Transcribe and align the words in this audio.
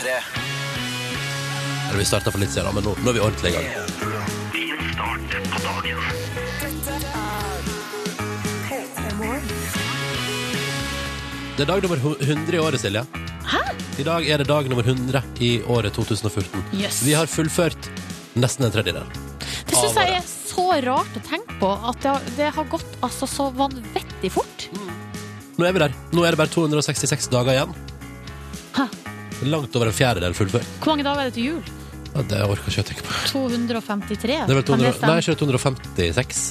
P3. 0.00 0.08
Eller 1.88 1.98
vi 1.98 2.04
starta 2.04 2.30
for 2.30 2.40
litt 2.40 2.52
siden, 2.54 2.72
men 2.74 2.84
nå, 2.84 2.94
nå 3.02 3.10
er 3.10 3.16
vi 3.16 3.22
ordentlig 3.24 3.50
i 3.50 3.56
gang. 3.56 3.66
Det 11.56 11.66
er 11.66 11.68
dag 11.68 11.82
nummer 11.84 12.00
100 12.00 12.56
i 12.56 12.60
året, 12.62 12.80
Silje. 12.80 13.02
Hæ? 13.50 13.60
I 14.00 14.06
dag 14.06 14.28
er 14.30 14.40
det 14.40 14.48
dag 14.48 14.70
nummer 14.70 14.86
100 14.86 15.20
i 15.44 15.50
året 15.68 15.92
2014. 15.98 16.64
Yes. 16.72 17.02
Vi 17.04 17.16
har 17.18 17.28
fullført 17.28 17.90
nesten 18.40 18.64
en 18.64 18.72
tredjedel. 18.72 19.04
Det 19.68 19.76
syns 19.76 19.98
jeg 19.98 20.16
er 20.16 20.24
så 20.24 20.66
rart 20.86 21.18
å 21.18 21.24
tenke 21.26 21.58
på, 21.60 21.74
at 21.90 22.00
det 22.00 22.14
har, 22.14 22.32
det 22.38 22.50
har 22.56 22.72
gått 22.72 22.98
altså 23.04 23.28
så 23.28 23.50
vanvittig 23.52 24.32
fort. 24.32 24.70
Nå 25.60 25.68
er 25.68 25.76
vi 25.76 25.84
der. 25.84 25.96
Nå 26.16 26.24
er 26.24 26.32
det 26.32 26.40
bare 26.40 26.54
266 26.54 27.28
dager 27.34 27.58
igjen. 27.58 27.89
Langt 29.48 29.76
over 29.76 29.88
en 29.88 29.96
fjerdedel 29.96 30.34
fullført. 30.36 30.66
Hvor 30.80 30.92
mange 30.92 31.06
dager 31.06 31.22
er 31.22 31.30
det 31.30 31.36
til 31.38 31.46
jul? 31.50 31.76
Ja, 32.10 32.24
det 32.26 32.40
orker 32.42 32.66
ikke 32.66 32.80
jeg 32.80 32.84
å 32.84 32.88
tenke 32.90 33.06
på. 33.06 33.18
253? 33.30 34.18
Det 34.20 34.34
er 34.34 34.58
vel 34.58 34.64
Kan 34.66 34.82
200, 34.82 35.00
nei, 35.06 35.18
ikke 35.22 35.36
256. 35.40 36.42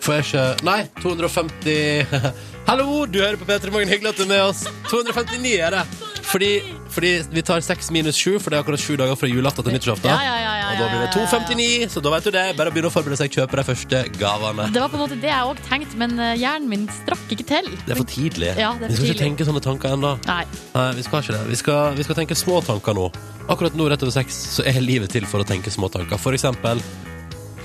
Får 0.00 0.14
jeg 0.16 0.24
ikke 0.24 0.44
Nei, 0.64 0.78
250 1.02 2.14
Hallo, 2.68 3.04
du 3.08 3.18
hører 3.20 3.36
på 3.40 3.48
P3 3.48 3.72
Morgen. 3.72 3.90
Hyggelig 3.90 4.14
at 4.14 4.20
du 4.20 4.24
er 4.24 4.30
med 4.32 4.42
oss. 4.44 4.64
259 4.90 5.52
er 5.56 5.76
det. 5.76 5.84
Fordi, 6.28 6.50
fordi 6.92 7.12
vi 7.32 7.44
tar 7.46 7.62
6 7.64 7.90
minus 7.96 8.18
7, 8.20 8.38
for 8.42 8.52
det 8.52 8.58
er 8.58 8.64
akkurat 8.64 8.82
7 8.82 8.98
dager 9.00 9.16
fra 9.16 9.30
julaften 9.30 9.64
til 9.64 9.76
nyttårsaften. 9.76 10.10
Ja, 10.12 10.18
ja, 10.24 10.36
ja, 10.42 10.56
da 10.78 10.86
blir 10.88 11.00
det 11.02 11.08
ja, 11.08 11.12
ja, 11.12 11.22
ja. 11.22 11.28
259, 11.28 11.88
så 11.92 12.02
da 12.04 12.12
vet 12.14 12.26
du 12.28 12.30
det. 12.34 12.44
Bare 12.58 12.70
å 12.70 12.74
begynne 12.74 12.90
å 12.90 12.94
forberede 12.94 13.18
seg, 13.20 13.32
kjøpe 13.34 13.58
de 13.60 13.64
første 13.68 14.02
gavene. 14.18 14.68
Det 14.74 14.82
var 14.82 14.92
på 14.92 14.98
en 14.98 15.02
måte 15.04 15.18
det 15.22 15.30
jeg 15.30 15.48
òg 15.50 15.62
tenkte, 15.68 15.98
men 16.00 16.14
eh, 16.22 16.34
hjernen 16.40 16.68
min 16.72 16.86
strakk 17.00 17.34
ikke 17.36 17.46
til. 17.48 17.70
Det 17.86 17.94
er 17.94 18.00
for 18.00 18.08
tidlig. 18.12 18.52
Ja, 18.58 18.72
det 18.78 18.88
er 18.88 18.92
vi 18.92 18.98
skal 18.98 19.08
ikke 19.08 19.16
tidlig. 19.18 19.24
tenke 19.24 19.48
sånne 19.48 19.64
tanker 19.64 19.96
ennå. 19.98 20.14
Nei. 20.28 20.44
Nei, 20.76 20.86
vi 20.98 21.06
skal 21.06 21.24
ikke 21.24 21.36
det. 21.36 21.42
Vi 21.52 21.58
skal, 21.62 21.98
vi 21.98 22.06
skal 22.08 22.18
tenke 22.22 22.38
små 22.38 22.60
tanker 22.66 22.96
nå. 22.98 23.08
Akkurat 23.48 23.76
nå 23.78 23.88
rett 23.90 24.02
over 24.04 24.14
seks 24.14 24.38
så 24.58 24.64
er 24.68 24.80
livet 24.84 25.10
til 25.14 25.26
for 25.28 25.42
å 25.44 25.48
tenke 25.48 25.72
små 25.72 25.88
tanker. 25.92 26.20
For 26.20 26.36
eksempel 26.36 26.82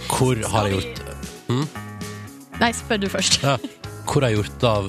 Hvor 0.07 0.39
har 0.53 0.69
jeg 0.69 0.77
gjort 0.79 1.01
Nei, 2.61 2.69
spør 2.75 3.01
du 3.03 3.07
først. 3.11 3.41
ja, 3.43 3.57
Hvor 4.07 4.23
har 4.23 4.31
jeg 4.31 4.39
gjort 4.41 4.63
av 4.69 4.87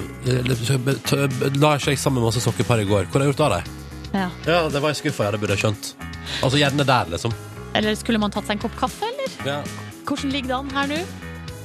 La 1.59 1.73
seg 1.81 1.97
sammen 1.99 2.23
masse 2.23 2.43
sokkepar 2.43 2.83
i 2.83 2.87
går. 2.87 3.09
Hvor 3.09 3.19
har 3.19 3.27
jeg 3.27 3.33
gjort 3.33 3.43
av 3.47 3.57
dem? 3.57 3.73
Ja. 4.15 4.29
Ja, 4.47 4.59
det 4.71 4.79
var 4.83 4.93
jeg 4.93 5.01
skuffa 5.01 5.25
jeg 5.25 5.33
hadde 5.33 5.41
burde 5.41 5.57
jeg 5.57 5.63
skjønt. 5.65 5.91
Altså 6.45 6.59
gjerne 6.61 6.85
der, 6.87 7.09
liksom. 7.11 7.33
Eller 7.75 7.95
skulle 7.99 8.19
man 8.21 8.31
tatt 8.33 8.47
seg 8.47 8.57
en 8.57 8.63
kopp 8.65 8.75
kaffe, 8.79 9.05
eller? 9.11 9.33
Ja. 9.45 9.57
Hvordan 10.07 10.31
ligger 10.31 10.53
det 10.53 10.59
an 10.61 10.69
her 10.77 10.87
nå? 10.93 10.99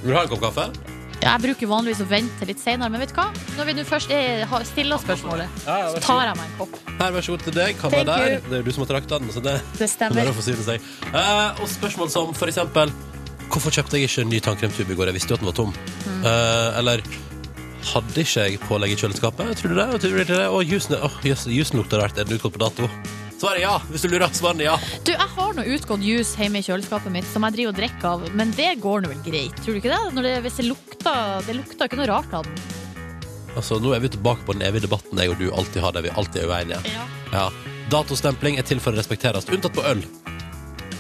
Vil 0.03 0.11
du 0.11 0.17
ha 0.17 0.23
en 0.27 0.33
kopp 0.33 0.43
kaffe? 0.49 0.71
Ja, 1.21 1.35
jeg 1.37 1.43
bruker 1.45 1.69
vanligvis 1.69 1.99
å 2.01 2.07
vente 2.09 2.47
litt 2.49 2.61
senere, 2.63 2.89
men 2.91 3.03
vet 3.03 3.11
du 3.13 3.19
hva? 3.19 3.27
Når 3.59 3.67
vi 3.69 3.75
nå 3.77 3.83
først 3.85 4.11
er, 4.17 4.47
har- 4.49 4.63
stiller 4.65 4.97
spørsmålet, 5.03 5.49
Ja, 5.67 5.75
ja, 5.83 5.91
så 5.93 6.01
tar 6.07 6.23
jeg 6.31 6.37
meg 6.39 6.47
en 6.49 6.55
kopp. 6.63 6.79
Her, 6.99 7.13
vær 7.13 7.21
så 7.27 7.35
god 7.37 7.45
til 7.45 7.53
deg. 7.59 7.77
Være 7.77 7.91
Thank 7.93 8.07
der. 8.09 8.33
you. 8.33 8.41
Det 8.49 8.53
er 8.53 8.63
jo 8.63 8.63
du 8.65 8.73
som 8.73 8.85
har 8.87 8.91
trakta 8.95 9.19
den, 9.21 9.29
så 9.35 9.43
det 9.45 9.55
Det 9.77 9.79
kan 9.85 9.89
stemmer. 9.93 10.31
å 10.33 10.35
forsyne 10.39 10.65
seg. 10.65 10.81
Eh, 11.13 11.61
og 11.61 11.69
spørsmål 11.69 12.11
som 12.11 12.33
for 12.35 12.47
eksempel 12.49 12.93
Hvorfor 13.51 13.71
kjøpte 13.75 13.99
jeg 13.99 14.07
ikke 14.09 14.23
en 14.23 14.29
ny 14.31 14.39
tannkremtube 14.41 14.93
i 14.93 14.95
går? 14.95 15.07
Jeg 15.11 15.15
visste 15.15 15.29
jo 15.31 15.35
at 15.35 15.41
den 15.41 15.51
var 15.51 15.57
tom. 15.59 15.73
Mm. 16.07 16.25
Eh, 16.25 16.79
eller 16.79 17.03
hadde 17.93 18.15
ikke 18.23 18.45
jeg 18.47 18.61
pålegg 18.63 18.93
i 18.95 18.97
kjøleskapet? 19.01 19.57
Tror 19.59 19.69
du 19.69 19.75
det? 19.75 19.87
Tror 20.01 20.17
du 20.17 20.25
det? 20.25 20.45
Å, 20.47 20.61
jusen, 20.65 20.95
åh, 21.03 21.17
jøss, 21.27 21.47
jusen 21.51 21.81
lukter 21.81 21.99
rart. 22.01 22.17
Er 22.17 22.25
den 22.25 22.39
utgått 22.39 22.55
på 22.55 22.63
dato? 22.63 22.87
Svaret 23.41 23.63
er 23.63 23.65
ja. 23.65 23.77
Hvis 23.89 24.03
du 24.05 24.11
lurer, 24.13 24.29
svaret 24.37 24.61
er 24.61 24.67
ja. 24.67 24.75
Du, 25.07 25.15
jeg 25.15 25.29
har 25.35 25.55
noe 25.57 25.77
utgått 25.77 26.03
juice 26.05 26.37
hjemme 26.37 26.61
i 26.61 26.67
kjøleskapet 26.67 27.15
mitt 27.15 27.29
som 27.31 27.47
jeg 27.49 27.57
driver 27.57 27.73
og 27.73 27.79
drikker 27.79 28.09
av, 28.11 28.27
men 28.37 28.53
det 28.59 28.75
går 28.83 29.07
nå 29.07 29.13
vel 29.15 29.23
greit, 29.25 29.57
tror 29.65 29.73
du 29.77 29.81
ikke 29.81 29.95
det? 29.95 30.01
Når 30.17 30.29
det 30.29 30.35
hvis 30.45 30.59
det 30.61 30.67
lukter 30.69 31.47
Det 31.47 31.57
lukter 31.57 31.89
ikke 31.89 32.01
noe 32.03 32.11
rart 32.11 32.37
av 32.37 32.45
den. 32.45 32.61
Altså, 33.57 33.81
Nå 33.83 33.95
er 33.97 34.05
vi 34.05 34.13
tilbake 34.13 34.45
på 34.47 34.55
den 34.55 34.67
evige 34.69 34.85
debatten 34.85 35.19
jeg 35.25 35.33
og 35.33 35.41
du 35.41 35.49
alltid 35.49 35.81
har, 35.83 35.97
der 35.97 36.05
vi 36.05 36.13
alltid 36.13 36.45
er 36.45 36.53
uenige. 36.53 36.83
Ja. 36.93 37.09
Ja. 37.33 37.47
Datostempling 37.91 38.61
er 38.61 38.69
til 38.69 38.79
for 38.83 38.93
å 38.95 39.01
respekteres, 39.01 39.49
unntatt 39.49 39.75
på 39.75 39.89
øl. 39.89 40.05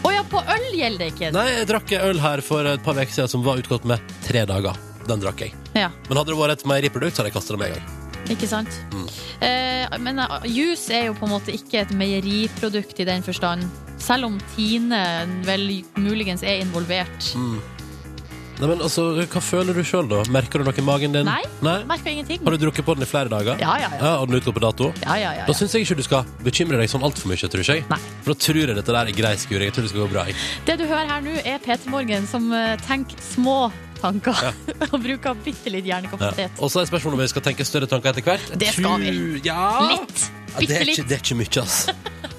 Å 0.00 0.16
ja, 0.16 0.24
på 0.24 0.40
øl 0.40 0.66
gjelder 0.72 1.04
det 1.04 1.12
ikke. 1.12 1.30
Nei, 1.36 1.46
jeg 1.60 1.68
drakk 1.68 1.92
øl 2.00 2.24
her 2.24 2.42
for 2.42 2.72
et 2.72 2.82
par 2.82 2.96
uker 2.96 3.12
siden 3.12 3.30
som 3.36 3.44
var 3.44 3.60
utgått 3.60 3.84
med 3.84 4.00
tre 4.24 4.48
dager. 4.48 4.80
Den 5.06 5.20
drakk 5.20 5.44
jeg. 5.44 5.54
Ja, 5.76 5.92
Men 6.08 6.18
hadde 6.18 6.32
det 6.32 6.40
vært 6.40 6.58
et 6.62 6.68
meieriprodukt, 6.72 7.14
så 7.14 7.22
hadde 7.22 7.34
jeg 7.34 7.36
kasta 7.36 7.54
det 7.54 7.62
med 7.62 7.74
en 7.74 7.82
gang. 7.82 7.99
Ikke 8.30 8.48
sant? 8.50 8.80
Mm. 8.92 9.08
Eh, 9.46 9.98
men 10.04 10.20
uh, 10.22 10.40
juice 10.44 10.92
er 10.94 11.08
jo 11.08 11.16
på 11.18 11.26
en 11.28 11.34
måte 11.34 11.54
ikke 11.54 11.84
et 11.84 11.92
meieriprodukt 11.96 13.00
i 13.00 13.08
den 13.08 13.24
forstand. 13.26 13.64
Selv 14.00 14.30
om 14.30 14.38
Tine 14.54 15.02
vel 15.46 15.82
muligens 16.00 16.44
er 16.46 16.60
involvert. 16.62 17.32
Nei, 18.60 18.68
men 18.68 18.82
altså, 18.84 19.06
Hva 19.24 19.40
føler 19.40 19.76
du 19.76 19.80
sjøl, 19.86 20.04
da? 20.10 20.20
Merker 20.32 20.60
du 20.60 20.68
noe 20.68 20.76
i 20.76 20.84
magen 20.84 21.14
din? 21.14 21.24
Nei. 21.24 21.40
Nei? 21.64 21.78
Merker 21.88 22.12
ingenting. 22.12 22.42
Har 22.44 22.56
du 22.56 22.60
drukket 22.60 22.84
på 22.84 22.96
den 22.98 23.06
i 23.06 23.08
flere 23.08 23.32
dager? 23.32 23.56
Ja, 23.62 23.76
ja, 23.80 23.88
ja. 23.88 24.00
Ja, 24.02 24.12
Og 24.20 24.28
den 24.28 24.36
er 24.36 24.52
på 24.52 24.60
dato? 24.60 24.90
Ja, 25.00 25.16
ja, 25.16 25.32
ja, 25.38 25.46
Da 25.48 25.54
ja. 25.54 25.56
syns 25.56 25.76
jeg 25.76 25.86
ikke 25.86 25.96
du 26.02 26.04
skal 26.04 26.28
bekymre 26.44 26.80
deg 26.80 26.92
sånn 26.92 27.04
altfor 27.06 27.32
mye, 27.32 27.40
tror 27.40 27.64
jeg. 27.64 27.86
Nei. 27.88 28.00
For 28.20 28.34
da 28.34 28.40
tror 28.44 28.60
jeg 28.60 28.76
dette 28.76 28.96
der 28.98 29.12
er 29.12 29.16
grei 29.16 29.32
skuring. 29.40 29.70
Jeg 29.70 29.76
tror 29.78 29.88
det 29.88 29.92
skal 29.94 30.04
gå 30.04 30.10
bra. 30.12 30.26
jeg. 30.28 30.36
Det 30.68 30.76
du 30.76 30.84
hører 30.84 31.08
her 31.08 31.24
nå, 31.24 31.38
er 31.40 31.62
Peter 31.64 31.92
Morgen 31.92 32.28
som 32.28 32.52
eh, 32.52 32.76
tenker 32.84 33.16
små 33.32 33.70
tanker. 34.00 34.40
og 34.92 34.98
bruker 35.04 35.38
bitte 35.44 35.70
litt 35.72 35.86
Ja. 35.86 35.96
hjernekapasitet. 35.98 36.58
Og 36.60 36.72
så 36.72 36.82
er 36.82 36.90
spørsmålet 36.90 37.18
om 37.18 37.24
vi 37.24 37.30
skal 37.32 37.44
tenke 37.50 37.66
større 37.68 37.88
tanker 37.90 38.10
etter 38.14 38.26
hvert. 38.26 38.52
Det 38.60 38.72
skal 38.76 39.00
vi. 39.04 39.14
Ja. 39.46 39.64
Litt. 39.94 40.28
Ja, 40.50 40.58
det, 40.58 40.66
Bitte 40.66 40.78
litt. 40.88 41.02
det 41.06 41.14
er 41.14 41.20
ikke 41.22 41.36
mye, 41.38 41.62
ass. 41.62 41.76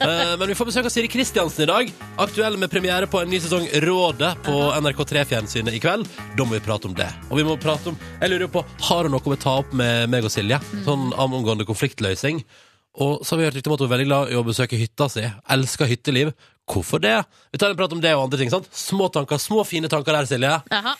uh, 0.02 0.34
men 0.42 0.50
vi 0.52 0.56
får 0.60 0.68
besøk 0.68 0.88
av 0.90 0.92
Siri 0.92 1.08
Kristiansen 1.08 1.64
i 1.64 1.68
dag. 1.70 1.92
Aktuell 2.20 2.58
med 2.60 2.68
premiere 2.74 3.08
på 3.08 3.22
en 3.24 3.30
ny 3.32 3.40
sesong 3.40 3.70
Rådet 3.86 4.34
på 4.44 4.56
NRK3-fjernsynet 4.84 5.78
i 5.78 5.80
kveld. 5.80 6.10
Da 6.36 6.44
må 6.44 6.58
vi 6.58 6.64
prate 6.66 6.90
om 6.90 6.96
det. 6.98 7.08
Og 7.30 7.40
vi 7.40 7.46
må 7.48 7.56
prate 7.62 7.94
om 7.94 7.96
Jeg 8.20 8.34
lurer 8.34 8.52
på, 8.52 8.66
har 8.90 9.08
hun 9.08 9.16
noe 9.16 9.24
å 9.38 9.40
ta 9.40 9.56
opp 9.62 9.72
med 9.80 10.12
meg 10.12 10.28
og 10.28 10.34
Silje? 10.34 10.60
Mm. 10.74 10.84
Sånn 10.90 11.08
angående 11.16 11.68
konfliktløsning. 11.70 12.44
Og 13.00 13.22
så 13.24 13.38
har 13.38 13.40
vi 13.40 13.46
hørt 13.48 13.56
rykte 13.56 13.72
om 13.72 13.78
at 13.78 13.86
hun 13.86 13.88
er 13.88 13.94
veldig 13.96 14.10
glad 14.10 14.32
i 14.34 14.36
å 14.36 14.44
besøke 14.44 14.76
hytta 14.80 15.08
si. 15.08 15.24
Elsker 15.56 15.88
hytteliv. 15.88 16.34
Hvorfor 16.70 17.02
det? 17.04 17.24
Vi 17.52 17.58
tar 17.58 17.70
en 17.74 17.78
prat 17.78 17.92
om 17.94 18.02
det 18.02 18.14
og 18.16 18.24
andre 18.24 18.38
ting. 18.38 18.50
sant? 18.50 18.70
Små 18.76 19.10
tanker, 19.10 19.38
små 19.38 19.64
fine 19.68 19.90
tanker 19.90 20.14
der, 20.14 20.30
Silje. 20.30 20.54
Aha. 20.72 20.96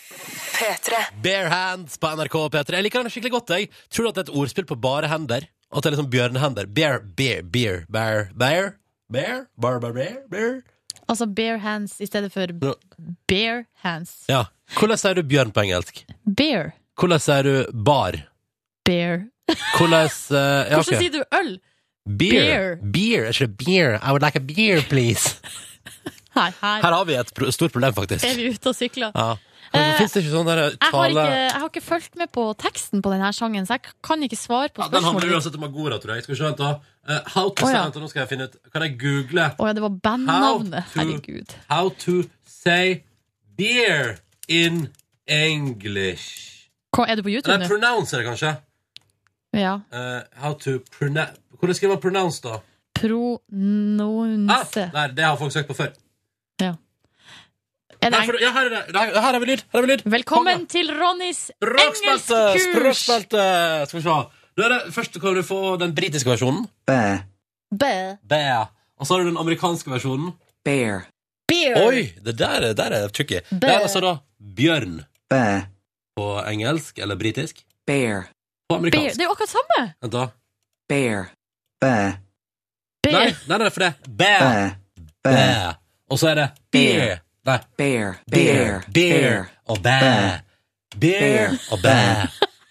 Bare 1.24 1.50
Hands 1.50 1.98
på 1.98 2.12
NRK 2.18 2.36
P3. 2.54 2.76
Jeg 2.76 2.84
liker 2.84 3.04
den 3.04 3.14
skikkelig 3.14 3.32
godt. 3.32 3.50
jeg. 3.56 3.70
Tror 3.90 4.04
du 4.04 4.10
at 4.10 4.16
det 4.16 4.28
er 4.28 4.32
et 4.32 4.38
ordspill 4.42 4.68
på 4.68 4.76
bare 4.82 5.08
hender? 5.08 5.48
At 5.72 5.84
det 5.84 5.92
er 5.92 5.96
liksom 5.96 6.12
bjørnehender? 6.12 6.68
Bear, 6.68 7.00
bear, 7.00 7.42
bear, 7.44 7.86
bear, 7.90 8.30
bear, 8.36 8.76
bear, 9.10 9.48
bear, 9.58 9.80
bear, 9.80 9.94
bear, 9.94 10.18
bear. 10.30 10.62
Altså 11.08 11.26
bare 11.26 11.58
hands 11.60 12.02
i 12.02 12.06
stedet 12.06 12.32
for 12.34 12.52
bare 13.28 13.66
hands. 13.84 14.24
Ja. 14.28 14.46
Hvordan 14.78 15.00
sier 15.00 15.16
du 15.16 15.24
bjørn 15.28 15.52
på 15.56 15.64
engelsk? 15.66 16.04
Bear. 16.26 16.74
Hvordan 17.00 17.24
sier 17.24 17.48
du 17.48 17.72
bar? 17.88 18.20
Bear. 18.88 19.26
Hvordan 19.78 20.08
uh, 20.08 20.38
ja, 20.38 20.78
Hvordan 20.78 21.02
sier 21.02 21.16
du 21.16 21.24
øl? 21.36 21.56
Beer. 22.06 22.78
Beer. 22.78 22.80
beer. 22.92 23.30
ikke 23.30 23.48
beer? 23.48 24.00
I 24.02 24.12
would 24.12 24.22
like 24.22 24.36
a 24.36 24.42
beer, 24.42 24.82
please. 24.82 25.36
Her, 26.32 26.54
her 26.62 26.82
Her 26.82 26.94
har 26.96 27.04
vi 27.06 27.14
et 27.20 27.32
stort 27.54 27.74
problem, 27.74 27.94
faktisk. 27.94 28.24
er 28.24 28.36
vi 28.36 28.54
ute 28.54 28.70
og 28.72 28.76
sykler. 28.76 29.12
Ja. 29.16 29.34
Eh, 29.72 30.00
det 30.00 30.08
ikke 30.20 30.32
sånn 30.32 30.48
der 30.48 30.60
Jeg 30.64 30.92
har, 30.92 31.12
ikke, 31.12 31.26
jeg 31.32 31.52
har 31.56 31.70
ikke 31.70 31.84
fulgt 31.84 32.18
med 32.20 32.32
på 32.36 32.44
teksten 32.60 33.00
på 33.04 33.12
denne 33.14 33.30
sangen, 33.36 33.68
så 33.68 33.78
jeg 33.78 33.94
kan 34.04 34.24
ikke 34.24 34.36
svare 34.40 34.72
på 34.72 34.84
ja, 34.84 34.90
Den 34.92 35.06
handler 35.06 35.24
spørsmålet. 35.24 35.36
uansett 35.38 35.56
om 35.60 35.64
Agora, 35.68 36.00
tror 36.00 36.16
jeg. 36.16 36.26
Skal 36.26 36.34
vi 36.36 36.40
se, 36.40 36.48
vent 36.50 36.60
da. 36.60 36.72
Eh, 37.08 37.22
how 37.36 37.50
to 37.50 37.68
oh, 37.68 37.72
ja. 37.72 37.84
vent 37.86 38.00
Nå 38.04 38.10
skal 38.12 38.22
jeg 38.24 38.30
finne 38.30 38.48
ut 38.50 38.58
Kan 38.74 38.84
jeg 38.86 38.98
google 39.02 39.46
Å 39.56 39.70
ja, 39.70 39.76
det 39.78 39.84
var 39.84 39.96
bandnavnet. 40.08 40.92
How 40.92 40.92
to- 40.92 41.14
Herregud. 41.14 41.56
How 41.72 41.90
to 42.04 42.18
say 42.44 43.04
beer 43.58 44.18
in 44.48 44.90
English. 45.28 46.68
Hva, 46.92 47.08
er 47.08 47.16
du 47.20 47.24
på 47.24 47.32
YouTube 47.32 47.56
Nei, 47.56 47.64
nå? 47.64 47.72
pronounce 47.72 48.16
er 48.16 48.24
det 48.24 48.28
kanskje. 48.28 48.52
Ja. 49.56 49.78
Uh, 49.92 50.22
how 50.44 50.54
to 50.54 50.80
pronounce 50.92 51.40
Hvordan 51.62 51.76
skriver 51.78 51.94
man 51.94 52.02
pronounce, 52.02 52.42
da? 52.42 52.60
Ah, 53.02 54.66
nei, 54.94 55.08
det 55.16 55.24
har 55.26 55.38
folk 55.40 55.54
søkt 55.54 55.70
på 55.70 55.76
før. 55.78 55.92
Ja. 56.62 56.74
Er 58.02 58.10
det 58.10 58.18
Nei, 58.18 58.22
for, 58.26 58.38
ja, 58.42 58.50
her 58.56 58.66
er 58.66 58.86
det. 58.90 59.00
Her 59.22 59.36
er 59.36 59.40
vi 59.44 59.50
lyd. 59.52 59.62
Her 59.72 59.80
er 59.80 59.86
vi 59.86 59.92
lyd. 59.94 60.04
Velkommen 60.10 60.64
til 60.70 60.90
Ronnys 60.98 61.42
engelskkurs! 61.62 62.64
Språkspalte! 62.66 63.44
Skal 63.90 64.00
vi 64.00 64.04
se. 64.08 64.16
Da 64.58 64.66
er 64.68 64.74
det, 64.74 64.80
først 64.96 65.20
kan 65.22 65.38
du 65.38 65.44
få 65.46 65.60
den 65.82 65.94
britiske 65.98 66.30
versjonen. 66.32 66.66
Bæ. 66.90 66.98
Bæ. 67.78 67.92
Bæ. 68.30 68.42
Og 68.98 69.08
så 69.08 69.14
har 69.16 69.22
du 69.24 69.30
den 69.30 69.38
amerikanske 69.42 69.90
versjonen. 69.94 70.34
bear, 70.66 71.06
Bear. 71.48 71.78
Oi! 71.88 72.02
Det 72.26 72.38
der, 72.40 72.62
er- 72.70 72.74
der 72.74 72.92
er 72.98 73.08
tricky. 73.08 73.40
Det 73.50 73.64
er 73.70 73.80
altså 73.86 74.00
da 74.02 74.16
bjørn 74.58 75.02
Bæ. 75.30 75.62
på 76.18 76.26
engelsk 76.48 77.00
eller 77.00 77.16
britisk. 77.16 77.64
bear, 77.88 78.28
På 78.70 78.76
amerikansk. 78.76 79.04
Bear. 79.06 79.14
Det 79.14 79.22
er 79.22 79.26
jo 79.26 79.32
akkurat 79.32 79.50
samme. 79.50 79.94
Vent, 80.02 80.14
da. 80.14 80.28
bear, 80.90 81.30
bear, 81.82 82.14
Bæ. 83.02 83.12
Nei, 83.12 83.34
nei, 83.48 83.58
nei, 83.58 83.70
for 83.74 83.80
det 83.82 83.88
er 83.88 83.94
bæ. 84.08 84.34
Bæ. 84.40 84.70
bæ. 85.26 85.32
Bear. 85.32 85.76
Og 86.12 86.20
så 86.20 86.30
er 86.30 86.36
det 86.36 86.48
beer. 86.72 87.20
Nei, 87.46 87.58
bear, 87.78 88.16
beer. 88.32 88.54
bear, 88.62 88.84
Beer 88.94 89.46
og 89.66 89.78
bæ. 89.82 90.00
Beer 91.00 91.20
Bear. 91.20 91.58
og 91.72 91.80
bæ. 91.82 91.98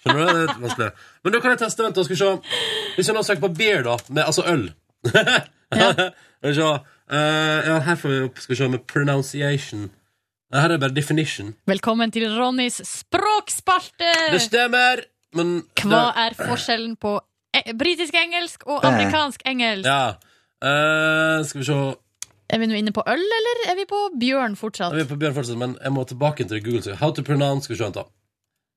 Skjønner 0.01 0.21
du? 0.21 0.33
Det 0.33 0.51
er 0.51 0.61
vanskelig. 0.61 0.91
Men 1.25 1.33
da 1.33 1.41
kan 1.41 1.51
jeg 1.51 1.59
teste. 1.65 1.85
Vent, 1.85 1.97
da. 1.97 2.05
Skal 2.05 2.17
vi 2.17 2.21
se. 2.21 2.31
Hvis 2.97 3.09
vi 3.11 3.15
nå 3.17 3.23
søker 3.27 3.41
på 3.41 3.53
beer, 3.59 3.83
da, 3.85 3.97
med, 4.09 4.23
altså 4.25 4.45
øl 4.47 4.71
ja. 5.81 6.11
Uh. 6.45 6.79
Eh, 7.11 7.67
ja, 7.67 7.79
her 7.83 7.97
får 7.99 8.09
vi 8.09 8.19
opp 8.29 8.39
Skal 8.39 8.55
vi 8.55 8.59
se 8.59 8.69
med 8.69 8.85
pronunciation. 8.87 9.89
Her 10.55 10.75
er 10.75 10.79
bare 10.83 10.95
definition. 10.95 11.55
Velkommen 11.67 12.11
til 12.11 12.27
Ronnys 12.35 12.81
språkspalte! 12.87 14.09
Det 14.33 14.41
stemmer, 14.43 15.03
men 15.35 15.61
Hva 15.83 16.11
er 16.19 16.35
forskjellen 16.39 16.97
på 17.01 17.17
e 17.57 17.75
britisk 17.75 18.15
engelsk 18.15 18.67
og 18.67 18.85
amerikansk 18.87 19.43
engelsk? 19.47 19.89
Ja. 19.89 20.15
Eh, 20.61 21.41
skal 21.49 21.63
vi 21.63 21.67
se 21.67 21.81
Er 22.51 22.59
vi 22.59 22.67
nå 22.67 22.75
inne 22.77 22.93
på 22.93 23.03
øl, 23.07 23.27
eller 23.39 23.61
er 23.71 23.77
vi 23.79 23.87
på 23.89 23.99
bjørn 24.21 24.57
fortsatt? 24.59 24.95
Vi 24.95 25.05
er 25.05 25.11
på 25.11 25.19
Bjørn 25.19 25.37
fortsatt, 25.37 25.59
men 25.59 25.77
jeg 25.79 25.93
må 25.95 26.05
tilbake 26.05 26.45
til 26.49 26.63
Google. 26.65 26.83
så 26.83 26.97
How 26.99 27.13
to 27.15 27.23
pronounce, 27.23 27.65
skal 27.65 27.77
vi 27.77 27.79
se 27.79 27.85
vent 27.85 28.01
da. 28.01 28.09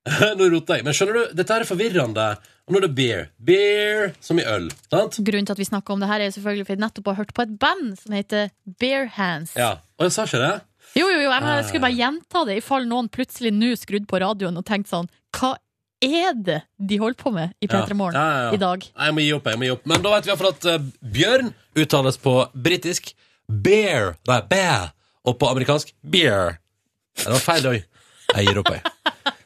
Nå 0.38 0.50
roter 0.52 0.78
jeg. 0.78 0.86
Men 0.86 0.94
skjønner 0.94 1.18
du, 1.18 1.24
dette 1.40 1.56
er 1.56 1.66
forvirrende. 1.66 2.28
Og 2.68 2.75
nå 2.75 2.80
er 2.80 2.86
det 2.86 2.92
beer. 2.96 3.24
Beer 3.44 4.14
som 4.24 4.40
i 4.40 4.46
øl. 4.48 4.70
Sant? 4.92 5.18
Grunnen 5.26 5.48
til 5.48 5.56
at 5.56 5.62
vi 5.64 5.68
snakker 5.68 5.96
om 5.96 6.04
det 6.04 6.12
her, 6.12 6.22
er 6.22 6.36
selvfølgelig 6.36 6.68
fordi 6.68 6.78
jeg 6.78 6.84
nettopp 6.84 7.10
har 7.12 7.19
hørt 7.24 7.34
på 7.36 7.46
et 7.48 7.58
band 7.60 7.90
som 8.00 8.16
heter 8.16 8.54
Bear 8.80 9.10
Hands. 9.18 9.56
Ja. 9.60 9.72
Og 9.98 10.08
jeg 10.08 10.16
sa 10.16 10.28
ikke 10.28 10.44
det? 10.44 10.54
Jo, 10.94 11.08
jo, 11.10 11.24
jo, 11.24 11.31
jeg, 11.31 11.44
jeg 11.50 11.66
skulle 11.66 11.86
bare 11.88 11.98
gjenta 11.98 12.44
det, 12.46 12.60
i 12.60 12.64
fall 12.64 12.86
noen 12.86 13.08
plutselig 13.10 13.50
nå 13.56 13.72
skrudd 13.80 14.06
på 14.10 14.19
radioen 14.22 14.60
og 14.60 14.66
tenkt 14.68 14.92
sånn 14.92 15.08
Hva 15.34 15.56
er 16.04 16.34
det 16.36 16.60
de 16.80 16.98
holder 17.02 17.18
på 17.20 17.32
med 17.36 17.54
i 17.64 17.68
P3 17.72 17.96
Morgen 17.98 18.16
Ja, 18.20 18.26
ja, 18.30 18.42
ja. 18.48 18.52
i 18.58 18.62
dag? 18.62 18.84
Nei, 18.98 19.06
Jeg 19.10 19.14
må 19.18 19.24
gi 19.26 19.32
opp. 19.38 19.48
jeg 19.52 19.60
må 19.62 19.68
gi 19.68 19.74
opp 19.76 19.86
Men 19.90 20.02
da 20.06 20.14
vet 20.16 20.26
vi 20.26 20.32
i 20.32 20.34
hvert 20.36 20.44
fall 20.44 20.54
at 20.56 20.66
eh, 20.74 20.86
bjørn 21.18 21.54
uttales 21.84 22.18
på 22.22 22.34
britisk 22.54 23.14
bear. 23.48 24.14
Nei, 24.28 24.42
bear. 24.50 24.92
Og 25.26 25.38
på 25.40 25.48
amerikansk 25.50 25.94
beer. 26.04 26.58
Det 27.16 27.30
var 27.32 27.40
feil 27.44 27.66
òg. 27.70 27.80
Jeg 28.34 28.48
gir 28.48 28.60
opp, 28.60 28.70
jeg. 28.74 28.82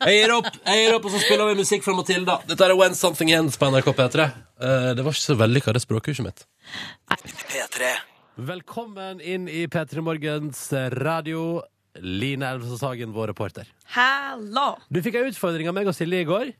Jeg 0.07 0.13
gir 0.21 0.31
opp, 0.35 0.45
jeg 0.65 0.83
gir 0.85 0.93
opp, 0.95 1.05
og 1.09 1.11
så 1.11 1.19
spiller 1.23 1.49
vi 1.49 1.55
musikk 1.59 1.83
fra 1.83 1.93
Matilda. 1.97 2.37
Dette 2.47 2.63
er 2.67 2.75
When 2.77 2.93
Something 2.95 3.31
Ends 3.35 3.57
på 3.59 3.67
NRK 3.71 3.89
P3. 3.97 4.27
Eh, 4.61 4.93
Det 4.95 5.03
var 5.03 5.11
ikke 5.11 5.25
så 5.25 5.35
vellykka, 5.39 5.73
det 5.75 5.81
språkkurset 5.83 6.23
mitt. 6.23 6.45
P3. 7.51 7.89
Velkommen 8.37 9.19
inn 9.21 9.47
i 9.49 9.65
P3 9.67 10.01
Morgens 10.05 10.61
radio. 11.01 11.61
Line 12.01 12.45
Elvestad 12.47 12.81
Sagen, 12.81 13.13
vår 13.15 13.31
reporter. 13.33 13.67
Hallo! 13.95 14.75
Du 14.89 15.01
fikk 15.03 15.19
en 15.19 15.29
utfordring 15.31 15.69
av 15.69 15.75
meg 15.77 15.89
og 15.89 15.95
Silje 15.97 16.23
i 16.23 16.27
går. 16.27 16.53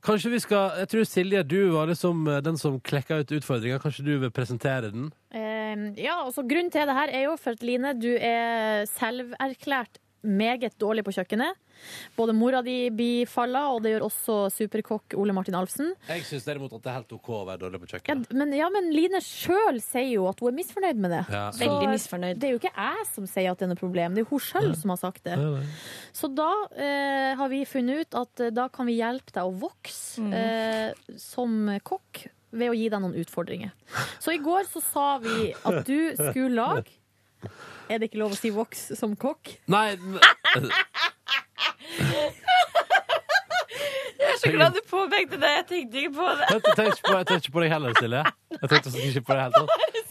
Kanskje 0.00 0.30
vi 0.32 0.38
skal, 0.40 0.78
Jeg 0.80 0.88
tror 0.88 1.04
Silje, 1.04 1.42
du 1.44 1.58
var 1.74 1.90
liksom 1.90 2.22
eh, 2.28 2.40
den 2.44 2.56
som 2.56 2.78
klekka 2.80 3.20
ut 3.20 3.32
utfordringa. 3.36 3.80
Kanskje 3.82 4.04
du 4.06 4.14
vil 4.22 4.32
presentere 4.32 4.92
den? 4.94 5.10
Eh, 5.28 5.90
ja, 6.00 6.22
altså 6.24 6.42
Grunnen 6.48 6.72
til 6.72 6.88
det 6.88 6.96
her 6.96 7.12
er 7.12 7.26
jo 7.28 7.34
for 7.40 7.52
at 7.56 7.64
Line, 7.66 7.92
du 8.00 8.12
er 8.16 8.86
selverklært 8.96 10.00
meget 10.22 10.74
dårlig 10.80 11.04
på 11.06 11.14
kjøkkenet. 11.16 11.58
Både 12.16 12.34
mora 12.36 12.60
di 12.62 12.90
blir 12.92 13.28
falla, 13.30 13.62
og 13.72 13.80
det 13.84 13.94
gjør 13.94 14.02
også 14.04 14.34
superkokk 14.52 15.14
Ole 15.16 15.32
Martin 15.32 15.56
Alfsen. 15.56 15.94
Jeg 16.10 16.26
syns 16.28 16.44
derimot 16.44 16.74
at 16.76 16.82
det 16.84 16.90
er 16.92 16.98
helt 16.98 17.14
OK 17.16 17.30
å 17.38 17.44
være 17.48 17.62
dårlig 17.62 17.80
på 17.80 17.88
Ja, 17.88 17.92
kjøkkenet. 17.96 18.34
men, 18.36 18.52
ja, 18.58 18.68
men 18.72 18.90
Line 18.92 19.22
sjøl 19.24 19.80
sier 19.80 20.10
jo 20.10 20.26
at 20.28 20.42
hun 20.42 20.52
er 20.52 20.58
misfornøyd 20.58 21.00
med 21.00 21.14
det. 21.16 21.22
Ja. 21.32 21.46
Så 21.56 21.64
Veldig 21.64 21.88
misfornøyd. 21.94 22.40
Det 22.42 22.50
er 22.50 22.52
jo 22.52 22.60
ikke 22.60 22.74
jeg 22.76 23.06
som 23.14 23.30
sier 23.30 23.50
at 23.52 23.62
det 23.62 23.68
er 23.68 23.72
noe 23.72 23.80
problem, 23.80 24.18
det 24.18 24.26
er 24.26 24.30
hun 24.32 24.44
sjøl 24.44 24.74
som 24.76 24.92
har 24.92 25.00
sagt 25.00 25.24
det. 25.24 25.38
Så 26.12 26.28
da 26.36 26.50
eh, 26.76 27.32
har 27.40 27.48
vi 27.52 27.64
funnet 27.68 28.04
ut 28.04 28.20
at 28.26 28.44
eh, 28.44 28.52
da 28.52 28.68
kan 28.68 28.88
vi 28.90 28.98
hjelpe 29.00 29.32
deg 29.32 29.48
å 29.48 29.56
vokse 29.64 30.20
eh, 30.36 31.16
som 31.16 31.72
kokk 31.80 32.26
ved 32.50 32.72
å 32.72 32.74
gi 32.74 32.88
deg 32.90 33.00
noen 33.02 33.14
utfordringer. 33.22 33.70
Så 34.18 34.34
i 34.34 34.40
går 34.42 34.66
så 34.68 34.82
sa 34.82 35.08
vi 35.22 35.52
at 35.54 35.84
du 35.86 36.12
skulle 36.18 36.50
lage 36.58 36.99
Er 37.90 37.98
det 37.98 38.10
ikke 38.10 38.20
lov 38.22 38.34
å 38.36 38.38
si 38.38 38.50
voks 38.54 38.90
som 38.98 39.16
kokk? 39.18 39.56
Nei, 39.70 39.96
Jeg 44.20 44.34
er 44.34 44.38
så 44.40 44.50
glad 44.52 44.76
du 44.76 44.80
påpekte 44.88 45.38
det. 45.40 45.50
Jeg 45.56 45.64
tenkte 45.68 46.00
ikke 46.02 46.12
på 46.18 46.26
det. 46.38 46.46
jeg 46.50 46.62
tenkte 46.64 46.84
ikke 46.90 47.06
på, 47.06 47.14
jeg 47.16 47.26
tenkte 47.30 47.40
ikke 47.40 47.54
på 47.56 47.62
deg 47.64 47.72
heller, 47.72 47.94
Silje. 47.98 48.22
Jeg 48.56 48.70
tenkte 48.72 48.92
ikke 49.06 49.22
på 49.26 49.36
det 49.36 49.42
helt. 49.46 49.54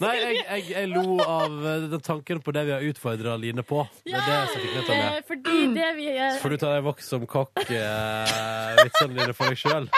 Nei, 0.00 0.12
jeg, 0.16 0.36
jeg, 0.40 0.64
jeg 0.72 0.88
lo 0.90 1.16
av 1.20 1.56
eh, 1.70 1.86
den 1.92 2.02
tanken 2.04 2.40
på 2.44 2.54
det 2.56 2.62
vi 2.66 2.72
har 2.72 2.86
utfordra 2.88 3.34
Line 3.40 3.64
på. 3.66 3.82
Det 4.06 4.16
er 4.16 4.24
det 4.26 4.38
som 4.52 4.62
fikk 4.64 4.74
meg 4.76 4.86
til 4.88 4.94
å 4.94 4.98
le. 5.00 5.22
Fordi 5.28 5.58
det 5.76 5.90
vi 5.98 6.06
eh, 6.14 6.32
Så 6.34 6.42
får 6.44 6.54
du 6.54 6.58
ta 6.62 6.72
deg 6.74 6.86
voks 6.88 7.10
som 7.12 7.26
kokk, 7.28 7.62
eh, 7.68 8.80
dine 9.12 9.36
for 9.36 9.52
deg 9.52 9.60
sjøl. 9.60 9.90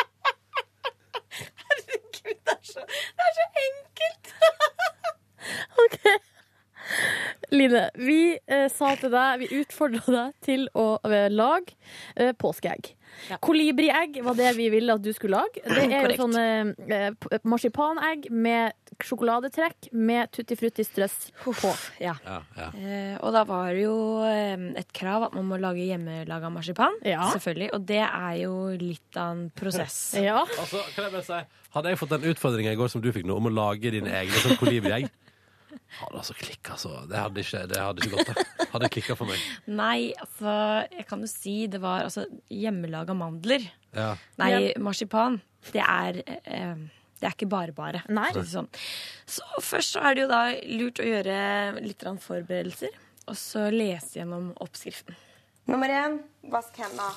Herregud, 1.38 2.36
det 2.42 2.56
er 2.56 2.62
så, 2.66 2.82
det 2.82 3.28
er 3.28 3.32
så 3.38 3.44
enkelt! 3.68 4.24
Line, 7.52 7.84
vi 8.00 8.20
eh, 8.46 8.66
sa 8.72 8.94
til 8.96 9.12
deg, 9.12 9.42
vi 9.42 9.60
utfordra 9.60 10.02
deg 10.08 10.36
til 10.44 10.66
å 10.78 10.86
eh, 11.04 11.28
lage 11.32 11.74
eh, 12.16 12.32
påskeegg. 12.38 12.94
Ja. 13.28 13.36
Kolibriegg 13.44 14.16
var 14.24 14.36
det 14.38 14.54
vi 14.56 14.70
ville 14.72 14.94
at 14.96 15.02
du 15.04 15.10
skulle 15.12 15.42
lage. 15.42 15.60
Det 15.66 15.82
er 15.82 15.90
jo 15.90 15.98
Korrekt. 16.06 16.22
sånne 16.22 16.44
eh, 16.88 17.42
marsipanegg 17.44 18.30
med 18.32 18.72
sjokoladetrekk 19.02 19.90
med 19.92 20.30
tutti 20.32 20.56
frutti 20.56 20.84
strøss 20.86 21.28
på. 21.42 21.52
Ja. 22.00 22.14
Ja, 22.24 22.38
ja. 22.56 22.68
Eh, 22.72 23.14
og 23.20 23.34
da 23.36 23.44
var 23.48 23.72
det 23.74 23.84
jo 23.84 23.96
eh, 24.24 24.56
et 24.80 24.92
krav 24.96 25.28
at 25.28 25.36
man 25.36 25.48
må 25.50 25.60
lage 25.60 25.84
hjemmelaga 25.84 26.48
marsipan. 26.52 26.96
Ja. 27.04 27.28
Selvfølgelig. 27.34 27.72
Og 27.76 27.84
det 27.88 28.00
er 28.06 28.36
jo 28.46 28.54
litt 28.80 29.20
av 29.20 29.36
en 29.36 29.48
prosess. 29.56 30.00
Ja. 30.22 30.38
Altså, 30.46 30.78
kan 30.94 31.08
jeg 31.08 31.12
bare 31.16 31.26
si 31.26 31.38
Hadde 31.74 31.90
jeg 31.90 31.98
fått 31.98 32.12
den 32.12 32.26
utfordringa 32.30 32.72
i 32.74 32.76
går 32.78 32.90
som 32.92 33.02
du 33.02 33.08
fikk 33.12 33.24
nå, 33.26 33.34
om 33.40 33.48
å 33.48 33.52
lage 33.52 33.90
dine 33.90 34.10
egne 34.12 34.40
sånn 34.44 34.58
kolibriegg 34.60 35.08
Hadde 35.98 36.18
altså 36.20 36.34
klikka 36.38 36.76
så 36.80 37.02
Det 37.08 37.18
hadde 37.18 37.42
ikke, 37.44 37.62
det 37.70 37.78
hadde 37.80 38.02
ikke 38.04 38.18
gått, 38.18 38.32
det. 38.32 38.66
Hadde 38.72 38.90
klikka 38.92 39.16
for 39.18 39.30
meg. 39.30 39.44
Nei, 39.82 40.12
altså 40.22 40.56
Jeg 40.92 41.06
kan 41.10 41.24
jo 41.24 41.30
si 41.30 41.54
det 41.72 41.82
var 41.82 42.06
altså 42.08 42.26
hjemmelaga 42.52 43.16
mandler. 43.16 43.64
Ja. 43.96 44.12
Nei, 44.40 44.72
marsipan. 44.80 45.40
Det 45.72 45.82
er 45.84 46.22
eh, 46.26 46.74
Det 47.20 47.28
er 47.28 47.36
ikke 47.36 47.50
bare 47.52 47.76
bare. 47.76 48.02
Sånn. 48.48 48.70
Så 49.28 49.46
først 49.62 49.94
så 49.96 50.02
er 50.08 50.16
det 50.16 50.24
jo 50.24 50.32
da 50.32 50.42
lurt 50.80 51.02
å 51.02 51.06
gjøre 51.06 51.36
litt 51.84 52.06
forberedelser. 52.24 52.96
Og 53.30 53.38
så 53.38 53.68
lese 53.70 54.18
gjennom 54.18 54.50
oppskriften. 54.60 55.14
Nummer 55.70 55.92
én, 55.94 56.18
vask 56.50 56.74
hendene. 56.82 57.12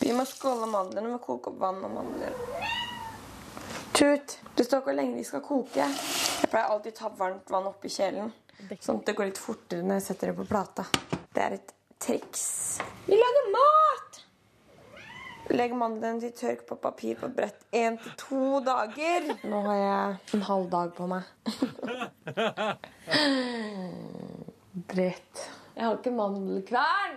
Vi 0.00 0.12
må 0.14 0.24
skåle 0.28 0.68
mandlene 0.70 1.10
med 1.10 1.18
å 1.18 1.24
koke 1.24 1.50
opp 1.50 1.58
vann 1.60 1.82
og 1.84 1.96
mandler. 1.96 2.36
Tut, 3.96 4.36
det 4.56 4.66
står 4.66 4.82
ikke 4.82 4.90
hvor 4.90 4.96
lenge 5.00 5.18
de 5.18 5.24
skal 5.26 5.42
koke. 5.44 5.88
Jeg 6.36 6.50
pleier 6.52 6.68
alltid 6.68 6.92
å 6.92 6.96
ta 7.00 7.08
varmt 7.18 7.50
vann 7.52 7.68
oppi 7.70 7.88
kjelen, 7.92 8.28
sånn 8.80 8.98
at 9.00 9.06
det 9.08 9.14
går 9.16 9.26
litt 9.30 9.40
fortere 9.40 9.82
når 9.86 9.94
jeg 10.00 10.06
setter 10.10 10.24
det 10.30 10.36
på 10.38 10.50
plata. 10.50 10.82
Det 11.32 11.40
er 11.42 11.52
et 11.58 11.70
triks. 12.02 12.44
Vi 13.06 13.14
lager 13.16 13.44
mat! 13.54 14.12
Legg 15.54 15.72
mandelen 15.78 16.18
til 16.20 16.32
tørk 16.34 16.64
på 16.66 16.74
papir 16.82 17.14
på 17.20 17.28
brett 17.32 17.60
én 17.76 17.96
til 18.02 18.12
to 18.18 18.60
dager. 18.66 19.20
Nå 19.46 19.60
har 19.68 19.76
jeg 19.78 20.18
en 20.38 20.42
halv 20.48 20.66
dag 20.72 20.88
på 20.96 21.04
meg. 21.10 21.22
Dritt. 24.90 25.34
Jeg 25.76 25.84
har 25.84 25.94
ikke 26.00 26.16
mandelkvern. 26.16 27.14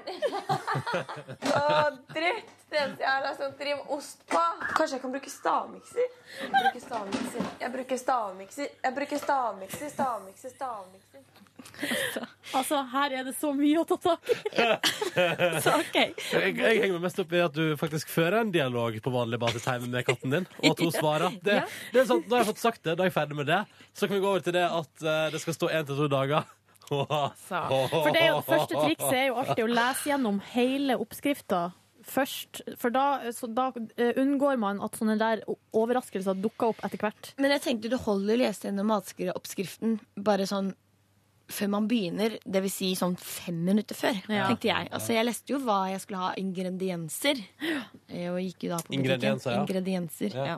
Å, 1.50 1.52
dritt. 2.14 2.59
Det 2.70 2.78
eneste 2.78 3.02
jeg 3.02 3.10
har, 3.10 3.26
er 3.26 3.38
sånn 3.38 3.54
trim 3.58 3.80
ost 3.96 4.20
på. 4.30 4.42
Kanskje 4.78 4.98
jeg 4.98 5.02
kan 5.02 5.14
bruke 5.16 5.32
stavmikser? 5.34 6.18
Jeg 6.38 6.52
bruker 6.54 6.84
stavmikser. 6.84 7.48
Jeg 7.64 7.74
bruker 7.74 8.02
stavmikser. 8.04 8.74
Jeg 8.84 8.96
bruker 9.00 9.22
stavmikser, 9.24 9.94
stavmikser, 9.96 10.54
stavmikser. 10.54 11.24
Altså, 12.54 12.82
her 12.92 13.16
er 13.20 13.26
det 13.28 13.34
så 13.40 13.52
mye 13.56 13.82
å 13.82 13.86
ta 13.90 13.98
tak 14.04 14.30
i. 14.30 14.36
Så 15.64 15.74
ok. 15.76 15.98
Jeg, 15.98 16.54
jeg 16.56 16.80
henger 16.82 16.94
meg 16.96 17.04
mest 17.08 17.20
opp 17.22 17.34
i 17.36 17.42
at 17.44 17.56
du 17.56 17.74
faktisk 17.80 18.12
fører 18.14 18.40
en 18.44 18.54
dialog 18.54 18.96
på 19.04 19.14
vanlig 19.14 19.42
basis 19.42 19.68
hjemme 19.68 19.90
med 19.94 20.08
katten 20.08 20.34
din, 20.34 20.48
og 20.62 20.70
at 20.72 20.86
hun 20.86 20.94
svarer. 21.00 21.36
Det, 21.44 21.60
det 21.94 22.04
er 22.04 22.08
sånn, 22.10 22.24
Nå 22.26 22.38
har 22.38 22.46
jeg 22.46 22.52
fått 22.54 22.64
sagt 22.64 22.86
det, 22.86 22.96
da 22.96 23.06
er 23.06 23.12
jeg 23.12 23.18
ferdig 23.18 23.42
med 23.42 23.50
det. 23.50 23.60
Så 23.94 24.08
kan 24.08 24.18
vi 24.18 24.24
gå 24.24 24.32
over 24.32 24.46
til 24.46 24.56
det 24.56 24.66
at 24.70 24.94
uh, 25.06 25.28
det 25.34 25.44
skal 25.44 25.58
stå 25.58 25.74
én 25.80 25.90
til 25.90 26.00
to 26.00 26.10
dager. 26.12 26.56
For 26.90 28.10
det, 28.10 28.22
er 28.24 28.32
jo, 28.32 28.40
det 28.40 28.48
første 28.50 28.80
trikset 28.80 29.14
er 29.14 29.28
jo 29.28 29.36
alltid 29.38 29.62
å 29.62 29.70
lese 29.70 30.10
gjennom 30.10 30.40
hele 30.56 30.96
oppskrifta 30.98 31.68
først. 32.10 32.62
For 32.82 32.90
da, 32.94 33.06
så 33.36 33.48
da 33.54 33.70
eh, 33.98 34.14
unngår 34.20 34.58
man 34.60 34.82
at 34.86 34.98
sånne 35.00 35.18
der 35.22 35.42
overraskelser 35.74 36.38
dukker 36.42 36.74
opp 36.74 36.84
etter 36.86 36.98
hvert. 37.06 37.34
Men 37.38 37.52
jeg 37.56 37.62
tenkte 37.68 37.90
du 37.94 37.98
holder 37.98 38.36
å 38.36 38.42
lese 38.44 38.68
gjennom 38.68 38.90
matskreoppskriften 38.94 40.00
bare 40.18 40.46
sånn 40.50 40.74
før 41.50 41.70
man 41.74 41.88
begynner, 41.90 42.36
dvs. 42.46 42.74
Si 42.78 42.88
sånn 42.94 43.16
fem 43.18 43.64
minutter 43.66 43.98
før, 43.98 44.20
Ja. 44.30 44.44
tenkte 44.52 44.68
jeg. 44.70 44.90
Altså, 44.94 45.14
jeg 45.16 45.26
leste 45.26 45.50
jo 45.50 45.58
hva 45.66 45.90
jeg 45.90 46.02
skulle 46.04 46.20
ha 46.22 46.34
ingredienser. 46.38 47.42
eh, 48.08 48.28
Og 48.30 48.38
gikk 48.44 48.68
jo 48.68 48.70
da 48.70 48.78
på 48.78 48.92
butikken. 48.92 49.00
Ingredienser, 49.00 49.52
ja. 49.56 49.64
Ingredienser, 49.66 50.36
Ja. 50.36 50.46
ja. 50.46 50.58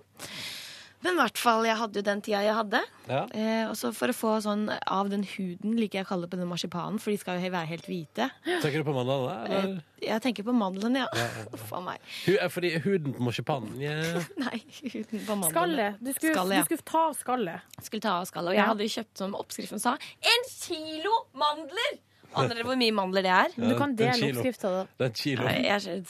Men 1.02 1.16
i 1.16 1.18
hvert 1.18 1.40
fall, 1.42 1.64
jeg 1.66 1.78
hadde 1.80 1.98
jo 1.98 2.04
den 2.06 2.20
tida 2.22 2.42
jeg 2.46 2.54
hadde. 2.54 2.80
Ja. 3.10 3.22
Eh, 3.34 3.64
og 3.70 3.74
så 3.80 3.90
for 3.98 4.12
å 4.12 4.16
få 4.16 4.34
sånn 4.46 4.68
av 4.70 5.10
den 5.10 5.24
huden, 5.26 5.74
liker 5.80 6.00
jeg 6.02 6.06
å 6.06 6.10
kalle 6.12 6.28
det 6.28 6.32
på 6.36 6.40
den 6.40 6.50
marsipanen, 6.52 7.00
for 7.02 7.10
de 7.10 7.18
skal 7.22 7.40
jo 7.42 7.50
være 7.54 7.70
helt 7.72 7.88
hvite. 7.90 8.28
Tenker 8.62 8.84
du 8.84 8.86
på 8.86 8.94
mandlene? 8.94 9.58
Eh, 9.58 10.06
jeg 10.06 10.22
tenker 10.28 10.46
på 10.46 10.54
mandlene, 10.54 11.02
ja. 11.08 11.26
Uff 11.58 11.74
a 11.74 11.82
meg. 11.86 12.06
Fordi 12.54 12.72
huden 12.86 13.16
på 13.18 13.26
marsipanen 13.26 13.82
yeah. 13.82 14.22
Nei, 14.46 14.62
huden 14.84 15.26
på 15.26 15.40
mandlene. 15.42 15.52
Skallet. 15.56 16.00
Du 16.06 16.12
skulle, 16.14 16.36
Skallet, 16.38 16.56
ja. 16.58 16.62
du 16.62 16.70
skulle 16.70 16.88
ta 16.94 17.04
av 17.10 17.18
skallet. 17.18 17.68
skulle 17.90 18.06
ta 18.06 18.16
av 18.22 18.30
skallet. 18.30 18.54
Og 18.54 18.60
jeg 18.60 18.62
Ja. 18.64 18.70
hadde 18.72 18.90
kjøpt 19.00 19.18
som 19.26 19.36
oppskriften 19.42 19.82
sa 19.82 19.98
en 19.98 20.48
kilo 20.54 21.18
mandler! 21.34 21.98
Aner 22.38 22.56
dere 22.56 22.64
hvor 22.70 22.78
mye 22.80 22.94
mandler 22.96 23.26
det 23.26 23.32
er? 23.36 23.56
Du 23.58 23.74
kan 23.76 23.92
dele 24.00 24.30
oppskrifta, 24.32 24.70
da. 24.72 24.84
Det 25.02 25.04
er 25.04 25.10
en 25.10 25.18
kilo. 25.20 25.44
Nei, 25.50 25.58
jeg, 25.68 26.06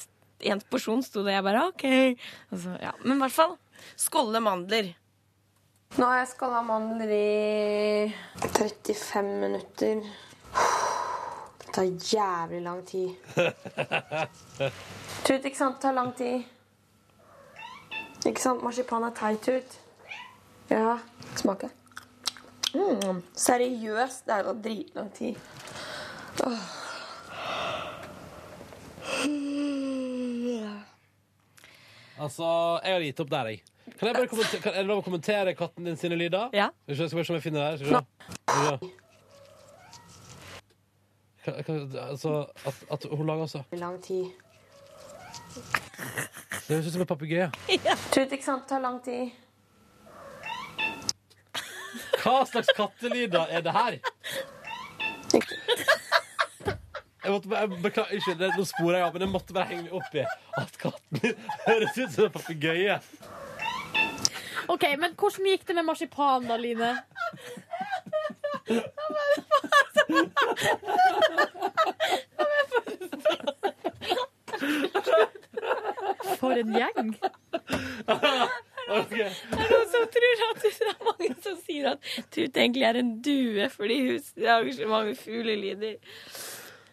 en 0.51 0.61
porsjon 0.69 1.01
sto 1.05 1.23
det, 1.25 1.33
jeg 1.37 1.45
bare 1.47 1.63
OK. 1.71 1.85
Altså, 2.51 2.75
ja. 2.81 2.91
Men 3.05 3.15
i 3.17 3.23
hvert 3.23 3.33
fall 3.39 3.55
skålle 3.99 4.41
mandler. 4.43 4.93
Nå 5.97 6.05
har 6.07 6.21
jeg 6.21 6.31
skåla 6.31 6.61
mandler 6.63 7.11
i 7.11 8.13
35 8.45 9.31
minutter. 9.41 10.01
Det 11.59 11.73
tar 11.75 11.89
jævlig 12.13 12.61
lang 12.63 12.81
tid. 12.87 13.09
Tut, 15.25 15.45
ikke 15.45 15.57
sant? 15.57 15.75
Det 15.75 15.81
tar 15.87 15.95
lang 15.97 16.13
tid. 16.15 16.43
Ikke 18.25 18.41
sant? 18.41 18.63
Marsipan 18.63 19.07
er 19.07 19.15
teit 19.17 19.47
ut. 19.51 19.79
Ja. 20.71 20.97
Smake. 21.35 21.69
Mm, 22.73 23.23
seriøst, 23.35 24.25
det 24.27 24.35
er 24.35 24.47
jo 24.47 24.53
dritlang 24.63 25.09
tid. 25.15 25.35
Altså, 32.21 32.47
jeg 32.85 32.93
har 32.93 33.03
gitt 33.03 33.19
opp 33.23 33.31
der, 33.33 33.51
jeg. 33.51 33.70
Kan 33.99 34.07
jeg 34.07 34.15
bare 34.15 34.27
kommentere, 34.27 34.61
kan, 34.61 34.73
er 34.73 34.77
det 34.83 34.87
lov 34.89 34.99
å 35.01 35.05
kommentere 35.05 35.53
katten 35.57 35.85
din 35.85 35.97
sine 35.97 36.15
lyder? 36.17 36.49
Ja. 36.53 36.69
Skal 36.85 36.95
vi 36.95 36.97
se, 37.01 37.07
skal 37.09 37.19
vi 37.19 37.23
se 37.25 37.31
om 37.33 37.37
jeg 37.39 37.43
finner 37.43 37.59
det 37.59 37.67
her. 37.69 37.77
Skal 37.77 37.87
vi 37.87 37.93
se. 37.93 38.01
Skal 41.41 41.53
vi 41.57 41.91
se. 41.91 41.99
Altså, 42.05 42.33
at, 42.69 42.75
at 42.97 43.05
hun 43.11 43.25
lager 43.27 43.41
altså 43.47 43.63
Lang 43.81 43.97
tid. 44.05 44.25
Det 45.51 46.75
høres 46.77 46.87
ut 46.87 46.93
som 46.93 47.01
en 47.03 47.09
papegøye. 47.09 47.47
Tut, 48.13 48.31
ikke 48.31 48.45
sant? 48.45 48.67
Tar 48.69 48.79
lang 48.83 49.01
tid. 49.03 49.31
Hva 52.21 52.43
slags 52.45 52.69
kattelyder 52.77 53.49
er 53.49 53.63
det 53.65 53.73
her? 53.75 53.97
Jeg 57.21 57.31
måtte 57.35 57.49
bare, 57.51 57.59
jeg 57.65 57.81
Beklager, 57.83 58.13
unnskyld, 58.15 58.37
det- 58.39 58.53
nå 58.57 58.63
sporer 58.65 58.97
jeg 58.97 59.05
av, 59.07 59.13
men 59.13 59.21
jeg 59.21 59.29
måtte 59.33 59.53
bare 59.53 59.65
henge 59.69 59.83
meg 59.83 59.93
opp 59.93 60.15
i 60.15 60.23
at 60.61 60.77
katten 60.81 61.35
høres 61.67 61.97
ut 61.97 62.11
som 62.15 62.25
en 62.25 62.31
papegøye. 62.37 62.95
OK, 64.71 64.85
men 64.99 65.15
hvordan 65.19 65.47
gikk 65.51 65.65
det 65.67 65.75
med 65.75 65.83
marsipan, 65.89 66.45
da, 66.47 66.55
Line? 66.57 66.91
For 76.39 76.55
en 76.55 76.71
gjeng. 76.75 77.11
Det 78.01 79.19
er 79.21 79.69
noen 79.71 79.89
som 79.91 80.07
tror 80.15 80.41
at 80.47 80.63
det 80.63 80.71
er 80.87 80.95
mange 81.05 81.29
som 81.43 81.59
sier 81.61 81.91
at 81.93 82.07
Tut 82.33 82.57
egentlig 82.57 82.83
er 82.87 82.99
en 82.99 83.11
due 83.23 83.67
fordi 83.71 83.99
hun 84.07 84.25
lager 84.41 84.73
så 84.75 84.89
mange 84.89 85.15
fuglelyder. 85.19 85.99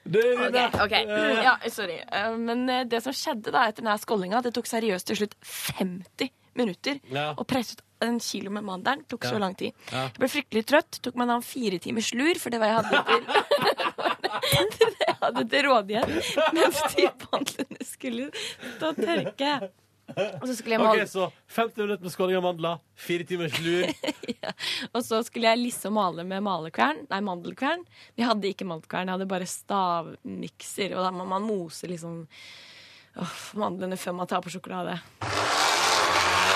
Okay, 0.09 0.35
okay. 0.47 0.67
Ok, 0.73 0.95
ok. 1.05 1.43
Ja, 1.45 1.55
sorry. 1.69 1.99
Eh, 2.01 2.37
Men 2.41 2.69
eh, 2.73 2.85
det 2.89 3.03
som 3.05 3.13
skjedde 3.13 3.53
da 3.53 3.67
etter 3.69 3.85
denne 3.85 3.99
skålinga, 4.01 4.41
det 4.45 4.55
tok 4.57 4.71
seriøst 4.71 5.11
til 5.11 5.19
slutt 5.21 5.35
50 5.81 6.31
minutter 6.59 6.99
Ja. 7.12 7.31
Og 7.38 7.47
presset 7.50 7.81
en 8.05 8.21
kilo 8.23 8.50
med 8.55 8.62
mandelen. 8.67 9.00
Tok 9.11 9.25
Ja. 9.27 9.31
så 9.33 9.41
lang 9.43 9.57
tid. 9.59 9.73
Ja. 9.91 10.05
Jeg 10.11 10.21
ble 10.21 10.29
fryktelig 10.31 10.65
trøtt. 10.71 11.00
Tok 11.03 11.17
meg 11.19 11.33
en 11.35 11.43
fire 11.43 11.79
timers 11.83 12.12
lur, 12.15 12.38
for 12.38 12.50
det 12.55 12.61
var 12.62 12.71
jeg 12.71 12.77
hadde 12.79 13.03
til 13.09 14.93
det 14.99 15.09
jeg 15.09 15.17
hadde 15.23 15.45
til 15.50 15.67
rådighet 15.67 16.09
mens 16.55 16.81
de 16.95 17.09
mandlene 17.25 17.85
skulle 17.88 18.29
stå 18.77 18.93
og 18.93 19.00
tørke. 19.03 19.53
Og 20.41 20.45
så 20.49 20.55
skulle 20.57 20.73
jeg 20.79 20.81
Ok, 20.81 20.87
male 20.88 21.05
så 21.11 21.27
50 21.53 21.83
minutter 21.83 22.07
med 22.07 22.12
skåling 22.15 22.38
av 22.38 22.45
mandler, 22.47 22.79
fire 22.97 23.27
timers 23.29 23.59
lur. 23.61 23.91
Og 24.97 25.03
så 25.05 25.19
skulle 25.27 25.50
jeg 25.50 25.61
lisse 25.61 25.85
og 25.91 25.93
male 25.99 26.25
med 26.25 26.41
malekvern. 26.47 27.03
Nei, 27.11 27.19
mandelkvern. 27.27 27.83
Vi 28.17 28.25
hadde 28.25 28.49
ikke 28.49 28.65
mandelkvern, 28.71 29.11
jeg 29.11 29.19
hadde 29.19 29.29
bare 29.29 29.50
stavmikser. 29.53 30.95
Og 30.97 31.05
da 31.05 31.11
må 31.12 31.27
man 31.29 31.45
mose 31.45 31.91
liksom 31.93 32.23
åh, 33.21 33.37
mandlene 33.61 34.00
før 34.00 34.17
man 34.23 34.31
tar 34.33 34.41
på 34.41 34.55
sjokolade. 34.55 34.97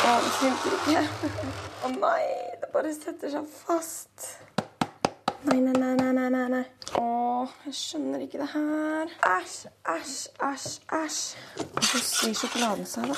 Å, 0.02 0.12
det 0.18 0.30
funker 0.34 0.72
ikke. 0.80 1.02
Å 1.86 1.90
nei, 1.94 2.22
det 2.58 2.68
bare 2.74 2.90
setter 2.96 3.30
seg 3.30 3.46
fast. 3.54 4.24
Nei, 5.46 5.60
nei, 5.62 5.74
nei, 5.74 5.92
nei, 5.98 6.10
nei, 6.16 6.26
nei, 6.34 6.46
nei. 6.50 6.62
Å, 6.98 7.04
jeg 7.68 7.76
skjønner 7.78 8.24
ikke 8.24 8.40
det 8.42 8.48
her. 8.52 9.12
Æsj, 9.28 9.70
æsj, 9.94 10.16
æsj, 10.48 10.74
æsj. 10.98 11.22
Hvordan 11.62 12.04
sier 12.08 12.34
sjokoladen 12.40 12.90
seg, 12.90 13.12
da? 13.12 13.16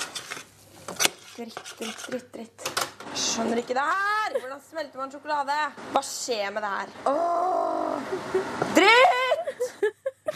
Dritt, 1.35 1.59
dritt, 1.81 2.05
dritt, 2.13 2.29
dritt. 2.37 2.69
Jeg 3.15 3.23
skjønner 3.25 3.65
ikke 3.65 3.77
det 3.81 3.89
her. 3.89 4.39
Hvordan 4.39 4.63
smelter 4.69 5.03
man 5.03 5.17
sjokolade? 5.17 5.59
Hva 5.97 6.05
skjer 6.05 6.53
med 6.53 6.69
det 6.69 6.75
her? 6.77 6.95
Åh! 7.15 8.64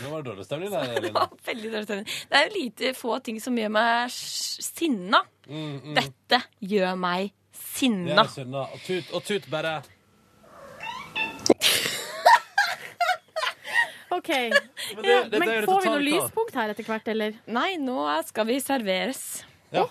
Nå 0.02 0.10
var 0.12 0.22
det 0.22 0.30
dårlig 0.30 0.44
stemning 0.46 0.70
der, 0.72 1.00
Det 1.04 1.10
var 1.14 1.28
veldig 1.46 1.72
dårlig 1.72 1.86
stemning. 1.88 2.06
Det 2.30 2.36
er 2.38 2.42
jo 2.46 2.52
lite 2.54 2.94
få 2.96 3.18
ting 3.24 3.36
som 3.42 3.58
gjør 3.58 3.70
meg 3.74 4.10
sinna. 4.14 5.20
Mm, 5.48 5.76
mm. 5.82 5.94
Dette 5.98 6.38
gjør 6.72 6.94
meg 7.00 7.22
sinna. 7.56 8.22
Det 8.22 8.30
sinna. 8.36 8.58
er. 8.64 8.68
Og 8.74 8.78
tut, 8.86 9.06
og 9.14 9.20
tut 9.26 9.44
bare 9.52 9.72
OK. 14.18 14.28
Men, 14.28 14.50
det, 15.02 15.04
det, 15.04 15.30
det, 15.30 15.38
Men 15.38 15.48
får 15.68 15.80
vi 15.84 15.88
noe 15.92 16.04
lyspunkt 16.04 16.54
her 16.56 16.68
etter 16.72 16.84
hvert, 16.86 17.08
eller? 17.12 17.30
Nei, 17.50 17.70
nå 17.82 17.98
skal 18.28 18.44
vi 18.48 18.56
serveres. 18.62 19.22
Ja. 19.74 19.84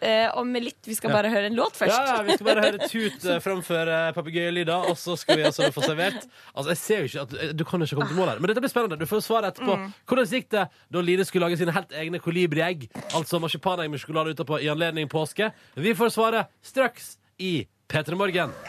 Eh, 0.00 0.30
om 0.36 0.52
litt. 0.54 0.78
Vi 0.86 0.94
skal 0.96 1.10
Ja. 1.10 1.16
bare 1.16 1.30
høre 1.30 1.46
en 1.46 1.54
låt 1.56 1.76
først. 1.78 1.94
Ja, 1.94 2.16
ja, 2.16 2.22
vi 2.26 2.34
skal 2.36 2.46
bare 2.48 2.62
høre 2.64 2.88
Tut 2.92 3.24
eh, 3.24 3.38
framføre 3.40 3.98
papegøyelyder, 4.16 4.88
og 4.90 4.96
så 4.98 5.16
skal 5.18 5.36
vi 5.38 5.44
altså 5.48 5.70
få 5.72 5.82
servert. 5.84 6.26
Altså, 6.54 6.68
jeg 6.74 6.80
ser 6.82 6.98
jo 6.98 7.04
ikke 7.10 7.22
at 7.50 7.56
Du 7.56 7.64
kan 7.64 7.80
jo 7.80 7.86
ikke 7.86 7.96
komme 8.00 8.08
til 8.10 8.18
mål 8.18 8.28
her, 8.34 8.38
men 8.42 8.48
dette 8.52 8.60
blir 8.64 8.72
spennende. 8.72 8.98
Du 8.98 9.06
får 9.06 9.22
svaret 9.26 9.52
etterpå. 9.54 9.76
Hvordan 10.10 10.26
gikk 10.34 10.48
det 10.56 10.66
da 10.92 11.00
Line 11.04 11.24
skulle 11.24 11.46
lage 11.48 11.58
sine 11.60 11.72
helt 11.76 11.92
egne 11.92 12.18
kolibriegg? 12.20 12.88
Altså 13.14 13.40
marsipanegg 13.40 13.90
med 13.92 14.00
sjokolade 14.02 14.34
utapå 14.34 14.60
i 14.60 14.68
anledning 14.72 15.08
påske? 15.08 15.52
Vi 15.76 15.94
får 15.94 16.12
svaret 16.16 16.50
straks 16.62 17.16
i 17.38 17.66
P3 17.88 18.14
Morgen. 18.16 18.52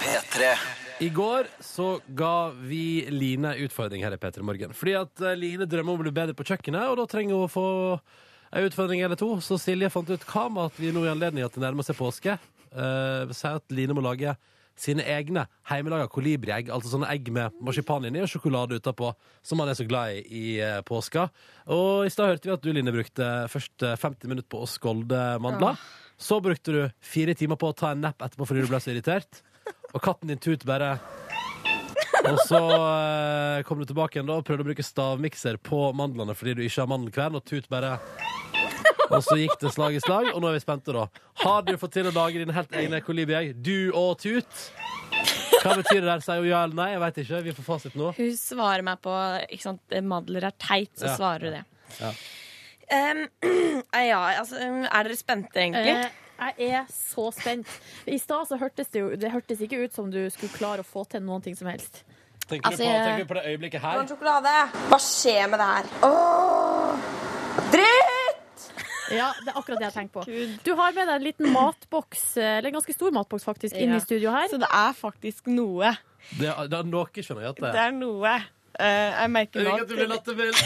P3. 0.00 0.52
I 1.00 1.08
går 1.08 1.46
så 1.64 1.94
ga 2.16 2.50
vi 2.52 3.06
Line 3.10 3.54
utfordring 3.64 4.02
her 4.04 4.12
i 4.12 4.18
P3 4.20 4.42
Morgen. 4.44 4.74
Fordi 4.76 4.94
at 5.00 5.22
eh, 5.24 5.36
Line 5.38 5.64
drømmer 5.68 5.94
om 5.94 6.02
å 6.02 6.04
bli 6.04 6.12
bedre 6.12 6.34
på 6.36 6.44
kjøkkenet, 6.44 6.90
og 6.90 6.98
da 7.00 7.06
trenger 7.08 7.38
hun 7.38 7.46
å 7.46 7.52
få 7.52 7.64
en 8.50 8.68
utfordring 8.68 9.02
eller 9.04 9.18
to. 9.18 9.32
Så 9.44 9.58
Silje 9.60 9.90
fant 9.92 10.10
ut 10.10 10.28
hva 10.30 10.46
med 10.52 10.70
at 10.70 10.80
vi 10.80 10.92
nå 10.94 11.04
i 11.06 11.12
anledning 11.12 11.46
at 11.46 11.54
det 11.56 11.62
nærmer 11.62 11.86
seg 11.86 11.98
påske, 11.98 12.36
uh, 12.74 13.34
sier 13.34 13.60
at 13.60 13.74
Line 13.74 13.96
må 13.96 14.04
lage 14.04 14.34
sine 14.80 15.04
egne 15.12 15.44
hjemmelaga 15.68 16.08
kolibriegg, 16.10 16.70
altså 16.72 16.94
sånne 16.94 17.10
egg 17.12 17.28
med 17.34 17.56
marsipan 17.64 18.06
inni 18.08 18.22
og 18.24 18.30
sjokolade 18.32 18.78
utapå, 18.80 19.12
som 19.44 19.60
man 19.60 19.68
er 19.68 19.76
så 19.76 19.84
glad 19.88 20.16
i 20.16 20.22
i 20.40 20.44
eh, 20.62 20.78
påska. 20.86 21.26
Og 21.74 22.06
i 22.06 22.12
stad 22.12 22.30
hørte 22.32 22.48
vi 22.48 22.54
at 22.54 22.64
du, 22.64 22.70
Line, 22.72 22.94
brukte 22.94 23.28
først 23.52 23.84
eh, 23.84 23.98
50 24.00 24.30
minutter 24.30 24.48
på 24.48 24.62
å 24.64 24.70
skolde 24.70 25.20
mandler. 25.42 25.76
Så 26.20 26.40
brukte 26.44 26.72
du 26.72 26.80
fire 27.04 27.36
timer 27.36 27.60
på 27.60 27.70
å 27.70 27.76
ta 27.76 27.92
en 27.92 28.02
napp 28.06 28.24
etterpå 28.24 28.48
fordi 28.48 28.64
du 28.64 28.72
ble 28.72 28.80
så 28.80 28.94
irritert. 28.94 29.42
Og 29.92 30.00
katten 30.04 30.32
din 30.32 30.40
Tut 30.40 30.64
bare 30.68 30.94
Og 32.30 32.38
så 32.46 32.60
eh, 32.60 33.62
kom 33.66 33.80
du 33.80 33.86
tilbake 33.88 34.18
igjen 34.18 34.28
da 34.28 34.38
og 34.40 34.46
prøvde 34.46 34.64
å 34.64 34.68
bruke 34.70 34.84
stavmikser 34.86 35.58
på 35.66 35.90
mandlene 35.96 36.34
fordi 36.38 36.56
du 36.58 36.62
ikke 36.66 36.84
har 36.84 36.90
mandelkvern, 36.92 37.38
og 37.40 37.44
Tut 37.48 37.66
bare 37.72 37.96
Og 39.10 39.24
så 39.26 39.36
gikk 39.40 39.56
det 39.62 39.72
slag 39.74 39.96
i 39.98 40.02
slag, 40.04 40.28
og 40.34 40.38
nå 40.42 40.50
er 40.50 40.58
vi 40.58 40.62
spente, 40.62 40.94
da. 40.94 41.08
Har 41.42 41.64
du 41.66 41.72
fått 41.80 41.96
til 41.96 42.06
å 42.06 42.14
lage 42.14 42.38
dine 42.38 42.54
helt 42.54 42.76
egne 42.78 43.00
kolibiegg, 43.02 43.56
du 43.58 43.90
og 43.90 44.20
Tut? 44.22 44.60
Hva 45.60 45.74
betyr 45.76 45.98
det 46.00 46.06
der? 46.06 46.22
Sier 46.24 46.38
hun 46.40 46.48
ja 46.48 46.60
eller 46.64 46.78
nei? 46.78 46.86
Jeg 46.94 47.00
veit 47.02 47.18
ikke. 47.24 47.40
Vi 47.44 47.52
får 47.58 47.66
fasit 47.66 47.96
nå. 47.98 48.12
Hun 48.16 48.30
svarer 48.38 48.86
meg 48.86 49.00
på 49.04 49.12
ikke 49.50 49.66
sant, 49.66 49.96
Mandler 50.08 50.46
er 50.48 50.54
teit, 50.62 50.92
så 50.96 51.10
Ja. 51.10 51.16
svarer 51.18 51.50
hun 51.50 51.58
det. 51.58 51.64
Ja. 51.98 52.12
Um, 52.90 53.20
ja, 54.12 54.20
altså, 54.40 54.56
um, 54.62 54.84
er 54.86 55.04
dere 55.10 55.18
spente, 55.18 55.60
egentlig? 55.60 55.96
Eh, 55.98 56.54
jeg 56.62 56.70
er 56.78 56.86
så 56.94 57.26
spent. 57.34 57.68
I 58.08 58.16
stad 58.22 58.48
så 58.48 58.56
hørtes 58.62 58.88
det 58.94 59.02
jo 59.02 59.10
Det 59.20 59.28
hørtes 59.34 59.60
ikke 59.60 59.82
ut 59.84 59.92
som 59.92 60.08
du 60.10 60.22
skulle 60.32 60.54
klare 60.56 60.80
å 60.80 60.88
få 60.88 61.04
til 61.10 61.20
noen 61.26 61.44
ting 61.44 61.58
som 61.58 61.68
helst. 61.68 62.00
Tenker, 62.50 62.66
Altså, 62.66 62.82
du, 62.82 62.88
på, 62.90 63.02
tenker 63.06 63.24
du 63.24 63.28
på 63.30 63.36
det 63.38 63.44
øyeblikket 63.52 63.82
her? 63.84 64.00
Sjokolade. 64.10 64.54
Hva 64.90 64.98
skjer 65.04 65.50
med 65.52 65.60
det 65.62 65.68
her? 65.70 65.90
Åh, 66.08 67.10
dritt! 67.70 68.64
Ja, 69.10 69.28
det 69.42 69.50
er 69.52 69.58
akkurat 69.58 69.80
det 69.80 69.86
jeg 69.88 69.94
tenker 69.96 70.20
på. 70.20 70.24
Du 70.66 70.70
har 70.78 70.94
med 70.94 71.08
deg 71.10 71.16
en 71.16 71.24
liten 71.26 71.50
matboks, 71.54 72.24
eller 72.38 72.70
en 72.70 72.76
ganske 72.78 72.94
stor 72.94 73.14
matboks 73.14 73.46
faktisk, 73.46 73.74
inn 73.78 73.94
i 73.96 74.00
studio 74.02 74.34
her. 74.34 74.50
Så 74.50 74.58
det 74.62 74.70
er 74.70 74.94
faktisk 74.98 75.50
noe. 75.50 75.94
Det, 76.38 76.50
det 76.70 76.78
er 76.78 76.90
noe, 76.90 77.06
skjønner 77.14 77.48
jeg 77.48 77.54
at 77.56 77.62
det 77.62 77.70
Det 77.70 77.80
er. 77.80 77.86
er 77.88 77.96
noe. 77.98 78.34
Uh, 78.80 78.86
jeg 78.86 79.30
merker 79.34 79.66
nå 79.66 79.72
at 79.76 79.88
du 79.88 79.94
blir 79.96 80.06
at, 80.06 80.12
lattermild. 80.14 80.60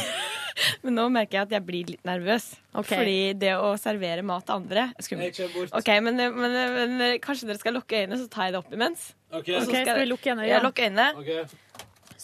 men 0.84 0.94
nå 0.98 1.04
merker 1.14 1.38
jeg 1.38 1.46
at 1.48 1.52
jeg 1.56 1.64
blir 1.66 1.84
litt 1.94 2.04
nervøs. 2.08 2.44
Okay. 2.74 2.96
Fordi 2.98 3.18
det 3.38 3.52
å 3.56 3.74
servere 3.80 4.22
mat 4.26 4.44
til 4.48 4.54
andre 4.56 4.80
er 4.88 4.92
Jeg 4.98 5.04
skummelt. 5.08 5.40
Okay. 5.44 5.66
Ok, 5.80 5.90
men, 6.06 6.14
men, 6.38 6.52
men 6.74 6.92
kanskje 7.24 7.46
dere 7.50 7.60
skal 7.62 7.74
lukke 7.78 7.94
øynene, 8.02 8.18
så 8.22 8.26
tar 8.32 8.42
jeg 8.48 8.52
det 8.56 8.60
opp 8.62 8.72
imens. 8.74 9.00
Ok, 9.30 9.48
Og 9.48 9.60
så 9.62 9.68
Ok, 9.70 9.76
skal 9.82 9.96
vi 10.00 10.06
lukke 10.10 10.28
øynene? 10.34 10.48
Ja, 10.50 10.58
lukke 10.64 10.82
øynene. 10.88 11.08
ok. 11.18 11.30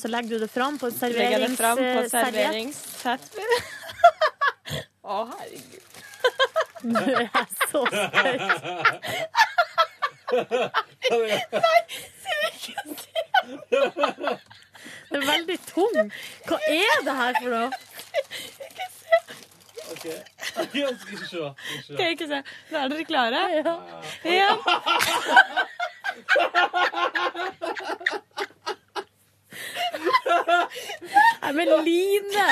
Så 0.00 0.08
legger 0.08 0.28
du 0.32 0.38
det 0.46 0.50
fram 0.50 0.78
på 0.80 0.86
en 0.88 0.94
serveringsserviett. 0.96 1.30
legger 1.30 1.40
jeg 1.40 1.50
det 1.50 1.56
fram 1.60 1.76
på 1.76 1.82
serveringsserviett. 2.08 3.24
serveringssett. 3.28 3.34
Å, 5.10 5.16
herregud. 5.34 5.84
Du 6.80 6.96
er 6.96 7.28
Det 15.10 15.16
er 15.18 15.24
veldig 15.26 15.58
tung. 15.66 15.96
Hva 16.46 16.56
er 16.70 17.00
det 17.06 17.14
her 17.20 17.32
for 17.40 17.48
noe? 17.50 17.70
Ok. 19.90 20.04
Jeg 20.06 20.22
skal 21.00 21.14
ikke 21.16 21.26
se. 21.26 21.38
Skal 21.82 22.04
jeg 22.04 22.10
ikke 22.16 22.28
se. 22.30 22.38
Nå 22.70 22.74
er 22.78 22.86
dere 22.92 23.04
klare? 23.08 23.40
Ja. 23.58 23.74
Ja. 24.24 24.50
Nei, 31.42 31.52
men 31.56 31.68
Line! 31.86 32.46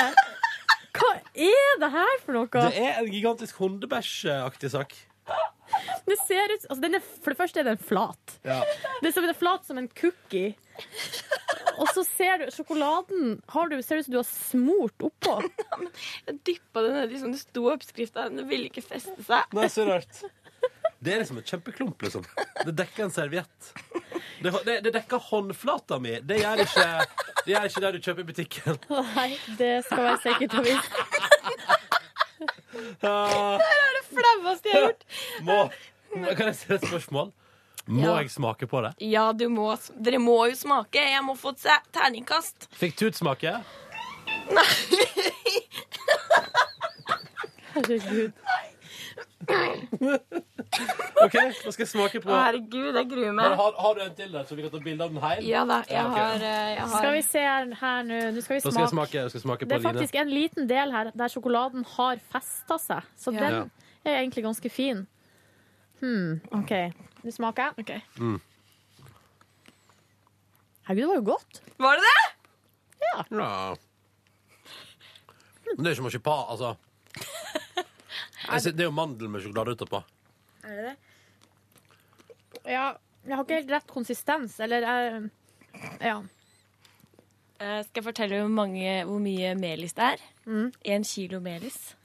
Hva 0.99 1.11
er 1.35 1.77
det 1.79 1.89
her 1.93 2.15
for 2.25 2.35
noe? 2.35 2.49
Det 2.51 2.81
er 2.83 2.97
en 2.99 3.11
gigantisk 3.13 3.55
hundebæsjaktig 3.61 4.71
sak. 4.73 4.95
Det 6.05 6.17
ser 6.25 6.53
ut, 6.55 6.65
altså 6.69 6.81
den 6.81 6.97
er, 6.97 7.03
For 7.23 7.33
det 7.33 7.39
første 7.39 7.61
er 7.61 7.67
den 7.69 7.81
flat. 7.81 8.35
Ja. 8.47 8.59
Det 9.01 9.11
er 9.11 9.15
som, 9.15 9.27
det 9.27 9.35
er 9.35 9.39
flat 9.39 9.67
som 9.67 9.79
en 9.81 9.89
cookie. 9.99 10.55
Og 11.79 11.87
så 11.95 12.03
ser 12.07 12.41
du 12.41 12.49
sjokoladen 12.53 13.37
har 13.53 13.69
du, 13.71 13.77
ser 13.83 14.01
ut 14.01 14.07
som 14.07 14.15
du 14.15 14.19
har 14.19 14.27
smurt 14.27 15.05
oppå. 15.07 15.37
Jeg 16.27 16.39
dyppa 16.47 16.83
det 16.85 16.95
nedi 16.95 17.21
som 17.21 17.35
det 17.35 17.41
sto 17.43 17.69
i 17.69 17.73
oppskrifta. 17.75 18.27
Den 18.33 18.49
ville 18.49 18.71
ikke 18.71 18.83
feste 18.85 19.15
seg. 19.27 19.55
Nei, 19.55 19.69
så 19.71 19.87
rart. 19.87 20.23
Det 20.99 21.13
er 21.13 21.21
liksom 21.21 21.37
en 21.39 21.47
kjempeklump, 21.47 22.01
liksom. 22.03 22.25
Det 22.65 22.73
dekker 22.75 23.05
en 23.05 23.13
serviett. 23.15 23.69
Det, 24.43 24.51
det, 24.67 24.75
det 24.83 24.91
dekker 24.97 25.21
håndflata 25.29 25.99
mi. 26.03 26.17
Det 26.27 26.41
gjør 26.41 26.65
ikke 26.65 26.87
det 27.45 27.53
gjør 27.53 27.69
ikke 27.69 27.81
det 27.83 27.91
du 27.95 27.99
kjøper 28.03 28.21
i 28.21 28.27
butikken. 28.27 28.79
Nei, 29.15 29.29
det 29.59 29.71
skal 29.87 30.03
være 30.09 30.19
sikkert 30.25 30.57
og 30.59 30.67
visst. 30.67 31.78
Ah, 33.03 33.57
Flaueste 34.09 34.69
jeg 34.69 34.75
har 34.75 34.81
gjort. 34.89 35.03
må, 35.47 35.59
kan 36.35 36.47
jeg 36.51 36.55
stille 36.55 36.75
et 36.81 36.87
spørsmål? 36.87 37.31
Må 37.89 38.03
Ja. 38.05 38.17
jeg 38.21 38.29
smake 38.31 38.67
på 38.69 38.81
det? 38.85 38.91
Ja, 39.01 39.31
du 39.33 39.47
må, 39.49 39.71
dere 39.97 40.19
må 40.21 40.35
jo 40.51 40.55
smake. 40.55 41.01
Jeg 41.01 41.23
må 41.25 41.33
få 41.39 41.55
se 41.57 41.73
terningkast. 41.95 42.67
Fikk 42.77 42.97
Tut 43.01 43.15
smake? 43.17 43.55
Herregud. 47.73 48.31
OK, 51.23 51.35
nå 51.35 51.71
skal 51.73 51.81
jeg 51.83 51.89
smake 51.89 52.19
på 52.21 52.29
Å, 52.29 52.35
herregud, 52.45 52.93
jeg 52.99 53.07
gruer 53.09 53.31
meg. 53.33 53.55
har, 53.57 53.73
har 53.81 53.93
du 53.97 54.01
en 54.03 54.13
til 54.17 54.31
der, 54.35 54.43
så 54.45 54.55
vi 54.57 54.61
kan 54.65 54.71
ta 54.73 54.81
bilde 54.83 55.03
av 55.05 55.09
den 55.15 55.21
her? 55.23 55.41
Ja 55.45 55.63
da, 55.65 55.79
jeg 55.89 55.95
Ja, 55.97 56.03
ok. 56.09 56.17
har, 56.19 56.35
eh, 56.35 56.75
jeg 56.75 56.89
Skal 56.93 57.13
vi 57.15 57.21
se 57.25 57.39
her, 57.45 57.71
her 57.81 58.03
nå. 58.09 58.19
Nå 58.35 58.41
skal 58.45 58.55
vi 58.55 58.59
Da 58.59 58.71
skal 58.71 58.83
jeg 58.83 58.91
smake. 58.91 58.91
smake, 58.93 59.13
jeg 59.23 59.29
skal 59.33 59.41
smake 59.45 59.65
Det 59.65 59.71
er 59.71 59.79
Line. 59.79 59.89
faktisk 59.89 60.15
en 60.21 60.29
liten 60.33 60.67
del 60.69 60.91
her 60.93 61.11
der 61.15 61.27
sjokoladen 61.33 61.85
har 61.95 62.15
festa 62.31 62.77
seg. 62.79 63.01
Så 63.17 63.33
Ja. 63.33 63.39
den 63.39 63.71
er 64.05 64.19
egentlig 64.21 64.43
ganske 64.45 64.69
fin. 64.71 65.07
Hmm, 65.99 66.39
OK. 66.51 66.71
Nå 67.23 67.31
smaker 67.35 67.63
jeg. 67.63 67.73
Ok. 67.79 67.91
Herregud, 70.87 71.01
det 71.03 71.07
var 71.09 71.15
jo 71.15 71.25
godt. 71.33 71.61
Var 71.77 71.93
det 71.95 72.03
det? 72.07 72.21
Ja. 73.09 73.23
Men 75.75 75.83
det 75.83 75.87
er 75.87 75.95
ikke 75.95 76.03
marsipan, 76.07 76.45
altså. 76.49 76.75
Jeg 78.51 78.61
ser- 78.61 78.71
Det 78.71 78.81
er 78.81 78.89
jo 78.89 78.91
mandel 78.91 79.29
med 79.29 79.41
sjokolade 79.43 79.75
utapå. 79.77 80.03
Er 80.63 80.75
det 80.75 80.83
det? 80.85 80.97
Ja, 82.65 82.93
jeg 83.27 83.35
har 83.35 83.43
ikke 83.43 83.55
helt 83.61 83.71
rett 83.71 83.87
konsistens, 83.87 84.59
eller 84.59 84.81
jeg 84.81 85.29
Ja. 86.01 86.21
Eh, 87.59 87.83
skal 87.83 88.01
jeg 88.01 88.03
fortelle 88.05 88.39
hvor, 88.39 88.49
mange, 88.49 89.03
hvor 89.05 89.19
mye 89.19 89.53
melis 89.59 89.93
det 89.93 90.03
er? 90.03 90.17
Mm. 90.47 90.71
Én 90.85 91.03
kilo 91.05 91.39
melis. 91.39 91.95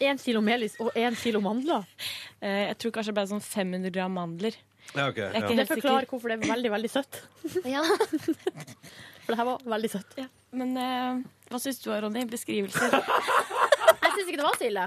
Én 0.00 0.18
kilo 0.22 0.40
melis 0.40 0.76
og 0.80 0.92
én 0.94 1.14
kilo 1.16 1.40
mandler. 1.40 1.84
Eh, 2.42 2.68
jeg 2.72 2.78
tror 2.78 2.90
kanskje 2.92 3.12
det 3.12 3.14
ble 3.18 3.26
sånn 3.28 3.42
500 3.44 3.90
gram 3.92 4.14
mandler. 4.16 4.54
Ja, 4.96 5.08
ok. 5.10 5.16
Jeg 5.16 5.26
er 5.28 5.32
Ja. 5.34 5.40
ikke 5.40 5.48
Det 5.48 5.56
helt 5.56 5.68
forklarer 5.68 6.00
sikker. 6.00 6.10
hvorfor 6.16 6.28
det 6.28 6.36
er 6.40 6.54
veldig, 6.54 6.70
veldig 6.72 6.90
søtt. 6.90 7.18
Ja. 7.68 7.82
For 9.26 9.34
det 9.34 9.36
her 9.36 9.44
var 9.44 9.58
veldig 9.58 9.90
søtt. 9.92 10.14
Ja. 10.16 10.24
Men 10.52 10.76
eh, 10.78 11.20
hva 11.50 11.60
syns 11.60 11.82
du, 11.84 11.90
Ronny? 11.92 12.24
Beskrivelser. 12.24 12.90
Jeg 12.96 14.12
syns 14.16 14.24
ikke 14.30 14.40
det 14.40 14.46
var 14.48 14.56
så 14.56 14.66
ille. 14.70 14.86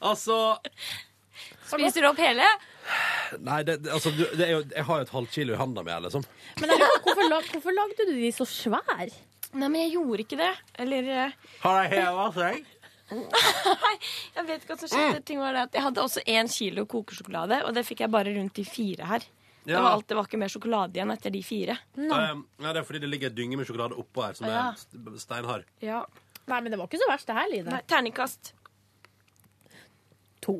Altså 0.00 0.58
Spiser 1.68 2.02
du 2.04 2.08
opp 2.10 2.18
hele? 2.22 2.44
Nei, 3.44 3.58
det, 3.66 3.78
det- 3.84 3.92
altså, 3.92 4.10
du, 4.16 4.22
det 4.38 4.46
er 4.46 4.52
jo, 4.56 4.60
jeg 4.72 4.84
har 4.88 5.00
jo 5.02 5.04
et 5.06 5.12
halvt 5.12 5.32
kilo 5.34 5.54
i 5.54 5.58
handa 5.60 5.82
mi, 5.84 5.92
liksom. 6.06 6.24
Men 6.62 6.70
er, 6.72 6.84
hvorfor, 7.04 7.28
lag, 7.28 7.50
hvorfor 7.52 7.74
lagde 7.76 8.06
du 8.08 8.14
de 8.16 8.30
så 8.32 8.46
svære? 8.48 9.08
Nei, 9.52 9.68
men 9.68 9.76
jeg 9.82 9.92
gjorde 9.98 10.24
ikke 10.24 10.38
det. 10.40 10.50
Eller 10.80 11.10
eh, 11.12 11.36
Har 11.62 11.82
jeg 11.84 11.92
heva 11.98 12.28
seg? 12.36 12.64
Jeg 13.08 14.44
vet 14.48 14.62
ikke 14.62 14.74
hva 14.74 14.78
som 14.82 14.90
skjedde. 14.92 15.20
Ting 15.28 15.40
var 15.40 15.56
det 15.56 15.62
at 15.68 15.76
Jeg 15.78 15.84
hadde 15.86 16.02
også 16.04 16.22
én 16.28 16.48
kilo 16.52 16.84
kokesjokolade, 16.90 17.62
og 17.68 17.74
det 17.76 17.84
fikk 17.88 18.02
jeg 18.04 18.12
bare 18.12 18.32
rundt 18.36 18.56
de 18.58 18.64
fire 18.68 19.08
her. 19.08 19.24
Det, 19.68 19.76
var 19.76 19.90
alt, 19.98 20.06
det 20.08 20.16
var 20.16 20.24
ikke 20.28 20.40
mer 20.40 20.48
sjokolade 20.52 20.96
igjen 20.96 21.12
etter 21.12 21.32
de 21.34 21.42
fire. 21.44 21.74
Um, 21.98 22.46
Nei, 22.62 22.70
det 22.72 22.80
er 22.80 22.86
fordi 22.88 23.02
det 23.04 23.10
ligger 23.12 23.28
en 23.32 23.36
dynge 23.36 23.58
med 23.60 23.68
sjokolade 23.68 23.98
oppå 24.00 24.24
her, 24.24 24.36
som 24.38 24.48
Ja. 24.48 24.70
er 24.72 25.18
steinhard. 25.20 25.66
Ja. 25.84 26.06
Nei, 26.48 26.60
men 26.64 26.72
det 26.72 26.78
var 26.80 26.88
ikke 26.88 27.00
så 27.02 27.08
verst, 27.10 27.28
det 27.28 27.36
her, 27.36 27.50
Line. 27.52 27.68
Nei, 27.74 27.82
terningkast. 27.84 28.54
To. 30.48 30.54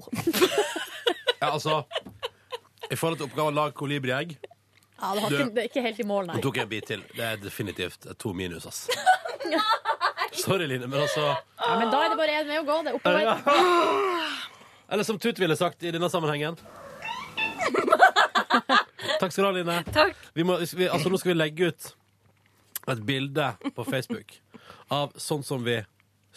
Ja, 1.40 1.48
altså 1.54 1.74
I 2.92 2.96
forhold 2.98 3.16
til 3.20 3.26
oppgaven 3.30 3.54
lag 3.56 3.70
kolibriegg, 3.78 4.34
Ja, 4.98 5.12
det, 5.14 5.20
har 5.22 5.30
Du- 5.30 5.36
ikke, 5.38 5.52
det 5.54 5.60
er 5.62 5.68
ikke 5.70 5.82
helt 5.84 6.00
i 6.02 6.04
mål, 6.10 6.24
nei. 6.26 6.34
nå 6.36 6.40
tok 6.42 6.56
jeg 6.58 6.64
en 6.66 6.70
bit 6.72 6.86
til. 6.90 7.02
Det 7.14 7.22
er 7.24 7.36
definitivt 7.40 8.06
et 8.10 8.18
to 8.18 8.32
minus, 8.34 8.66
ass. 8.66 8.88
Sorry, 10.42 10.66
Line, 10.66 10.86
men 10.90 11.00
altså 11.04 11.22
Ja, 11.30 11.76
men 11.78 11.90
da 11.92 12.00
er 12.04 12.08
det 12.12 12.18
bare 12.18 12.34
én 12.40 12.46
vei 12.50 12.58
å 12.58 12.64
gå. 12.66 12.76
Det 12.84 12.90
er 12.92 12.96
oppover. 12.98 13.26
Eller 14.90 15.04
som 15.06 15.18
Tut 15.22 15.38
ville 15.38 15.54
sagt 15.56 15.82
i 15.86 15.90
denne 15.94 16.10
sammenhengen. 16.10 16.58
Takk 19.20 19.32
skal 19.32 19.44
du 19.44 19.48
ha, 19.48 19.52
Line. 19.56 19.78
Takk. 19.94 20.16
Vi 20.36 20.44
må, 20.46 20.56
vi, 20.62 20.88
altså, 20.88 21.10
nå 21.10 21.18
skal 21.20 21.32
vi 21.34 21.38
legge 21.38 21.70
ut 21.72 21.88
et 22.88 23.00
bilde 23.06 23.50
på 23.76 23.84
Facebook 23.86 24.36
av 24.94 25.12
sånn 25.20 25.42
som 25.44 25.64
vi 25.66 25.78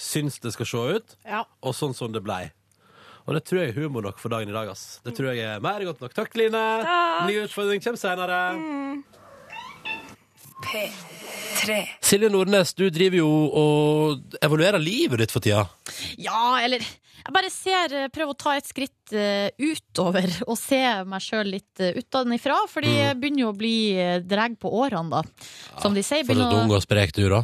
syns 0.02 0.40
det 0.44 0.52
skal 0.56 0.68
se 0.68 0.78
ut, 0.98 1.16
Ja. 1.26 1.44
og 1.62 1.76
sånn 1.78 1.94
som 1.96 2.12
det 2.14 2.24
blei. 2.26 2.50
Og 3.28 3.38
det 3.38 3.44
tror 3.48 3.62
jeg 3.62 3.72
er 3.74 3.80
humor 3.82 4.06
nok 4.08 4.20
for 4.22 4.34
dagen 4.34 4.50
i 4.50 4.56
dag. 4.56 4.72
ass. 4.72 5.00
Det 5.06 5.14
tror 5.18 5.32
jeg 5.32 5.46
er 5.46 5.64
mer 5.64 5.84
godt 5.86 6.02
nok. 6.04 6.14
Takk, 6.18 6.34
Line. 6.40 6.64
Ny 7.30 7.38
utfordring 7.46 7.84
kommer 7.84 8.02
senere. 8.02 8.40
P3 10.62 11.78
Silje 12.06 12.30
Nordnes, 12.30 12.74
du 12.78 12.88
driver 12.94 13.18
jo 13.22 13.30
og 13.62 14.36
evaluerer 14.44 14.82
livet 14.82 15.22
ditt 15.22 15.34
for 15.34 15.44
tida. 15.44 15.64
Ja, 16.22 16.58
eller 16.64 16.82
jeg 17.22 17.34
bare 17.36 17.52
ser 17.54 17.94
eh, 17.98 18.08
Prøver 18.14 18.34
å 18.34 18.38
ta 18.40 18.56
et 18.58 18.66
skritt 18.70 19.14
uh, 19.14 19.50
utover 19.62 20.26
og 20.48 20.58
se 20.58 20.80
meg 21.06 21.22
sjøl 21.22 21.52
litt 21.54 21.82
uh, 21.84 21.92
utenfra. 21.98 22.58
Fordi 22.72 22.96
jeg 22.98 23.20
begynner 23.22 23.46
jo 23.46 23.52
å 23.52 23.58
bli 23.58 23.76
uh, 24.00 24.16
dreg 24.26 24.58
på 24.62 24.72
årene, 24.82 25.22
da. 25.22 25.50
Som 25.84 25.98
de 25.98 26.04
sier. 26.06 26.26
For 26.26 26.42
å- 26.42 26.50
ung 26.64 26.74
og 26.74 26.82
sprek, 26.82 27.14
du, 27.18 27.28
da. 27.30 27.44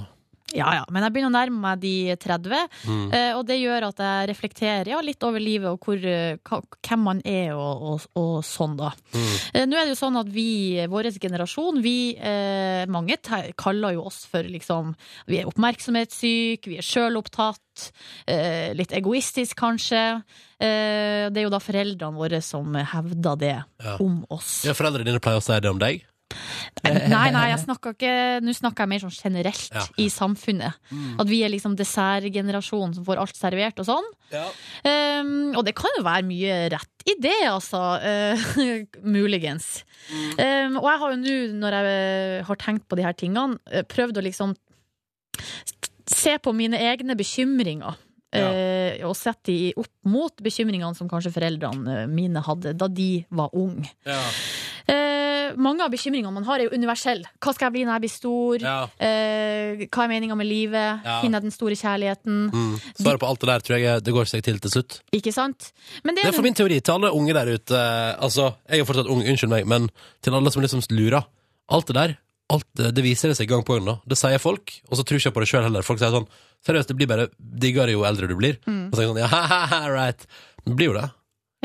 Ja, 0.56 0.70
ja, 0.78 0.84
men 0.90 1.04
jeg 1.04 1.12
begynner 1.14 1.28
å 1.34 1.36
nærme 1.36 1.60
meg 1.60 1.80
de 1.82 2.16
30, 2.24 2.68
Mm. 2.88 3.14
eh, 3.14 3.34
og 3.36 3.46
det 3.50 3.58
gjør 3.60 3.88
at 3.90 3.98
jeg 4.00 4.30
reflekterer 4.30 4.88
ja, 4.94 5.02
litt 5.04 5.22
over 5.28 5.40
livet 5.44 5.68
og 5.74 5.80
hvor, 5.84 5.98
eh, 6.00 6.38
hvem 6.88 7.04
man 7.04 7.22
er 7.26 7.52
og, 7.54 7.82
og, 7.84 8.06
og 8.16 8.38
sånn, 8.48 8.78
da. 8.80 8.94
Mm. 9.14 9.34
Eh, 9.54 9.66
Nå 9.68 9.76
er 9.76 9.86
det 9.90 9.96
jo 9.96 10.00
sånn 10.06 10.20
at 10.22 10.30
vi, 10.32 10.48
vår 10.88 11.12
generasjon, 11.20 11.82
vi 11.84 12.16
eh, 12.16 12.86
Mange 12.88 13.18
kaller 13.60 13.94
jo 13.98 14.06
oss 14.08 14.22
for 14.30 14.44
liksom 14.48 14.94
Vi 15.28 15.40
er 15.42 15.48
oppmerksomhetssyke, 15.52 16.68
vi 16.72 16.78
er 16.80 16.86
sjølopptatt, 16.86 17.92
eh, 18.28 18.74
litt 18.78 18.92
egoistisk 18.96 19.58
kanskje. 19.60 20.24
Eh, 20.60 21.28
det 21.30 21.38
er 21.38 21.44
jo 21.46 21.52
da 21.54 21.60
foreldrene 21.62 22.16
våre 22.18 22.40
som 22.42 22.74
hevder 22.74 23.38
det 23.38 23.56
Ja. 23.84 23.98
om 24.00 24.26
oss. 24.30 24.64
Ja, 24.66 24.74
Foreldrene 24.74 25.06
dine 25.06 25.20
pleier 25.20 25.38
å 25.38 25.44
si 25.44 25.60
det 25.60 25.70
om 25.70 25.78
deg. 25.80 26.04
Nei, 26.84 27.30
nei, 27.34 27.46
jeg 27.50 27.62
snakker 27.64 27.94
ikke 27.96 28.12
Nå 28.44 28.54
snakker 28.54 28.84
jeg 28.84 28.92
mer 28.92 29.02
sånn 29.02 29.14
generelt 29.16 29.70
Ja. 29.74 29.84
i 29.98 30.08
samfunnet. 30.12 30.76
At 31.20 31.28
vi 31.30 31.40
er 31.46 31.50
liksom 31.54 31.76
dessertgenerasjonen 31.80 32.94
som 32.98 33.06
får 33.08 33.22
alt 33.24 33.36
servert 33.40 33.80
og 33.82 33.88
sånn. 33.88 34.10
Ja. 34.34 34.44
Um, 34.84 35.56
og 35.56 35.64
det 35.66 35.74
kan 35.80 35.96
jo 35.98 36.04
være 36.06 36.26
mye 36.28 36.58
rett 36.74 37.08
i 37.08 37.16
det, 37.24 37.38
altså. 37.50 37.82
Uh, 38.04 38.84
muligens. 39.18 39.84
Um, 40.38 40.78
og 40.82 40.90
jeg 40.92 41.02
har 41.04 41.16
jo 41.16 41.22
nå, 41.24 41.38
når 41.64 41.78
jeg 41.80 41.94
eh, 41.96 42.44
har 42.48 42.60
tenkt 42.62 42.88
på 42.92 43.00
de 43.00 43.08
her 43.08 43.16
tingene, 43.18 43.58
eh, 43.72 43.84
prøvd 43.88 44.20
å 44.20 44.26
liksom 44.28 44.54
se 46.08 46.38
på 46.40 46.54
mine 46.56 46.80
egne 46.80 47.16
bekymringer. 47.20 47.98
Ja. 48.36 48.50
eh, 48.52 49.06
og 49.08 49.16
sette 49.16 49.48
de 49.54 49.70
opp 49.80 49.88
mot 50.12 50.36
bekymringene 50.44 50.92
som 50.98 51.08
kanskje 51.10 51.32
foreldrene 51.32 52.02
mine 52.12 52.42
hadde 52.44 52.74
da 52.76 52.90
de 52.92 53.24
var 53.32 53.54
unge. 53.56 53.88
Ja. 54.06 54.20
Eh, 55.48 55.56
mange 55.58 55.84
av 55.86 55.92
bekymringene 55.94 56.32
man 56.34 56.46
har, 56.48 56.60
er 56.60 56.68
jo 56.70 56.78
universelle. 56.78 57.26
Hva 57.44 57.54
skal 57.56 57.68
jeg 57.70 57.76
bli 57.78 57.86
når 57.88 57.98
jeg 57.98 58.04
blir 58.06 58.14
stor? 58.14 58.66
Ja. 58.66 58.76
Eh, 59.00 59.86
hva 59.88 60.06
er 60.06 60.12
meninga 60.12 60.38
med 60.40 60.50
livet? 60.50 61.04
Ja. 61.06 61.18
Finner 61.24 61.40
jeg 61.42 61.48
den 61.48 61.56
store 61.56 61.78
kjærligheten? 61.80 62.38
Mm. 62.54 62.76
Svaret 63.02 63.22
på 63.24 63.30
alt 63.32 63.42
det 63.44 63.50
der 63.52 63.66
tror 63.68 63.80
jeg 63.82 64.04
det 64.08 64.16
går 64.18 64.30
seg 64.34 64.46
til 64.48 64.60
til 64.64 64.74
slutt. 64.76 65.00
Ikke 65.16 65.34
sant? 65.36 65.72
Men 66.04 66.16
det 66.16 66.24
Det 66.24 66.30
er, 66.30 66.34
er 66.36 66.40
for 66.42 66.48
min 66.48 66.58
teori 66.58 66.80
til 66.82 66.98
alle 66.98 67.12
unge 67.16 67.34
der 67.38 67.54
ute. 67.56 67.82
Altså, 68.20 68.52
jeg 68.70 68.84
er 68.84 68.90
fortsatt 68.90 69.12
ung, 69.12 69.24
unnskyld 69.24 69.54
meg, 69.54 69.68
men 69.68 69.90
til 70.22 70.34
alle 70.38 70.52
som 70.54 70.62
liksom 70.66 70.84
lurer. 70.92 71.26
Alt 71.70 71.88
det 71.92 71.96
der, 71.98 72.18
alt 72.54 72.68
det, 72.80 72.94
det 72.96 73.04
viser 73.04 73.28
det 73.32 73.38
seg 73.40 73.50
gang 73.52 73.64
på 73.68 73.76
gang. 73.76 73.86
nå. 73.86 73.98
Det 74.08 74.16
sier 74.18 74.40
folk, 74.40 74.72
og 74.88 74.96
så 74.98 75.04
tror 75.04 75.20
ikke 75.20 75.28
jeg 75.32 75.36
på 75.36 75.44
det 75.44 75.50
sjøl 75.52 75.66
heller. 75.68 75.84
Folk 75.84 76.00
sier 76.00 76.14
sånn 76.16 76.30
Seriøst, 76.66 76.90
det 76.90 76.96
blir 76.98 77.06
bare 77.08 77.28
diggere 77.38 77.92
jo 77.94 78.02
eldre 78.08 78.26
du 78.28 78.34
blir. 78.36 78.56
Og 78.66 78.96
så 78.96 79.04
er 79.04 79.06
jeg 79.06 79.12
sånn, 79.12 79.20
ja, 79.22 79.90
right. 79.94 80.24
Det 80.66 80.74
blir 80.76 80.90
jo 80.90 80.96
det. 80.96 81.04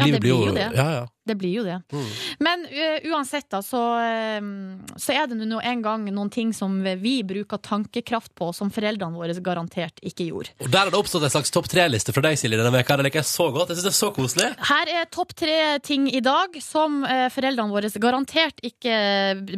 Ja, 0.03 0.15
det 0.15 0.21
blir 0.23 0.47
jo 0.47 0.55
det. 0.55 0.69
Ja, 0.77 0.87
ja. 0.97 1.03
det 1.29 1.37
blir 1.41 1.55
jo 1.55 1.65
det. 1.67 1.79
Mm. 1.93 2.09
Men 2.47 2.65
uh, 2.69 3.09
uansett, 3.13 3.49
da, 3.53 3.61
så, 3.65 3.81
uh, 3.99 4.97
så 5.01 5.15
er 5.15 5.29
det 5.31 5.39
nå 5.41 5.61
en 5.61 5.85
gang 5.85 6.07
noen 6.11 6.31
ting 6.33 6.53
som 6.57 6.79
vi 7.03 7.15
bruker 7.27 7.61
tankekraft 7.63 8.35
på, 8.39 8.51
som 8.57 8.73
foreldrene 8.75 9.19
våre 9.19 9.37
garantert 9.45 10.03
ikke 10.03 10.29
gjorde. 10.31 10.55
Og 10.61 10.71
der 10.71 10.85
har 10.85 10.95
det 10.95 11.01
oppstått 11.01 11.27
en 11.29 11.35
slags 11.35 11.55
topp 11.55 11.71
tre-liste 11.73 12.15
fra 12.15 12.25
deg, 12.27 12.39
Silje, 12.41 12.61
denne 12.61 12.75
veka. 12.75 12.99
Det 12.99 13.09
liker 13.09 13.23
jeg 13.23 13.31
så 13.31 13.51
godt. 13.55 13.73
Jeg 13.73 13.81
synes 13.81 13.89
det 13.89 13.95
er 13.95 14.01
så 14.01 14.13
koselig. 14.17 14.49
Her 14.73 14.95
er 15.01 15.13
topp 15.13 15.37
tre 15.39 15.59
ting 15.87 16.09
i 16.13 16.23
dag 16.25 16.59
som 16.65 17.03
uh, 17.07 17.29
foreldrene 17.33 17.73
våre 17.73 17.93
garantert 18.03 18.63
ikke 18.67 18.97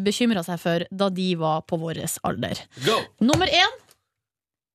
bekymra 0.05 0.45
seg 0.47 0.61
for 0.61 0.85
da 0.91 1.11
de 1.15 1.33
var 1.41 1.65
på 1.69 1.79
vår 1.81 2.05
alder. 2.27 2.61
Go! 2.85 3.01
Nummer 3.25 3.51
én. 3.51 3.81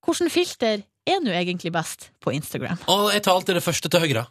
Hvilket 0.10 0.32
filter 0.34 0.82
er 1.10 1.20
nå 1.24 1.34
egentlig 1.36 1.72
best 1.74 2.10
på 2.24 2.34
Instagram? 2.36 2.80
Og 2.92 3.10
jeg 3.14 3.24
tar 3.26 3.38
alltid 3.38 3.58
det 3.60 3.64
første 3.66 3.90
til 3.92 4.04
høyre. 4.04 4.26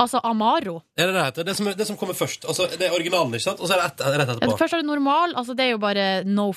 Altså 0.00 0.20
Amaro. 0.26 0.80
Er 0.98 1.10
det 1.10 1.16
det 1.16 1.24
heter? 1.28 1.46
Det 1.48 1.54
som, 1.58 1.68
det 1.78 1.86
som 1.88 1.98
kommer 2.00 2.16
først. 2.18 2.46
Altså, 2.50 2.66
det 2.70 2.88
er 2.88 2.94
originalen, 2.96 3.34
ikke 3.36 3.46
sant? 3.46 3.62
Og 3.62 3.70
så 3.70 3.76
er 3.76 3.82
det 3.82 3.88
et, 3.92 4.04
rett 4.20 4.32
etterpå. 4.34 4.58
Først 4.60 4.76
har 4.76 4.82
du 4.82 4.88
normal, 4.88 5.36
altså 5.38 5.56
det 5.58 5.66
er 5.68 5.72
jo 5.74 5.80
bare 5.82 6.06
no 6.26 6.48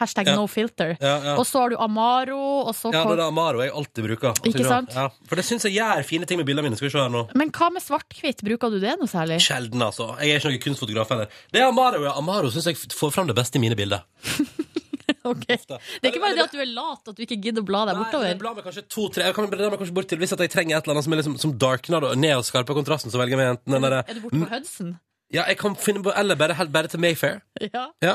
hashtag 0.00 0.30
Ja. 0.30 0.36
no 0.36 0.46
filter. 0.50 0.96
Ja, 1.00 1.14
ja. 1.24 1.36
Og 1.36 1.46
så 1.48 1.62
har 1.64 1.74
du 1.74 1.76
Amaro, 1.80 2.40
og 2.68 2.74
så 2.76 2.92
Ja, 2.92 3.04
det 3.04 3.16
er 3.18 3.22
det 3.22 3.28
Amaro 3.28 3.62
jeg 3.64 3.72
alltid 3.72 4.08
bruker. 4.08 4.42
Ikke 4.48 4.66
sant? 4.66 4.94
Ja, 4.94 5.08
for 5.28 5.40
det 5.40 5.46
syns 5.48 5.68
jeg 5.68 5.76
gjør 5.78 6.04
fine 6.08 6.28
ting 6.28 6.40
med 6.40 6.48
bildene 6.48 6.68
mine. 6.68 6.80
Skal 6.80 6.88
vi 6.88 6.94
se 6.96 7.02
her 7.02 7.12
nå. 7.12 7.26
Men 7.38 7.52
hva 7.54 7.70
med 7.74 7.84
svart-hvitt? 7.84 8.44
Bruker 8.44 8.72
du 8.72 8.80
det 8.82 8.96
noe 9.00 9.10
særlig? 9.10 9.40
Sjelden, 9.44 9.82
altså. 9.84 10.14
Jeg 10.22 10.36
er 10.36 10.42
ikke 10.42 10.52
noen 10.54 10.64
kunstfotograf 10.68 11.14
heller. 11.14 11.32
Det 11.52 11.62
er 11.62 11.68
Amaro, 11.70 12.02
ja. 12.06 12.16
Amaro 12.18 12.52
syns 12.54 12.70
jeg 12.70 12.80
får 12.96 13.14
fram 13.14 13.30
det 13.30 13.36
beste 13.38 13.60
i 13.60 13.64
mine 13.64 13.78
bilder. 13.78 14.04
Ok. 15.32 15.44
Det 15.48 15.58
er 16.04 16.10
ikke 16.12 16.20
bare 16.22 16.36
det 16.38 16.44
at 16.46 16.54
du 16.54 16.60
er 16.62 16.70
lat, 16.70 17.02
at 17.10 17.16
du 17.16 17.22
ikke 17.24 17.38
gidder 17.42 17.64
å 17.64 17.66
bla 17.66 17.80
deg 17.88 17.96
Nei, 17.96 18.04
bortover. 18.04 18.28
jeg 18.30 18.38
blar 18.38 18.54
meg 18.54 18.64
kanskje 18.68 18.84
to-tre 18.86 19.24
Jeg 19.26 19.34
kan 19.34 19.50
bla 19.50 19.70
meg 19.72 19.80
kanskje 19.82 19.96
bort 19.96 20.08
til 20.12 20.20
Hvis 20.22 20.32
at 20.36 20.44
jeg 20.44 20.52
trenger 20.54 20.78
et 20.78 20.86
eller 20.86 20.94
annet 20.96 21.06
som, 21.08 21.12
er 21.16 21.20
liksom, 21.22 21.36
som 21.42 21.54
darkner 21.58 22.06
og 22.10 22.16
ned 22.22 22.36
og 22.38 22.46
skarper 22.46 22.78
kontrasten, 22.78 23.10
så 23.10 23.18
velger 23.20 23.42
jeg 23.42 23.56
enten 23.56 23.74
den 23.76 23.86
derre 23.88 24.04
Er 24.06 24.14
du 24.18 24.22
borte 24.24 24.40
på 24.44 24.50
Hudson? 24.52 24.94
Ja, 25.34 25.44
jeg 25.50 25.58
kan 25.60 25.74
finne 25.76 26.00
på 26.06 26.14
Eller 26.16 26.38
bare, 26.40 26.54
bare 26.72 26.88
til 26.88 27.02
Mayfair. 27.02 27.42
Ja. 27.60 27.88
Ja. 28.04 28.14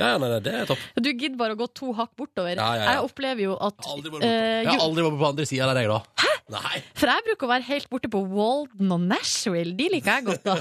Ja, 0.00 0.16
nei, 0.20 0.30
nei, 0.32 0.40
det 0.44 0.56
er 0.62 0.68
topp. 0.70 0.82
Du 0.96 1.10
gidder 1.12 1.36
bare 1.40 1.56
å 1.56 1.60
gå 1.60 1.68
to 1.76 1.92
hakk 1.96 2.12
bortover. 2.18 2.56
Ja, 2.56 2.68
ja, 2.74 2.82
ja. 2.82 2.96
Jeg 2.96 3.06
opplever 3.10 3.44
jo 3.44 3.56
at 3.60 3.76
Jeg 3.80 3.86
har 3.86 3.96
aldri 3.96 4.14
vært 4.16 4.26
eh, 4.26 5.04
jo, 5.04 5.16
på 5.20 5.28
andre 5.28 5.48
sida 5.48 5.68
der, 5.70 5.82
jeg, 5.84 5.92
da. 5.92 6.00
Hæ? 6.24 6.30
Nei. 6.50 6.80
For 6.98 7.10
jeg 7.10 7.24
bruker 7.28 7.46
å 7.46 7.50
være 7.52 7.66
helt 7.68 7.88
borte 7.92 8.10
på 8.10 8.20
Walden 8.32 8.94
og 8.94 9.04
Nashville. 9.06 9.74
De 9.78 9.86
liker 9.92 10.18
jeg 10.18 10.26
godt, 10.26 10.48
da. 10.48 10.56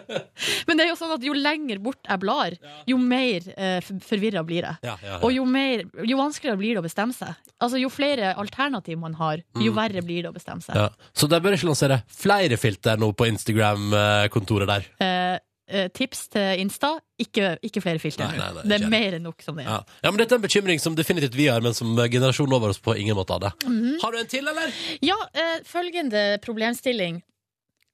Men 0.68 0.78
det 0.78 0.86
er 0.86 0.90
jo 0.92 0.96
sånn 1.00 1.12
at 1.18 1.26
jo 1.26 1.34
lenger 1.36 1.82
bort 1.84 2.00
jeg 2.08 2.22
blar, 2.22 2.56
jo 2.88 3.00
mer 3.02 3.50
eh, 3.56 3.90
forvirra 4.04 4.44
blir 4.46 4.68
jeg. 4.70 4.94
Og 5.20 5.28
jo, 5.34 5.44
mer, 5.48 5.84
jo 6.08 6.20
vanskeligere 6.20 6.60
blir 6.60 6.78
det 6.78 6.82
å 6.82 6.86
bestemme 6.86 7.16
seg. 7.16 7.36
Altså 7.58 7.80
Jo 7.80 7.90
flere 7.92 8.32
alternativ 8.38 9.00
man 9.02 9.16
har, 9.18 9.42
jo 9.58 9.74
verre 9.76 10.02
blir 10.06 10.24
det 10.24 10.32
å 10.32 10.36
bestemme 10.36 10.64
seg. 10.64 10.78
Mm. 10.78 10.86
Ja. 10.86 11.10
Så 11.12 11.28
de 11.28 11.42
bør 11.44 11.58
ikke 11.58 11.68
lansere 11.68 12.00
flere 12.08 12.58
filter 12.60 13.00
nå 13.00 13.10
på 13.18 13.28
Instagram-kontoret 13.28 14.70
der. 14.70 14.88
Eh, 15.02 15.12
eh, 15.34 15.36
tips 15.94 16.26
til 16.32 16.62
Insta 16.62 16.94
ikke, 17.20 17.58
ikke 17.66 17.82
flere 17.84 18.00
filtre. 18.00 18.24
Nei, 18.30 18.38
nei, 18.40 18.50
nei, 18.56 18.62
det 18.70 18.76
er 18.78 18.90
mer 18.92 19.16
enn 19.18 19.24
nok 19.28 19.42
som 19.44 19.58
det 19.58 19.66
er. 19.66 19.70
Ja. 19.70 19.98
ja, 20.06 20.10
men 20.12 20.20
Dette 20.22 20.36
er 20.36 20.40
en 20.40 20.44
bekymring 20.46 20.80
som 20.80 20.94
definitivt 20.96 21.36
vi 21.36 21.48
har, 21.50 21.60
men 21.64 21.74
som 21.76 21.90
generasjonen 21.98 22.54
over 22.56 22.72
oss 22.72 22.80
på 22.82 22.94
ingen 22.96 23.18
måte 23.18 23.36
hadde. 23.36 23.50
Mhm. 23.66 23.98
Har 24.02 24.14
du 24.14 24.20
en 24.22 24.30
til, 24.30 24.48
eller? 24.48 24.72
Ja, 25.04 25.18
eh, 25.34 25.58
følgende 25.68 26.26
problemstilling. 26.44 27.20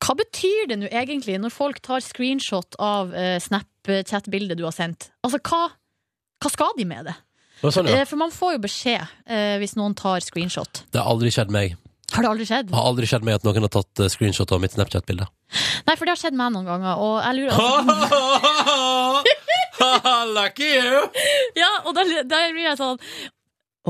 Hva 0.05 0.17
betyr 0.19 0.69
det 0.69 0.77
nå 0.83 0.89
egentlig 0.93 1.39
når 1.41 1.53
folk 1.55 1.79
tar 1.85 2.03
screenshot 2.05 2.77
av 2.83 3.15
eh, 3.17 3.39
Snapchat-bildet 3.41 4.59
du 4.61 4.67
har 4.67 4.75
sendt? 4.77 5.09
Altså, 5.25 5.41
hva, 5.49 5.63
hva 6.45 6.51
skal 6.53 6.75
de 6.77 6.85
med 6.89 7.09
det? 7.09 7.15
Sånn, 7.65 7.89
ja. 7.89 8.03
Eh, 8.03 8.05
for 8.09 8.21
man 8.21 8.33
får 8.35 8.59
jo 8.59 8.63
beskjed 8.67 9.01
eh, 9.25 9.55
hvis 9.63 9.73
noen 9.79 9.95
tar 9.97 10.21
screenshot. 10.21 10.83
det 10.93 11.01
har 11.01 11.09
aldri 11.09 11.31
skjedd 11.33 11.53
meg. 11.55 11.79
Har 12.15 12.23
det 12.23 12.31
aldri 12.31 12.47
skjedd? 12.49 12.71
Har 12.75 12.89
aldri 12.91 13.07
skjedd 13.11 13.25
meg 13.27 13.39
at 13.41 13.47
noen 13.47 13.67
har 13.67 13.73
tatt 13.75 14.03
eh, 14.05 14.11
screenshot 14.13 14.53
av 14.55 14.61
mitt 14.63 14.75
Snapchat-bilde. 14.77 15.27
Nei, 15.89 15.95
for 15.99 16.07
det 16.07 16.15
har 16.15 16.21
skjedd 16.21 16.37
meg 16.39 16.53
noen 16.55 16.69
ganger, 16.69 17.01
og 17.03 17.17
jeg 17.25 17.39
lurer 17.41 17.53
altså, 17.59 18.21
Lucky 20.35 20.69
you! 20.77 21.01
Ja, 21.63 21.71
og 21.85 21.95
da, 21.97 22.05
da 22.27 22.43
blir 22.55 22.67
jeg 22.69 22.79
sånn 22.81 23.01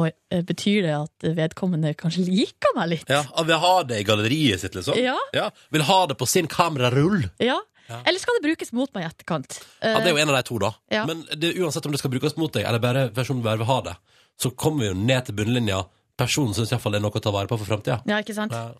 Oi, 0.00 0.08
eh, 0.34 0.40
betyr 0.42 0.80
det 0.88 0.94
at 0.96 1.26
vedkommende 1.36 1.92
kanskje 1.94 2.24
liker 2.26 2.72
meg 2.74 2.88
litt? 2.96 3.04
Ja, 3.12 3.20
Han 3.36 3.46
vil 3.46 3.60
ha 3.62 3.74
det 3.86 4.00
i 4.02 4.06
galleriet 4.08 4.64
sitt, 4.64 4.74
liksom? 4.74 4.98
Ja. 4.98 5.46
Vil 5.70 5.84
ha 5.86 5.98
det 6.10 6.16
på 6.18 6.26
sin 6.26 6.48
kamerarull? 6.50 7.28
Ja. 7.38 7.60
Eller 8.00 8.18
skal 8.18 8.40
det 8.40 8.46
brukes 8.48 8.72
mot 8.74 8.90
meg 8.96 9.04
i 9.04 9.08
etterkant? 9.12 9.60
Ja, 9.78 10.00
Det 10.00 10.08
er 10.10 10.16
jo 10.16 10.22
en 10.24 10.32
av 10.32 10.38
de 10.40 10.42
to, 10.48 10.58
da. 10.58 10.72
Ja. 10.90 11.04
Men 11.06 11.22
det, 11.38 11.52
uansett 11.62 11.86
om 11.86 11.94
det 11.94 12.00
skal 12.02 12.10
brukes 12.10 12.34
mot 12.40 12.50
deg, 12.56 12.64
eller 12.66 12.82
bare 12.82 13.06
versjonen 13.14 13.44
bare 13.44 13.60
vil 13.60 13.70
ha 13.70 13.78
det, 13.86 13.94
så 14.40 14.50
kommer 14.50 14.82
vi 14.82 14.88
jo 14.90 14.96
ned 14.98 15.28
til 15.28 15.36
bunnlinja. 15.38 15.84
Personen 16.16 16.54
syns 16.54 16.70
iallfall 16.72 16.94
er 16.98 17.00
noe 17.04 17.10
å 17.10 17.22
ta 17.22 17.30
vare 17.34 17.50
på 17.50 17.58
for 17.58 17.66
framtida. 17.66 18.00
Ja, 18.06 18.20
ikke 18.22 18.34
sant? 18.36 18.52
Ja. 18.54 18.72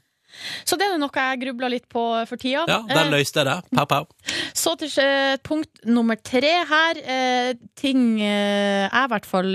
Så 0.66 0.75
det 0.75 0.83
er 0.90 0.97
noe 0.99 1.14
jeg 1.14 1.38
grubler 1.44 1.70
litt 1.70 1.85
på 1.88 2.01
for 2.27 2.37
tida. 2.42 2.64
ja, 2.66 2.81
der 2.88 3.05
Eh, 3.05 3.11
løste 3.12 3.38
jeg 3.42 3.47
det. 3.47 3.57
Pow, 3.79 3.85
pow. 3.87 4.07
Så 4.64 4.73
til 4.81 4.90
eh, 5.03 5.37
punkt 5.47 5.85
nummer 5.87 6.16
tre 6.18 6.51
her. 6.66 6.99
Eh, 6.99 7.53
ting 7.79 8.18
jeg 8.18 8.90
i 8.90 9.07
hvert 9.12 9.27
fall 9.31 9.55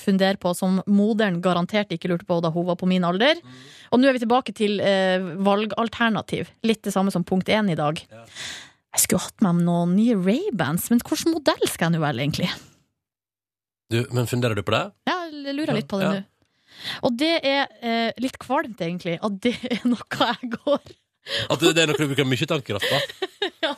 funderer 0.00 0.38
på 0.40 0.54
som 0.56 0.80
moderen 0.86 1.42
garantert 1.44 1.92
ikke 1.92 2.08
lurte 2.08 2.24
på 2.28 2.40
da 2.44 2.50
hun 2.54 2.64
var 2.70 2.76
på 2.80 2.88
min 2.88 3.04
alder. 3.04 3.40
Og 3.92 4.00
nå 4.00 4.08
er 4.08 4.16
vi 4.16 4.22
tilbake 4.24 4.54
til 4.56 4.80
valgalternativ. 5.44 6.48
Litt 6.64 6.82
det 6.88 6.92
samme 6.94 7.12
som 7.12 7.24
punkt 7.24 7.48
én 7.52 7.68
i 7.72 7.76
dag. 7.78 8.00
Jeg 8.00 9.02
skulle 9.04 9.24
hatt 9.26 9.42
meg 9.44 9.60
noen 9.64 9.92
nye 9.96 10.14
Ray-bands, 10.16 10.88
men 10.92 11.00
hvilken 11.04 11.34
modell 11.34 11.68
skal 11.68 11.90
jeg 11.90 11.96
nå 11.98 12.02
velge, 12.04 12.22
egentlig? 12.24 12.50
Du, 13.92 13.98
men 14.14 14.26
funderer 14.30 14.56
du 14.56 14.62
på 14.66 14.72
det? 14.74 14.84
Ja, 15.10 15.16
jeg 15.28 15.54
lurer 15.58 15.76
litt 15.76 15.88
på 15.90 15.98
det 16.00 16.06
Ja. 16.08 16.12
nå. 16.20 16.22
Og 17.06 17.16
det 17.20 17.32
er 17.40 17.68
eh, 17.82 18.10
litt 18.22 18.38
kvalmt, 18.42 18.80
egentlig, 18.80 19.18
at 19.22 19.40
det 19.44 19.54
er 19.70 19.82
noe 19.88 20.04
jeg 20.20 20.50
går 20.56 20.82
At 21.50 21.62
det, 21.62 21.74
det 21.76 21.84
er 21.84 21.90
noe 21.90 21.98
du 21.98 22.10
bruker 22.10 22.28
mye 22.28 22.48
tankekraft 22.50 22.90
på? 22.90 23.28
ja. 23.64 23.74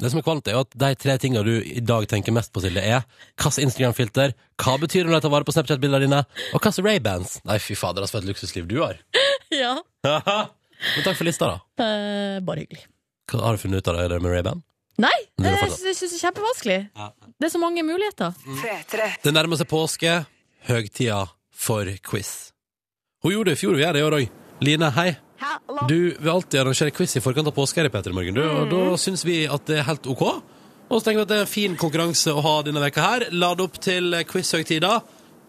Det 0.00 0.10
som 0.12 0.20
er 0.20 0.24
kvalmt, 0.24 0.48
er 0.48 0.56
jo 0.56 0.62
at 0.64 0.76
de 0.80 0.90
tre 1.00 1.16
tingene 1.20 1.44
du 1.44 1.54
i 1.60 1.82
dag 1.84 2.06
tenker 2.08 2.32
mest 2.32 2.52
på, 2.52 2.62
Silje, 2.64 2.80
er 2.80 3.04
hvilket 3.40 3.64
Instagram-filter, 3.66 4.32
hva 4.60 4.76
betyr 4.80 5.04
det 5.04 5.10
når 5.10 5.18
jeg 5.18 5.26
tar 5.26 5.34
vare 5.34 5.48
på 5.48 5.56
Snapchat-bildene 5.56 6.06
dine, 6.06 6.22
og 6.54 6.62
hvilke 6.64 6.84
Ray-bands. 6.86 7.38
Nei, 7.48 7.58
fy 7.60 7.76
fader, 7.76 8.04
altså 8.04 8.18
for 8.18 8.24
et 8.24 8.30
luksusliv 8.32 8.68
du 8.70 8.78
har. 8.80 9.00
ja. 9.62 9.74
Men 10.04 11.04
takk 11.04 11.18
for 11.18 11.28
lista, 11.28 11.52
da. 11.52 11.84
Eh, 11.84 12.40
bare 12.44 12.64
hyggelig. 12.64 12.86
Hva 13.30 13.44
har 13.46 13.56
du 13.56 13.62
funnet 13.62 13.84
ut 13.84 13.92
av 13.92 14.00
det 14.10 14.20
med 14.20 14.32
Ray-band? 14.32 14.64
Nei, 15.00 15.16
Det 15.40 15.52
synes 15.56 15.60
jeg 15.60 15.68
fortsatt. 15.70 15.84
det 15.84 16.06
er 16.06 16.22
kjempevanskelig. 16.24 16.78
Ja. 16.96 17.10
Det 17.40 17.48
er 17.48 17.52
så 17.52 17.60
mange 17.62 17.84
muligheter. 17.86 18.34
Det 19.24 19.32
nærmer 19.32 19.60
seg 19.60 19.68
påske, 19.70 20.16
høgtida 20.68 21.22
for 21.60 21.88
quiz. 22.06 22.50
Hun 23.24 23.34
gjorde 23.34 23.52
det 23.52 23.58
i 23.58 23.60
fjor, 23.60 23.76
vi 23.76 23.84
gjør 23.84 23.96
det 23.96 24.00
i 24.00 24.06
år 24.06 24.16
òg. 24.16 24.38
Line, 24.64 24.88
hei. 24.96 25.10
Du 25.88 25.98
vil 26.12 26.32
alltid 26.32 26.60
arrangere 26.60 26.92
quiz 26.92 27.16
i 27.16 27.22
forkant 27.24 27.48
av 27.48 27.56
påske 27.56 27.80
her 27.80 27.88
i 27.88 27.92
Peter 27.92 28.14
morgen, 28.16 28.36
du, 28.36 28.42
og 28.44 28.72
da 28.72 28.96
syns 29.00 29.24
vi 29.24 29.42
at 29.48 29.64
det 29.68 29.80
er 29.80 29.88
helt 29.88 30.08
OK. 30.10 30.24
Og 30.90 30.98
så 30.98 31.06
tenker 31.06 31.20
vi 31.20 31.26
at 31.26 31.30
det 31.30 31.38
er 31.38 31.46
en 31.46 31.52
fin 31.52 31.76
konkurranse 31.78 32.32
å 32.34 32.42
ha 32.44 32.56
denne 32.66 32.82
veka 32.82 33.04
her. 33.04 33.28
Lad 33.30 33.62
opp 33.62 33.78
til 33.82 34.16
quizhøgtida 34.28 34.96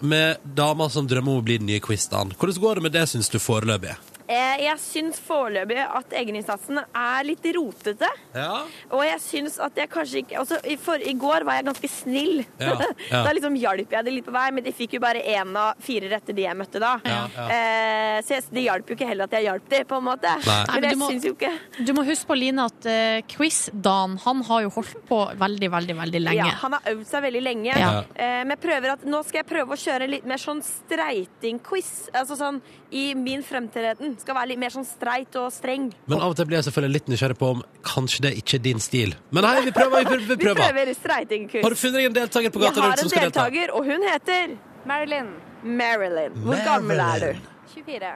med 0.05 0.43
damer 0.57 0.91
som 0.93 1.07
drømmer 1.09 1.37
om 1.37 1.41
å 1.41 1.45
bli 1.45 1.57
den 1.61 1.69
nye 1.71 1.81
quiz-dagen. 1.83 2.35
Hvordan 2.37 2.61
går 2.61 2.77
det 2.77 2.85
med 2.85 2.95
det, 2.95 3.07
syns 3.09 3.31
du, 3.33 3.39
foreløpig? 3.41 3.95
Eh, 4.31 4.63
Jeg 4.65 4.79
syns 4.79 5.19
foreløpig 5.25 5.79
at 5.83 6.13
egeninnsatsen 6.21 6.79
er 6.81 7.27
litt 7.27 7.45
rotete. 7.57 8.07
Ja. 8.35 8.63
Og 8.93 9.03
jeg 9.05 9.19
syns 9.23 9.57
at 9.63 9.77
jeg 9.79 9.91
kanskje 9.91 10.21
ikke 10.23 10.39
altså, 10.41 10.59
i, 10.63 10.77
for, 10.79 11.01
I 11.01 11.13
går 11.19 11.45
var 11.47 11.59
jeg 11.59 11.67
ganske 11.67 11.91
snill. 11.91 12.43
Ja, 12.61 12.77
ja. 13.09 13.23
da 13.25 13.33
liksom 13.35 13.57
hjalp 13.59 13.91
jeg 13.91 14.07
det 14.07 14.15
litt 14.15 14.27
på 14.27 14.35
vei, 14.35 14.47
men 14.55 14.65
de 14.65 14.73
fikk 14.75 14.97
jo 14.97 15.03
bare 15.03 15.23
én 15.23 15.51
av 15.57 15.79
fire 15.83 16.11
retter 16.11 16.37
de 16.37 16.45
jeg 16.45 16.57
møtte 16.57 16.81
da. 16.81 16.93
Ja, 17.07 17.21
ja. 17.35 17.47
Eh, 17.57 18.17
så 18.25 18.39
det 18.51 18.65
hjalp 18.65 18.89
jo 18.89 18.97
ikke 18.97 19.09
heller 19.09 19.27
at 19.27 19.35
jeg 19.35 19.47
hjalp 19.49 19.67
de, 19.71 19.83
på 19.89 19.99
en 19.99 20.07
måte. 20.07 20.35
Nei. 20.45 20.59
Nei, 20.71 20.79
men 20.79 20.81
Men 20.81 20.89
jeg 20.91 21.11
syns 21.15 21.25
jo 21.27 21.33
ikke 21.35 21.85
Du 21.87 21.93
må 21.97 22.05
huske 22.07 22.27
på, 22.29 22.37
Line, 22.41 22.63
at 22.71 22.87
uh, 22.87 23.19
quiz-Dan 23.31 24.17
han 24.23 24.41
har 24.47 24.63
jo 24.65 24.71
holdt 24.77 24.95
på 25.09 25.19
veldig, 25.39 25.69
veldig 25.73 25.95
veldig 25.97 26.21
lenge. 26.23 26.47
Ja, 26.47 26.57
han 26.63 26.75
har 26.77 26.87
øvd 26.93 27.05
seg 27.09 27.25
veldig 27.27 27.41
lenge. 27.43 27.73
Ja. 27.75 27.91
Eh, 28.15 28.41
men 28.45 28.55
jeg 28.55 28.63
prøver 28.63 28.93
at, 28.95 29.05
nå 29.07 29.21
skal 29.27 29.41
jeg 29.41 29.49
prøve 29.51 29.75
å 29.75 29.79
kjøre 29.79 30.09
litt 30.09 30.27
mer 30.29 30.41
sånn 30.41 30.61
streiting-quiz. 30.65 31.91
Altså 32.17 32.37
sånn 32.39 32.61
i 32.91 33.11
min 33.15 33.43
fremtreden. 33.45 34.17
Skal 34.21 34.35
være 34.37 34.51
litt 34.51 34.59
mer 34.61 34.69
sånn 34.73 34.85
streit 34.85 35.35
og 35.41 35.47
streng. 35.53 35.87
Men 36.05 36.19
av 36.21 36.29
og 36.33 36.35
til 36.37 36.45
blir 36.49 36.59
jeg 36.59 36.67
selvfølgelig 36.67 36.93
litt 36.99 37.07
nysgjerrig 37.09 37.37
på 37.41 37.47
om 37.55 37.61
kanskje 37.87 38.21
det 38.27 38.31
ikke 38.37 38.59
er 38.59 38.63
din 38.67 38.81
stil. 38.83 39.15
Men 39.33 39.47
hei, 39.49 39.55
vi 39.65 39.71
prøver. 39.73 40.03
Vi 40.05 40.05
prøver. 40.05 40.25
Vi 40.27 40.35
Vi 40.35 40.43
prøver. 40.45 40.59
prøver. 40.61 41.63
Har 41.65 41.73
du 41.73 41.79
funnet 41.81 41.97
deg 41.97 42.09
en 42.11 42.17
deltaker 42.19 42.53
på 42.53 42.61
Jeg 42.61 42.69
gata 42.69 42.81
har 42.83 42.91
rundt 42.91 43.01
en 43.01 43.03
som 43.07 43.09
skal 43.15 43.25
delta? 43.27 43.45
deltaker, 43.49 43.73
og 43.73 43.89
hun 43.89 44.05
heter 44.05 44.53
Marilyn, 44.89 45.31
Marilyn. 45.63 46.35
Hvor 46.45 46.61
gammel 46.67 47.01
er 47.07 47.25
du? 47.25 47.47
24. 47.73 48.11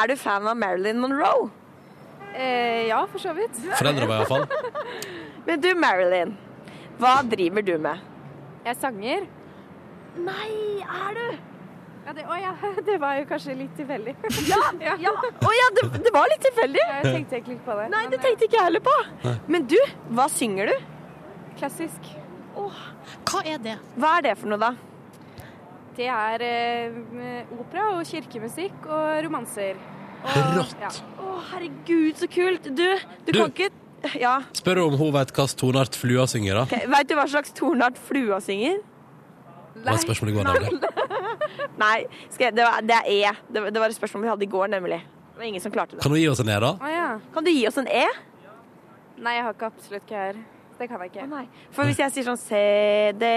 Er 0.00 0.06
du 0.12 0.16
fan 0.16 0.46
av 0.48 0.56
Marilyn 0.56 1.00
Monroe? 1.02 1.50
Eh, 2.30 2.86
ja, 2.88 3.02
for 3.10 3.18
så 3.18 3.32
vidt. 3.36 3.56
Foreldra 3.76 4.06
var 4.06 4.20
iallfall. 4.22 4.46
Men 5.48 5.60
du, 5.64 5.70
Marilyn. 5.74 6.36
Hva 7.00 7.18
driver 7.26 7.64
du 7.66 7.74
med? 7.82 8.00
Jeg 8.64 8.76
sanger. 8.80 9.24
Nei, 10.20 10.50
er 10.84 11.16
du? 11.16 11.49
Ja, 12.10 12.14
det, 12.16 12.24
å 12.26 12.36
ja, 12.42 12.52
det 12.88 12.96
var 12.98 13.18
jo 13.20 13.26
kanskje 13.30 13.54
litt 13.54 13.76
tilfeldig. 13.78 14.16
Ja! 14.50 14.62
ja. 14.98 15.12
Å 15.14 15.52
ja, 15.54 15.66
det, 15.78 15.84
det 16.08 16.12
var 16.14 16.26
litt 16.32 16.42
tilfeldig. 16.42 16.82
Jeg 16.82 17.04
tenkte 17.06 17.38
egentlig 17.38 17.58
ikke 17.60 17.68
på 17.70 17.76
det. 17.78 17.90
Nei, 17.94 18.06
det 18.10 18.18
tenkte 18.24 18.48
ikke 18.48 18.58
jeg 18.58 18.66
heller 18.66 18.82
på. 18.82 18.96
Men 19.46 19.68
du, 19.70 19.78
hva 20.18 20.26
synger 20.32 20.72
du? 20.72 20.88
Klassisk. 21.60 22.00
Klassisk. 22.00 22.16
Hva 23.30 23.42
er 23.46 23.60
det? 23.62 23.76
Hva 24.00 24.16
er 24.18 24.24
det 24.26 24.32
for 24.40 24.50
noe, 24.50 24.58
da? 24.60 24.72
Det 25.96 26.08
er 26.10 26.42
eh, 26.44 27.52
opera 27.54 27.90
og 27.96 28.02
kirkemusikk 28.08 28.88
og 28.88 29.20
romanser. 29.26 29.78
Og, 30.20 30.40
Rått. 30.58 30.74
Ja. 30.82 30.90
Å, 31.20 31.36
herregud, 31.52 32.18
så 32.20 32.28
kult. 32.30 32.66
Du, 32.66 32.84
du, 32.90 33.30
Du- 33.30 33.38
kan 33.38 33.54
ikke 33.54 33.70
Ja. 34.16 34.38
Spør 34.56 34.86
om 34.86 34.94
hun 34.96 35.12
vet 35.12 35.30
hvilken 35.30 35.58
toneart 35.60 35.96
flua 35.98 36.26
synger, 36.30 36.56
da. 36.56 36.62
Okay. 36.66 36.86
vet 36.88 37.08
du 37.10 37.14
hva 37.18 37.26
slags 37.28 37.52
toneart 37.56 37.98
flua 38.00 38.38
synger? 38.40 38.80
Det 39.80 39.90
var 39.90 40.02
spørsmålet 40.04 40.32
i 40.32 40.36
går, 40.38 40.44
nemlig. 40.50 40.70
Nei, 41.84 41.96
skal 42.30 42.44
jeg, 42.50 42.56
det, 42.58 42.64
var, 42.66 42.80
det 42.84 42.96
er 43.00 43.08
E. 43.08 43.32
Det, 43.48 43.62
var- 43.64 43.70
det 43.74 43.80
var 43.80 43.88
et 43.94 43.96
spørsmål 43.96 44.22
vi 44.26 44.28
hadde 44.34 44.44
i 44.46 44.50
går, 44.52 44.66
nemlig. 44.76 45.00
Det 45.32 45.38
var 45.40 45.48
ingen 45.48 45.62
som 45.64 45.72
klarte 45.72 45.96
det. 45.96 46.02
Kan 46.04 46.12
du 46.12 46.18
gi 46.20 46.28
oss 46.28 46.40
en 46.44 46.48
E, 46.52 46.58
da? 46.60 46.74
Ah, 46.80 46.90
ja. 46.92 47.08
Kan 47.34 47.44
du 47.46 47.50
gi 47.54 47.66
oss 47.70 47.78
en 47.80 47.88
E? 47.88 48.04
Nei, 49.20 49.34
jeg 49.38 49.44
har 49.46 49.52
ikke 49.56 49.68
absolutt 49.72 50.04
ikke 50.04 50.16
her. 50.26 50.40
Det 50.80 50.88
kan 50.88 51.00
jeg 51.04 51.10
ikke. 51.12 51.26
Nei. 51.28 51.42
For 51.76 51.84
hvis 51.88 51.98
jeg 52.00 52.12
sier 52.14 52.24
sånn 52.30 52.38
C, 52.40 52.60
D 53.20 53.28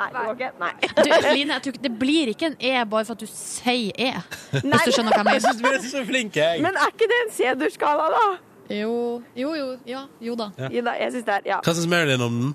Nei. 0.00 0.08
det 0.08 0.20
går 0.24 0.34
ikke. 0.36 0.50
Nei. 0.60 0.72
Du, 1.04 1.10
Line, 1.34 1.56
tror 1.64 1.78
det 1.84 1.92
blir 2.00 2.30
ikke 2.32 2.50
en 2.50 2.56
E 2.60 2.74
bare 2.88 3.04
for 3.08 3.16
at 3.16 3.20
du 3.24 3.28
sier 3.28 3.92
E. 4.00 4.10
Hvis 4.54 4.86
du 4.86 4.92
skjønner 4.94 5.12
hva 5.16 5.20
jeg 5.20 5.42
mener. 5.44 5.58
Du 5.60 5.68
er 5.70 5.82
så 5.84 6.04
flink, 6.08 6.36
jeg. 6.40 6.62
Men 6.64 6.76
er 6.80 6.92
ikke 6.94 7.08
det 7.10 7.18
en 7.26 7.32
C-dur-skala, 7.36 8.06
da? 8.14 8.24
Jo, 8.70 9.22
jo, 9.34 9.52
jo, 9.58 9.68
ja, 9.88 10.04
jo 10.22 10.34
da. 10.38 10.50
Jo 10.70 10.82
da, 10.86 10.92
jeg 11.00 11.10
synes 11.16 11.24
det 11.26 11.34
er, 11.40 11.46
ja. 11.56 11.60
Hva 11.66 11.72
syns 11.74 11.88
Marilyn 11.90 12.22
om 12.22 12.36
den? 12.44 12.50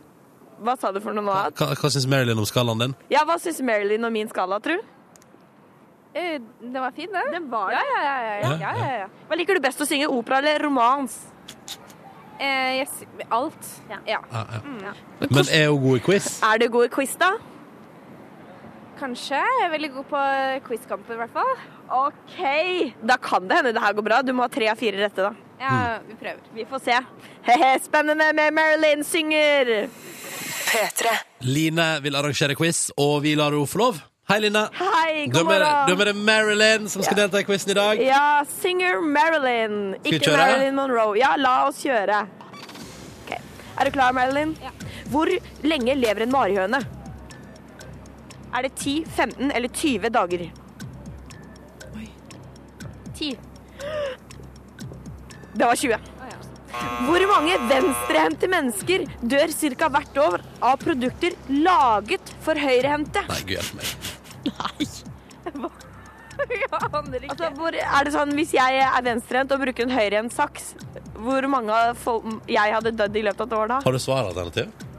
Hva 0.64 0.78
sa 0.80 0.92
du 0.96 1.02
for 1.04 1.12
noe 1.12 1.26
nå? 1.28 1.34
Hva, 1.60 1.74
hva 1.76 1.90
syns 1.92 2.06
Marilyn 2.08 2.40
om 2.40 2.46
skalaen 2.48 2.80
din? 2.86 2.94
Ja, 3.12 3.26
hva 3.28 3.36
syns 3.44 3.60
Marilyn 3.68 4.08
om 4.08 4.14
min 4.16 4.30
skala, 4.32 4.62
tru? 4.64 4.78
Eh, 6.16 6.38
Det 6.62 6.80
var 6.80 6.92
fin, 6.96 7.10
det. 7.12 7.24
Det 7.34 7.42
var 7.52 7.72
Ja, 7.76 7.82
det. 7.84 7.88
ja, 7.92 8.04
ja. 8.06 8.36
ja, 8.40 8.54
ja, 8.62 8.76
ja, 8.80 8.98
ja. 9.04 9.08
Hva 9.28 9.36
liker 9.36 9.60
du 9.60 9.66
best 9.66 9.82
å 9.84 9.88
synge? 9.90 10.08
Opera 10.08 10.38
eller 10.40 10.64
romans? 10.64 11.18
Eh, 12.40 12.78
jeg, 12.80 12.88
sy- 12.94 13.28
alt. 13.32 13.68
Ja. 13.92 14.00
Ja, 14.08 14.22
ja. 14.32 14.94
Men 15.28 15.46
er 15.52 15.68
hun 15.74 15.82
god 15.84 15.98
i 16.00 16.04
quiz? 16.08 16.30
Er 16.44 16.58
du 16.64 16.70
god 16.72 16.86
i 16.88 16.94
quiz, 16.96 17.18
da? 17.20 17.34
Kanskje. 19.00 19.36
Jeg 19.44 19.66
er 19.68 19.72
veldig 19.76 19.92
god 19.98 20.06
på 20.14 20.22
quizkamper, 20.70 21.18
i 21.18 21.20
hvert 21.26 21.34
fall. 21.36 21.52
OK. 21.92 22.40
Da 23.04 23.18
kan 23.22 23.48
det 23.50 23.58
hende 23.60 23.74
det 23.76 23.84
her 23.84 23.94
går 23.98 24.08
bra. 24.08 24.22
Du 24.24 24.32
må 24.34 24.46
ha 24.48 24.52
tre 24.52 24.70
av 24.72 24.80
fire 24.80 25.04
rette, 25.04 25.20
da. 25.28 25.34
Ja, 25.60 26.00
Mm. 26.00 26.08
vi 26.08 26.14
prøver. 26.20 26.40
Vi 26.56 26.66
får 26.66 26.80
se. 26.84 26.98
Hehe, 27.48 27.80
Spennende 27.84 28.34
med 28.34 28.52
Marilyn 28.54 29.04
synger. 29.04 29.88
Line 31.42 31.86
vil 32.04 32.16
arrangere 32.16 32.56
quiz, 32.56 32.90
og 32.98 33.22
vi 33.24 33.36
lar 33.36 33.52
henne 33.52 33.68
få 33.68 33.78
lov. 33.80 34.02
Hei, 34.30 34.40
Line. 34.40 34.64
Hei, 34.74 35.26
Du 35.28 35.32
god 35.38 35.46
med, 35.46 35.62
du 35.88 35.94
er 35.94 35.98
med 35.98 36.08
deg 36.08 36.16
Marilyn, 36.16 36.88
som 36.90 37.04
skal 37.06 37.16
delta 37.18 37.38
i 37.40 37.44
quizen 37.46 37.72
i 37.72 37.74
dag. 37.78 38.02
Ja, 38.02 38.44
singer 38.62 39.00
Marilyn. 39.02 39.94
Skal 40.00 40.12
vi 40.12 40.18
Ikke 40.18 40.26
kjøre? 40.32 40.38
Marilyn 40.48 40.76
Monroe. 40.76 41.18
Ja, 41.20 41.36
la 41.38 41.68
oss 41.68 41.84
kjøre. 41.84 42.24
Ok. 43.24 43.32
Er 43.80 43.86
du 43.86 43.92
klar, 43.92 44.12
Marilyn? 44.18 44.56
Ja. 44.64 44.72
Hvor 45.14 45.30
lenge 45.64 45.96
lever 45.96 46.22
en 46.26 46.32
marihøne? 46.34 46.82
Er 48.56 48.62
det 48.64 48.74
10, 48.76 49.06
15 49.16 49.52
eller 49.52 49.70
20 49.70 50.10
dager? 50.10 50.50
Oi. 51.96 52.10
Ti. 53.16 53.36
Det 55.56 55.66
var 55.66 55.76
20. 55.80 56.12
Hvor 57.06 57.24
mange 57.30 57.56
venstrehendte 57.70 58.48
mennesker 58.52 59.06
dør 59.24 59.54
ca. 59.80 59.90
hvert 59.94 60.18
år 60.20 60.44
av 60.60 60.78
produkter 60.82 61.36
laget 61.50 62.34
for 62.44 62.60
høyrehendte? 62.60 63.24
Nei, 63.30 63.42
gud 63.48 63.56
hjelpe 63.56 63.80
meg. 63.80 64.12
Nei. 64.52 64.88
Jeg 66.36 66.68
aner 66.68 67.24
ikke. 67.24 67.32
Altså, 67.32 67.50
hvor, 67.56 67.76
er 67.80 68.06
det 68.06 68.12
sånn, 68.12 68.34
Hvis 68.36 68.52
jeg 68.54 68.80
er 68.84 69.04
venstrehendt 69.06 69.54
og 69.56 69.62
bruker 69.62 69.86
en 69.86 69.94
høyrehendt 69.96 70.36
saks, 70.36 70.74
hvor 71.16 71.48
mange 71.50 71.78
folk 72.02 72.50
jeg 72.52 72.74
hadde 72.76 72.92
dødd 73.00 73.16
i 73.16 73.24
løpet 73.24 73.46
av 73.46 73.48
et 73.48 73.56
år 73.56 73.72
da? 73.72 73.78
Har 73.86 73.96
du 73.96 74.02
svaralternativ? 74.04 74.90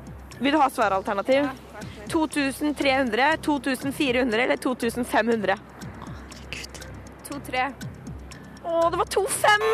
Vil 0.41 0.57
du 0.57 0.59
ha 0.61 0.71
svaralternativ? 0.73 1.45
Ja, 1.45 1.85
2300, 2.09 3.29
2400 3.45 4.43
eller 4.47 4.57
2500? 4.65 5.59
To-tre. 7.29 7.69
Å, 8.67 8.89
det 8.91 8.99
var 8.99 9.07
25! 9.15 9.67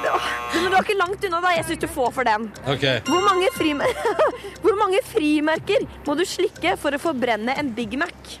Det 0.00 0.12
men 0.54 0.64
du 0.64 0.70
var 0.72 0.84
ikke 0.84 0.96
langt 0.96 1.24
unna, 1.28 1.40
da. 1.44 1.50
Jeg 1.54 1.66
syns 1.68 1.82
du 1.82 1.88
får 1.92 2.12
for 2.16 2.28
den. 2.28 2.46
Okay. 2.72 3.02
Hvor 3.06 3.20
mange, 3.26 3.50
Hvor 4.64 4.78
mange 4.80 5.02
frimerker 5.06 5.84
må 6.06 6.16
du 6.16 6.24
slikke 6.28 6.76
for 6.80 6.96
å 6.96 7.00
forbrenne 7.02 7.56
en 7.60 7.72
Big 7.76 7.98
Mac? 8.00 8.38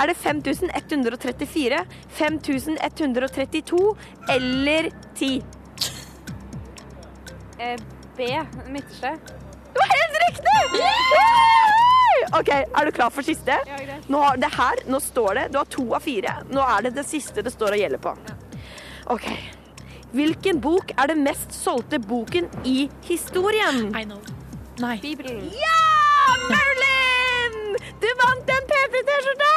Er 0.00 0.08
det 0.08 0.16
5134, 0.16 1.82
5132 2.16 3.82
eller 4.32 4.88
10? 5.20 5.42
Eh, 7.60 7.76
B. 8.16 8.28
Midterste. 8.72 9.12
Det 9.72 9.80
var 9.80 9.92
helt 9.92 10.16
riktig! 10.26 10.56
OK, 12.32 12.48
er 12.48 12.86
du 12.86 12.92
klar 12.96 13.10
for 13.12 13.26
siste? 13.26 13.58
Ja, 13.68 13.76
greit. 13.76 14.08
Nå, 14.08 14.20
har, 14.24 14.36
det 14.40 14.48
her, 14.54 14.80
nå 14.88 15.00
står 15.04 15.34
det 15.34 15.44
Du 15.52 15.58
har 15.60 15.68
to 15.68 15.84
av 15.92 16.00
fire. 16.04 16.38
Nå 16.48 16.64
er 16.64 16.88
det 16.88 16.94
det 16.96 17.04
siste 17.08 17.44
det 17.44 17.52
står 17.52 17.76
og 17.76 17.82
gjelder 17.82 18.00
på. 18.00 18.14
OK. 19.10 19.26
Hvilken 20.12 20.60
bok 20.60 20.92
er 21.00 21.08
den 21.14 21.22
mest 21.24 21.54
solgte 21.56 21.98
boken 21.98 22.48
i 22.68 22.88
historien? 23.08 23.88
I 23.96 24.04
know. 24.04 24.20
Nei. 24.82 24.98
Bibelen. 25.02 25.48
Ja! 25.56 26.36
Marilyn! 26.50 27.78
Du 28.02 28.08
vant 28.20 28.52
en 28.56 28.68
P3-T-skjorte! 28.68 29.50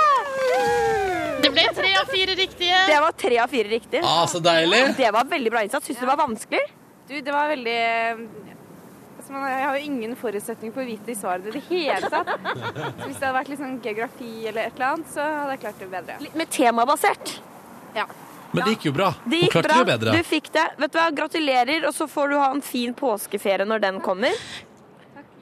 Det 1.44 1.52
ble 1.54 1.66
tre 1.78 1.92
av 2.00 2.10
fire 2.10 2.36
riktige. 2.40 2.80
Det 2.88 2.98
var 3.04 3.14
tre 3.20 3.38
av 3.44 3.52
fire 3.52 3.70
riktige. 3.70 4.02
Ah, 4.08 4.26
så 4.28 4.40
deilig. 4.44 4.82
Det 4.98 5.12
var 5.14 5.28
veldig 5.30 5.52
bra 5.54 5.64
innsats. 5.68 5.86
Syns 5.88 6.00
du 6.00 6.06
det 6.06 6.12
var 6.12 6.22
vanskelig? 6.24 6.64
Du, 7.06 7.14
det 7.22 7.34
var 7.36 7.52
veldig 7.52 7.80
altså, 9.20 9.34
Jeg 9.34 9.66
har 9.68 9.76
jo 9.78 9.84
ingen 9.92 10.16
forutsetning 10.18 10.74
for 10.74 10.82
å 10.82 10.88
vite 10.88 11.06
de 11.12 11.16
svarene 11.20 11.52
i 11.52 11.58
det 11.58 11.64
hele 11.68 12.10
tatt. 12.10 12.32
Så 12.34 13.06
hvis 13.06 13.20
det 13.20 13.28
hadde 13.28 13.36
vært 13.38 13.52
litt 13.52 13.62
sånn 13.62 13.76
geografi 13.84 14.32
eller 14.50 14.70
et 14.70 14.80
eller 14.80 14.94
annet, 14.96 15.12
så 15.14 15.26
hadde 15.26 15.58
jeg 15.58 15.64
klart 15.68 15.84
det 15.84 15.90
bedre. 15.92 16.18
Litt 16.26 16.40
Med 16.42 16.54
temabasert. 16.56 17.36
Ja. 17.96 18.08
Men 18.56 18.64
det 18.66 18.76
gikk 18.78 18.88
jo 18.90 18.94
bra. 18.96 19.12
Det 19.26 19.42
Hun 19.44 19.52
klarte 19.54 19.70
bra. 19.70 19.78
det 19.84 19.86
bedre. 19.94 20.16
Du 20.18 20.24
fikk 20.32 20.50
det. 20.56 20.66
Vet 20.82 20.94
du 20.96 20.98
hva, 21.00 21.10
Gratulerer, 21.20 21.86
og 21.90 21.94
så 21.94 22.08
får 22.10 22.32
du 22.34 22.38
ha 22.40 22.50
en 22.56 22.64
fin 22.66 22.94
påskeferie 22.98 23.68
når 23.68 23.84
den 23.86 24.02
kommer. 24.06 24.34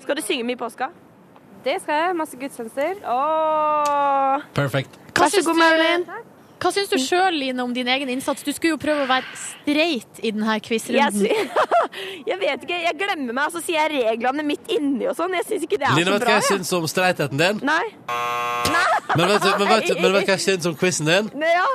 Skal 0.04 0.20
du 0.20 0.22
synge 0.26 0.44
mye 0.48 0.58
i 0.58 0.60
påska? 0.60 0.90
Det 1.64 1.78
skal 1.82 2.02
jeg. 2.02 2.16
Masse 2.20 2.38
gudstjenester. 2.38 3.00
Åh. 3.08 4.44
Perfekt. 4.58 5.00
Vær 5.16 5.32
så 5.32 5.44
god, 5.46 5.56
Marilyn! 5.62 6.06
Marilyn. 6.10 6.33
Hva 6.64 6.72
syns 6.72 6.88
du 6.88 6.96
sjøl, 7.02 7.36
Line, 7.36 7.60
om 7.60 7.74
din 7.76 7.88
egen 7.92 8.08
innsats? 8.14 8.44
Du 8.48 8.52
skulle 8.56 8.74
jo 8.78 8.80
prøve 8.80 9.04
å 9.04 9.08
være 9.10 9.26
streit 9.36 10.22
i 10.24 10.32
denne 10.32 10.56
quizrunden. 10.64 11.26
Jeg, 11.28 11.50
jeg 12.32 12.38
vet 12.40 12.64
ikke, 12.64 12.78
jeg 12.86 12.96
glemmer 13.02 13.36
meg, 13.36 13.50
og 13.50 13.58
så 13.58 13.62
sier 13.66 13.92
jeg 13.92 14.06
reglene 14.14 14.46
midt 14.48 14.72
inni 14.72 15.10
og 15.12 15.18
sånn. 15.20 15.36
Jeg 15.36 15.44
syns 15.50 15.66
ikke 15.68 15.82
det 15.82 15.90
er 15.90 15.98
Line, 16.00 16.08
så 16.08 16.14
vet 16.16 16.24
du 16.24 16.28
hva 16.30 16.38
jeg 16.38 16.46
jeg. 16.48 16.50
syns 16.54 16.72
om 16.80 16.88
streitheten 16.88 17.42
din? 17.44 17.60
Nei. 17.68 17.84
Men 19.14 19.28
vet 19.34 19.44
du, 19.44 19.50
men 19.60 19.68
vet, 19.68 19.88
du- 19.92 20.00
men 20.00 20.10
vet 20.16 20.24
du 20.24 20.32
hva 20.32 20.38
jeg 20.38 20.44
syns 20.48 20.66
om 20.72 20.76
quizen 20.80 21.12
din? 21.12 21.28
Nei, 21.36 21.52
ja. 21.52 21.68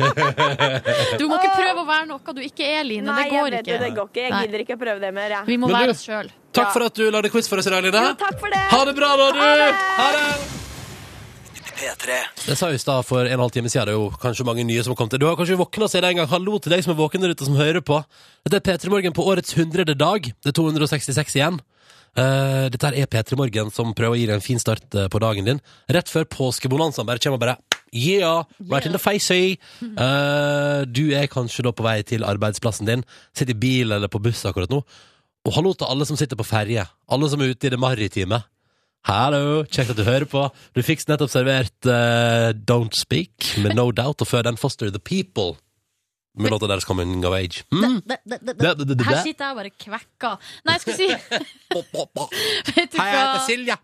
Du 1.20 1.26
må 1.28 1.36
ikke 1.36 1.52
prøve 1.54 1.82
å 1.82 1.86
være 1.86 2.06
noe 2.08 2.34
du 2.34 2.40
ikke 2.42 2.64
er, 2.66 2.84
Line. 2.88 3.04
Nei, 3.06 3.16
det 3.18 3.26
jeg 3.28 3.34
går 3.36 3.50
vet 3.50 3.58
ikke. 3.60 3.66
det, 3.70 3.80
det 3.84 3.90
går 3.98 4.08
ikke. 4.10 4.22
Jeg 4.24 4.32
Nei. 4.34 4.40
gidder 4.46 4.64
ikke 4.64 4.76
å 4.78 4.80
prøve 4.80 5.00
det 5.04 5.10
mer. 5.14 5.34
Ja. 5.36 5.42
Vi 5.46 5.58
må 5.60 5.68
Men 5.68 5.76
være 5.76 5.92
du- 5.92 5.96
oss 5.98 6.06
sjøl. 6.08 6.30
Takk 6.50 6.64
Ja. 6.66 6.70
for 6.74 6.82
at 6.88 6.94
du 6.98 7.04
lagde 7.14 7.30
quiz 7.30 7.46
for 7.52 7.58
oss 7.62 7.66
i 7.68 7.70
dag, 7.76 7.84
Line. 7.84 8.00
Jo, 8.08 8.14
takk 8.24 8.40
for 8.40 8.48
det. 8.50 8.64
Ha 8.72 8.80
det 8.88 8.96
bra, 8.96 9.12
da, 9.20 9.28
du! 9.36 9.38
Ha 9.44 9.52
det. 9.60 9.70
Ha 10.00 10.08
det! 10.16 10.59
Jeg 11.80 12.58
sa 12.58 12.68
jo 12.68 12.76
i 12.76 12.82
stad 12.82 13.06
for 13.08 13.24
en 13.24 13.30
og 13.30 13.34
en 13.38 13.44
halv 13.46 13.54
time 13.54 13.70
siden, 13.72 13.88
det 13.88 13.94
er 13.94 13.98
jo 13.98 14.10
kanskje 14.20 14.44
mange 14.44 14.64
nye 14.68 14.82
som 14.84 14.92
har 14.92 14.98
kommet 15.00 15.14
til. 15.16 15.22
Du 15.22 15.28
har 15.28 15.38
kanskje 15.38 15.56
våkna 15.60 15.88
siden 15.88 16.10
en 16.10 16.20
gang. 16.20 16.28
Hallo 16.28 16.58
til 16.60 16.74
deg 16.74 16.84
som 16.84 16.92
er 16.92 16.98
våken 17.00 17.24
der 17.24 17.32
ute, 17.32 17.46
som 17.48 17.56
hører 17.56 17.80
på. 17.80 18.02
Dette 18.44 18.60
er 18.60 18.66
P3 18.66 18.92
Morgen 18.92 19.16
på 19.16 19.24
årets 19.24 19.56
100. 19.56 19.94
dag. 19.96 20.28
Det 20.28 20.52
er 20.52 20.56
266 20.56 21.38
igjen. 21.38 21.60
Uh, 22.18 22.66
dette 22.72 22.84
her 22.84 22.98
er 23.00 23.08
P3 23.08 23.38
Morgen 23.38 23.72
som 23.72 23.94
prøver 23.96 24.16
å 24.16 24.20
gi 24.20 24.26
deg 24.28 24.36
en 24.36 24.44
fin 24.44 24.60
start 24.60 24.98
eh, 24.98 25.08
på 25.08 25.20
dagen 25.22 25.46
din. 25.46 25.60
Rett 25.88 26.10
før 26.10 26.26
påskebonanzaen 26.28 27.08
bare 27.08 27.22
kommer 27.22 27.38
og 27.38 27.44
bare 27.46 27.58
Yeah! 27.92 28.44
Right 28.70 28.86
in 28.86 28.92
the 28.92 29.00
face! 29.02 29.56
Uh, 29.82 30.84
du 30.86 31.10
er 31.16 31.30
kanskje 31.30 31.64
da 31.66 31.72
på 31.74 31.86
vei 31.86 32.00
til 32.06 32.26
arbeidsplassen 32.26 32.86
din, 32.86 33.02
sitter 33.34 33.56
i 33.56 33.62
bil 33.64 33.96
eller 33.96 34.10
på 34.10 34.20
buss 34.22 34.44
akkurat 34.46 34.70
nå. 34.70 34.84
Og 35.48 35.56
hallo 35.56 35.72
til 35.72 35.88
alle 35.88 36.06
som 36.06 36.18
sitter 36.20 36.38
på 36.38 36.46
ferje. 36.46 36.84
Alle 37.08 37.30
som 37.32 37.40
er 37.40 37.54
ute 37.54 37.66
i 37.66 37.72
det 37.72 37.80
maritime. 37.80 38.42
Hallo, 39.08 39.62
kjekt 39.64 39.94
at 39.94 39.96
du 39.96 40.04
hører 40.04 40.26
på. 40.28 40.42
Du 40.76 40.82
fikk 40.84 41.00
nettopp 41.08 41.30
servert 41.32 41.88
eh, 41.88 42.50
Don't 42.68 42.92
Speak 42.98 43.54
med 43.64 43.72
No 43.78 43.88
Doubt, 43.96 44.20
og 44.20 44.28
før 44.28 44.44
den 44.50 44.58
Foster 44.60 44.90
The 44.92 45.00
People 45.00 45.54
med 46.40 46.52
låta 46.52 46.68
deres 46.70 46.84
Coming 46.86 47.24
of 47.26 47.34
Age. 47.34 47.64
Mm. 47.74 48.02
Det- 48.06 48.20
det- 48.24 48.38
det- 48.44 48.58
Det- 48.58 48.76
det- 48.78 48.96
det- 48.98 49.06
Her 49.06 49.22
sitter 49.22 49.44
jeg 49.48 49.56
bare 49.56 49.70
kvekker. 49.70 50.36
Nei, 50.64 50.76
jeg 50.76 50.80
skulle 50.80 50.96
si 50.96 51.08
Vet 52.76 52.92
du 52.92 52.98
Hei, 53.00 53.08
jeg 53.08 53.16
heter 53.16 53.34
hva? 53.34 53.46
Silje. 53.48 53.76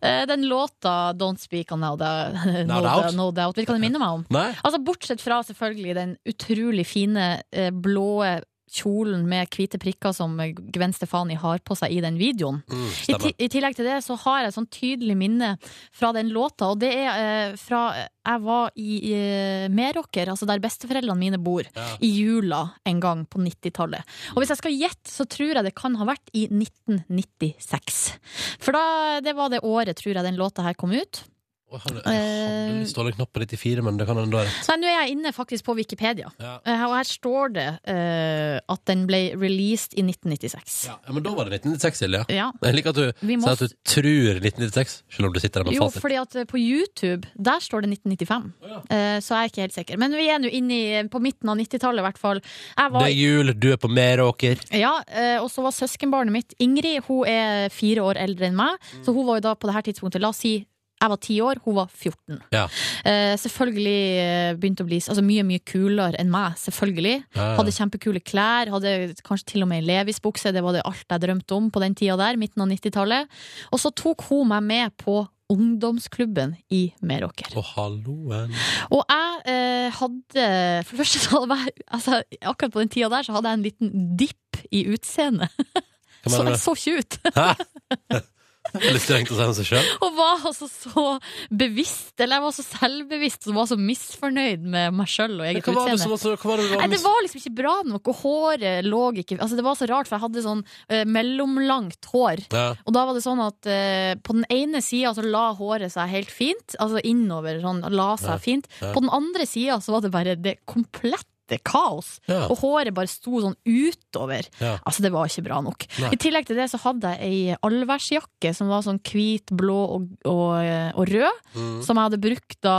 Eh, 0.00 0.24
Den 0.26 0.46
låta 0.48 1.12
Don't 1.18 1.38
Speak 1.38 1.70
on 1.72 1.80
Now 1.80 1.96
Doubt, 1.96 2.34
no, 2.66 2.80
Doubt? 2.80 3.14
no 3.14 3.30
doubt. 3.30 3.56
Vet 3.58 3.66
du 3.66 3.72
hva 3.72 3.76
det 3.76 3.84
minner 3.84 3.98
meg 4.00 4.08
om? 4.08 4.24
Nei? 4.30 4.54
Altså 4.64 4.78
Bortsett 4.82 5.20
fra 5.20 5.42
selvfølgelig 5.42 5.94
den 5.94 6.16
utrolig 6.26 6.86
fine 6.86 7.42
eh, 7.52 7.70
blå 7.70 8.22
kjolen 8.70 9.24
med 9.28 9.48
hvite 9.54 9.78
prikker 9.80 10.12
som 10.16 10.36
Gwen 10.38 10.92
Stefani 10.96 11.34
har 11.40 11.58
på 11.64 11.76
seg 11.78 11.92
i 11.96 12.00
den 12.04 12.18
videoen. 12.20 12.60
Mm, 12.68 12.88
I, 13.14 13.32
I 13.46 13.48
tillegg 13.52 13.76
til 13.78 13.88
det 13.88 13.98
så 14.04 14.16
har 14.24 14.42
jeg 14.42 14.52
et 14.52 14.56
sånn 14.58 14.68
tydelig 14.72 15.16
minne 15.18 15.54
fra 15.94 16.12
den 16.16 16.30
låta, 16.34 16.68
og 16.72 16.80
det 16.82 16.92
er 16.94 17.08
eh, 17.52 17.56
fra 17.60 17.82
jeg 18.28 18.42
var 18.44 18.74
i 18.76 18.96
eh, 19.16 19.68
Meråker, 19.72 20.28
altså 20.28 20.44
der 20.50 20.60
besteforeldrene 20.60 21.16
mine 21.18 21.38
bor, 21.40 21.64
Ja. 21.74 21.86
i 22.04 22.10
jula 22.12 22.60
en 22.84 23.00
gang 23.00 23.22
på 23.30 23.40
90-tallet. 23.40 24.04
Og 24.34 24.42
hvis 24.42 24.52
jeg 24.52 24.60
skal 24.60 24.76
gjette, 24.76 25.08
så 25.08 25.24
tror 25.24 25.54
jeg 25.56 25.64
det 25.64 25.74
kan 25.78 25.96
ha 25.96 26.04
vært 26.10 26.28
i 26.36 26.44
1996. 26.52 28.18
For 28.60 28.76
da, 28.76 28.84
det 29.24 29.34
var 29.38 29.50
det 29.52 29.62
året, 29.64 29.96
tror 29.98 30.12
jeg, 30.14 30.24
den 30.26 30.36
låta 30.40 30.64
her 30.66 30.76
kom 30.78 30.92
ut. 30.92 31.22
Jeg 31.68 31.80
hadde, 31.84 32.00
jeg 32.08 32.76
lyst 32.80 32.94
til 32.96 33.00
å 33.00 33.02
holde 33.02 33.12
en 33.12 33.16
knapp 33.18 33.32
på 33.36 33.40
94, 33.44 33.82
men 33.84 33.98
det 34.00 34.06
kan 34.08 34.16
hende 34.16 34.32
du 34.32 34.36
har 34.38 34.46
rett. 34.48 34.68
Nei, 34.70 34.76
nå 34.80 34.86
er 34.88 34.94
jeg 35.02 35.12
inne 35.18 35.32
faktisk 35.36 35.66
på 35.66 35.74
Wikipedia, 35.76 36.30
Ja. 36.40 36.54
Eh, 36.64 36.84
og 36.86 36.94
her 36.96 37.04
står 37.04 37.52
det 37.52 37.66
uh, 37.84 38.56
at 38.72 38.82
den 38.88 39.02
ble 39.10 39.20
released 39.36 39.92
i 39.98 40.04
1996. 40.06 40.78
Ja, 40.88 40.96
men 41.12 41.22
da 41.26 41.34
var 41.36 41.50
det 41.50 41.58
1996, 41.60 42.00
Silje. 42.00 42.22
Ja. 42.32 42.46
Jeg 42.64 42.78
liker 42.78 42.94
at 42.94 43.00
du 43.02 43.26
Vi 43.28 43.36
må 43.36 43.44
sier 43.50 43.58
at 43.58 43.64
du 43.66 43.76
tror 43.92 44.40
1996, 44.40 44.94
selv 45.12 45.28
om 45.28 45.34
du 45.36 45.40
sitter 45.44 45.60
der 45.60 45.68
med 45.68 45.76
Jo, 45.76 45.88
fasit. 45.90 46.02
fordi 46.06 46.18
at 46.22 46.38
eh, 46.40 46.48
på 46.48 46.62
YouTube, 46.62 47.28
der 47.36 47.60
står 47.64 47.84
det 47.84 47.92
1995. 47.98 48.48
Eh, 48.88 49.18
Så 49.20 49.34
jeg 49.36 49.42
er 49.42 49.52
ikke 49.52 49.64
helt 49.66 49.76
sikker. 49.76 50.00
Men 50.00 50.16
vi 50.16 50.28
er 50.32 50.40
nå 50.40 50.48
inne 50.48 50.78
i, 50.78 51.02
på 51.12 51.20
midten 51.20 51.52
av 51.52 51.60
90-tallet, 51.60 52.00
i 52.00 52.06
hvert 52.08 52.22
fall. 52.22 52.40
Var, 52.78 52.96
Det 52.96 53.04
er 53.10 53.16
jul, 53.18 53.52
du 53.52 53.68
er 53.74 53.76
på 53.82 53.92
Meråker. 53.92 54.64
ja, 54.72 54.94
uh, 55.04 55.36
og 55.44 55.52
så 55.52 55.62
var 55.68 55.76
søskenbarnet 55.76 56.32
mitt 56.32 56.56
Ingrid, 56.64 57.04
hun 57.10 57.28
er 57.28 57.68
fire 57.68 58.08
år 58.08 58.16
eldre 58.24 58.48
enn 58.48 58.56
meg. 58.56 58.80
Mm. 58.96 59.04
Så 59.04 59.12
hun 59.12 59.26
var 59.28 59.42
jo 59.42 59.46
da 59.50 59.54
på 59.58 59.68
det 59.68 59.76
her 59.76 59.88
tidspunktet, 59.92 60.24
la 60.24 60.32
oss 60.32 60.40
si 60.46 60.56
jeg 60.98 61.12
var 61.12 61.20
ti 61.22 61.38
år, 61.44 61.60
hun 61.64 61.76
var 61.78 61.88
14. 61.94 62.40
Ja. 62.54 62.64
Uh, 63.06 63.34
selvfølgelig 63.38 64.02
eh, 64.24 64.50
begynte 64.58 64.84
å 64.84 64.88
bli 64.88 64.98
altså, 64.98 65.24
mye 65.24 65.46
mye 65.46 65.62
kulere 65.62 66.18
enn 66.18 66.30
meg. 66.32 66.58
Selvfølgelig. 66.60 67.16
Ja. 67.38 67.48
Hadde 67.58 67.74
kjempekule 67.76 68.22
klær, 68.24 68.72
hadde 68.74 68.94
kanskje 69.26 69.54
til 69.54 69.66
og 69.66 69.70
med 69.70 69.86
Levis-bukse. 69.86 70.52
Det 70.54 70.62
var 70.64 70.76
det 70.76 70.84
alt 70.88 71.06
jeg 71.06 71.24
drømte 71.24 71.58
om 71.58 71.72
på 71.74 71.82
den 71.84 71.96
tida 71.98 72.18
der, 72.20 72.38
midten 72.40 72.64
av 72.64 72.70
90-tallet. 72.72 73.34
Og 73.72 73.82
så 73.82 73.92
tok 73.94 74.26
hun 74.28 74.50
meg 74.50 74.64
med 74.66 74.96
på 75.00 75.22
ungdomsklubben 75.48 76.56
i 76.74 76.82
Meråker. 77.00 77.54
Å, 77.56 77.64
halloen. 77.74 78.52
Og 78.92 79.00
jeg 79.00 79.38
eh, 79.48 79.94
hadde 79.96 80.48
For 80.84 80.92
det 80.92 81.00
første, 81.00 81.22
så 81.24 81.38
hadde 81.38 81.60
jeg, 81.62 81.76
altså, 81.86 82.18
akkurat 82.42 82.74
på 82.74 82.82
den 82.82 82.92
tida 82.92 83.12
der, 83.14 83.24
så 83.24 83.36
hadde 83.36 83.54
jeg 83.54 83.60
en 83.60 83.68
liten 83.68 83.94
dipp 84.20 84.64
i 84.74 84.84
utseendet. 84.92 85.54
Så 86.28 86.42
jeg 86.44 86.58
så 86.60 86.74
ikke 86.74 86.98
ut. 86.98 88.24
Litt 88.94 89.02
strengt 89.04 89.30
å 89.32 89.36
si 89.38 89.44
om 89.46 89.54
seg 89.56 89.68
sjøl? 89.70 89.88
Og 90.04 90.16
var 90.18 90.44
altså 90.50 90.68
så 90.70 91.04
bevisst, 91.50 92.14
eller 92.20 92.38
jeg 92.38 92.44
var 92.44 92.54
så 92.56 92.64
selvbevisst 92.66 93.48
og 93.48 93.56
var 93.58 93.68
så 93.70 93.78
misfornøyd 93.80 94.66
med 94.74 94.96
meg 94.98 95.10
sjøl 95.10 95.38
og 95.38 95.46
eget 95.48 95.66
Hva 95.68 95.74
var 95.78 95.92
det 95.92 96.00
som 96.02 96.12
var 96.14 96.20
så 96.22 96.34
hva 96.34 96.50
var 96.52 96.60
det 96.60 96.66
du 96.66 96.74
var 96.74 96.82
Nei, 96.84 96.90
det 96.92 97.00
var 97.04 97.22
liksom 97.24 97.42
ikke 97.42 97.54
bra 97.62 97.74
nok, 97.88 98.10
og 98.12 98.20
håret 98.22 98.88
lå 98.88 99.02
ikke 99.22 99.38
Altså 99.38 99.58
Det 99.58 99.64
var 99.66 99.78
så 99.78 99.88
rart, 99.90 100.10
for 100.10 100.18
jeg 100.18 100.24
hadde 100.26 100.44
sånn 100.44 100.62
eh, 100.88 101.04
mellomlangt 101.08 102.10
hår. 102.12 102.44
ja. 102.52 102.66
Og 102.84 102.94
da 102.96 103.06
var 103.08 103.16
det 103.16 103.24
sånn 103.24 103.40
at 103.44 103.68
eh, 103.70 104.12
på 104.24 104.36
den 104.36 104.46
ene 104.52 104.82
sida 104.84 105.14
så 105.16 105.24
la 105.24 105.46
håret 105.56 105.92
seg 105.94 106.10
helt 106.12 106.30
fint, 106.32 106.76
altså 106.82 107.00
innover, 107.06 107.60
sånn, 107.64 107.82
la 107.94 108.12
seg 108.20 108.42
fint. 108.44 108.68
På 108.80 109.00
den 109.02 109.10
andre 109.14 109.46
sida 109.48 109.80
så 109.84 109.96
var 109.96 110.04
det 110.04 110.12
bare 110.14 110.36
det 110.38 110.58
komplette 110.68 111.26
kaos. 111.64 112.18
Ja. 112.28 112.44
Og 112.52 112.60
håret 112.60 112.94
bare 112.96 113.10
sto 113.10 113.40
sånn 113.40 113.56
utover. 113.64 114.48
Ja. 114.60 114.76
Altså, 114.84 115.04
det 115.04 115.12
var 115.14 115.30
ikke 115.30 115.46
bra 115.46 115.62
nok. 115.64 115.86
Nei. 116.02 116.12
I 116.12 116.20
tillegg 116.20 116.48
til 116.48 116.60
det 116.60 116.68
så 116.72 116.80
hadde 116.82 117.14
jeg 117.14 117.32
ei 117.32 117.56
allværsjakke 117.64 118.52
som 118.56 118.68
var 118.68 118.84
sånn 118.84 119.00
hvit, 119.08 119.48
blå 119.56 119.78
og, 119.96 120.10
og, 120.28 120.68
og 120.98 121.08
rød. 121.08 121.40
Mm. 121.54 121.80
Som 121.86 121.96
jeg 121.96 122.10
hadde 122.10 122.22
brukt 122.22 122.58
da 122.64 122.78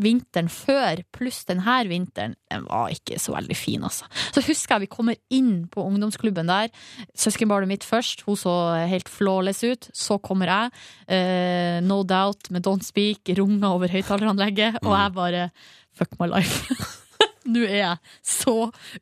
vinteren 0.00 0.50
før, 0.52 1.04
pluss 1.14 1.42
denne 1.48 1.76
vinteren. 1.90 2.38
Den 2.50 2.66
var 2.68 2.92
ikke 2.94 3.18
så 3.20 3.34
veldig 3.34 3.56
fin, 3.58 3.84
altså. 3.84 4.08
Så 4.32 4.44
husker 4.46 4.76
jeg 4.76 4.86
vi 4.86 4.92
kommer 4.92 5.18
inn 5.34 5.66
på 5.72 5.84
ungdomsklubben 5.84 6.50
der. 6.50 6.72
Søskenbarnet 7.18 7.70
mitt 7.70 7.86
først, 7.86 8.24
hun 8.28 8.38
så 8.38 8.54
helt 8.88 9.10
flawless 9.10 9.64
ut. 9.66 9.90
Så 9.94 10.18
kommer 10.24 10.52
jeg, 10.52 10.74
uh, 11.10 11.78
No 11.84 12.02
Doubt 12.06 12.50
med 12.54 12.66
Don't 12.66 12.86
Speak, 12.86 13.34
runga 13.38 13.74
over 13.74 13.92
høyttaleranlegget, 13.92 14.82
og 14.84 14.94
jeg 14.94 15.16
bare 15.20 15.48
Fuck 15.94 16.18
my 16.18 16.26
life. 16.26 16.74
Nå 17.44 17.64
er 17.66 17.78
jeg 17.80 17.96
så 18.24 18.54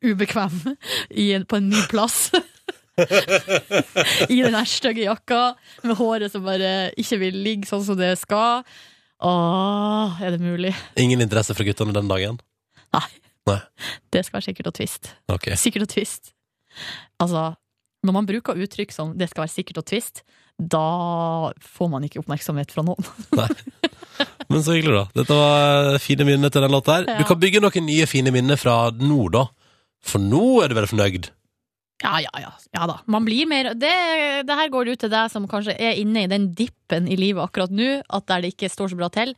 ubekvem 0.02 0.56
i 1.10 1.32
en, 1.36 1.46
på 1.46 1.60
en 1.60 1.68
ny 1.70 1.82
plass. 1.90 2.30
I 4.28 4.42
den 4.42 4.56
her 4.56 4.68
stygge 4.68 5.06
jakka, 5.06 5.54
med 5.86 5.96
håret 5.98 6.32
som 6.32 6.44
bare 6.44 6.90
ikke 7.00 7.20
vil 7.22 7.38
ligge 7.44 7.70
sånn 7.70 7.84
som 7.86 7.98
det 7.98 8.14
skal. 8.20 8.66
Åh, 9.22 10.18
er 10.22 10.34
det 10.34 10.42
mulig? 10.42 10.74
Ingen 10.98 11.22
interesse 11.22 11.54
fra 11.54 11.66
guttene 11.66 11.94
den 11.94 12.10
dagen? 12.10 12.40
Nei. 12.92 13.06
Nei. 13.48 13.58
Det 14.12 14.24
skal 14.26 14.38
være 14.38 14.48
sikkert 14.50 14.70
og 14.72 14.76
twist. 14.78 15.12
Okay. 15.30 15.56
Sikkert 15.58 15.86
og 15.86 15.92
twist. 15.94 16.32
Altså, 17.22 17.52
når 18.02 18.16
man 18.18 18.26
bruker 18.26 18.58
uttrykk 18.58 18.94
som 18.94 19.14
'det 19.18 19.30
skal 19.30 19.46
være 19.46 19.54
sikkert 19.54 19.78
og 19.78 19.86
twist', 19.86 20.22
da 20.58 21.52
får 21.62 21.88
man 21.90 22.04
ikke 22.04 22.20
oppmerksomhet 22.22 22.70
fra 22.74 22.82
noen. 22.86 23.04
Men 24.52 24.64
så 24.64 24.76
hyggelig, 24.76 24.94
da. 24.98 25.04
Dette 25.22 25.36
var 25.36 25.98
fine 26.02 26.26
minner 26.28 26.52
til 26.52 26.64
den 26.64 26.74
låta 26.74 26.98
her. 26.98 27.08
Du 27.18 27.24
kan 27.28 27.40
bygge 27.40 27.62
noen 27.64 27.86
nye 27.88 28.08
fine 28.10 28.32
minner 28.34 28.60
fra 28.60 28.76
nå, 28.94 29.26
da. 29.32 29.46
For 30.02 30.22
nå 30.22 30.60
er 30.62 30.72
du 30.72 30.76
vel 30.78 30.90
fornøyd? 30.90 31.30
Ja, 32.02 32.18
ja, 32.22 32.32
ja. 32.42 32.52
ja 32.74 32.86
da. 32.90 32.98
Man 33.10 33.26
blir 33.26 33.46
mer 33.50 33.72
det, 33.78 33.94
det 34.48 34.58
her 34.58 34.70
går 34.74 34.92
ut 34.92 35.02
til 35.04 35.12
deg 35.12 35.30
som 35.32 35.46
kanskje 35.50 35.76
er 35.78 35.98
inne 36.00 36.24
i 36.24 36.30
den 36.30 36.50
dippen 36.58 37.06
i 37.06 37.18
livet 37.18 37.44
akkurat 37.44 37.72
nå, 37.74 38.00
at 38.02 38.26
der 38.30 38.42
det 38.42 38.54
ikke 38.56 38.70
står 38.72 38.92
så 38.92 38.98
bra 38.98 39.08
til, 39.14 39.36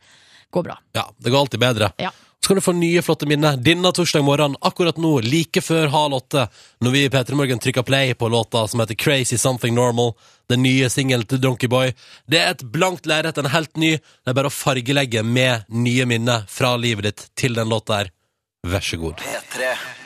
går 0.53 0.65
bra. 0.65 0.79
Ja, 0.97 1.05
det 1.21 1.33
går 1.33 1.45
alltid 1.45 1.61
bedre. 1.61 1.91
Ja. 2.01 2.11
Så 2.45 2.47
kan 2.47 2.55
du 2.55 2.61
få 2.61 2.71
nye 2.77 3.01
flotte 3.01 3.25
minner 3.25 3.55
denne 3.57 3.89
torsdag 3.89 4.21
morgen, 4.21 4.53
akkurat 4.61 4.99
nå, 5.01 5.15
like 5.25 5.63
før 5.65 5.87
halv 5.89 6.19
åtte, 6.19 6.43
når 6.85 6.93
vi 6.93 7.01
i 7.01 7.07
P3 7.09 7.39
Morgen 7.39 7.57
trykker 7.57 7.81
play 7.81 8.13
på 8.13 8.29
låta 8.29 8.67
som 8.69 8.83
heter 8.83 8.99
Crazy 9.01 9.39
Something 9.41 9.73
Normal, 9.73 10.13
den 10.53 10.61
nye 10.61 10.85
singelen 10.93 11.25
til 11.25 11.41
Donkeyboy. 11.41 11.95
Det 12.29 12.43
er 12.43 12.53
et 12.53 12.61
blankt 12.69 13.09
lerret, 13.09 13.41
er 13.41 13.49
helt 13.49 13.73
ny. 13.81 13.95
Det 13.97 14.29
er 14.29 14.37
bare 14.37 14.53
å 14.53 14.57
fargelegge 14.59 15.25
med 15.25 15.65
nye 15.73 16.05
minner 16.05 16.45
fra 16.45 16.75
livet 16.77 17.09
ditt 17.09 17.27
til 17.33 17.57
den 17.57 17.73
låta 17.73 18.03
her. 18.03 18.13
Vær 18.61 18.91
så 18.93 19.01
god. 19.01 19.25
P3. 19.25 20.04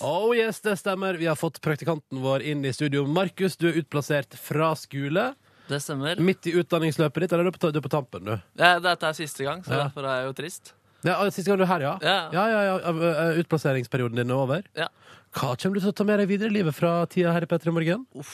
Oh 0.00 0.34
yes, 0.36 0.60
det 0.60 0.76
stemmer. 0.76 1.14
Vi 1.14 1.26
har 1.26 1.36
fått 1.36 1.60
praktikanten 1.64 2.20
vår 2.22 2.42
inn 2.42 2.64
i 2.64 2.72
studio. 2.72 3.06
Markus, 3.06 3.56
du 3.56 3.68
er 3.70 3.78
utplassert 3.80 4.34
fra 4.38 4.72
skole. 4.76 5.30
Det 5.68 5.80
stemmer. 5.84 6.20
Midt 6.24 6.46
i 6.48 6.54
utdanningsløpet 6.60 7.24
ditt, 7.26 7.32
eller 7.32 7.46
er 7.48 7.50
du 7.52 7.58
på, 7.58 7.70
du 7.72 7.78
er 7.80 7.84
på 7.84 7.92
tampen, 7.92 8.24
du? 8.24 8.34
Ja, 8.60 8.74
dette 8.82 9.08
er 9.10 9.16
siste 9.16 9.44
gang, 9.44 9.62
så 9.64 9.72
Ja. 9.76 9.82
derfor 9.88 10.04
er 10.08 10.20
jeg 10.22 10.26
jo 10.30 10.32
trist. 10.42 10.72
Ja, 11.04 11.16
Siste 11.30 11.46
gang 11.50 11.58
du 11.58 11.64
er 11.64 11.70
her, 11.70 11.80
ja? 11.80 11.98
Ja. 12.02 12.30
Ja, 12.32 12.44
ja, 12.50 12.60
ja. 12.66 12.76
eh, 12.90 13.38
Utplasseringsperioden 13.42 14.16
din 14.16 14.30
er 14.30 14.34
over. 14.34 14.62
Ja. 14.74 14.88
Hva 15.32 15.54
kommer 15.60 15.74
du 15.74 15.80
til 15.80 15.92
å 15.92 15.94
ta 15.94 16.04
med 16.04 16.18
deg 16.18 16.28
videre 16.28 16.48
i 16.48 16.56
livet 16.58 16.74
fra 16.74 17.06
tida 17.06 17.32
her 17.32 17.42
i 17.42 17.46
P3 17.46 17.70
Morgen? 17.72 18.06
Uff, 18.16 18.32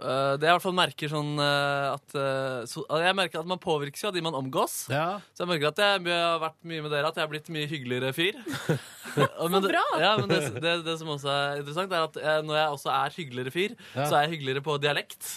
eh, 0.00 0.34
det 0.40 0.46
jeg 0.46 0.50
i 0.50 0.56
hvert 0.56 0.64
fall 0.64 0.76
merker 0.76 1.12
sånn 1.12 1.32
eh, 1.42 1.86
at 1.92 2.16
altså, 2.16 2.84
Jeg 3.02 3.16
merker 3.18 3.42
at 3.42 3.50
man 3.50 3.60
påvirkes 3.62 4.04
jo 4.04 4.10
av 4.10 4.16
de 4.16 4.22
man 4.24 4.36
omgås. 4.38 4.76
Ja. 4.92 5.20
Så 5.32 5.44
jeg 5.44 5.52
merker 5.52 5.72
at 5.72 5.82
jeg 5.82 6.04
har 6.08 6.42
vært 6.42 6.58
mye 6.68 6.84
med 6.84 6.94
dere, 6.94 7.10
at 7.10 7.18
jeg 7.18 7.26
har 7.26 7.32
blitt 7.32 7.50
mye 7.54 7.70
hyggeligere 7.70 8.12
fyr. 8.16 8.38
så 9.16 9.62
bra! 9.66 9.84
Ja, 10.00 10.14
men 10.20 10.30
det, 10.32 10.40
det, 10.62 10.76
det 10.86 10.96
som 11.00 11.12
også 11.14 11.32
er 11.32 11.60
interessant, 11.62 11.92
er 11.92 12.06
at 12.08 12.22
jeg, 12.22 12.46
når 12.48 12.60
jeg 12.60 12.78
også 12.78 12.94
er 12.94 13.18
hyggeligere 13.18 13.54
fyr, 13.54 13.76
Ja. 13.92 14.06
så 14.06 14.16
er 14.16 14.26
jeg 14.26 14.38
hyggeligere 14.38 14.64
på 14.64 14.78
dialekt. 14.82 15.28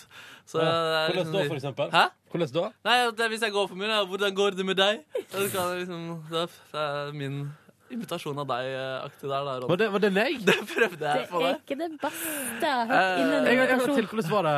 Så 0.46 0.62
ja. 0.62 0.70
er 0.70 1.12
Hvordan 1.12 1.26
liksom- 1.26 1.34
da, 1.34 1.48
for 1.50 1.60
eksempel? 1.60 1.92
Hæ? 1.92 2.06
Hvordan 2.32 2.54
da? 2.54 2.66
Nei, 2.86 2.98
det 3.12 3.26
er 3.26 3.30
Hvis 3.30 3.42
jeg 3.42 3.52
går 3.52 3.68
for 3.68 3.76
mye, 3.76 3.88
da, 3.88 4.06
'Hvordan 4.06 4.36
går 4.36 4.50
det 4.56 4.66
med 4.66 4.76
deg?' 4.78 5.00
Da 5.32 5.48
kan 5.50 5.70
jeg 5.72 5.88
liksom, 5.88 6.24
det 6.30 6.50
er 6.74 7.12
min 7.14 7.54
invitasjon 7.94 8.38
av 8.42 8.48
deg-aktig 8.50 9.30
der. 9.30 9.44
der 9.50 9.68
Var 9.70 9.78
det, 9.82 9.90
var 9.94 10.00
det 10.04 10.12
meg? 10.16 10.40
Det 10.48 10.56
prøvde 10.72 11.12
jeg 11.16 11.28
på 11.30 11.42
er 11.46 11.58
ikke 11.60 11.78
det 11.84 11.90
beste 12.02 12.62
jeg 12.66 12.72
har 12.72 12.86
hørt 12.90 13.02
Eh, 13.02 13.22
innen 13.24 13.52
invitasjon. 13.54 13.96
til. 13.96 14.08
Hvordan 14.14 14.32
var 14.32 14.44
det? 14.50 14.56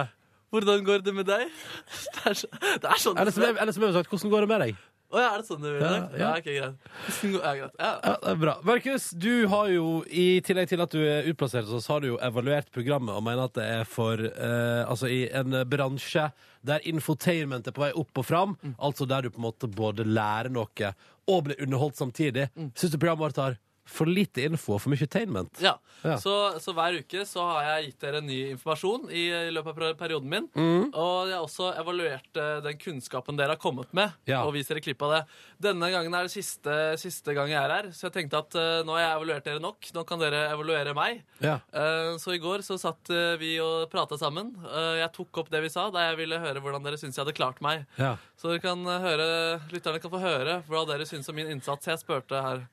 Hvordan 0.55 0.85
går 0.87 1.01
det 1.03 1.13
med 1.15 1.25
deg? 1.27 1.47
Det 2.15 2.25
er, 2.31 2.33
så, 2.33 2.47
det 2.63 2.87
er 2.91 3.01
sånn 3.03 3.17
Eller 3.19 3.31
som 3.35 3.43
jeg, 3.43 3.57
eller 3.59 3.75
som 3.75 3.83
jeg 3.83 3.91
har 3.93 3.99
sagt, 4.01 4.09
hvordan 4.13 4.31
går 4.35 4.45
det 4.45 4.49
med 4.53 4.61
deg? 4.67 4.75
Å 5.07 5.21
ja, 5.21 5.27
er 5.31 5.39
det 5.39 5.47
sånn 5.47 5.61
du 5.63 5.67
vil? 5.69 5.79
Ja, 5.79 5.91
Ja, 6.11 6.17
ja. 6.19 6.29
ok, 6.35 6.47
greit. 6.51 6.87
Ja, 7.23 7.51
greit. 7.55 7.75
Ja. 7.79 7.91
Ja, 8.03 8.15
det 8.23 8.31
er 8.33 8.39
bra. 8.41 8.55
Markus, 8.67 9.05
du 9.15 9.47
har 9.47 9.69
jo, 9.71 9.85
i 10.11 10.25
tillegg 10.43 10.67
til 10.67 10.83
at 10.83 10.91
du 10.91 10.99
er 10.99 11.29
utplassert, 11.31 11.63
hos 11.69 11.77
oss, 11.79 11.87
har 11.87 12.03
du 12.03 12.09
jo 12.09 12.17
evaluert 12.27 12.67
programmet 12.75 13.15
og 13.15 13.23
mener 13.23 13.45
at 13.47 13.55
det 13.55 13.67
er 13.77 13.87
for 13.87 14.19
eh, 14.27 14.81
Altså 14.83 15.07
i 15.07 15.21
en 15.31 15.55
bransje 15.71 16.25
der 16.67 16.83
infotainment 16.91 17.69
er 17.69 17.75
på 17.77 17.85
vei 17.85 17.93
opp 17.95 18.19
og 18.19 18.25
fram, 18.27 18.57
altså 18.75 19.07
der 19.07 19.23
du 19.23 19.31
på 19.31 19.39
en 19.39 19.45
måte 19.47 19.69
både 19.71 20.03
lærer 20.03 20.51
noe 20.51 20.91
og 21.31 21.43
blir 21.47 21.61
underholdt 21.63 21.95
samtidig, 21.99 22.49
syns 22.75 22.91
du 22.91 22.97
programmet 22.99 23.29
vårt 23.29 23.39
har 23.39 23.55
for 23.87 24.09
lite 24.09 24.43
info 24.47 24.75
og 24.75 24.81
for 24.83 24.91
mye 24.93 25.05
attainment. 25.07 25.61
Ja. 25.63 25.75
Ja. 26.05 26.13
Så, 26.21 26.31
så 26.61 26.73
hver 26.77 26.93
uke 26.99 27.23
så 27.25 27.41
har 27.47 27.63
jeg 27.71 27.87
gitt 27.87 28.03
dere 28.03 28.19
ny 28.21 28.35
informasjon 28.51 29.07
i, 29.09 29.23
i 29.47 29.53
løpet 29.55 29.79
av 29.81 29.95
perioden 29.97 30.29
min. 30.29 30.45
Mm. 30.53 30.91
Og 30.93 31.29
jeg 31.31 31.33
har 31.33 31.45
også 31.45 31.71
evaluert 31.81 32.37
eh, 32.37 32.59
den 32.67 32.77
kunnskapen 32.77 33.39
dere 33.39 33.55
har 33.55 33.61
kommet 33.61 33.89
med, 33.97 34.13
Ja. 34.29 34.43
og 34.45 34.53
vist 34.53 34.69
dere 34.69 34.83
klipp 34.85 35.01
av 35.07 35.15
det. 35.15 35.21
Denne 35.69 35.89
gangen 35.93 36.13
er 36.13 36.27
det 36.27 36.33
siste, 36.35 36.75
siste 37.01 37.33
gang 37.33 37.49
jeg 37.49 37.57
er 37.63 37.73
her, 37.73 37.89
så 37.97 38.07
jeg 38.07 38.15
tenkte 38.19 38.43
at 38.43 38.57
uh, 38.59 38.83
nå 38.85 38.93
har 38.93 39.01
jeg 39.07 39.15
evaluert 39.17 39.47
dere 39.49 39.63
nok. 39.63 39.89
Nå 39.97 40.05
kan 40.09 40.21
dere 40.21 40.43
evaluere 40.53 40.93
meg. 40.97 41.23
Ja. 41.41 41.57
Uh, 41.73 42.13
Så 42.21 42.35
i 42.37 42.41
går 42.43 42.61
så 42.67 42.77
satt 42.81 43.09
vi 43.41 43.55
og 43.63 43.87
prata 43.91 44.17
sammen. 44.19 44.51
Jeg 44.99 45.09
tok 45.15 45.41
opp 45.41 45.49
det 45.53 45.63
vi 45.65 45.69
sa, 45.73 45.87
da 45.93 46.09
jeg 46.11 46.17
ville 46.21 46.37
høre 46.43 46.61
hvordan 46.61 46.83
dere 46.85 46.97
syntes 46.99 47.17
jeg 47.17 47.25
hadde 47.25 47.37
klart 47.37 47.61
meg. 47.65 47.85
ja. 47.97 48.13
Så 48.37 48.51
dere 48.51 48.61
kan 48.61 48.83
høre, 48.85 49.25
lytterne 49.73 49.97
kan 50.03 50.11
få 50.13 50.19
høre 50.21 50.59
hva 50.69 50.83
dere 50.85 51.07
syns 51.09 51.25
om 51.31 51.35
min 51.39 51.49
innsats. 51.55 51.87
Jeg 51.89 51.97
spurte 52.03 52.37
her. 52.43 52.67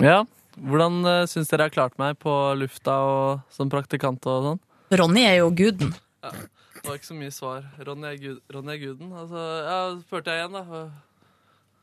Ja, 0.00 0.22
hvordan 0.56 1.02
uh, 1.04 1.22
syns 1.30 1.50
dere 1.50 1.66
jeg 1.66 1.72
har 1.72 1.76
klart 1.76 2.00
meg 2.00 2.18
på 2.22 2.32
lufta 2.58 2.96
og 3.04 3.52
som 3.52 3.70
praktikant 3.72 4.24
og 4.30 4.48
sånn? 4.48 4.60
Ronny 5.00 5.24
er 5.24 5.38
jo 5.40 5.52
guden. 5.56 5.94
Det 6.22 6.84
var 6.88 6.98
ikke 6.98 7.08
så 7.08 7.16
mye 7.16 7.32
svar. 7.32 7.64
Ronny 7.86 8.08
er, 8.10 8.18
gud, 8.20 8.42
Ronny 8.52 8.74
er 8.74 8.80
guden. 8.82 9.12
Altså, 9.16 9.40
ja, 9.66 9.78
spurte 10.02 10.34
jeg 10.34 10.42
igjen, 10.42 10.56
da. 10.58 10.84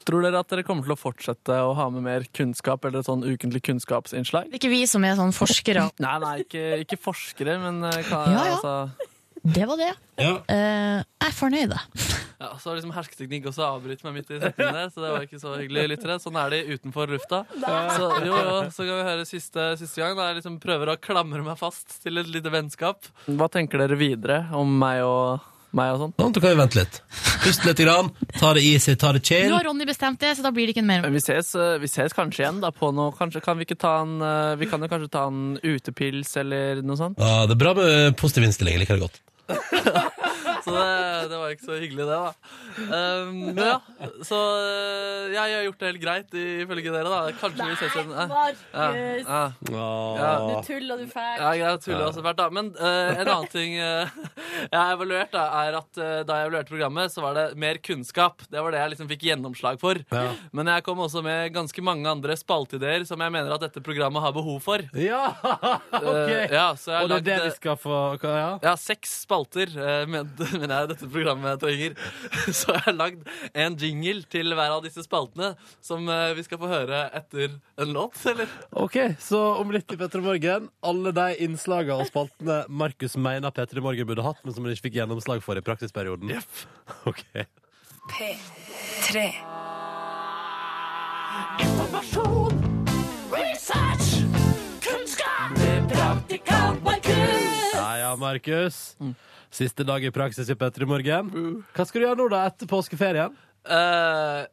Tror 0.08 0.24
dere 0.26 0.42
at 0.42 0.50
dere 0.52 0.64
kommer 0.66 0.86
til 0.86 0.96
å 0.96 1.00
fortsette 1.00 1.56
å 1.66 1.74
ha 1.78 1.86
med 1.94 2.06
mer 2.06 2.26
kunnskap 2.36 2.86
eller 2.88 3.04
sånn 3.06 3.26
ukentlig 3.28 3.62
kunnskapsinnslag? 3.68 4.50
Ikke 4.56 4.72
vi 4.72 4.84
som 4.90 5.04
er 5.06 5.18
sånn 5.20 5.34
forskere. 5.36 5.90
Nei, 6.06 6.16
nei, 6.24 6.34
ikke, 6.46 6.64
ikke 6.86 7.00
forskere, 7.02 7.60
men 7.62 7.84
eh, 7.90 8.02
hva, 8.08 8.24
Ja, 8.30 8.46
ja. 8.48 8.58
altså 8.58 9.54
Det 9.58 9.68
var 9.70 9.82
det. 9.82 9.92
Ja. 10.22 10.34
Uh, 10.50 10.98
jeg 11.04 11.30
er 11.30 11.38
fornøyd. 11.42 11.78
Ja, 12.40 12.54
så 12.56 12.70
var 12.70 12.78
liksom 12.78 12.94
hersketeknikk 12.96 13.50
også 13.50 13.66
avbryter 13.66 14.08
meg 14.08 14.22
midt 14.22 14.30
i 14.32 14.38
setningen 14.40 14.78
der, 14.78 14.92
så 14.94 15.02
det 15.04 15.10
var 15.12 15.26
ikke 15.26 15.42
så 15.42 15.58
hyggelig, 15.60 15.82
lyttere. 15.92 16.16
Sånn 16.24 16.38
er 16.40 16.54
de 16.54 16.60
utenfor 16.78 17.12
lufta. 17.12 17.42
Så 17.52 18.06
jo, 18.24 18.32
jo, 18.32 18.54
så 18.72 18.86
kan 18.88 18.94
vi 18.94 19.08
høre 19.10 19.26
siste, 19.28 19.66
siste 19.82 20.00
gang, 20.00 20.16
da 20.16 20.30
jeg 20.30 20.38
liksom 20.40 20.56
prøver 20.64 20.94
å 20.94 20.96
klamre 21.04 21.44
meg 21.44 21.60
fast 21.60 21.98
til 22.06 22.22
et 22.22 22.30
lite 22.32 22.54
vennskap. 22.54 23.10
Hva 23.28 23.50
tenker 23.52 23.84
dere 23.84 24.00
videre 24.00 24.46
om 24.56 24.72
meg 24.80 25.02
og 25.04 25.44
meg 25.76 25.92
og 25.98 26.06
sånn? 26.06 26.14
Nå 26.16 26.30
kan 26.38 26.46
vi 26.48 26.54
vente 26.62 26.80
litt. 26.80 27.02
Pust 27.44 27.68
litt, 27.68 27.84
grann, 27.84 28.14
ta 28.40 28.54
det 28.56 28.64
easy, 28.64 28.96
ta 29.00 29.12
det 29.16 29.24
Nå 29.28 29.58
har 29.58 29.68
Ronny 29.68 29.88
bestemt 29.90 30.24
det, 30.24 30.32
så 30.40 30.46
da 30.48 30.54
blir 30.56 30.70
det 30.70 30.78
ikke 30.78 30.88
mer. 30.88 31.04
Men 31.04 31.20
Vi 31.20 31.24
ses, 31.26 31.52
eh, 31.60 31.76
vi 31.84 31.92
ses 31.92 32.16
kanskje 32.16 32.46
igjen 32.46 32.64
da 32.64 32.72
på 32.72 32.94
noe. 32.96 33.12
Kanskje 33.20 33.44
kan 33.44 33.60
vi 33.60 33.68
ikke 33.68 33.82
ta 33.84 33.98
en 34.06 34.22
eh, 34.24 34.56
Vi 34.64 34.72
kan 34.72 34.80
jo 34.80 34.88
kanskje 34.88 35.12
ta 35.12 35.28
en 35.28 35.60
utepils 35.60 36.38
eller 36.40 36.80
noe 36.88 37.00
sånt. 37.00 37.20
Ja, 37.20 37.44
det 37.52 37.60
er 37.60 37.64
bra 37.68 37.76
med 37.76 38.16
positiv 38.16 38.48
innstilling. 38.48 38.80
Jeg 38.80 38.88
liker 38.88 38.96
det 38.96 39.10
godt. 39.10 39.26
Så 40.66 40.74
det, 40.74 41.30
det 41.32 41.40
var 41.40 41.54
ikke 41.54 41.66
så 41.66 41.78
hyggelig, 41.80 42.06
det, 42.10 42.18
da. 42.18 42.34
Um, 42.80 43.40
men 43.56 43.60
ja, 43.66 43.78
så 44.26 44.38
eh, 44.60 45.30
ja, 45.34 45.44
jeg 45.50 45.58
har 45.58 45.66
gjort 45.68 45.80
det 45.82 45.90
helt 45.90 46.02
greit 46.04 46.36
ifølge 46.40 46.94
dere, 46.94 47.12
da. 47.12 47.20
Kanskje 47.40 47.68
vi 47.70 47.78
ses 47.80 47.96
igjen. 47.98 48.12
Markus! 48.16 48.64
Ja, 48.74 48.88
ja. 48.94 49.44
Ja. 49.70 50.32
Nå 50.44 50.60
tuller 50.68 51.02
du 51.02 51.08
fælt. 51.12 51.42
Ja, 51.44 51.52
greit, 51.60 51.84
tuller 51.86 52.06
også 52.08 52.24
fælt, 52.26 52.40
da. 52.40 52.50
Men 52.56 52.72
uh, 52.80 53.12
en 53.16 53.24
annen 53.26 53.50
ting 53.52 53.76
uh, 53.80 54.10
jeg 54.74 54.78
har 54.80 54.94
evaluert, 54.96 55.32
da, 55.36 55.46
er 55.64 55.80
at 55.80 56.02
uh, 56.02 56.06
da 56.28 56.40
jeg 56.40 56.50
evaluerte 56.50 56.74
programmet, 56.74 57.14
så 57.14 57.24
var 57.26 57.38
det 57.40 57.46
mer 57.60 57.82
kunnskap. 57.84 58.46
Det 58.50 58.64
var 58.64 58.76
det 58.76 58.84
jeg 58.84 58.94
liksom 58.96 59.12
fikk 59.12 59.28
gjennomslag 59.30 59.80
for. 59.82 60.02
Ja. 60.14 60.26
Men 60.56 60.72
jeg 60.74 60.86
kom 60.88 61.02
også 61.06 61.24
med 61.26 61.54
ganske 61.56 61.84
mange 61.86 62.10
andre 62.10 62.38
spalteideer 62.40 63.06
som 63.10 63.22
jeg 63.24 63.36
mener 63.36 63.56
at 63.56 63.66
dette 63.68 63.84
programmet 63.86 64.24
har 64.24 64.36
behov 64.36 64.60
for. 64.66 64.84
Ja, 64.98 65.30
ok! 66.00 66.32
ja, 66.52 66.68
så 66.80 66.94
jeg 66.94 66.98
har 67.00 67.06
Og 67.06 67.12
det 67.14 67.20
er 67.20 67.28
det 67.30 67.40
vi 67.50 67.56
skal 67.58 67.78
få 67.80 67.98
ja? 68.24 68.52
ja, 68.64 68.76
seks 68.80 69.22
spalter 69.26 69.70
Uh, 69.80 70.04
men- 70.10 70.28
mener 70.60 70.74
jeg 70.84 70.92
dette 70.94 71.10
programmet 71.12 71.62
trenger. 71.62 71.96
Så 72.60 72.74
jeg 72.74 72.84
har 72.88 72.98
lagd 72.98 73.28
en 73.54 73.78
jingle 73.80 74.24
til 74.32 74.56
hver 74.56 74.76
av 74.78 74.84
disse 74.86 75.04
spaltene, 75.06 75.54
som 75.86 76.08
eh, 76.10 76.34
vi 76.38 76.46
skal 76.46 76.62
få 76.62 76.70
høre 76.72 77.04
etter 77.18 77.56
en 77.80 77.94
låt, 77.96 78.18
eller? 78.30 78.50
Ok, 78.80 78.98
så 79.22 79.40
om 79.60 79.72
litt 79.74 79.90
i 79.94 79.98
P3 80.00 80.22
Morgen, 80.24 80.68
alle 80.86 81.14
de 81.16 81.28
innslagene 81.46 82.00
og 82.04 82.10
spaltene 82.10 82.62
Markus 82.70 83.16
mener 83.20 83.54
P3 83.56 83.84
Morgen 83.84 84.10
burde 84.10 84.26
hatt, 84.26 84.42
men 84.46 84.56
som 84.56 84.66
han 84.66 84.76
ikke 84.76 84.90
fikk 84.90 85.00
gjennomslag 85.02 85.44
for 85.46 85.60
i 85.60 85.66
praksisperioden. 85.66 86.36
Ok. 87.10 87.22
P3. 88.10 89.30
Informasjon, 91.64 92.58
research, 93.32 94.08
kunnskap, 94.84 95.54
praktikant 95.92 96.84
Markus. 96.84 97.74
Ja 97.76 97.90
ja, 98.02 98.16
Markus. 98.20 98.96
Siste 99.50 99.84
dag 99.84 100.04
i 100.06 100.12
praksis 100.14 100.50
i 100.50 100.56
P3 100.58 100.86
Morgen. 100.86 101.30
Hva 101.74 101.86
skal 101.88 102.02
du 102.02 102.06
gjøre 102.06 102.20
nå, 102.20 102.28
da, 102.30 102.44
etter 102.52 102.70
påskeferien? 102.70 103.34
Eh, 103.66 104.44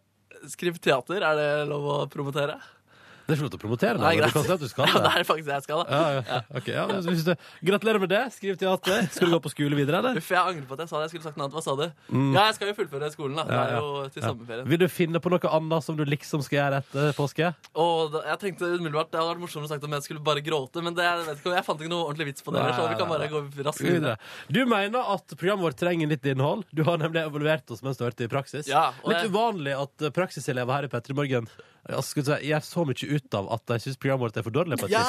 skrive 0.49 0.81
teater, 0.83 1.21
er 1.21 1.37
det 1.37 1.51
lov 1.69 1.85
å 1.93 1.99
promotere? 2.13 2.57
Det 3.27 3.35
er 3.35 3.37
ikke 3.41 3.43
lov 3.47 3.51
til 3.51 3.59
å 3.59 3.63
promotere, 3.65 3.99
Nei, 3.99 4.13
men 4.21 4.29
du 4.29 4.35
kan 4.37 4.45
si 4.47 4.53
at 4.55 4.61
du 4.63 4.69
skal 4.71 4.87
Ja, 4.87 4.93
det 4.95 5.03
det. 5.03 5.11
er 5.19 5.25
faktisk 5.27 5.47
det 5.49 5.55
jeg 5.57 5.63
skal, 5.67 5.81
da. 5.83 5.87
Ja, 5.91 6.21
ja, 6.23 6.41
ok, 6.61 6.69
ja, 6.71 6.85
men 6.87 7.03
hvis 7.11 7.25
du, 7.27 7.33
gratulerer 7.67 7.99
med 8.05 8.11
det. 8.13 8.21
Skriv 8.37 8.55
teater. 8.61 9.09
Skal 9.11 9.27
du 9.27 9.35
gå 9.35 9.41
på 9.43 9.51
skole 9.51 9.75
videre, 9.79 9.99
eller? 9.99 10.21
Uff, 10.21 10.29
jeg 10.31 10.39
angrer 10.39 10.67
på 10.69 10.77
at 10.77 10.83
jeg 10.85 10.91
sa 10.93 10.97
det. 11.01 11.03
Jeg 11.09 11.11
skulle 11.17 11.27
sagt 11.27 11.37
noe 11.41 11.47
annet. 11.49 11.57
Hva 11.57 11.63
sa 11.67 11.75
du? 11.75 11.83
Ja, 12.37 12.45
jeg 12.47 12.55
skal 12.61 12.71
jo 12.71 12.75
fullføre 12.79 13.11
skolen, 13.11 13.35
da. 13.41 13.45
Det 13.49 13.57
Ja, 13.57 13.65
er 13.67 13.75
ja. 13.75 13.81
jo 13.83 14.09
til 14.15 14.23
sommerferien. 14.23 14.69
Vil 14.71 14.79
du 14.79 14.87
finne 14.95 15.19
på 15.27 15.33
noe 15.35 15.51
annet 15.59 15.85
som 15.89 15.99
du 15.99 16.05
liksom 16.07 16.45
skal 16.47 16.57
gjøre 16.61 16.81
etter 16.85 17.13
påske? 17.19 17.51
Og 17.75 18.13
da, 18.15 18.23
jeg 18.31 18.39
tenkte 18.45 18.71
umiddelbart 18.77 19.11
Det 19.11 19.19
hadde 19.21 19.33
vært 19.35 19.43
morsomt 19.43 19.67
å 19.67 19.73
sagt 19.75 19.85
om 19.91 19.97
jeg 19.99 20.07
skulle 20.07 20.23
bare 20.31 20.45
gråte, 20.47 20.83
men 20.87 20.95
det, 20.95 21.03
jeg, 21.09 21.27
vet 21.27 21.43
ikke, 21.43 21.55
jeg 21.59 21.67
fant 21.67 21.83
ikke 21.83 21.93
noe 21.93 22.07
ordentlig 22.07 22.31
vits 22.31 22.47
på 22.47 22.55
det. 22.55 22.63
Nei, 22.63 22.73
Så 22.79 22.87
vi 22.87 22.99
kan 23.03 23.11
bare 23.11 23.29
gå 23.35 23.43
raskt 23.67 23.83
videre. 23.83 24.15
Videre. 24.15 24.17
Du 24.55 24.63
mener 24.71 25.13
at 25.17 25.35
programmet 25.35 25.67
vårt 25.67 25.81
trenger 25.83 26.07
litt 26.15 26.31
innhold. 26.31 26.63
Du 26.71 26.85
har 26.87 27.03
nemlig 27.03 27.27
evaluert 27.27 27.75
oss 27.75 27.83
mens 27.83 27.99
du 27.99 28.05
har 28.07 28.13
vært 28.15 28.23
i 28.23 28.31
praksis. 28.31 28.71
Ja, 28.71 28.93
og 29.03 29.11
litt 29.11 29.25
jeg- 29.25 29.33
uvanlig 29.35 29.75
at 29.83 30.07
eh, 30.07 30.15
praksiselever 30.15 30.73
her 30.79 30.85
i 30.87 30.93
Petter 30.93 31.15
Morgen 31.19 31.49
skal 32.03 32.23
vi 32.23 32.27
si, 32.27 32.49
gjør 32.51 32.63
så 32.67 32.83
mye 32.89 33.09
ut 33.17 33.35
av 33.39 33.49
at 33.55 33.73
jeg 33.77 33.83
syns 33.85 33.99
programmet 34.03 34.25
vårt 34.27 34.37
er 34.41 34.45
for 34.47 34.55
dårlig. 34.57 34.79
Ja! 34.91 35.03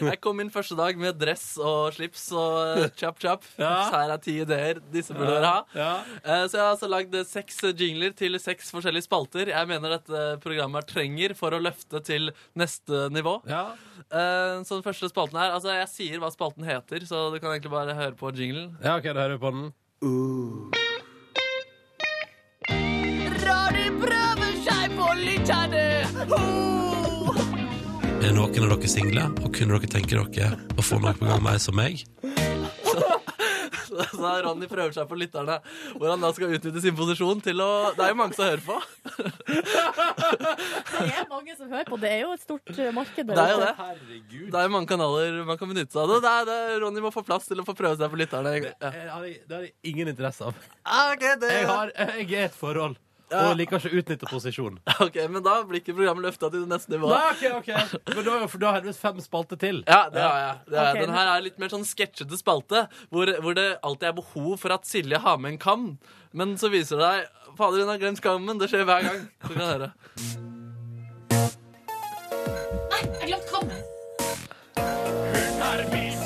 Jeg 0.00 0.20
kom 0.24 0.40
inn 0.40 0.50
første 0.54 0.76
dag 0.78 0.96
med 0.96 1.18
dress 1.20 1.58
og 1.60 1.92
slips 1.92 2.22
og 2.32 2.86
chap 2.96 3.18
chap. 3.20 3.44
Ja. 3.60 3.72
Så 3.90 3.98
her 4.00 4.12
er 4.14 4.22
ti 4.24 4.36
ideer. 4.40 4.80
Disse 4.94 5.12
burde 5.16 5.34
dere 5.36 5.50
ha. 5.50 5.60
Ja. 5.76 5.90
Eh, 6.24 6.46
Så 6.48 6.56
jeg 6.56 6.64
har 6.64 6.72
altså 6.72 6.88
lagd 6.88 7.14
seks 7.28 7.60
jingler 7.76 8.14
til 8.16 8.38
seks 8.40 8.72
forskjellige 8.72 9.04
spalter. 9.06 9.52
Jeg 9.52 9.68
mener 9.68 9.98
dette 9.98 10.24
programmet 10.42 10.88
trenger 10.88 11.36
for 11.36 11.52
å 11.52 11.60
løfte 11.60 12.00
til 12.08 12.30
neste 12.56 13.06
nivå. 13.12 13.36
Ja. 13.50 13.64
Eh, 14.08 14.62
Så 14.64 14.78
den 14.78 14.86
første 14.88 15.08
spalten 15.12 15.36
her 15.38 15.52
Altså, 15.52 15.68
jeg 15.76 15.88
sier 15.92 16.18
hva 16.22 16.32
spalten 16.32 16.64
heter, 16.64 17.04
så 17.04 17.28
du 17.32 17.38
kan 17.40 17.52
egentlig 17.52 17.70
bare 17.76 17.94
høre 17.94 18.16
på 18.16 18.32
jinglen. 18.32 18.72
ja, 18.82 18.96
OK, 18.96 19.04
da 19.12 19.20
hører 19.28 19.36
vi 19.36 19.44
på 19.44 19.52
den. 19.52 19.72
Er 28.22 28.32
noen 28.34 28.64
av 28.64 28.72
dere 28.72 28.88
single, 28.90 29.24
og 29.42 29.52
kunne 29.54 29.76
dere 29.78 29.90
tenke 29.90 30.16
dere 30.18 30.48
å 30.78 30.82
få 30.84 30.98
noe 31.02 31.12
på 31.18 31.26
gang 31.28 31.42
med 31.44 31.52
ei 31.54 31.60
som 31.62 31.76
meg? 31.78 32.02
Så 33.92 34.24
Ronny 34.42 34.66
prøver 34.70 34.94
seg 34.96 35.04
på 35.10 35.16
lytterne, 35.20 35.58
hvor 35.98 36.08
han 36.10 36.22
da 36.24 36.30
skal 36.34 36.54
utnytte 36.56 36.80
sin 36.82 36.94
posisjon 36.96 37.42
til 37.44 37.60
å 37.60 37.68
Det 37.94 38.06
er 38.06 38.10
jo 38.14 38.18
mange 38.22 38.34
som 38.38 38.46
hører 38.48 38.62
på. 38.64 38.76
Det 39.52 41.12
er 41.12 41.26
mange 41.30 41.56
som 41.58 41.68
hører 41.70 41.86
på. 41.90 41.98
Det 42.02 42.10
er 42.16 42.20
jo 42.24 42.30
et 42.34 42.42
stort 42.42 42.72
eh, 42.72 42.88
marked. 42.96 43.26
der 43.28 43.36
Det 43.36 43.44
er 43.44 43.52
jo 43.52 43.60
det. 43.62 43.70
Herregud. 43.82 44.46
Det 44.48 44.58
er 44.62 44.66
jo 44.66 44.72
mange 44.74 44.90
kanaler 44.94 45.38
man 45.50 45.60
kan 45.60 45.70
benytte 45.74 45.92
seg 45.94 46.02
av. 46.02 46.14
Det 46.24 46.32
er, 46.32 46.48
det 46.50 46.58
Ronny 46.82 47.04
må 47.04 47.12
få 47.14 47.22
plass 47.26 47.46
til 47.50 47.60
å 47.62 47.66
få 47.68 47.74
prøve 47.78 48.00
seg 48.00 48.10
på 48.14 48.20
lytterne. 48.22 48.54
Ja. 48.58 48.72
Det 48.80 48.92
har 49.12 49.28
jeg, 49.28 49.38
det 49.46 49.58
har 49.58 49.64
jeg 49.68 49.74
ingen 49.92 50.12
interesse 50.14 50.48
av. 50.50 50.56
Ah, 50.88 51.12
ok, 51.12 51.24
det- 51.44 51.52
Jeg, 51.52 51.68
har, 51.68 51.92
jeg 52.18 52.32
er 52.32 52.48
et 52.48 52.56
forhold, 52.58 52.96
og 53.38 53.56
liker 53.58 53.78
ikke 53.78 53.90
å 53.90 54.00
utnytte 54.02 54.28
posisjon. 54.30 54.78
Ok, 55.06 55.16
Men 55.32 55.42
da 55.44 55.58
blir 55.66 55.80
ikke 55.82 55.94
programmet 55.96 56.26
løfta 56.28 56.50
til 56.52 56.64
det 56.64 56.70
neste 56.70 56.92
nivået. 56.94 57.16
Nei, 57.16 57.50
ok, 57.56 57.60
ok. 57.60 58.12
Men 58.14 58.26
da, 58.28 58.38
for 58.46 58.62
da 58.62 58.72
har 58.76 58.84
du 58.84 58.92
fem 58.96 59.20
spalter 59.24 59.60
til. 59.60 59.82
Ja, 59.88 60.04
det 60.12 60.22
har 60.22 60.38
jeg. 60.42 60.56
Det 60.68 60.78
har 60.78 60.90
okay. 60.92 61.06
Den 61.06 61.14
her 61.16 61.30
er 61.34 61.44
litt 61.48 61.60
mer 61.62 61.72
sånn 61.72 61.86
sketsjete 61.88 62.38
spalte, 62.40 62.86
hvor, 63.12 63.32
hvor 63.44 63.58
det 63.58 63.68
alltid 63.82 64.10
er 64.12 64.18
behov 64.20 64.56
for 64.62 64.76
at 64.76 64.88
Silje 64.88 65.20
har 65.22 65.40
med 65.42 65.54
en 65.54 65.62
kam. 65.62 65.86
Men 66.32 66.56
så 66.60 66.72
viser 66.72 67.00
det 67.00 67.10
deg 67.10 67.38
Fader, 67.56 67.82
hun 67.84 67.92
har 67.92 68.00
glemt 68.00 68.22
kammen. 68.24 68.58
Det 68.60 68.70
skjer 68.72 68.86
hver 68.88 69.04
gang. 69.04 69.26
Så 69.44 69.52
kan 69.52 69.68
høre. 69.74 69.92
Nei, 72.92 73.02
du 73.12 73.28
høre. 73.28 73.82
Hun 75.62 75.82
du 75.82 75.96
må 75.96 76.21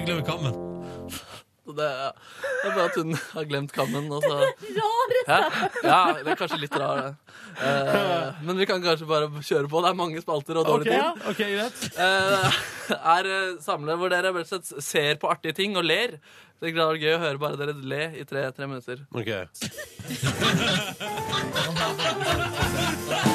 ikke 0.00 0.10
glemme 0.10 0.26
kammen. 0.26 0.54
Det, 1.70 1.86
er- 1.86 2.14
det 2.62 2.70
er 2.70 2.74
bare 2.74 2.84
at 2.88 2.96
hun 2.98 3.14
har 3.14 3.44
glemt 3.46 3.72
kammen. 3.72 4.12
Og 4.12 4.22
så 4.24 4.38
rareste! 4.40 5.36
Ja, 5.84 6.00
det 6.18 6.32
er 6.32 6.38
kanskje 6.40 6.58
litt 6.64 6.76
rar, 6.80 6.96
det. 7.04 7.12
Eh, 7.60 8.40
men 8.46 8.58
vi 8.58 8.66
kan 8.66 8.82
kanskje 8.82 9.06
bare 9.06 9.30
kjøre 9.38 9.68
på. 9.70 9.82
Det 9.84 9.88
er 9.92 9.98
mange 9.98 10.20
spalter 10.24 10.54
og 10.60 10.66
dårlig 10.66 10.90
okay, 10.90 11.00
tid. 11.00 11.10
ok, 11.30 11.40
greit. 11.54 11.78
Eh, 11.94 12.48
er 13.14 13.24
uh, 13.30 13.60
samlet 13.62 14.00
hvor 14.00 14.08
dere 14.12 14.32
rett 14.34 14.40
og 14.42 14.50
slett 14.50 14.68
ser 14.84 15.14
på 15.20 15.30
artige 15.30 15.54
ting 15.60 15.76
og 15.78 15.84
ler. 15.86 16.10
Så 16.58 16.66
det 16.66 16.70
er 16.74 17.00
gøy 17.00 17.14
å 17.14 17.22
høre 17.22 17.38
bare 17.40 17.56
dere 17.60 17.74
le 17.78 18.02
i 18.20 18.24
tre, 18.28 18.42
tre 18.56 18.64
minutter. 18.68 18.98
Ok. 19.14 19.30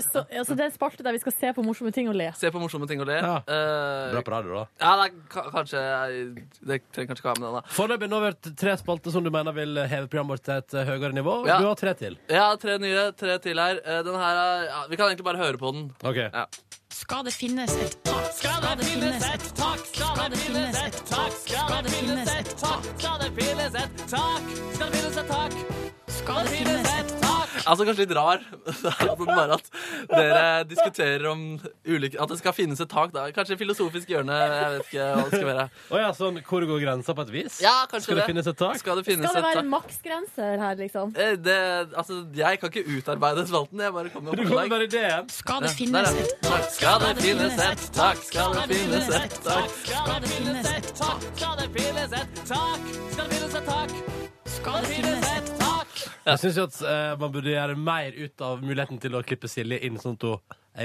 Så, 0.00 0.22
altså, 0.30 0.54
det 0.56 0.64
er 0.64 0.70
en 0.70 0.74
spalte 0.74 1.04
der 1.04 1.12
vi 1.12 1.20
skal 1.20 1.34
se 1.36 1.52
på 1.56 1.62
morsomme 1.66 1.92
ting 1.92 2.08
og 2.08 2.16
le. 2.16 2.30
Se 2.38 2.50
på 2.54 2.60
morsomme 2.62 2.86
ting 2.88 3.00
og 3.02 3.06
le. 3.10 3.18
Ja. 3.20 3.34
Uh, 3.44 4.12
Bra 4.14 4.22
på 4.24 4.32
radio, 4.32 4.54
da. 4.62 4.64
ja, 4.80 4.92
det, 5.02 5.04
er 5.10 5.28
ka- 5.34 5.50
kanskje 5.52 5.82
Det 6.62 6.78
trenger 6.94 7.12
kanskje 7.12 7.22
ikke 7.22 7.32
ha 7.32 7.36
med 7.38 7.46
den, 7.48 7.56
da. 7.60 7.62
Foreløpig 7.76 8.10
har 8.14 8.24
vært 8.28 8.50
tre 8.64 8.76
spalter 8.80 9.10
som 9.14 9.24
du 9.26 9.30
mener 9.34 9.52
vil 9.56 9.76
heve 9.86 10.08
programmet 10.08 10.36
vårt 10.38 10.44
til 10.48 10.54
et 10.60 10.74
eh, 10.80 10.88
høyere 10.92 11.12
nivå. 11.16 11.36
Ja. 11.50 11.58
Du 11.62 11.68
har 11.68 11.76
tre 11.80 11.94
til. 11.98 12.16
Ja, 12.32 12.48
tre 12.56 12.78
nye, 12.82 13.08
tre 13.18 13.38
til 13.44 13.58
her. 13.60 13.80
Eh, 13.84 14.02
Den 14.06 14.14
her 14.18 14.42
er 14.46 14.64
ja, 14.70 14.80
Vi 14.90 14.96
kan 14.96 15.06
egentlig 15.12 15.24
bare 15.28 15.40
høre 15.42 15.58
på 15.60 15.72
den. 15.76 15.90
Ok. 16.02 16.16
Ja. 16.28 16.46
Skal 16.92 17.24
det 17.24 17.32
finnes 17.32 17.72
et 17.82 17.96
tak? 18.04 18.26
Skal 18.36 18.76
det 18.78 18.84
finnes 18.86 19.24
et 19.24 19.46
tak? 19.56 19.80
Skal 19.92 20.30
det 20.30 20.38
finnes 20.38 20.76
et 20.86 20.98
tak? 21.08 21.32
Skal 21.42 21.82
det 21.86 21.92
finnes 21.96 22.28
et 22.36 22.52
tak? 22.60 22.90
Skal 23.00 23.18
det 23.22 23.32
finnes 23.38 23.74
et 23.80 24.04
tak? 24.12 24.52
Skal 24.76 24.92
det 24.92 25.00
finnes 25.00 25.16
et 25.16 25.32
tak? 25.32 25.56
Skal 26.12 26.44
det 26.44 26.52
finnes 26.58 26.92
et 27.00 27.14
tak? 27.24 27.51
Altså 27.66 27.84
kanskje 27.86 28.04
litt 28.06 28.14
rar. 28.16 28.40
altså, 28.66 28.92
bare 29.26 29.56
at 29.58 29.68
dere 30.10 30.64
diskuterer 30.68 31.26
om 31.30 31.42
ulike 31.86 32.18
At 32.20 32.28
det 32.32 32.38
skal 32.40 32.54
finnes 32.56 32.80
et 32.82 32.90
tak. 32.90 33.12
Da. 33.14 33.28
Kanskje 33.34 33.56
filosofisk 33.60 34.08
hjørne. 34.12 34.36
Jeg 34.36 34.72
vet 34.76 34.88
ikke 34.88 35.06
hva 35.12 35.22
det 35.28 35.32
skal 35.38 35.48
være. 35.48 35.66
Oh, 35.92 35.98
ja, 36.00 36.10
sånn, 36.16 36.40
hvor 36.48 36.66
går 36.68 36.82
grensa 36.84 37.14
på 37.16 37.24
et 37.26 37.32
vis? 37.34 37.60
Ja, 37.62 37.74
kanskje 37.90 38.08
Skal 38.08 38.18
det 38.18 38.22
det. 38.22 38.30
finnes 38.32 38.50
et 38.52 38.58
tak? 38.58 38.78
Skal 38.82 39.00
det 39.00 39.04
Skal 39.06 39.36
det 39.38 39.44
være 39.46 39.64
maksgrenser 39.68 40.58
her, 40.64 40.74
liksom? 40.80 41.14
Eh, 41.16 41.36
Det, 41.42 41.58
altså, 41.96 42.20
jeg 42.36 42.60
kan 42.60 42.72
ikke 42.72 42.84
utarbeide 42.98 43.46
spalten. 43.48 43.80
Jeg 43.80 43.92
bare 43.92 44.10
kommer 44.14 44.36
Du 44.36 44.42
med 44.42 44.50
kommer 44.52 44.68
bare 44.76 44.88
ideen. 44.88 45.28
Skal 45.28 45.62
det 45.62 45.70
Ja, 45.72 45.76
finnes 45.78 46.12
et 46.24 46.34
tak? 46.42 46.68
Skal 46.72 47.00
det 47.06 47.16
finnes 47.22 47.58
et 47.68 47.88
tak? 47.92 48.16
Skal 48.26 48.52
det 48.58 48.66
finnes 48.74 49.08
et 49.08 49.40
tak? 49.44 49.70
Skal 49.84 50.20
det 50.20 50.34
finnes 50.34 50.74
et 50.76 50.92
tak? 50.98 51.22
Skal 51.36 51.56
det 51.62 51.70
finnes 51.78 52.12
et 52.22 52.44
tak? 52.46 52.92
Skal 53.12 53.26
det 53.26 53.40
finnes 53.40 53.54
et 53.54 53.66
tak? 53.72 54.31
Skal 54.52 54.82
det 54.84 54.92
finnes 54.92 55.26
et 55.36 55.50
tak? 55.60 55.96
Jeg 56.26 56.38
syns 56.44 56.58
at 56.62 56.76
eh, 56.86 57.16
man 57.18 57.32
burde 57.34 57.50
gjøre 57.50 57.74
mer 57.78 58.14
ut 58.14 58.44
av 58.46 58.62
muligheten 58.62 59.00
til 59.02 59.16
å 59.18 59.24
klippe 59.26 59.48
Silje 59.50 59.80
inn 59.86 59.98
sånn 60.00 60.14
at 60.20 60.28
hun 60.28 60.38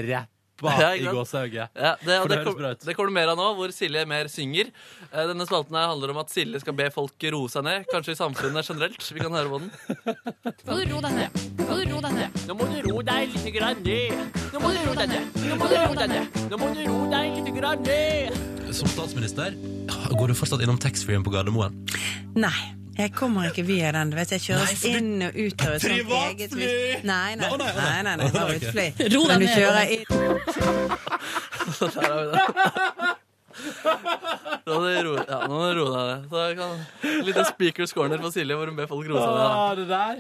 rapper 0.07 0.34
Ja, 0.82 0.88
i 0.97 1.03
sant? 1.30 1.53
Ja, 1.53 1.68
det, 2.01 2.15
og 2.18 2.24
For 2.26 2.32
det, 2.32 2.34
det 2.34 2.38
høres 2.39 2.47
kom, 2.47 2.63
ut. 2.65 2.86
det 2.88 2.95
kommer 2.97 3.11
det 3.11 3.18
mer 3.20 3.30
av 3.34 3.38
nå, 3.38 3.49
hvor 3.59 3.74
Silje 3.76 4.01
mer 4.09 4.30
synger. 4.34 4.72
Eh, 5.11 5.28
Denne 5.30 5.45
spalten 5.45 5.78
her 5.78 5.91
handler 5.91 6.15
om 6.15 6.22
at 6.24 6.34
Silje 6.34 6.61
skal 6.63 6.74
be 6.80 6.88
folk 6.95 7.28
roe 7.36 7.51
seg 7.53 7.68
ned. 7.68 7.86
Kanskje 7.91 8.15
i 8.15 8.18
samfunnet 8.18 8.65
generelt. 8.72 9.05
Vi 9.13 9.22
kan 9.22 9.36
høre 9.38 9.51
på 9.51 9.59
den. 9.61 9.70
Må 10.65 10.80
du 10.80 10.88
roe 10.95 11.03
deg 11.05 11.20
ned. 11.20 11.38
Må 11.61 11.78
du 11.78 11.84
ro 11.91 12.01
deg 12.07 12.18
ned. 12.18 12.41
Nå 12.49 12.57
må 12.57 12.70
du 12.74 12.80
ro 12.88 13.03
deg 13.11 13.36
litt 13.36 13.51
grann 13.59 13.84
ned. 13.86 14.41
Nå 14.55 14.63
må 14.63 14.74
du 14.74 14.82
ro 14.88 14.95
deg 14.97 15.13
ned. 15.13 15.38
Nå 15.45 15.59
må 15.61 15.70
du 15.70 15.78
ro 15.78 15.93
deg 16.01 16.15
ned. 16.15 16.41
Nå 16.49 16.61
må 16.63 16.72
du 16.74 16.82
ro 16.89 16.97
deg 17.13 17.38
litt 17.43 17.53
grann 17.59 17.86
ned. 17.86 18.41
Som 18.78 18.89
statsminister 18.91 19.53
går 20.18 20.34
du 20.34 20.36
fortsatt 20.36 20.65
innom 20.65 20.82
taxfree-en 20.82 21.24
på 21.24 21.32
Gardermoen. 21.38 21.78
Nei. 22.34 22.55
Jeg 22.97 23.11
kommer 23.13 23.49
ikke 23.51 23.63
via 23.67 23.91
den. 23.93 24.09
Du 24.11 24.15
vet, 24.17 24.31
jeg 24.33 24.41
kjøres 24.47 24.85
inn 24.89 25.21
og 25.27 25.35
ut 25.37 25.61
av 25.67 25.73
et 25.75 25.81
sånt 25.85 25.93
eget 25.93 26.51
hus. 26.57 27.03
Nei, 27.05 27.35
nei, 27.35 27.35
nei, 27.35 27.57
nei. 27.57 27.73
nei, 27.77 28.01
nei, 28.03 28.15
nei, 28.17 28.29
det 28.33 28.55
et 28.57 28.71
fly. 28.73 28.87
Ro 29.13 29.21
deg 29.27 29.29
Men 29.29 29.39
du 29.39 29.45
ned. 29.45 29.55
kjører 29.57 29.85
inn 29.93 30.03
det. 30.07 30.17
Nå 34.67 34.75
må 34.75 34.89
du 34.91 34.97
roe, 35.07 35.21
ja, 35.25 35.37
nå 35.47 35.53
må 35.55 35.67
deg 35.67 35.77
ned. 35.79 36.25
Så 36.29 36.41
jeg 36.43 36.57
kan, 36.59 36.71
Litt 37.27 37.39
speakers 37.49 37.93
corner 37.95 38.19
for 38.21 38.33
Silje, 38.35 38.57
hvor 38.59 38.69
hun 38.69 38.77
ber 38.77 38.89
folk 38.89 39.07
roe 39.09 39.21
seg 39.23 39.31
ned. 39.37 39.79
Det 39.79 39.87
der 39.91 40.15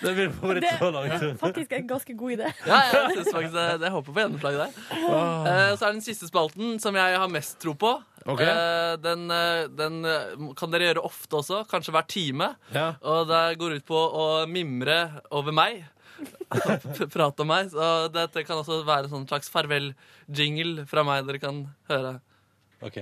Det 0.00 0.14
blir 0.16 0.30
favoritt 0.34 0.64
Det 0.66 0.72
så 0.80 0.88
langt. 0.94 1.12
er 1.18 1.34
faktisk 1.40 1.70
en 1.78 1.86
ganske 1.90 2.16
god 2.22 2.30
idé. 2.38 2.46
Ja, 2.66 2.80
jeg 2.94 3.10
synes 3.18 3.32
faktisk 3.34 3.54
det, 3.58 3.66
det 3.84 3.92
håper 3.94 4.10
på 4.16 4.24
gjennomslag 4.24 4.54
der. 4.64 4.70
Eh, 4.90 5.76
så 5.76 5.82
er 5.90 5.92
den 5.98 6.04
siste 6.04 6.30
spalten, 6.30 6.78
som 6.82 6.96
jeg 6.98 7.18
har 7.22 7.28
mest 7.30 7.58
tro 7.62 7.74
på. 7.78 7.92
Ok. 8.28 8.42
Eh, 8.44 8.96
den, 9.00 9.30
eh, 9.32 9.68
den 9.72 10.04
eh, 10.04 10.34
kan 10.58 10.72
dere 10.72 10.90
gjøre 10.90 11.04
ofte 11.08 11.40
også, 11.40 11.62
kanskje 11.70 11.94
hver 11.94 12.08
time. 12.10 12.50
Ja. 12.74 12.92
Og 13.00 13.30
det 13.30 13.44
går 13.60 13.78
ut 13.78 13.86
på 13.88 13.96
å 13.96 14.26
mimre 14.50 15.22
over 15.32 15.56
meg. 15.56 15.84
Prate 17.14 17.44
om 17.44 17.48
meg. 17.48 17.70
Så 17.72 18.10
dette 18.12 18.44
kan 18.44 18.60
også 18.60 18.82
være 18.88 19.08
en 19.08 19.14
sånn 19.14 19.30
slags 19.30 19.52
farvel-jingle 19.52 20.84
fra 20.90 21.06
meg 21.06 21.24
dere 21.28 21.40
kan 21.42 21.64
høre. 21.90 22.18
Ok. 22.84 23.00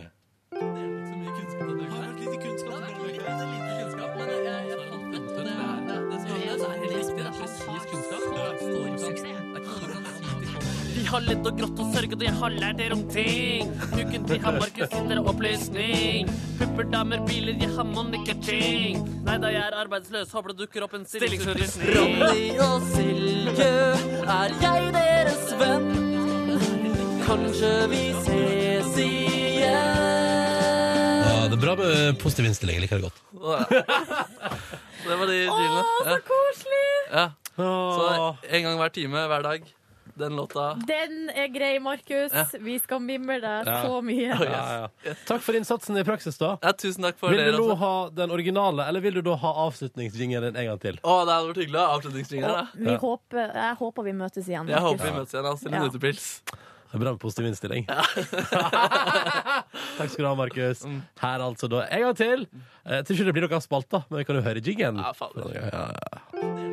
Vi 11.08 11.12
har 11.14 11.22
ledd 11.24 11.46
og 11.48 11.54
grått 11.56 11.78
og 11.80 11.86
sørget, 11.94 12.14
og 12.18 12.22
jeg 12.26 12.32
har 12.36 12.52
lært 12.52 12.76
dere 12.76 12.92
om 12.92 13.02
ting. 13.08 13.70
Ukentlig 13.96 14.36
har 14.42 14.58
Markus 14.58 14.90
sitter 14.92 15.20
opplysning. 15.30 16.28
Pupper, 16.58 16.84
damer, 16.92 17.22
biler, 17.24 17.54
jeg 17.56 17.70
har 17.78 17.86
Monica 17.88 18.34
Ching. 18.44 18.98
Nei 19.24 19.38
da, 19.40 19.48
jeg 19.54 19.62
er 19.62 19.76
arbeidsløs, 19.80 20.34
håper 20.36 20.52
det 20.52 20.66
dukker 20.66 20.84
opp 20.84 20.98
en 20.98 21.06
stillingsutlysning. 21.08 21.94
Ronny 21.96 22.42
og 22.60 22.84
Silje, 22.90 23.70
er 24.34 24.52
jeg 24.66 24.90
deres 24.98 25.48
venn? 25.62 25.88
Kanskje 27.24 27.72
vi 27.94 28.02
ses 28.28 29.00
igjen? 29.06 30.04
Ja, 31.24 31.40
det 31.48 31.56
er 31.56 31.64
bra 31.64 31.78
med 31.80 32.20
positiv 32.20 32.50
innstilling. 32.52 32.82
Jeg 32.82 32.84
liker 32.84 33.00
det 33.00 33.08
godt. 33.08 33.24
Det 35.08 35.16
var 35.16 35.32
de 35.32 35.40
jinglene. 35.40 35.88
Så 36.04 36.20
koselig! 36.28 36.86
Ja. 37.16 37.26
Så 37.56 38.08
en 38.44 38.68
gang 38.68 38.80
hver 38.84 38.92
time, 39.00 39.26
hver 39.32 39.48
dag. 39.54 39.72
Den 40.18 40.34
låta. 40.36 40.64
Den 40.88 41.30
er 41.30 41.46
grei, 41.54 41.78
Markus. 41.80 42.32
Ja. 42.34 42.44
Vi 42.60 42.78
skal 42.82 42.98
mimre 43.00 43.38
deg 43.40 43.66
Ja. 43.70 43.82
så 43.86 44.00
mye. 44.02 44.32
Oh, 44.34 44.42
yes. 44.42 44.50
Ja, 44.50 44.88
ja. 45.06 45.14
Takk 45.28 45.42
for 45.46 45.54
innsatsen 45.54 45.96
i 46.00 46.04
praksis, 46.04 46.36
da. 46.40 46.56
Ja, 46.62 46.72
tusen 46.72 47.02
takk 47.06 47.16
for 47.20 47.30
Vil 47.30 47.38
det. 47.38 47.52
du 47.52 47.58
nå 47.58 47.68
Altså. 47.70 47.76
ha 47.84 48.10
den 48.10 48.30
originale, 48.34 48.86
eller 48.88 49.00
vil 49.04 49.14
du 49.14 49.22
da 49.22 49.36
ha 49.36 49.52
avslutningsjingelen 49.68 50.56
en 50.56 50.66
gang 50.72 50.78
til? 50.82 50.98
Å, 51.04 51.18
det 51.24 51.32
hadde 51.36 51.48
vært 51.52 51.62
hyggelig. 51.62 51.84
Avslutningsjingler, 51.98 52.48
da. 52.48 52.66
Vi 52.74 52.96
håper, 52.96 53.52
jeg 53.54 53.76
håper 53.78 54.02
vi 54.04 54.12
møtes 54.24 54.48
igjen. 54.48 54.68
Jeg 54.68 54.80
håper 54.80 55.04
vi 55.04 55.12
møtes 55.20 55.34
igjen. 55.34 55.46
Altså, 55.52 55.66
en 55.70 55.72
Ja. 55.78 55.86
utepils. 55.88 56.42
Det 56.88 56.94
er 56.96 56.98
bra 57.04 57.10
med 57.12 57.20
positiv 57.20 57.44
innstilling. 57.46 57.84
Takk 59.98 60.08
skal 60.08 60.22
du 60.24 60.26
ha, 60.28 60.34
Markus. 60.34 60.84
Mm. 60.88 61.02
Her 61.20 61.38
altså 61.44 61.68
da 61.68 61.82
en 61.92 62.00
gang 62.06 62.16
til. 62.16 62.46
Jeg 62.88 63.04
tror 63.04 63.14
ikke 63.18 63.28
det 63.28 63.34
blir 63.36 63.48
dere 63.48 63.60
spalta, 63.60 64.04
men 64.08 64.18
vi 64.22 64.24
kan 64.24 64.36
jo 64.40 64.42
høre 64.46 64.60
jiggen. 64.64 64.96
Ja, 65.04 65.12
fader. 65.12 65.52
Ja, 65.52 65.68
ja, 65.68 65.92
ja. 65.92 66.67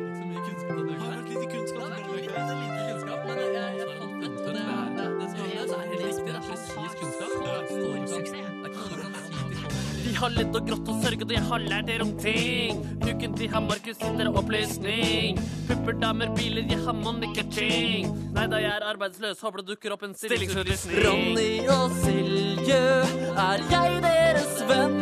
Vi 10.16 10.20
har 10.22 10.32
ledd 10.32 10.54
og 10.56 10.64
grått 10.64 10.86
og 10.88 11.02
sørget, 11.04 11.26
og 11.26 11.32
jeg 11.34 11.44
har 11.44 11.60
lært 11.60 11.90
dere 11.90 12.04
om 12.06 12.12
ting. 12.16 12.78
Ukentlig 13.04 13.50
har 13.52 13.60
Markus 13.60 13.98
sitter 14.00 14.30
opplysning. 14.32 15.36
Pupper, 15.68 15.98
damer, 16.00 16.30
biler, 16.38 16.64
jeg 16.64 16.78
har 16.86 16.96
Monica 16.96 17.44
Ching. 17.52 18.08
Nei 18.32 18.46
da, 18.48 18.56
jeg 18.64 18.72
er 18.78 18.86
arbeidsløs, 18.94 19.44
håper 19.44 19.60
det 19.60 19.74
dukker 19.74 19.92
opp 19.92 20.06
en 20.08 20.16
stillingsutlysning. 20.16 21.04
Ronny 21.04 21.68
og 21.68 21.92
Silje, 22.00 22.80
er 23.44 23.66
jeg 23.74 24.00
deres 24.06 24.56
venn? 24.72 24.96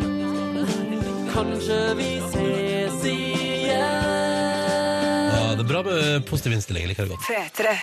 Kanskje 1.30 1.78
vi 2.02 2.10
ses 2.34 3.06
igjen? 3.14 4.10
Ja, 5.30 5.46
det 5.54 5.62
er 5.62 5.70
bra 5.70 5.86
med 5.86 6.26
positiv 6.26 6.58
innstilling. 6.58 6.88
Jeg 6.88 6.96
liker 6.96 7.06
det 7.06 7.14
godt. 7.14 7.30
P3. 7.30 7.78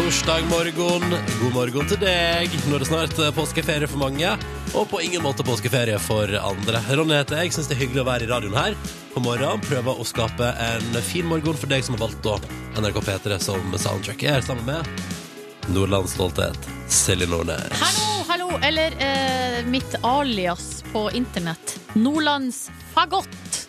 Torsdag 0.00 0.46
morgen, 0.48 1.02
god 1.42 1.52
morgen 1.52 1.88
til 1.90 1.98
deg. 2.00 2.54
Nå 2.70 2.78
er 2.78 2.80
det 2.80 2.86
snart 2.88 3.18
påskeferie 3.36 3.84
for 3.84 4.00
mange, 4.00 4.30
og 4.72 4.86
på 4.88 5.00
ingen 5.04 5.20
måte 5.20 5.44
påskeferie 5.44 5.98
for 6.00 6.30
andre. 6.40 6.80
Ronny 6.96 7.18
heter 7.18 7.42
jeg, 7.42 7.52
syns 7.52 7.68
det 7.68 7.76
er 7.76 7.82
hyggelig 7.82 8.00
å 8.00 8.06
være 8.08 8.24
i 8.24 8.30
radioen 8.30 8.56
her 8.56 8.78
på 9.12 9.20
morgenen. 9.20 9.60
Prøver 9.66 10.00
å 10.00 10.06
skape 10.08 10.48
en 10.64 10.96
fin 11.04 11.28
morgen 11.28 11.58
for 11.60 11.68
deg 11.68 11.84
som 11.84 11.98
har 11.98 12.06
valgt 12.06 12.30
å 12.32 12.38
NRK 12.80 12.96
P3 13.10 13.38
som 13.44 13.76
soundtrack. 13.76 14.24
Jeg 14.24 14.38
er 14.38 14.46
sammen 14.46 14.64
med 14.70 15.68
Nordlands 15.76 16.16
stolthet, 16.16 16.70
Silje 16.88 17.28
Nordnes. 17.28 17.76
Hallo, 17.82 18.24
hallo, 18.30 18.48
eller 18.70 18.96
eh, 19.04 19.60
mitt 19.68 19.98
alias 20.00 20.80
på 20.94 21.10
internett. 21.20 21.76
Nordlands 21.92 22.70
fagott. 22.96 23.60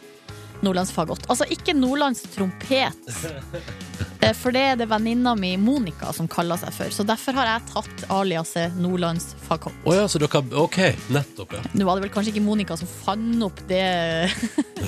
Nordlands 0.64 0.96
fagott. 0.96 1.28
Altså 1.28 1.50
ikke 1.52 1.76
Nordlands 1.76 2.24
trompet. 2.32 2.96
Eh, 4.22 4.34
For 4.38 4.54
det 4.54 4.62
er 4.62 4.78
det 4.80 4.88
venninna 4.90 5.34
mi 5.38 5.56
Monica 5.58 6.12
som 6.14 6.28
kaller 6.30 6.60
seg 6.62 6.74
for. 6.76 6.94
Så 6.94 7.06
derfor 7.08 7.38
har 7.40 7.50
jeg 7.50 7.68
tatt 7.72 8.04
aliaset 8.14 8.78
Nordlands 8.82 9.32
fagott. 9.48 9.76
Å 9.86 9.96
ja, 9.98 10.06
så 10.12 10.22
dere 10.22 10.44
OK, 10.62 10.80
nettopp, 11.14 11.56
ja. 11.58 11.64
Nå 11.74 11.88
var 11.88 11.98
det 11.98 12.06
vel 12.06 12.14
kanskje 12.14 12.36
ikke 12.36 12.46
Monica 12.46 12.78
som 12.80 12.90
fant 12.90 13.46
opp 13.48 13.62
det 13.70 13.82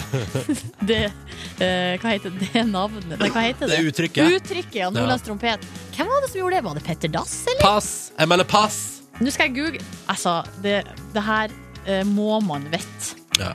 Det 0.89 0.99
eh, 1.05 1.95
Hva 2.01 2.13
heter 2.13 2.33
det 2.37 2.65
navnet? 2.69 3.17
Nei, 3.19 3.29
hva 3.33 3.45
heter 3.47 3.69
det? 3.69 3.77
Det 3.79 3.91
uttrykket. 3.93 4.37
Uttrykket, 4.39 4.79
ja. 4.83 4.91
Nordlands 4.93 5.25
trompet. 5.25 5.65
Hvem 5.95 6.09
var 6.09 6.25
det 6.25 6.31
som 6.31 6.41
gjorde 6.41 6.59
det? 6.59 6.65
Var 6.69 6.79
det 6.79 6.85
Petter 6.87 7.13
Dass, 7.13 7.35
eller? 7.49 7.65
Pass! 7.65 7.91
Jeg 8.17 8.29
mener 8.31 8.49
pass! 8.49 8.79
Nå 9.21 9.29
skal 9.29 9.51
jeg 9.51 9.57
google 9.59 9.83
Altså, 10.09 10.39
det, 10.63 10.79
det 11.13 11.21
her 11.25 11.53
eh, 11.85 12.01
må 12.07 12.39
man 12.45 12.65
vite. 12.73 13.17
Ja. 13.41 13.53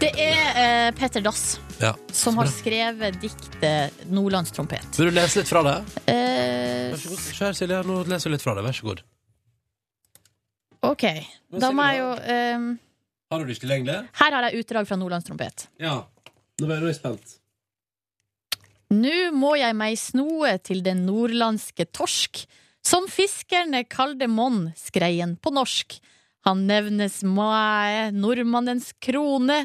Det 0.00 0.10
er 0.20 0.56
uh, 0.56 0.88
Petter 0.98 1.22
Dass 1.24 1.54
ja. 1.80 1.92
som 2.12 2.38
har 2.38 2.50
skrevet 2.52 3.18
diktet 3.22 4.04
'Nordlands 4.06 4.52
trompet'. 4.54 4.98
Vil 4.98 5.10
du 5.10 5.16
lese 5.16 5.40
litt 5.42 5.50
fra 5.50 5.62
det? 5.66 5.76
Eh, 6.10 6.92
Vær 6.92 7.00
så 7.00 7.12
god. 7.12 7.26
Kjære 7.40 7.58
Silje, 7.58 7.82
nå 7.88 8.00
leser 8.10 8.30
du 8.30 8.36
litt 8.36 8.44
fra 8.44 8.54
det. 8.54 8.64
Vær 8.66 8.76
så 8.76 8.88
god. 8.88 9.04
OK. 10.84 11.04
Da 11.60 11.70
må 11.72 11.86
jeg 11.88 12.02
jo 12.02 12.10
eh, 12.34 12.66
Har 13.30 13.40
du 13.40 13.46
det 13.46 13.56
ikke 13.56 13.66
tilgjengelig? 13.66 13.96
Her 14.20 14.36
har 14.36 14.48
jeg 14.48 14.64
utdrag 14.64 14.88
fra 14.88 14.98
Nordlands 15.00 15.26
trompet. 15.28 15.66
Ja. 15.80 16.02
Nå 16.60 16.70
er 16.70 16.86
jeg 16.86 16.98
spent. 17.00 17.38
Nå 18.94 19.14
må 19.34 19.54
jeg 19.58 19.74
meg 19.74 19.96
snoe 19.98 20.52
til 20.62 20.84
den 20.84 21.02
nordlandske 21.08 21.86
torsk, 21.90 22.44
som 22.84 23.08
fiskerne 23.10 23.80
kalde 23.88 24.28
monn 24.30 24.68
skreien 24.78 25.34
på 25.40 25.50
norsk. 25.56 25.96
Han 26.44 26.66
nevnes 26.68 27.22
mæ, 27.24 28.12
nordmannens 28.12 28.92
krone. 29.02 29.64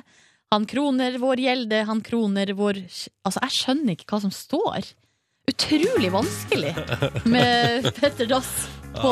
Han 0.52 0.66
kroner 0.66 1.18
vår 1.22 1.39
gjelde, 1.43 1.84
han 1.86 2.02
kroner 2.02 2.54
vår 2.58 2.80
Altså, 2.82 3.38
jeg 3.43 3.54
skjønner 3.54 3.93
ikke 3.93 4.10
hva 4.10 4.22
som 4.24 4.34
står. 4.34 4.88
utrolig 5.50 6.10
vanskelig 6.14 6.72
med 7.26 7.88
Petter 8.00 8.28
Dass 8.30 8.50
på, 8.93 9.12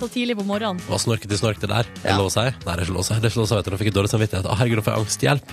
så 0.00 0.08
tidlig 0.08 0.36
på 0.36 0.44
morgenen. 0.48 0.80
Hva 0.88 0.98
snorket 1.00 1.32
i 1.32 1.38
snork 1.40 1.60
det 1.60 1.68
der? 1.68 1.88
Er 2.02 2.12
det 2.12 2.16
lov 2.16 2.30
å 2.30 2.32
si? 2.32 2.44
Nei, 2.44 2.72
det 2.72 2.74
er 2.78 2.84
ikke 2.86 2.96
lov 2.96 3.04
å 3.04 3.08
si. 3.08 3.16
Det 3.16 3.28
er 3.28 3.32
ikke 3.32 3.40
lov 3.40 3.46
å 3.46 3.50
si, 3.50 3.58
vet 3.58 3.68
du. 3.68 3.72
Nå 3.72 3.80
fikk 3.80 3.90
jeg 3.90 3.96
dårlig 3.98 4.12
samvittighet. 4.12 4.48
Å, 4.48 4.56
herregud, 4.60 4.80
nå 4.80 4.86
får 4.86 4.94
jeg 4.94 5.04
angsthjelp. 5.04 5.52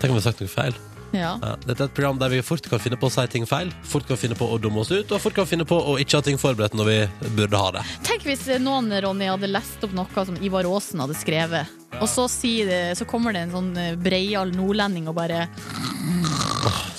Tenk 0.00 0.08
om 0.08 0.16
vi 0.16 0.20
har 0.20 0.26
sagt 0.30 0.40
noe 0.44 0.52
feil. 0.52 0.76
Ja. 1.16 1.34
Ja, 1.42 1.54
dette 1.64 1.84
er 1.84 1.88
et 1.88 1.96
program 1.96 2.20
der 2.20 2.32
vi 2.32 2.42
fort 2.44 2.66
kan 2.70 2.82
finne 2.82 2.98
på 3.00 3.08
å 3.10 3.14
si 3.14 3.24
ting 3.32 3.46
feil, 3.48 3.72
fort 3.86 4.06
kan 4.08 4.18
finne 4.20 4.38
på 4.38 4.46
å 4.46 4.58
dumme 4.62 4.82
oss 4.84 4.92
ut, 4.92 5.10
og 5.10 5.22
fort 5.22 5.36
kan 5.36 5.48
finne 5.48 5.66
på 5.68 5.78
å 5.78 5.96
ikke 6.02 6.20
ha 6.20 6.26
ting 6.26 6.38
forberedt 6.40 6.76
når 6.78 6.90
vi 6.90 6.98
burde 7.38 7.60
ha 7.60 7.74
det. 7.78 7.84
Tenk 8.06 8.26
hvis 8.28 8.46
noen, 8.62 8.92
Ronny, 9.02 9.30
hadde 9.30 9.50
lest 9.50 9.82
opp 9.86 9.94
noe 9.96 10.26
som 10.26 10.38
Ivar 10.44 10.68
Aasen 10.70 11.02
hadde 11.02 11.18
skrevet, 11.18 11.76
og 11.98 12.06
så, 12.08 12.28
si 12.30 12.60
det, 12.68 12.94
så 12.98 13.06
kommer 13.08 13.34
det 13.34 13.46
en 13.48 13.56
sånn 13.56 13.72
eh, 13.80 13.96
breial 13.98 14.54
nordlending 14.54 15.10
og 15.10 15.18
bare 15.18 15.48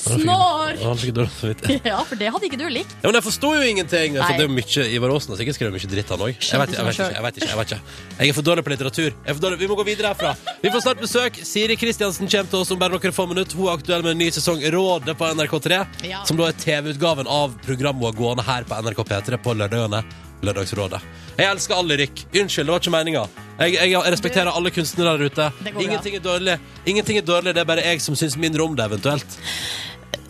Snår! 0.01 0.77
Å, 0.81 0.91
fikk 0.97 1.13
dårlig 1.15 1.31
samvittighet. 1.37 1.85
Ja, 1.91 1.99
for 2.07 2.19
det 2.19 2.29
hadde 2.33 2.47
ikke 2.47 2.59
du 2.59 2.65
likt. 2.71 2.93
Ja, 3.01 3.07
men 3.09 3.17
jeg 3.19 3.25
forsto 3.25 3.51
jo 3.55 3.61
ingenting! 3.67 4.17
For 4.17 4.33
det 4.37 4.45
er 4.45 4.49
jo 4.49 4.53
mye 4.55 4.85
Ivar 4.97 5.13
Aasen 5.15 5.33
har 5.33 5.39
sikkert 5.41 5.57
skrevet 5.59 5.75
mye 5.77 5.91
dritt, 5.91 6.11
han 6.13 6.23
òg. 6.25 6.31
Jeg, 6.37 6.61
vet- 6.61 6.73
jeg, 6.77 6.85
vet 6.87 6.97
ikke, 6.97 7.09
jeg 7.17 7.25
vet 7.25 7.39
ikke. 7.41 7.49
Jeg 7.51 7.59
vet 7.61 7.73
ikke. 7.75 8.15
Jeg 8.21 8.31
er 8.33 8.37
for 8.37 8.47
dårlig 8.47 8.65
på 8.67 8.73
litteratur. 8.73 9.11
Er 9.25 9.41
dårlig. 9.45 9.59
Vi 9.61 9.69
må 9.71 9.77
gå 9.79 9.85
videre 9.87 10.11
herfra. 10.13 10.33
Vi 10.63 10.71
får 10.73 10.85
snart 10.87 11.03
besøk. 11.03 11.39
Siri 11.51 11.77
Kristiansen 11.79 12.29
kommer 12.31 12.51
til 12.55 12.63
oss 12.63 12.73
om 12.73 12.81
bare 12.81 12.95
noen 12.97 13.15
få 13.15 13.27
minutter. 13.29 13.57
Hun 13.59 13.69
er 13.69 13.77
aktuell 13.77 14.05
med 14.05 14.15
en 14.15 14.21
ny 14.23 14.31
sesong 14.33 14.63
Rådet 14.73 15.15
på 15.19 15.29
NRK3, 15.35 15.81
Ja. 16.09 16.23
som 16.27 16.39
da 16.39 16.49
er 16.51 16.57
TV-utgaven 16.61 17.29
av 17.31 17.55
programmet 17.65 18.17
gående 18.17 18.45
her 18.47 18.65
på 18.67 18.81
NRK 18.81 19.05
P3 19.11 19.41
på 19.41 19.55
lørdagene. 19.57 20.03
Lørdagsrådet. 20.41 21.01
Jeg 21.37 21.47
elsker 21.47 21.77
all 21.77 21.87
lyrikk. 21.89 22.25
Unnskyld, 22.33 22.65
det 22.67 22.73
var 22.73 22.81
ikke 22.81 22.95
meninga. 22.95 23.27
Jeg, 23.61 23.75
jeg, 23.77 23.91
jeg 23.93 24.15
respekterer 24.15 24.49
alle 24.55 24.73
kunstnere 24.73 25.13
der 25.17 25.29
ute. 25.29 25.51
Ingenting 25.75 26.17
er 26.17 26.25
dårlig. 26.25 26.57
Ingenting 26.85 27.21
er 27.21 27.25
dårlig, 27.27 27.53
det 27.55 27.61
er 27.61 27.69
bare 27.69 27.85
jeg 27.85 28.01
som 28.01 28.17
syns 28.17 28.37
mindre 28.41 28.65
om 28.65 28.75
det, 28.77 28.89
eventuelt. 28.89 29.39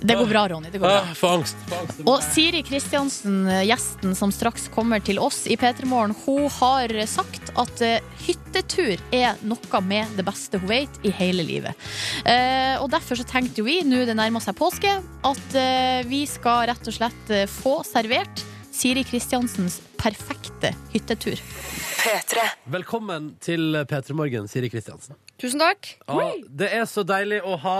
Det 0.01 0.15
går 0.17 0.25
bra, 0.25 0.47
Ronny. 0.49 0.69
Det 0.71 0.79
går 0.81 0.87
bra. 0.87 1.13
For 1.15 1.35
angst. 1.37 1.57
For 1.69 1.77
angst. 1.77 1.99
Og 2.09 2.23
Siri 2.25 2.63
Kristiansen, 2.65 3.43
gjesten 3.67 4.15
som 4.17 4.33
straks 4.33 4.65
kommer 4.73 5.01
til 5.05 5.21
oss 5.21 5.43
i 5.45 5.57
P3 5.61 5.85
Morgen, 5.85 6.15
hun 6.25 6.47
har 6.57 6.93
sagt 7.09 7.51
at 7.61 7.83
eh, 7.85 8.01
hyttetur 8.25 8.97
er 9.13 9.37
noe 9.45 9.83
med 9.85 10.15
det 10.17 10.25
beste 10.25 10.57
hun 10.61 10.71
vet 10.73 11.01
i 11.05 11.13
hele 11.13 11.45
livet. 11.45 11.77
Eh, 12.25 12.81
og 12.81 12.89
derfor 12.93 13.19
så 13.19 13.27
tenkte 13.29 13.65
vi, 13.67 13.83
nå 13.85 14.01
det 14.09 14.17
nærmer 14.17 14.41
seg 14.41 14.57
påske, 14.57 14.97
at 15.29 15.59
eh, 15.59 16.01
vi 16.09 16.25
skal 16.29 16.65
rett 16.71 16.89
og 16.89 16.97
slett 16.97 17.35
få 17.61 17.81
servert 17.85 18.41
Siri 18.71 19.03
Kristiansens 19.03 19.79
perfekte 19.99 20.71
hyttetur. 20.93 21.39
Velkommen 22.71 23.33
til 23.43 23.75
P3 23.89 24.15
Morgen, 24.17 24.47
Siri 24.49 24.69
Kristiansen. 24.71 25.17
Tusen 25.41 25.61
takk. 25.61 25.91
Ja, 26.07 26.29
det 26.61 26.69
er 26.79 26.87
så 26.89 27.03
deilig 27.07 27.41
å 27.45 27.57
ha 27.61 27.77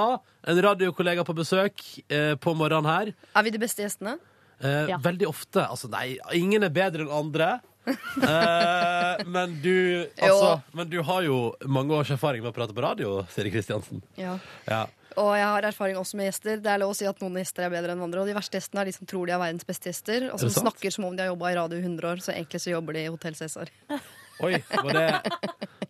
en 0.52 0.62
radiokollega 0.66 1.24
på 1.28 1.36
besøk 1.38 1.82
eh, 2.12 2.34
på 2.42 2.54
morgenen 2.58 2.90
her. 2.92 3.12
Er 3.38 3.48
vi 3.48 3.54
de 3.56 3.62
beste 3.62 3.86
gjestene? 3.86 4.18
Eh, 4.62 4.92
Ja. 4.92 5.00
Veldig 5.02 5.30
ofte. 5.32 5.64
Altså, 5.66 5.90
nei, 5.90 6.18
ingen 6.38 6.64
er 6.68 6.74
bedre 6.76 7.08
enn 7.08 7.14
andre. 7.24 7.52
Eh, 8.22 9.22
men, 9.26 9.56
du, 9.64 10.06
altså, 10.22 10.60
men 10.78 10.90
du 10.92 11.00
har 11.08 11.24
jo 11.26 11.38
mange 11.66 11.96
års 11.98 12.12
erfaring 12.14 12.44
med 12.44 12.52
å 12.52 12.54
prate 12.54 12.76
på 12.78 12.84
radio, 12.84 13.24
Siri 13.34 13.50
Kristiansen. 13.54 14.04
Ja. 14.20 14.36
Ja. 14.70 14.84
Og 15.20 15.32
jeg 15.36 15.46
har 15.48 15.66
erfaring 15.68 15.98
også 16.00 16.16
med 16.20 16.30
gjester. 16.30 16.62
Det 16.64 16.72
er 16.72 16.80
lov 16.80 16.94
å 16.94 16.98
si 16.98 17.08
at 17.10 17.20
noen 17.24 17.40
gjester 17.42 17.66
er 17.68 17.74
bedre 17.74 17.96
enn 17.96 18.04
andre. 18.06 18.22
Og 18.24 18.30
de 18.30 18.36
verste 18.38 18.60
gjestene 18.60 18.84
er 18.84 18.92
de 18.92 18.94
som 18.96 19.10
tror 19.10 19.28
de 19.28 19.34
er 19.36 19.42
verdens 19.42 19.68
beste 19.68 19.90
gjester, 19.92 20.30
og 20.32 20.40
som 20.40 20.52
snakker 20.54 20.94
som 20.96 21.06
om 21.10 21.16
de 21.18 21.26
har 21.26 21.32
jobba 21.34 21.52
i 21.52 21.58
radio 21.60 21.80
i 21.80 21.84
100 21.84 22.08
år, 22.14 22.22
så 22.24 22.32
egentlig 22.36 22.62
så 22.64 22.72
jobber 22.76 22.96
de 22.98 23.04
i 23.06 23.12
Hotell 23.12 23.36
Cæsar. 23.36 23.72
Oi, 24.42 24.56
var 24.72 24.94
det, 24.96 25.04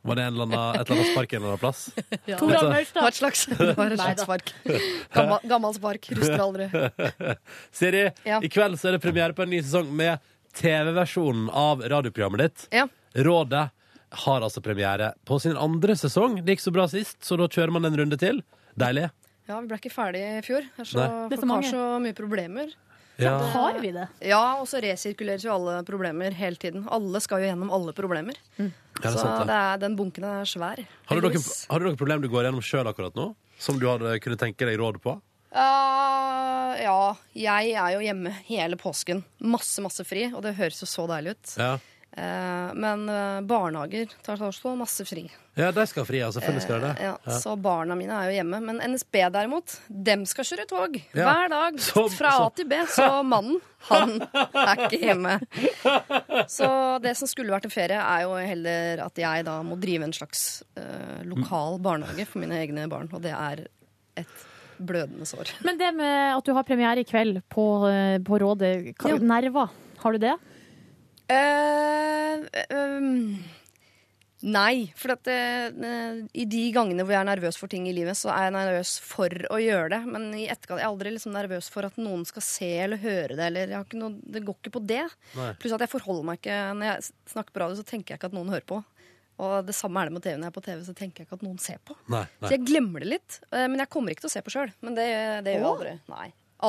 var 0.03 0.17
det 0.17 0.23
en 0.25 0.33
eller 0.33 0.43
annen, 0.43 0.79
et 0.81 0.89
eller 0.89 0.97
annet 0.97 1.11
spark 1.13 1.33
en 1.33 1.37
eller 1.39 1.53
annen 1.53 1.61
plass? 1.61 1.83
Ja, 2.31 2.39
Maurstad. 2.41 2.73
Det 2.91 3.03
var 3.05 3.07
et 3.13 3.19
slags, 3.21 3.45
bare 3.77 3.85
et 3.93 4.01
slags 4.01 4.25
spark. 4.25 4.51
Gammel, 5.15 5.45
gammel 5.53 5.75
spark. 5.77 6.09
Ruster 6.17 6.43
aldri. 6.43 6.67
Siri, 7.71 8.01
Ja. 8.27 8.41
i 8.43 8.49
kveld 8.51 8.75
så 8.81 8.89
er 8.89 8.97
det 8.97 9.03
premiere 9.05 9.37
på 9.37 9.45
en 9.45 9.53
ny 9.53 9.61
sesong 9.63 9.93
med 9.95 10.19
TV-versjonen 10.59 11.47
av 11.55 11.85
radioprogrammet 11.93 12.43
ditt. 12.43 12.65
Ja. 12.75 12.87
Rådet 13.15 13.69
har 14.25 14.43
altså 14.43 14.59
premiere 14.65 15.13
på 15.23 15.39
sin 15.39 15.55
andre 15.55 15.95
sesong. 15.95 16.41
Det 16.43 16.57
gikk 16.57 16.65
så 16.65 16.73
bra 16.75 16.89
sist, 16.91 17.21
så 17.23 17.37
da 17.39 17.47
kjører 17.47 17.71
man 17.77 17.87
en 17.87 17.95
runde 18.01 18.19
til. 18.19 18.41
Deilig. 18.79 19.09
Ja, 19.49 19.57
vi 19.59 19.67
ble 19.67 19.79
ikke 19.81 19.91
ferdig 19.91 20.21
i 20.23 20.39
fjor. 20.45 20.65
Det 20.77 20.85
så, 20.87 21.05
folk 21.27 21.51
har 21.51 21.67
så 21.67 21.85
mye 22.03 22.15
problemer. 22.15 22.71
Ja. 23.21 23.35
Har 23.53 23.77
vi 23.81 23.91
det? 23.93 24.07
Ja, 24.25 24.41
og 24.61 24.67
så 24.69 24.79
resirkuleres 24.81 25.43
jo 25.45 25.51
alle 25.53 25.81
problemer 25.85 26.33
hele 26.33 26.57
tiden. 26.57 26.87
Alle 26.89 27.21
skal 27.21 27.43
jo 27.43 27.51
gjennom 27.51 27.73
alle 27.73 27.93
problemer. 27.93 28.37
Ja, 28.57 28.69
det 28.97 29.09
er 29.09 29.13
så 29.13 29.25
sant, 29.25 29.41
det. 29.43 29.49
det 29.51 29.57
er, 29.57 29.81
den 29.83 29.97
bunken 29.99 30.25
er 30.25 30.47
svær. 30.49 30.81
Har 31.09 31.19
du, 31.19 31.27
noen, 31.27 31.49
har 31.69 31.81
du 31.81 31.89
noen 31.89 31.99
problem 31.99 32.23
du 32.23 32.29
går 32.31 32.47
gjennom 32.47 32.63
sjøl 32.65 32.89
akkurat 32.89 33.17
nå? 33.17 33.31
Som 33.61 33.77
du 33.77 33.85
hadde 33.89 34.15
kunne 34.23 34.39
tenke 34.41 34.65
deg 34.65 34.79
råd 34.81 34.97
på? 35.03 35.19
Uh, 35.51 36.71
ja, 36.79 36.97
jeg 37.35 37.73
er 37.75 37.93
jo 37.97 38.01
hjemme 38.01 38.33
hele 38.47 38.79
påsken. 38.79 39.21
Masse, 39.43 39.83
masse 39.83 40.05
fri, 40.07 40.29
og 40.31 40.41
det 40.45 40.55
høres 40.57 40.81
jo 40.81 40.89
så 40.89 41.05
deilig 41.11 41.35
ut. 41.35 41.55
Ja, 41.59 41.75
men 42.75 43.05
eh, 43.09 43.39
barnehager 43.47 44.09
tar 44.25 44.35
også 44.43 44.73
masse 44.75 45.05
fri. 45.07 45.21
ja 45.55 45.69
de 45.71 45.85
skal 45.87 46.03
ha 46.03 46.07
fri. 46.09 46.17
ja. 46.19 46.27
Selvfølgelig 46.35 46.61
skal 46.65 46.81
de 46.81 46.87
det. 46.89 46.95
Eh, 46.99 47.05
ja, 47.07 47.13
Ja. 47.25 47.37
Så 47.39 47.53
barna 47.61 47.95
mine 47.95 48.11
er 48.11 48.29
jo 48.29 48.35
hjemme. 48.35 48.59
Men 48.65 48.81
NSB 48.91 49.15
derimot, 49.31 49.77
dem 49.87 50.25
skal 50.25 50.43
kjøre 50.43 50.67
tog 50.67 50.97
Ja. 51.15 51.23
hver 51.29 51.49
dag. 51.49 51.79
Så- 51.79 52.09
fra 52.11 52.31
så- 52.31 52.45
A 52.45 52.49
til 52.55 52.67
B. 52.67 52.73
Så 52.87 53.07
mannen, 53.23 53.61
han 53.87 54.21
er 54.21 54.75
ikke 54.89 54.99
hjemme. 54.99 55.39
Så 56.47 57.01
det 57.01 57.15
som 57.17 57.27
skulle 57.27 57.51
vært 57.53 57.65
en 57.65 57.71
ferie, 57.73 57.97
er 57.99 58.21
jo 58.27 58.35
heller 58.35 59.05
at 59.05 59.15
jeg 59.23 59.45
da 59.47 59.61
må 59.63 59.79
drive 59.79 60.03
en 60.03 60.13
slags 60.13 60.63
uh, 60.77 61.23
lokal 61.23 61.79
barnehage 61.79 62.27
for 62.27 62.39
mine 62.43 62.59
egne 62.59 62.87
barn. 62.91 63.09
Og 63.13 63.21
det 63.23 63.31
er 63.33 63.65
et 64.17 64.27
blødende 64.81 65.25
sår. 65.29 65.51
Men 65.63 65.77
det 65.77 65.93
med 65.95 66.35
at 66.37 66.43
du 66.47 66.53
har 66.57 66.63
premiere 66.67 66.99
i 66.99 67.07
kveld 67.07 67.41
på, 67.53 67.65
eh, 67.87 68.17
på 68.25 68.39
Rådet, 68.41 68.95
hva- 68.97 69.09
Ja. 69.15 69.17
nerver, 69.17 69.69
har 70.01 70.11
du 70.11 70.17
det? 70.17 70.35
Eh, 71.31 72.67
um, 72.75 73.37
nei, 74.41 74.91
for 74.97 75.13
at 75.13 75.29
uh, 75.31 76.21
i 76.33 76.45
de 76.49 76.63
gangene 76.75 77.05
hvor 77.05 77.15
jeg 77.15 77.21
er 77.21 77.29
nervøs 77.29 77.59
for 77.61 77.71
ting 77.71 77.87
i 77.87 77.95
livet, 77.95 78.17
så 78.19 78.31
er 78.33 78.47
jeg 78.47 78.55
nervøs 78.57 78.93
for 79.05 79.35
å 79.53 79.59
gjøre 79.61 79.91
det. 79.95 80.01
Men 80.11 80.29
i 80.35 80.47
etterkant 80.51 80.81
jeg 80.81 80.87
er 80.87 80.91
aldri 80.91 81.13
liksom 81.15 81.35
nervøs 81.35 81.69
for 81.73 81.87
at 81.87 81.99
noen 82.01 82.25
skal 82.27 82.45
se 82.45 82.71
eller 82.85 83.01
høre 83.01 83.37
det. 83.37 83.45
Eller 83.47 83.67
jeg 83.67 83.77
har 83.77 83.87
ikke 83.87 84.01
noe, 84.01 84.17
det 84.35 84.43
går 84.47 84.59
ikke 84.59 84.75
på 84.77 84.83
det. 84.91 85.05
Nei. 85.37 85.51
Pluss 85.61 85.77
at 85.77 85.85
jeg 85.85 85.93
forholder 85.93 86.27
meg 86.31 86.41
ikke 86.41 86.57
Når 86.79 86.89
jeg 86.89 87.11
snakker 87.35 87.55
på 87.55 87.63
radio, 87.63 87.79
så 87.79 87.87
tenker 87.87 88.13
jeg 88.13 88.21
ikke 88.21 88.31
at 88.33 88.37
noen 88.39 88.51
hører 88.53 88.67
på. 88.73 88.81
Og 89.41 89.55
det 89.65 89.73
samme 89.73 90.01
er 90.01 90.09
det 90.09 90.17
med 90.17 90.25
TV. 90.25 90.35
Når 90.37 90.45
jeg 90.45 90.51
er 90.51 90.57
på 90.59 90.65
TV, 90.67 90.83
så 90.85 90.93
tenker 90.97 91.21
jeg 91.21 91.29
ikke 91.29 91.39
at 91.39 91.47
noen 91.47 91.61
ser 91.61 91.79
på. 91.87 91.95
Nei, 92.13 92.25
Så 92.43 92.53
jeg 92.53 92.65
glemmer 92.67 93.01
det 93.01 93.09
litt. 93.15 93.39
Uh, 93.49 93.65
Men 93.65 93.79
jeg 93.81 93.89
kommer 93.93 94.13
ikke 94.13 94.27
til 94.27 94.29
å 94.29 94.35
se 94.35 94.43
på 94.45 94.53
sjøl. 94.53 94.73
Men 94.85 94.97
det, 94.99 95.07
det 95.47 95.55
gjør 95.55 95.63
jeg 95.63 95.71
aldri. 95.71 95.95
Nei. 96.11 96.27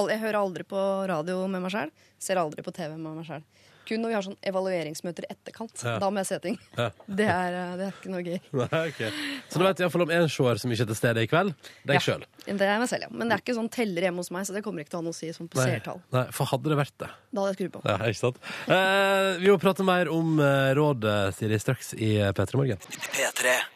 Jeg 0.08 0.22
hører 0.22 0.38
aldri 0.38 0.64
på 0.64 0.82
radio 1.10 1.42
med 1.52 1.60
meg 1.66 1.74
sjøl. 1.74 1.90
Ser 2.22 2.40
aldri 2.40 2.64
på 2.64 2.72
TV 2.72 2.94
med 2.94 3.18
meg 3.18 3.28
sjøl. 3.28 3.44
Kun 3.88 4.00
når 4.04 4.08
vi 4.12 4.14
har 4.14 4.22
sånn 4.26 4.36
evalueringsmøter 4.46 5.24
i 5.26 5.32
etterkant. 5.34 5.82
Ja. 5.82 5.96
Da 5.98 6.08
må 6.10 6.22
jeg 6.22 6.28
se 6.30 6.38
ting. 6.44 6.58
Ja. 6.78 6.90
Det, 7.18 7.26
er, 7.28 7.56
eh, 7.58 7.72
det 7.80 7.86
er 7.88 7.96
ikke 7.96 8.12
noe 8.12 8.22
gøy. 8.26 8.38
Nei, 8.62 8.82
okay. 8.88 9.10
Så 9.50 9.58
du 9.60 9.64
vet 9.66 9.82
iallfall 9.82 10.04
om 10.06 10.12
én 10.14 10.28
seer 10.32 10.60
som 10.62 10.72
ikke 10.72 10.86
er 10.86 10.90
til 10.92 10.98
stede 11.02 11.24
i 11.26 11.28
kveld. 11.30 11.52
Deg 11.88 11.98
Ja. 11.98 12.04
sjøl. 12.06 12.24
Det 12.44 12.58
er 12.66 12.78
meg 12.82 12.88
selv, 12.90 13.04
ja. 13.06 13.08
Men 13.14 13.28
det 13.30 13.36
er 13.36 13.42
ikke 13.44 13.54
sånn 13.54 13.68
teller 13.70 14.02
hjemme 14.08 14.18
hos 14.18 14.30
meg, 14.34 14.46
så 14.48 14.54
det 14.56 14.62
kommer 14.64 14.82
ikke 14.82 14.90
til 14.90 14.98
å 14.98 15.02
ha 15.02 15.06
noe 15.06 15.14
å 15.14 15.18
si 15.18 15.28
sånn 15.36 15.48
på 15.52 15.60
seertall. 15.62 16.00
nei, 16.10 16.24
for 16.34 16.50
hadde 16.50 16.72
det 16.72 16.78
vært 16.80 16.96
det. 16.98 17.10
Da 17.30 17.40
hadde 17.44 17.52
jeg 17.52 17.58
skrudd 17.60 17.74
på. 17.76 17.82
Ja, 17.86 17.96
ikke 18.10 18.18
sant? 18.18 18.40
Eh, 18.66 19.28
vi 19.44 19.52
må 19.52 19.58
prate 19.62 19.86
mer 19.86 20.10
om 20.10 20.40
eh, 20.42 20.72
rådet, 20.74 21.34
Siri, 21.38 21.58
straks 21.62 21.92
i 21.94 22.16
eh, 22.18 22.32
P3 22.34 22.58
Morgen. 22.58 22.82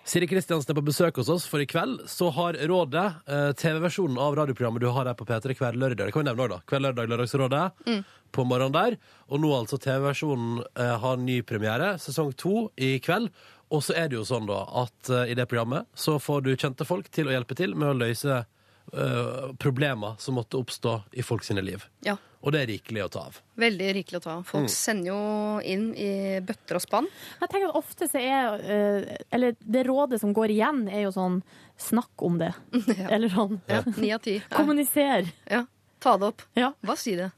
Siri 0.07 0.27
Kristiansen 0.31 0.71
er 0.75 0.79
på 0.79 0.85
besøk 0.87 1.17
hos 1.21 1.31
oss, 1.33 1.47
for 1.51 1.63
i 1.63 1.67
kveld 1.71 2.05
så 2.11 2.29
har 2.35 2.59
Rådet, 2.67 3.07
eh, 3.27 3.53
TV-versjonen 3.59 4.19
av 4.23 4.37
radioprogrammet 4.39 4.83
du 4.83 4.89
har 4.91 5.07
her 5.11 5.15
på 5.19 5.27
P3 5.27 5.55
hver 5.59 5.79
lørdag, 5.79 6.07
det 6.07 6.13
kan 6.15 6.23
vi 6.25 6.29
nevne 6.31 6.47
også 6.47 6.57
da, 6.57 6.61
hver 6.71 6.85
lørdag 6.87 7.11
Lørdagsrådet, 7.11 7.65
Mm. 7.87 8.05
på 8.33 8.45
morgenen 8.45 8.73
der, 8.75 8.97
og 9.31 9.41
nå 9.41 9.51
altså 9.55 9.79
TV-versjonen 9.81 10.65
eh, 10.77 10.97
har 11.03 11.17
ny 11.17 11.41
premiere, 11.43 11.95
sesong 12.03 12.35
to 12.37 12.71
i 12.77 12.99
kveld, 12.99 13.31
og 13.71 13.83
så 13.83 13.95
er 13.99 14.09
det 14.09 14.19
jo 14.19 14.25
sånn 14.27 14.47
da, 14.47 14.61
at 14.85 15.11
eh, 15.11 15.31
i 15.33 15.35
det 15.39 15.49
programmet 15.51 15.87
så 15.95 16.19
får 16.23 16.43
du 16.47 16.53
kjente 16.57 16.87
folk 16.87 17.09
til 17.11 17.27
å 17.31 17.35
hjelpe 17.35 17.57
til 17.59 17.75
med 17.75 17.89
å 17.95 17.99
løse 17.99 18.45
eh, 18.93 19.53
problemer 19.59 20.15
som 20.19 20.35
måtte 20.39 20.59
oppstå 20.61 21.03
i 21.13 21.23
folk 21.23 21.45
sine 21.45 21.63
liv. 21.65 21.85
Ja. 22.07 22.17
Og 22.47 22.53
det 22.55 22.61
er 22.63 22.67
rikelig 22.71 23.03
å 23.03 23.09
ta 23.11 23.21
av. 23.27 23.39
Veldig 23.59 23.87
rikelig 23.97 24.21
å 24.21 24.23
ta. 24.23 24.35
av. 24.39 24.43
Folk 24.47 24.67
Mm. 24.69 24.71
sender 24.71 25.07
jo 25.11 25.61
inn 25.67 25.87
i 25.97 26.41
bøtter 26.41 26.77
og 26.77 26.83
spann. 26.85 27.09
Jeg 27.41 27.49
tenker 27.51 27.69
at 27.73 27.75
ofte 27.81 28.07
så 28.09 28.21
er 28.21 28.61
eh, 28.63 29.17
Eller 29.33 29.57
det 29.61 29.87
rådet 29.87 30.21
som 30.21 30.33
går 30.35 30.51
igjen, 30.55 30.89
er 30.89 31.03
jo 31.09 31.11
sånn 31.17 31.43
snakk 31.77 32.23
om 32.23 32.39
det. 32.39 32.53
Eller 33.11 33.29
sånn. 33.29 33.61
Ja, 33.67 33.83
Ni 33.97 34.13
av 34.13 34.21
ti. 34.23 34.41
Kommuniser. 34.51 35.27
Ja. 35.51 35.65
Ta 35.99 36.13
det 36.21 36.27
opp. 36.29 36.43
Ja. 36.55 36.69
Hva 36.85 36.95
si 36.97 37.17
det? 37.17 37.31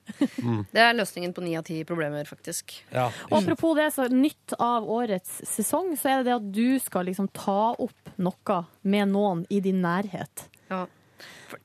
Mm. 0.43 0.67
Det 0.75 0.81
er 0.83 0.93
løsningen 0.99 1.33
på 1.33 1.41
ni 1.47 1.55
av 1.57 1.63
ti 1.65 1.85
problemer, 1.89 2.27
faktisk. 2.27 2.75
Ja. 2.93 3.07
Og 3.31 3.39
apropos 3.41 3.77
det, 3.79 3.87
så 3.95 4.09
nytt 4.11 4.53
av 4.59 4.85
årets 4.85 5.41
sesong, 5.47 5.95
så 5.97 6.11
er 6.11 6.17
det 6.19 6.27
det 6.27 6.35
at 6.37 6.53
du 6.53 6.79
skal 6.83 7.07
liksom 7.07 7.31
ta 7.33 7.73
opp 7.79 8.11
noe 8.19 8.59
med 8.83 9.09
noen 9.15 9.47
i 9.49 9.61
din 9.65 9.81
nærhet. 9.81 10.49
Ja. 10.69 10.85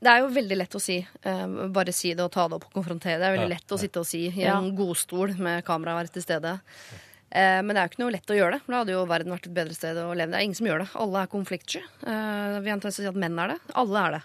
Det 0.02 0.10
er 0.12 0.20
jo 0.24 0.30
veldig 0.30 0.58
lett 0.58 0.76
å 0.76 0.82
si. 0.82 0.98
eh, 1.24 1.48
bare 1.70 1.92
si 1.94 2.14
det 2.14 2.24
og 2.24 2.32
ta 2.32 2.48
det 2.48 2.56
opp 2.56 2.66
og 2.70 2.74
konfrontere. 2.84 3.20
Det 3.20 3.28
er 3.28 3.38
veldig 3.38 3.50
Ja. 3.50 3.56
lett 3.58 3.68
å 3.76 3.80
sitte 3.80 4.00
og 4.00 4.06
si 4.06 4.28
i 4.28 4.42
Ja. 4.44 4.58
en 4.58 4.76
godstol 4.76 5.38
med 5.38 5.64
kamera 5.66 5.96
være 6.02 6.12
til 6.14 6.22
stede. 6.24 6.60
Eh, 7.32 7.62
men 7.62 7.68
det 7.74 7.78
er 7.78 7.88
jo 7.88 7.92
ikke 7.96 8.04
noe 8.04 8.12
lett 8.12 8.28
å 8.30 8.38
gjøre 8.38 8.52
det. 8.54 8.62
Da 8.68 8.74
hadde 8.84 8.94
jo 8.94 9.06
verden 9.06 9.32
vært 9.34 9.48
et 9.48 9.54
bedre 9.54 9.74
sted 9.74 9.96
å 9.98 10.16
leve. 10.16 10.32
Det 10.32 10.36
er 10.40 10.44
ingen 10.46 10.56
som 10.56 10.68
gjør 10.68 10.80
det. 10.80 10.90
Alle 10.96 11.24
er 11.24 11.28
konfliktsky. 11.28 11.82
Eh, 12.06 12.60
vi 12.62 12.70
antar 12.70 12.90
å 12.90 12.94
si 12.94 13.06
at 13.06 13.16
menn 13.16 13.38
er 13.40 13.48
det. 13.56 13.60
Alle 13.76 13.98
er 14.08 14.12
det. 14.12 14.24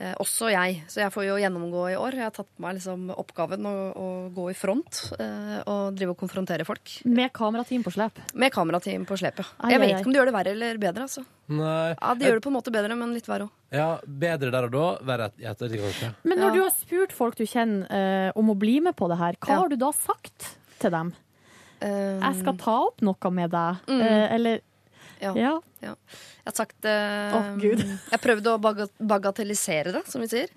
Eh, 0.00 0.14
også 0.16 0.48
jeg. 0.48 0.78
Så 0.88 1.02
jeg 1.02 1.12
får 1.12 1.26
jo 1.26 1.34
gjennomgå 1.42 1.80
i 1.92 1.96
år. 2.00 2.14
Jeg 2.16 2.24
har 2.24 2.32
tatt 2.32 2.48
på 2.56 2.62
meg 2.64 2.78
liksom 2.78 3.10
oppgaven 3.20 3.66
å, 3.68 3.72
å 3.92 4.06
gå 4.32 4.46
i 4.48 4.54
front 4.56 5.00
eh, 5.20 5.58
og 5.68 5.90
drive 5.98 6.14
og 6.14 6.18
konfrontere 6.22 6.64
folk. 6.64 6.94
Med 7.04 7.28
kamerateam 7.36 7.84
på 7.84 7.92
slep. 7.92 8.16
Med 8.40 8.48
kamerateam 8.54 9.04
på 9.04 9.18
slep, 9.20 9.42
ja. 9.42 9.46
Ai, 9.60 9.74
Jeg 9.74 9.82
vet 9.82 9.90
ai. 9.92 9.98
ikke 10.00 10.08
om 10.08 10.14
de 10.16 10.20
gjør 10.22 10.30
det 10.30 10.34
verre 10.38 10.54
eller 10.56 10.80
bedre, 10.80 11.04
altså. 11.04 11.24
Nei. 11.52 11.90
Ja, 12.00 12.14
De 12.16 12.24
gjør 12.30 12.40
det 12.40 12.44
på 12.46 12.52
en 12.52 12.56
måte 12.56 12.72
bedre, 12.72 12.96
men 12.96 13.12
litt 13.12 13.28
verre 13.28 13.50
òg. 13.50 13.52
Ja, 13.76 13.90
bedre 14.24 14.50
der 14.56 14.70
og 14.70 14.72
da, 14.78 14.86
verre 15.12 15.28
etter, 15.36 15.76
kanskje. 15.84 16.14
Men 16.24 16.40
når 16.46 16.56
du 16.56 16.60
har 16.64 16.72
spurt 16.80 17.12
folk 17.12 17.36
du 17.36 17.44
kjenner 17.44 17.84
eh, 17.92 18.32
om 18.40 18.48
å 18.54 18.56
bli 18.56 18.78
med 18.80 18.96
på 18.96 19.06
det 19.12 19.20
her, 19.20 19.36
hva 19.36 19.52
Ja. 19.52 19.60
har 19.60 19.68
du 19.68 19.76
da 19.84 19.92
sagt 19.92 20.54
til 20.80 20.90
dem? 20.96 21.12
Jeg 21.80 22.34
skal 22.40 22.56
ta 22.60 22.74
opp 22.88 23.00
noe 23.04 23.30
med 23.32 23.52
deg, 23.52 23.84
Mm. 23.88 24.00
eh, 24.04 24.34
eller 24.34 24.60
Ja. 25.20 25.32
Ja. 25.36 25.54
Ja. 25.84 25.94
Jeg 26.40 26.48
har 26.48 26.56
sagt 26.56 26.88
eh, 26.88 27.36
Å, 27.36 27.40
Gud. 27.60 27.82
Jeg 28.14 28.22
prøvde 28.22 28.54
å 28.54 28.60
baga 28.62 28.88
bagatellisere 28.98 29.94
det, 29.98 30.04
som 30.10 30.24
vi 30.24 30.30
sier. 30.32 30.52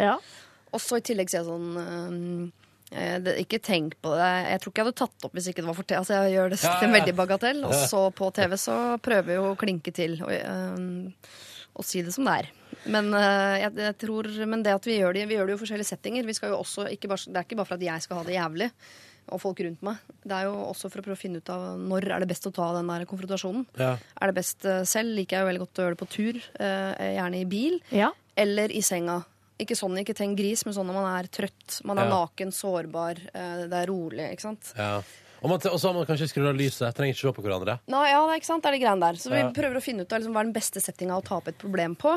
Og 0.74 0.82
så 0.82 0.98
i 0.98 1.06
tillegg 1.06 1.30
sier 1.30 1.44
jeg 1.44 1.50
sånn 1.50 2.50
eh, 2.94 3.18
det, 3.22 3.36
Ikke 3.44 3.60
tenk 3.62 4.00
på 4.02 4.16
det. 4.18 4.32
Jeg 4.50 4.64
tror 4.64 4.74
ikke 4.74 4.82
jeg 4.82 4.90
hadde 4.90 5.02
tatt 5.04 5.28
opp 5.28 5.38
hvis 5.38 5.52
ikke 5.52 5.62
det 5.62 5.70
var 5.70 5.78
for 5.78 5.90
te. 5.90 6.00
Altså, 6.00 6.18
jeg 6.18 6.36
gjør 6.38 6.54
det 6.54 6.60
Ja, 6.64 6.76
til 6.80 6.88
en 6.90 6.98
veldig 6.98 7.16
bagatell. 7.20 7.64
Og 7.70 7.78
så 7.92 8.04
på 8.16 8.32
TV 8.36 8.58
så 8.62 8.78
prøver 9.04 9.36
jeg 9.36 9.46
å 9.46 9.56
klinke 9.60 9.94
til 9.96 10.20
og, 10.24 10.34
eh, 10.34 11.40
og 11.74 11.88
si 11.88 12.04
det 12.06 12.14
som 12.16 12.30
det 12.30 12.40
er. 12.44 12.52
Men, 12.90 13.14
eh, 13.16 13.62
jeg, 13.64 13.78
jeg 13.86 13.98
tror, 14.02 14.28
men 14.50 14.66
det 14.66 14.76
at 14.76 14.88
vi 14.90 15.00
gjør 15.00 15.16
det, 15.16 15.28
vi 15.30 15.38
gjør 15.38 15.50
det 15.50 15.56
jo 15.56 15.62
i 15.62 15.64
forskjellige 15.64 15.92
settinger. 15.94 16.28
Vi 16.28 16.36
skal 16.38 16.54
jo 16.54 16.62
også, 16.64 16.88
ikke 16.94 17.12
bare, 17.12 17.30
det 17.30 17.42
er 17.42 17.48
ikke 17.48 17.60
bare 17.62 17.70
for 17.70 17.80
at 17.80 17.86
jeg 17.92 18.06
skal 18.06 18.20
ha 18.20 18.28
det 18.28 18.38
jævlig. 18.38 18.70
Og 19.32 19.40
folk 19.42 19.60
rundt 19.64 19.82
meg. 19.82 19.98
Det 20.24 20.32
er 20.36 20.44
jo 20.50 20.56
også 20.68 20.90
for 20.92 21.00
å 21.00 21.06
prøve 21.06 21.16
å 21.16 21.22
finne 21.22 21.38
ut 21.40 21.50
av 21.50 21.78
når 21.80 22.10
er 22.12 22.20
det 22.20 22.28
best 22.28 22.46
å 22.50 22.52
ta 22.54 22.74
den 22.76 22.88
der 22.92 23.06
konfrontasjonen. 23.10 23.66
Ja. 23.80 23.94
Er 24.22 24.28
det 24.28 24.36
best 24.36 24.66
eh, 24.66 24.84
selv? 24.84 25.16
Liker 25.16 25.38
jeg 25.38 25.46
jo 25.46 25.50
veldig 25.52 25.64
godt 25.64 25.80
å 25.80 25.86
gjøre 25.86 25.96
det 25.96 26.02
på 26.04 26.10
tur. 26.12 26.42
eh, 26.60 27.14
gjerne 27.18 27.40
i 27.42 27.46
bil. 27.46 27.80
Eller 28.36 28.72
i 28.74 28.82
senga. 28.82 29.22
Ikke 29.62 29.78
sånn, 29.78 29.96
ikke 30.02 30.16
tenk 30.18 30.36
gris, 30.38 30.66
men 30.66 30.74
sånn 30.76 30.88
når 30.90 30.98
man 30.98 31.10
er 31.24 31.28
trøtt. 31.32 31.80
Man 31.86 32.00
er 32.02 32.10
Ja. 32.10 32.26
naken, 32.26 32.52
sårbar, 32.52 33.18
eh, 33.34 33.68
det 33.70 33.74
er 33.74 33.88
rolig. 33.88 34.32
ikke 34.34 34.42
sant? 34.42 34.74
Ja. 34.76 35.02
Og, 35.44 35.50
man, 35.50 35.60
og 35.60 35.78
så 35.80 35.88
har 35.88 35.94
man 35.94 36.06
kanskje 36.08 36.28
skrudd 36.32 36.48
av 36.50 36.56
lyset. 36.56 36.94
Trenger 36.96 37.14
ikke 37.14 37.20
se 37.28 37.34
på 37.36 37.44
hverandre. 37.44 37.80
Nå, 37.92 38.00
ja, 38.08 38.20
det 38.28 38.32
er 38.34 38.40
ikke 38.40 38.48
sant? 38.48 38.64
Det 38.64 38.70
er 38.72 38.78
de 38.78 38.84
greiene 38.86 39.00
der. 39.04 39.14
Så 39.20 39.30
vi 39.30 39.42
prøver 39.62 39.76
å 39.76 39.84
finne 39.84 40.02
ut 40.02 40.12
av 40.14 40.20
liksom, 40.22 40.34
hva 40.34 40.40
er 40.40 40.48
den 40.50 40.54
beste 40.56 40.80
settinga 40.80 41.18
å 41.20 41.24
ta 41.24 41.36
opp 41.38 41.48
et 41.52 41.58
problem 41.60 41.96
på. 42.00 42.14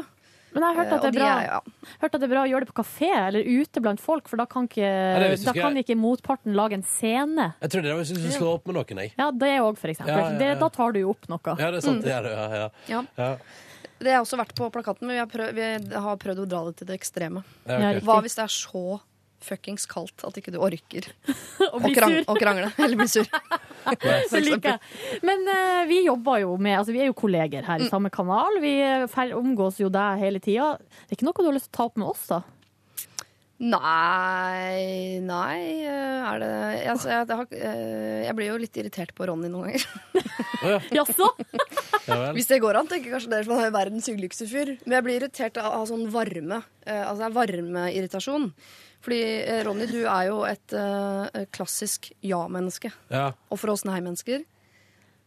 Men 0.57 0.65
jeg 0.65 0.73
har 0.73 0.79
hørt 0.81 0.93
Eh, 0.93 0.97
at, 0.97 1.03
det 1.05 1.09
er 1.09 1.13
de 1.13 1.19
bra, 1.21 1.29
er- 1.37 1.47
ja. 1.47 1.61
hørt 2.01 2.15
at 2.17 2.21
det 2.23 2.27
er 2.27 2.33
bra 2.33 2.43
å 2.47 2.49
gjøre 2.49 2.65
det 2.65 2.71
på 2.73 2.77
kafé 2.81 3.11
eller 3.27 3.45
ute 3.45 3.83
blant 3.85 4.01
folk, 4.01 4.29
for 4.33 4.41
da 4.41 4.47
kan 4.49 4.65
ikke, 4.71 4.89
da 4.89 5.37
skal- 5.37 5.61
kan 5.61 5.77
ikke 5.77 5.97
motparten 6.01 6.55
lage 6.57 6.73
en 6.81 6.83
scene. 6.83 7.51
Jeg 7.61 7.71
tror 7.77 7.83
det 7.85 7.91
er 7.93 8.01
hvis 8.01 8.15
du 8.15 8.21
skal 8.25 8.41
slå 8.41 8.55
opp 8.57 8.67
med 8.67 8.75
noen, 8.81 8.99
jeg. 9.05 9.13
Ja, 9.21 9.31
det 9.31 9.53
òg, 9.61 9.77
for 9.77 9.89
eksempel. 9.93 10.09
Ja, 10.17 10.19
ja, 10.25 10.33
ja. 10.33 10.39
Det, 10.41 10.59
da 10.65 10.69
tar 10.71 10.93
du 10.93 11.01
jo 11.01 11.11
opp 11.13 11.29
noe. 11.29 11.41
Ja, 11.59 11.71
det 11.71 11.77
er 11.77 11.81
sant. 11.87 12.01
Mm. 12.01 12.05
Det 12.09 12.13
er 12.17 12.23
det, 12.23 12.33
ja, 12.33 12.49
ja. 12.57 12.69
Ja. 12.89 13.03
ja. 13.21 13.37
Det 13.99 14.13
har 14.13 14.21
også 14.25 14.37
vært 14.41 14.55
på 14.57 14.71
plakaten, 14.73 15.07
men 15.07 15.15
vi 15.17 15.21
har, 15.21 15.27
prøv, 15.31 15.55
vi 15.55 15.95
har 15.95 16.17
prøvd 16.17 16.41
å 16.45 16.49
dra 16.49 16.65
det 16.71 16.77
til 16.81 16.87
det 16.89 16.99
ekstreme. 17.01 17.45
Ja, 17.67 17.93
ok. 17.97 18.03
Hva 18.05 18.17
hvis 18.25 18.35
det 18.37 18.45
er 18.45 18.53
så 18.53 19.01
fuckings 19.45 19.85
kaldt 19.91 20.25
at 20.27 20.37
ikke 20.41 20.53
du 20.55 20.59
orker 20.63 21.07
Å 21.77 21.81
krang- 21.95 22.25
krangle? 22.41 22.71
Eller 22.79 22.97
bli 22.97 23.09
sur. 23.09 23.27
Så 24.31 24.41
liker. 24.43 24.79
Men 25.23 25.45
uh, 25.47 25.85
vi 25.87 26.01
jobber 26.07 26.41
jo 26.43 26.57
med 26.59 26.79
Altså, 26.81 26.93
vi 26.97 27.01
er 27.05 27.11
jo 27.13 27.15
kolleger 27.19 27.63
her 27.69 27.79
Mm. 27.79 27.87
i 27.87 27.91
samme 27.93 28.11
kanal. 28.11 28.57
Vi 28.63 28.73
omgås 29.37 29.79
jo 29.81 29.89
deg 29.93 30.19
hele 30.23 30.41
tida. 30.43 30.73
Det 31.07 31.13
er 31.13 31.19
ikke 31.21 31.29
noe 31.29 31.37
du 31.45 31.51
har 31.51 31.57
lyst 31.59 31.69
til 31.71 31.77
å 31.77 31.79
ta 31.79 31.87
opp 31.91 31.97
med 32.01 32.09
oss, 32.09 32.27
da? 32.33 32.41
Nei 33.57 35.17
Nei, 35.25 35.61
eh, 35.89 36.25
er 36.29 36.43
det 36.43 36.49
jeg, 36.51 36.89
altså, 36.93 37.09
jeg, 37.09 37.29
det 37.29 37.37
har, 37.39 37.47
eh, 37.57 38.25
jeg 38.27 38.37
blir 38.37 38.51
jo 38.51 38.57
litt 38.61 38.81
irritert 38.83 39.15
på 39.17 39.29
Ronny 39.31 39.49
noen 39.49 39.73
ganger. 39.73 40.83
Jaså? 40.99 41.31
Hvis 42.37 42.51
det 42.51 42.61
går 42.61 42.79
an, 42.83 42.91
tenker 42.91 43.15
kanskje 43.15 43.33
dere 43.33 43.47
som 43.49 43.57
er 43.57 43.73
verdens 43.73 44.11
hyggeligste 44.11 44.49
fyr. 44.51 44.75
Men 44.85 44.99
jeg 44.99 45.07
blir 45.07 45.21
irritert 45.23 45.61
av, 45.63 45.71
av 45.79 45.87
sånn 45.89 46.05
varme. 46.13 46.61
eh, 46.85 47.01
altså 47.01 47.23
det 47.23 47.31
er 47.31 47.39
varmeirritasjon. 47.39 48.51
Fordi 49.07 49.23
Ronny, 49.65 49.87
du 49.89 50.01
er 50.03 50.23
jo 50.27 50.41
et 50.49 50.73
uh, 50.75 51.29
klassisk 51.55 52.09
ja-menneske. 52.27 52.91
Ja. 53.13 53.29
Og 53.55 53.61
for 53.63 53.71
oss 53.71 53.85
nei-mennesker 53.87 54.43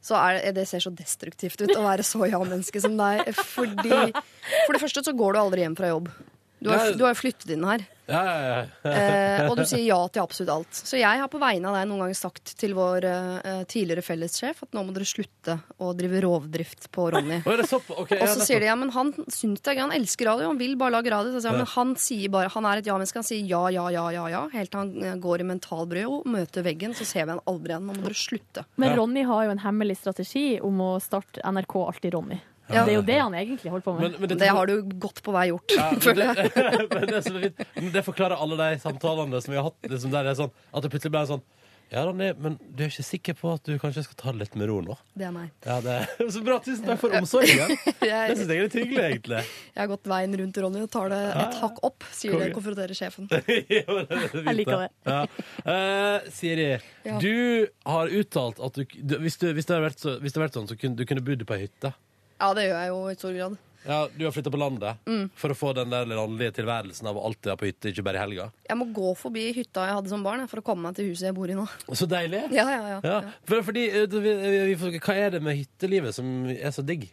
så 0.04 0.18
er 0.20 0.40
det, 0.40 0.52
det 0.58 0.66
ser 0.68 0.84
så 0.84 0.92
destruktivt 0.96 1.62
ut 1.64 1.72
å 1.76 1.86
være 1.86 2.04
så 2.08 2.28
ja-menneske 2.28 2.82
som 2.84 2.98
deg. 3.00 3.30
Fordi 3.36 4.12
For 4.12 4.76
det 4.76 4.82
første 4.84 5.04
så 5.06 5.16
går 5.16 5.36
du 5.36 5.40
aldri 5.42 5.64
hjem 5.64 5.78
fra 5.80 5.94
jobb. 5.94 6.12
Du 6.60 6.70
har, 6.72 6.90
jo 6.90 7.00
du 7.00 7.06
har 7.08 7.16
flyttet 7.16 7.56
inn 7.56 7.64
her. 7.68 7.86
Ja, 8.10 8.22
ja, 8.26 8.48
ja. 8.50 8.66
Eh, 9.00 9.46
og 9.50 9.56
du 9.60 9.64
sier 9.70 9.84
ja 9.86 9.98
til 10.12 10.22
absolutt 10.24 10.50
alt. 10.52 10.74
Så 10.76 10.98
jeg 11.00 11.20
har 11.22 11.30
på 11.32 11.40
vegne 11.42 11.70
av 11.70 11.76
deg 11.78 11.88
noen 11.90 12.02
ganger 12.04 12.18
sagt 12.18 12.52
til 12.60 12.74
vår 12.78 13.06
eh, 13.08 13.62
tidligere 13.70 14.04
fellessjef 14.04 14.64
at 14.66 14.74
nå 14.76 14.84
må 14.88 14.94
dere 14.96 15.08
slutte 15.08 15.56
å 15.80 15.92
drive 15.98 16.22
rovdrift 16.26 16.90
på 16.96 17.06
Ronny. 17.14 17.40
Oh, 17.46 17.54
er 17.54 17.62
det 17.64 17.68
sopp? 17.70 17.88
Ok, 17.96 18.12
ja, 18.18 18.24
og 18.26 18.34
så 18.34 18.48
sier 18.50 18.64
de 18.64 18.70
ja, 18.70 18.76
men 18.80 18.92
han 18.96 19.14
syns 19.32 19.62
det 19.64 19.72
er 19.72 19.80
gøy, 19.80 19.84
han 19.88 19.96
elsker 20.00 20.30
radio, 20.32 20.50
han 20.52 20.60
vil 20.62 20.76
bare 20.82 20.96
lage 20.98 21.14
radio. 21.14 21.32
Så 21.36 21.44
sier 21.44 21.52
jeg, 21.54 21.60
Ja. 21.60 21.64
men 21.64 21.72
han 21.76 21.96
sier 22.02 22.34
bare, 22.36 22.52
han 22.54 22.70
er 22.72 22.82
et 22.84 22.90
ja-menneske, 22.92 23.22
han 23.22 23.30
sier 23.30 23.46
ja, 23.54 23.64
ja, 23.78 23.88
ja, 23.96 24.06
ja, 24.18 24.28
ja. 24.36 24.44
Helt 24.54 24.74
til 24.74 24.82
han 24.84 24.94
eh, 25.04 25.16
går 25.24 25.46
i 25.46 25.50
mentalbrød 25.54 26.14
og 26.20 26.30
møter 26.36 26.66
veggen, 26.66 26.98
så 26.98 27.08
ser 27.08 27.26
vi 27.30 27.36
han 27.38 27.44
aldri 27.50 27.76
igjen. 27.76 27.88
Nå 27.90 27.98
må 28.00 28.08
dere 28.10 28.20
slutte. 28.26 28.66
Men 28.82 28.96
Ronny 29.00 29.24
har 29.30 29.46
jo 29.48 29.56
en 29.56 29.64
hemmelig 29.64 30.00
strategi 30.02 30.48
om 30.66 30.82
å 30.84 30.92
starte 31.04 31.44
NRK 31.46 31.76
Alltid 31.86 32.14
Ronny. 32.18 32.40
Ja. 32.70 32.86
Det 32.86 32.94
er 32.94 32.98
jo 33.00 33.06
det 33.08 33.20
han 33.20 33.34
egentlig 33.34 33.72
holder 33.74 33.86
på 33.88 33.94
med. 34.00 34.12
Men- 34.12 34.22
men 34.30 34.38
Det 34.38 34.50
har 34.50 34.66
du 34.70 34.76
godt 34.84 35.24
på 35.26 35.32
vei 35.34 35.48
gjort, 35.50 35.72
Ja, 35.76 35.90
men, 35.92 36.00
føler 36.02 36.26
jeg. 36.34 36.36
det, 36.36 36.90
men 36.94 37.08
det, 37.10 37.22
er. 37.26 37.72
Men 37.82 37.92
det 37.98 38.06
forklarer 38.06 38.38
alle 38.40 38.58
de 38.62 38.80
samtalene 38.84 39.42
som 39.42 39.52
vi 39.52 39.58
har 39.58 39.64
hatt. 39.72 39.80
Liksom 39.90 40.12
der 40.14 40.24
det 40.30 40.36
er 40.38 40.44
sånn, 40.44 40.52
at 40.74 40.84
det 40.86 40.92
plutselig 40.94 41.12
ble 41.18 41.26
sånn 41.34 41.42
Ja, 41.90 42.04
Ronny, 42.06 42.28
men 42.38 42.60
du 42.62 42.84
er 42.86 42.92
ikke 42.92 43.02
sikker 43.02 43.34
på 43.34 43.50
at 43.56 43.64
du 43.66 43.72
kanskje 43.82 44.04
skal 44.06 44.14
ta 44.20 44.30
det 44.32 44.38
litt 44.44 44.56
med 44.62 44.68
ro 44.70 44.76
nå? 44.86 44.94
Det 45.18 45.26
er 45.26 45.32
meg. 45.34 45.48
Ja, 45.66 45.80
det 45.82 45.90
er 46.04 46.30
Så 46.36 46.44
bra. 46.46 46.60
Tusen 46.62 46.86
takk 46.86 47.00
for 47.02 47.10
omsorgen. 47.18 47.72
Det 48.04 48.06
Jeg, 48.12 48.36
syns 48.38 48.46
jeg 48.54 48.60
er 48.60 48.68
litt 48.68 48.76
hyggelig, 48.78 49.06
egentlig. 49.08 49.40
jeg 49.74 49.82
har 49.82 49.90
gått 49.90 50.06
veien 50.12 50.38
rundt 50.38 50.60
Ronny 50.62 50.84
og 50.86 50.92
tar 50.94 51.10
det 51.10 51.18
et 51.34 51.58
hakk 51.64 51.82
opp, 51.90 52.06
sier 52.14 52.38
det, 52.38 52.52
konfronterer 52.54 52.94
sjefen. 52.94 53.26
Jeg 53.34 54.56
liker 54.60 54.86
det. 54.86 54.90
Ja. 55.10 55.24
Uh, 55.66 56.30
Siri, 56.30 56.70
Ja. 57.10 57.18
du 57.18 57.66
har 57.90 58.14
uttalt 58.22 58.62
at 58.62 58.78
du, 58.78 58.86
du, 58.86 59.18
hvis, 59.26 59.38
du 59.42 59.50
hvis, 59.54 59.66
det 59.66 59.74
hadde 59.76 59.88
vært 59.90 60.00
så, 60.06 60.14
hvis 60.22 60.30
det 60.34 60.38
hadde 60.38 60.46
vært 60.46 60.60
sånn, 60.62 60.70
så 60.70 60.78
kunne 60.78 60.96
du 61.00 61.06
kunne 61.10 61.26
bodd 61.26 61.42
på 61.50 61.58
ei 61.58 61.66
hytte. 61.66 61.94
Ja, 62.40 62.54
det 62.56 62.70
gjør 62.70 62.80
jeg 62.80 62.88
jo 62.94 63.02
i 63.12 63.18
stor 63.20 63.34
grad. 63.36 63.58
Ja, 63.86 63.98
Du 64.12 64.26
har 64.26 64.32
flytta 64.36 64.52
på 64.52 64.60
landet 64.60 64.98
Mm. 65.08 65.30
for 65.40 65.50
å 65.50 65.56
få 65.56 65.74
den 65.74 65.90
der 65.90 66.06
landlige 66.06 66.52
tilværelsen 66.58 67.08
av 67.08 67.16
å 67.16 67.24
alltid 67.26 67.48
være 67.52 67.58
på 67.62 67.68
hytte, 67.70 67.90
ikke 67.94 68.04
bare 68.04 68.20
i 68.20 68.24
helga. 68.26 68.50
Jeg 68.68 68.78
må 68.78 68.86
gå 68.94 69.14
forbi 69.18 69.46
hytta 69.56 69.86
jeg 69.88 69.96
hadde 69.96 70.10
som 70.12 70.24
barn, 70.24 70.40
jeg, 70.44 70.50
for 70.52 70.60
å 70.60 70.66
komme 70.68 70.84
meg 70.84 70.96
til 70.96 71.08
huset 71.10 71.30
jeg 71.30 71.36
bor 71.36 71.48
i 71.50 71.56
nå. 71.56 71.66
Så 71.96 72.06
deilig! 72.08 72.44
Ja, 72.52 72.66
ja, 72.70 72.82
ja. 72.96 73.00
Ja, 73.04 73.22
for, 73.48 73.64
fordi, 73.64 73.88
eh, 73.90 74.06
vi, 74.08 74.20
vi, 74.20 74.76
vi, 74.76 75.00
Hva 75.00 75.16
er 75.16 75.32
det 75.32 75.42
med 75.42 75.56
hyttelivet 75.58 76.14
som 76.14 76.28
er 76.50 76.72
så 76.76 76.84
digg? 76.86 77.08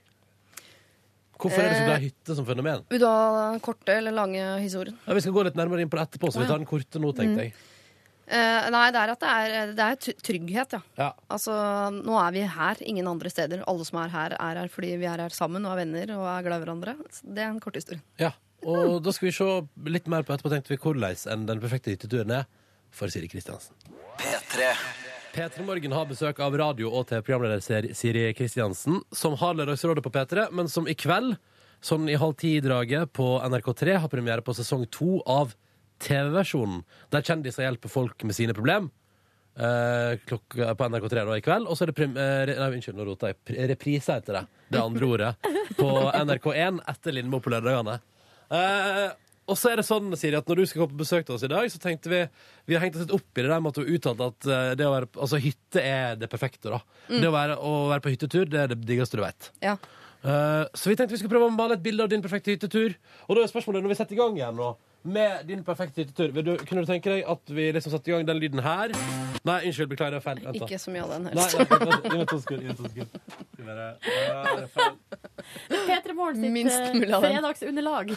Hvorfor 1.39 1.61
er 1.61 1.69
det 1.71 1.77
så 1.79 1.87
bra 1.87 1.97
Eh, 2.01 2.05
hytte 2.09 2.35
som 2.35 2.47
fenomen? 2.49 2.83
Vil 2.91 2.99
du 3.03 3.07
ha 3.07 3.59
korte 3.61 3.93
eller 3.93 4.13
lange 4.13 4.43
historien? 4.63 4.97
Ja, 5.07 5.13
vi 5.15 5.21
skal 5.21 5.33
gå 5.37 5.45
litt 5.45 5.55
nærmere 5.59 5.83
inn 5.85 5.91
på 5.93 5.99
det 6.01 6.09
etterpå, 6.09 6.33
så 6.33 6.41
vi 6.41 6.47
tar 6.49 6.59
den 6.59 6.67
korte 6.67 6.99
nå, 6.99 7.13
tenkte 7.15 7.45
jeg. 7.45 7.53
Eh, 8.27 8.69
nei, 8.75 8.87
det 8.91 8.99
er 8.99 9.13
at 9.13 9.21
det 9.23 9.33
er, 9.33 9.73
det 9.79 9.85
er 9.87 10.15
trygghet, 10.27 10.73
ja. 10.75 10.81
Ja. 10.99 11.11
Altså, 11.31 11.55
nå 11.95 12.17
er 12.19 12.33
vi 12.35 12.43
her, 12.51 12.81
ingen 12.83 13.07
andre 13.07 13.31
steder. 13.31 13.63
Alle 13.71 13.87
som 13.87 14.01
er 14.03 14.11
her, 14.11 14.35
er 14.35 14.61
her 14.63 14.71
fordi 14.73 14.97
vi 14.99 15.07
er 15.07 15.23
her 15.23 15.35
sammen 15.35 15.67
og 15.67 15.77
er 15.77 15.85
venner 15.85 16.15
og 16.17 16.27
er 16.33 16.47
glad 16.49 16.59
i 16.63 16.65
hverandre. 16.67 16.97
Så 17.15 17.23
Det 17.37 17.45
er 17.45 17.53
en 17.53 17.61
kort 17.63 17.79
historie. 17.79 18.03
Ja, 18.19 18.33
og 18.67 18.99
da 19.05 19.15
skal 19.15 19.29
vi 19.29 19.35
se 19.37 19.51
litt 19.95 20.11
mer 20.11 20.27
på 20.27 20.35
etterpå, 20.35 20.51
tenkte 20.51 20.75
vi, 20.75 20.81
hvordan 20.83 21.15
enn 21.37 21.47
den 21.47 21.63
perfekte 21.63 21.95
hytteturen 21.95 22.35
er 22.41 22.49
for 22.91 23.13
Siri 23.13 23.29
Kristiansen. 23.31 23.77
P3. 24.19 24.73
P3 25.37 25.67
Morgen 25.69 25.93
har 25.93 26.07
besøk 26.09 26.39
av 26.41 26.55
radio- 26.57 26.91
og 26.91 27.07
TV-programleder 27.11 27.61
Siri- 27.63 27.95
Siri 27.95 28.33
Kristiansen, 28.35 29.03
som 29.13 29.37
har 29.37 29.55
Lørdagsrådet 29.55 30.03
på 30.03 30.11
P3, 30.11 30.49
men 30.51 30.67
som 30.73 30.89
i 30.89 30.95
kveld, 30.97 31.37
sånn 31.85 32.09
i 32.09 32.17
halv 32.17 32.35
ti-draget 32.41 33.13
på 33.13 33.37
NRK3, 33.45 33.99
har 34.01 34.09
premiere 34.09 34.43
på 34.43 34.55
sesong 34.57 34.87
to 34.91 35.21
av 35.29 35.53
TV-versjonen, 36.03 36.85
der 37.15 37.27
kjendiser 37.27 37.67
hjelper 37.67 37.93
folk 37.93 38.25
med 38.27 38.37
sine 38.37 38.55
problem. 38.57 38.91
Eh, 39.57 40.19
klokka 40.29 40.75
på 40.77 40.89
NRK3 40.91 41.23
da 41.25 41.37
i 41.39 41.45
kveld. 41.45 41.69
Og 41.71 41.79
så 41.79 41.87
er 41.87 41.93
det 41.93 41.97
prim 41.97 42.17
eh, 42.21 42.53
Nei, 42.53 42.73
unnskyld, 42.77 42.99
nå 42.99 43.07
rota 43.09 43.31
jeg. 43.33 43.39
Reprise 43.73 44.19
heter 44.19 44.41
det. 44.41 44.43
Det 44.75 44.83
andre 44.83 45.09
ordet. 45.09 45.31
På 45.79 45.93
NRK1 46.13 46.83
etter 46.93 47.17
Lindmo 47.17 47.41
på 47.41 47.53
lørdagene. 47.55 47.97
Eh, 48.53 49.07
og 49.47 49.55
så 49.59 49.71
er 49.71 49.79
det 49.79 49.87
sånn, 49.87 50.11
Siri, 50.19 50.37
at 50.39 50.49
når 50.51 50.59
du 50.59 50.65
skal 50.67 50.83
komme 50.83 50.97
på 50.97 51.05
besøk 51.05 51.27
til 51.27 51.37
oss 51.37 51.45
i 51.47 51.51
dag, 51.51 51.69
så 51.71 51.79
tenkte 51.83 52.11
vi 52.11 52.21
Vi 52.67 52.75
har 52.75 52.83
hengt 52.83 52.99
oss 52.99 53.05
litt 53.07 53.15
opp 53.15 53.39
i 53.39 53.45
det 53.45 53.51
der 53.53 53.63
med 53.63 53.71
at 53.71 53.79
du 53.79 53.85
har 53.85 53.93
uttalt 53.95 54.25
at 54.27 54.49
eh, 54.51 54.71
det 54.79 54.89
å 54.89 54.95
være, 54.97 55.09
altså, 55.15 55.41
hytte 55.43 55.83
er 55.83 56.19
det 56.21 56.31
perfekte. 56.33 56.73
da 56.75 56.83
Mm. 57.07 57.21
Det 57.23 57.29
å 57.29 57.35
være, 57.37 57.57
å 57.63 57.73
være 57.93 58.03
på 58.03 58.11
hyttetur, 58.11 58.49
det 58.51 58.59
er 58.59 58.73
det 58.73 58.81
diggeste 58.83 59.15
du 59.15 59.23
vet. 59.23 59.53
Ja. 59.63 59.77
Eh, 60.27 60.65
så 60.75 60.91
vi 60.91 60.97
tenkte 60.99 61.15
vi 61.15 61.21
skulle 61.21 61.31
prøve 61.31 61.47
å 61.47 61.55
male 61.55 61.77
et 61.79 61.85
bilde 61.85 62.03
av 62.03 62.11
din 62.11 62.25
perfekte 62.25 62.51
hyttetur. 62.51 62.97
Og 63.29 63.39
da 63.39 63.45
er 63.45 63.53
spørsmålet, 63.53 63.85
når 63.85 63.93
vi 63.93 63.99
setter 64.01 64.17
i 64.17 64.19
gang 64.19 64.35
igjen 64.35 64.59
nå 64.59 64.73
med 65.07 65.47
din 65.47 65.63
perfekte 65.65 66.03
hyttetur, 66.03 66.33
vil 66.35 66.45
du, 66.47 66.53
kunne 66.67 66.83
du 66.83 66.89
tenke 66.91 67.13
deg 67.13 67.25
at 67.31 67.53
vi 67.55 67.69
liksom 67.77 67.93
setter 67.95 68.11
i 68.11 68.15
gang 68.17 68.27
den 68.29 68.41
lyden 68.43 68.63
her? 68.65 68.93
Nei, 69.47 69.61
unnskyld, 69.69 69.89
beklager, 69.93 70.17
det 70.17 70.21
er 70.21 70.25
feil. 70.25 70.41
Vent, 70.43 70.59
da. 70.59 70.67
Ikke 70.67 70.79
så 70.83 70.91
mye 70.95 71.05
av 71.05 71.13
den 71.15 71.29
Nei, 71.29 71.35
helst. 71.37 71.59
nei, 71.59 71.67
vent, 71.87 72.09
gi 72.11 72.19
meg 72.19 72.29
to 72.33 72.39
sekunder. 72.43 72.63
gi 72.63 72.69
meg 72.69 72.77
to 72.81 72.89
sekunder. 72.91 73.07
Skal 73.37 73.61
vi 73.61 73.69
bare- 73.69 73.97
Ja, 74.27 74.43
det 74.43 74.65
er 74.65 74.73
feil. 74.75 74.95
P3 75.87 76.17
Morgen 76.19 76.41
sitt 76.43 76.53
Minst 76.57 76.77
eh, 76.81 76.93
mulig 76.97 77.13
av 77.15 77.23
den. 77.23 77.37
fredagsunderlag. 77.37 78.11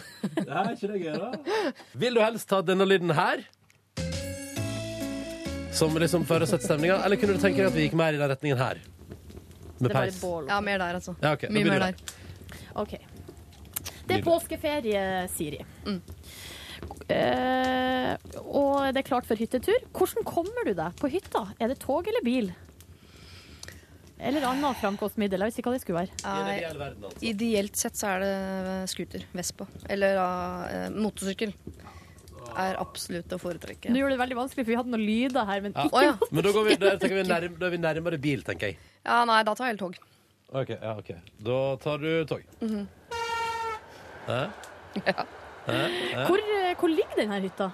Ja, 0.46 0.64
er 0.64 0.72
ikke 0.74 0.90
det 0.92 1.00
gøy, 1.04 1.16
da? 1.22 1.72
Vil 2.04 2.14
du 2.14 2.20
helst 2.24 2.50
ha 2.56 2.60
denne 2.62 2.86
lyden 2.90 3.14
her? 3.14 3.44
Som 5.72 5.94
liksom 6.02 6.24
fører 6.26 6.46
sette 6.50 6.66
stemninga? 6.66 6.98
Eller 7.06 7.16
kunne 7.20 7.36
du 7.38 7.40
tenke 7.42 7.62
deg 7.62 7.70
at 7.70 7.76
vi 7.78 7.86
gikk 7.86 7.94
mer 7.98 8.16
i 8.16 8.18
den 8.20 8.28
retningen 8.32 8.58
her? 8.58 8.80
Med 9.80 9.94
peis? 9.94 10.18
Ja, 10.50 10.58
mer 10.60 10.78
der, 10.82 10.98
altså. 10.98 11.14
Ja, 11.22 11.32
ok, 11.38 11.46
da 11.46 11.52
Mye 11.54 11.62
begynner 11.64 11.78
mer 11.78 11.94
der. 11.94 12.18
OK. 12.82 12.98
Det 14.10 14.18
er 14.18 14.24
påskeferie, 14.26 15.04
Siri. 15.30 15.60
Mm. 16.80 17.14
Eh, 17.14 18.40
og 18.40 18.90
det 18.94 19.02
er 19.02 19.06
klart 19.08 19.26
for 19.28 19.38
hyttetur. 19.38 19.78
Hvordan 19.96 20.26
kommer 20.26 20.66
du 20.66 20.74
deg 20.78 20.96
på 21.00 21.10
hytta? 21.12 21.46
Er 21.60 21.72
det 21.72 21.80
tog 21.82 22.06
eller 22.10 22.24
bil? 22.26 22.52
Eller 24.20 24.44
annet 24.44 24.76
framkomstmiddel. 24.82 25.40
Jeg 25.40 25.50
visste 25.50 25.62
ikke 25.62 25.70
hva 25.70 25.78
det 25.78 25.84
skulle 25.84 26.02
være. 26.02 26.18
Nei, 26.44 27.30
ideelt 27.30 27.78
sett 27.80 27.96
så 27.96 28.10
er 28.14 28.24
det 28.24 28.34
scooter. 28.92 29.24
Vespa. 29.32 29.66
Eller 29.88 30.20
uh, 30.20 30.90
motorsykkel. 30.92 31.54
Er 32.50 32.76
absolutt 32.82 33.32
å 33.32 33.38
foretrekke. 33.40 33.92
Nå 33.92 34.02
gjorde 34.02 34.16
det 34.16 34.22
veldig 34.24 34.38
vanskelig, 34.40 34.64
for 34.66 34.72
vi 34.74 34.78
hadde 34.80 34.92
noen 34.92 35.06
lyder 35.06 35.46
her, 35.48 35.64
men 35.64 35.76
Ja. 35.76 35.86
oh, 35.88 36.02
ja. 36.04 36.14
Men 36.30 36.44
da, 36.44 36.52
går 36.52 36.66
vi, 36.66 36.76
da, 36.82 36.94
vi 37.00 37.24
nærm, 37.30 37.58
da 37.60 37.68
er 37.68 37.74
vi 37.76 37.80
nærmere 37.80 38.20
bil, 38.20 38.42
tenker 38.44 38.72
jeg. 38.72 38.80
Ja, 39.06 39.22
nei, 39.28 39.40
da 39.46 39.54
tar 39.54 39.70
jeg 39.70 39.76
hele 39.78 39.84
tog. 39.86 40.00
Ok, 40.50 40.72
ja, 40.74 40.96
ok. 40.98 41.12
Da 41.46 41.58
tar 41.84 42.02
du 42.02 42.10
tog. 42.28 42.44
Mhm. 42.60 42.88
Hæ? 44.26 44.42
Ja. 45.06 45.22
Hæ? 45.66 45.78
Hæ? 46.14 46.26
Hvor, 46.26 46.40
eh, 46.40 46.74
hvor 46.80 46.88
ligger 46.92 47.16
denne 47.20 47.40
hytta? 47.44 47.70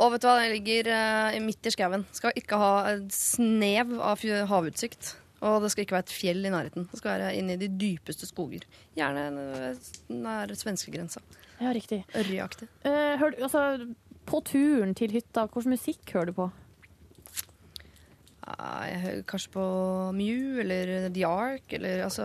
Og 0.00 0.12
vet 0.14 0.22
du 0.22 0.28
hva, 0.30 0.36
den 0.40 0.52
ligger 0.54 0.88
eh, 0.94 1.40
midt 1.44 1.66
i 1.68 1.72
skauen. 1.74 2.06
Skal 2.16 2.32
ikke 2.40 2.56
ha 2.60 2.70
et 2.94 3.10
snev 3.12 3.98
av 4.00 4.16
fj- 4.22 4.46
havutsikt. 4.48 5.16
Og 5.44 5.62
det 5.64 5.70
skal 5.72 5.84
ikke 5.86 5.94
være 5.96 6.04
et 6.08 6.12
fjell 6.12 6.44
i 6.44 6.50
nærheten. 6.52 6.86
Det 6.90 6.98
skal 7.00 7.14
være 7.18 7.34
inne 7.36 7.54
i 7.56 7.60
de 7.62 7.68
dypeste 7.80 8.26
skoger. 8.28 8.64
Gjerne 8.96 9.26
eh, 9.70 9.92
nær 10.12 10.52
svenskegrensa. 10.56 11.20
Ja, 11.60 11.72
riktig. 11.76 12.02
Ørjeaktig. 12.16 12.68
Eh, 12.88 13.14
hør, 13.20 13.36
altså, 13.44 13.62
på 14.28 14.40
turen 14.48 14.94
til 14.96 15.12
hytta, 15.12 15.46
hvilken 15.52 15.72
musikk 15.76 16.12
hører 16.16 16.30
du 16.32 16.36
på? 16.40 16.50
Ja, 18.46 18.68
Jeg 18.88 19.00
hører 19.04 19.22
kanskje 19.28 19.52
på 19.54 19.64
Mew 20.16 20.60
eller 20.64 21.08
The 21.12 21.26
Ark 21.28 21.72
eller 21.76 22.04
altså 22.08 22.24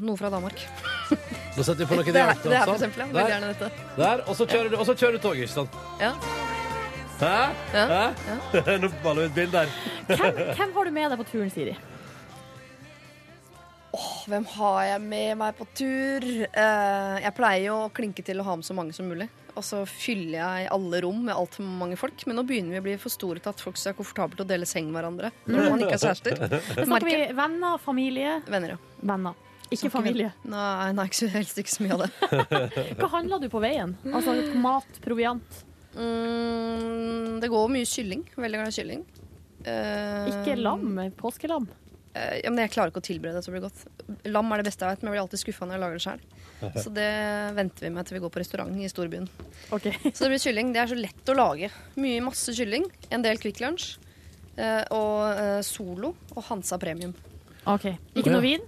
noe 0.00 0.16
fra 0.20 0.30
Danmark. 0.32 0.60
Da 1.56 1.62
setter 1.66 1.80
vi 1.82 1.86
på 1.90 1.96
noe 1.98 2.04
Det 2.04 2.14
er- 2.14 2.18
dialekt, 2.20 2.42
det 2.42 2.52
er 2.52 2.64
for 2.64 2.72
altså. 2.72 2.86
eksempel, 2.86 3.00
ja. 3.00 3.06
Veldig 3.06 3.20
Der. 3.20 3.32
gjerne 3.34 3.48
dette. 3.54 3.70
Der, 3.96 4.22
og 4.28 4.36
så 4.38 4.46
kjører 4.46 4.70
du, 4.70 4.76
og 4.76 4.86
så 4.86 4.94
kjører 4.94 5.12
du 5.12 5.18
tog, 5.24 5.34
ikke 5.36 5.48
sant? 5.54 5.78
Ja. 6.00 6.12
Hæ? 7.20 7.32
Ja, 7.74 7.86
Hæ? 8.54 8.78
Nå 8.82 8.88
baller 9.02 9.22
vi 9.22 9.28
et 9.28 9.34
bilde 9.34 9.58
her. 9.58 9.68
Hvem, 10.08 10.38
hvem 10.56 10.72
har 10.78 10.84
du 10.84 10.90
med 10.90 11.10
deg 11.10 11.18
på 11.20 11.26
turen, 11.32 11.50
Siri? 11.52 11.74
Åh, 13.92 14.10
hvem 14.30 14.44
har 14.54 14.78
jeg 14.86 15.00
med 15.02 15.36
meg 15.40 15.56
på 15.58 15.66
tur? 15.74 16.22
Eh, 16.46 17.16
jeg 17.24 17.34
pleier 17.34 17.64
jo 17.66 17.76
å 17.88 17.90
klinke 17.92 18.22
til 18.24 18.38
å 18.40 18.46
ha 18.46 18.54
med 18.56 18.64
så 18.64 18.76
mange 18.78 18.94
som 18.94 19.08
mulig. 19.10 19.26
Og 19.58 19.64
så 19.66 19.80
fyller 19.90 20.36
jeg 20.38 20.68
alle 20.70 21.00
rom 21.02 21.24
med 21.26 21.34
altfor 21.34 21.66
mange 21.66 21.98
folk. 21.98 22.22
Men 22.30 22.38
nå 22.38 22.44
begynner 22.46 22.76
vi 22.76 22.80
å 22.80 22.86
bli 22.86 22.96
for 23.02 23.10
store 23.10 23.42
til 23.42 23.50
at 23.50 23.60
folk 23.60 23.76
skal 23.76 23.90
være 23.92 23.98
komfortable 23.98 24.44
å 24.46 24.48
dele 24.48 24.68
seng 24.70 24.92
med 24.94 25.02
hverandre. 25.02 25.32
Når 25.50 25.70
man 25.74 25.82
ikke 25.82 25.98
er 25.98 26.04
kjærester. 26.06 26.38
Da 26.78 26.86
snakker 26.86 27.10
vi 27.10 27.16
venner, 27.34 27.78
familie 27.82 28.36
Venner, 28.46 28.76
ja. 28.76 28.80
Venner. 29.10 29.34
Ikke 29.70 29.90
familie. 29.92 30.32
Nei, 30.50 30.90
nei 30.96 31.06
ikke 31.10 31.30
helst 31.34 31.58
ikke 31.62 31.72
så 31.72 31.86
mye 31.86 31.96
av 31.96 32.04
det. 32.04 32.44
Hva 33.00 33.10
handla 33.14 33.38
du 33.42 33.48
på 33.52 33.62
veien? 33.62 33.94
Altså 34.10 34.34
mat, 34.58 35.02
proviant? 35.04 35.60
Mm, 35.94 37.38
det 37.42 37.50
går 37.50 37.70
mye 37.72 37.88
kylling. 37.88 38.24
Veldig 38.36 38.60
glad 38.60 38.72
i 38.72 38.76
kylling. 38.78 39.04
Uh, 39.60 40.30
Ikke 40.30 40.56
lam? 40.56 40.98
Påskelam? 41.18 41.66
Uh, 42.16 42.36
ja, 42.40 42.50
men 42.50 42.62
jeg 42.64 42.72
klarer 42.74 42.92
ikke 42.92 43.02
å 43.02 43.06
tilberede 43.06 43.38
det 43.38 43.44
så 43.44 43.52
det 43.52 43.58
blir 43.58 43.66
godt. 43.66 44.28
Lam 44.30 44.50
er 44.50 44.62
det 44.62 44.70
beste 44.70 44.86
jeg 44.86 44.96
vet, 44.96 45.02
men 45.02 45.10
jeg 45.10 45.16
blir 45.16 45.24
alltid 45.24 45.42
skuffa 45.44 45.68
når 45.68 45.76
jeg 45.76 45.84
lager 45.84 45.98
det 45.98 46.04
sjøl. 46.06 46.28
Så 46.84 46.90
det 46.92 47.10
venter 47.56 47.86
vi 47.86 47.90
med 47.94 48.04
til 48.04 48.18
vi 48.18 48.20
går 48.20 48.32
på 48.34 48.40
restaurant 48.42 48.74
i 48.76 48.88
storbyen. 48.90 49.28
Så 49.70 50.26
det 50.26 50.30
blir 50.32 50.42
kylling. 50.42 50.74
Det 50.74 50.82
er 50.82 50.90
så 50.92 50.98
lett 50.98 51.32
å 51.32 51.36
lage. 51.38 51.70
Mye 52.00 52.20
masse 52.24 52.52
kylling. 52.56 52.84
En 53.08 53.24
del 53.24 53.40
Kvikk 53.40 53.62
Lunsj. 53.64 53.94
Uh, 54.60 54.84
og 54.92 55.64
Solo 55.64 56.10
og 56.34 56.44
Hansa 56.50 56.76
Premium. 56.82 57.14
OK. 57.70 57.86
Ikke 58.18 58.32
noe 58.34 58.44
vin? 58.44 58.64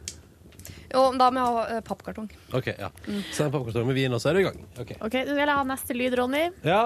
Jo, 0.92 1.02
da 1.18 1.30
må 1.32 1.40
jeg 1.40 1.46
ha 1.56 1.62
eh, 1.76 1.80
pappkartong. 1.86 2.28
Ok, 2.58 2.66
ja. 2.78 2.90
Så 3.06 3.38
Send 3.42 3.52
popkorn 3.54 3.86
med 3.88 3.96
vin, 3.96 4.12
og 4.12 4.20
så 4.20 4.30
er 4.30 4.34
du 4.36 4.40
i 4.42 4.46
gang. 4.48 4.58
Ok. 4.82 4.90
Ok, 5.00 5.14
Nå 5.26 5.36
vil 5.38 5.44
jeg 5.46 5.56
ha 5.56 5.64
neste 5.70 5.96
lyd, 5.96 6.16
Ronny. 6.20 6.44
Ja. 6.66 6.82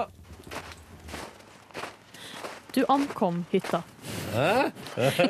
Du 2.77 2.83
ankom 2.93 3.43
hytta. 3.51 3.81
Hæ? 4.35 4.71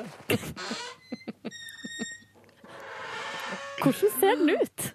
Hvordan 3.82 4.12
ser 4.20 4.36
den 4.40 4.50
ut? 4.58 4.88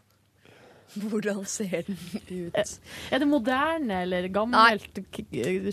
Hvordan 0.93 1.45
ser 1.49 1.83
den 1.87 1.99
ut? 2.29 2.57
Er 3.13 3.23
det 3.23 3.29
moderne 3.31 4.03
eller 4.05 4.27
gammelt 4.35 4.99
k- 5.15 5.25
k- 5.33 5.73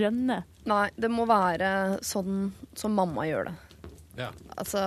rønne? 0.00 0.40
Nei, 0.66 0.86
det 0.98 1.10
må 1.12 1.26
være 1.30 1.68
sånn 2.04 2.48
som 2.74 2.96
mamma 2.98 3.28
gjør 3.28 3.50
det. 3.50 3.54
Ja. 4.18 4.32
Altså, 4.58 4.80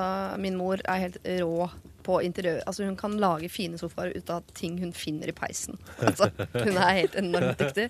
min 0.43 0.57
mor 0.59 0.82
er 0.84 1.05
helt 1.05 1.22
rå 1.24 1.70
på 2.03 2.19
interiør. 2.25 2.61
Altså, 2.67 2.85
hun 2.87 2.97
kan 2.99 3.17
lage 3.21 3.49
fine 3.51 3.79
sofaer 3.81 4.13
ut 4.17 4.29
av 4.33 4.45
ting 4.57 4.79
hun 4.81 4.93
finner 4.93 5.31
i 5.31 5.35
peisen. 5.37 5.79
Altså, 6.11 6.31
hun 6.53 6.75
er 6.77 6.97
helt 6.97 7.15
enormt 7.19 7.61
dyktig. 7.61 7.89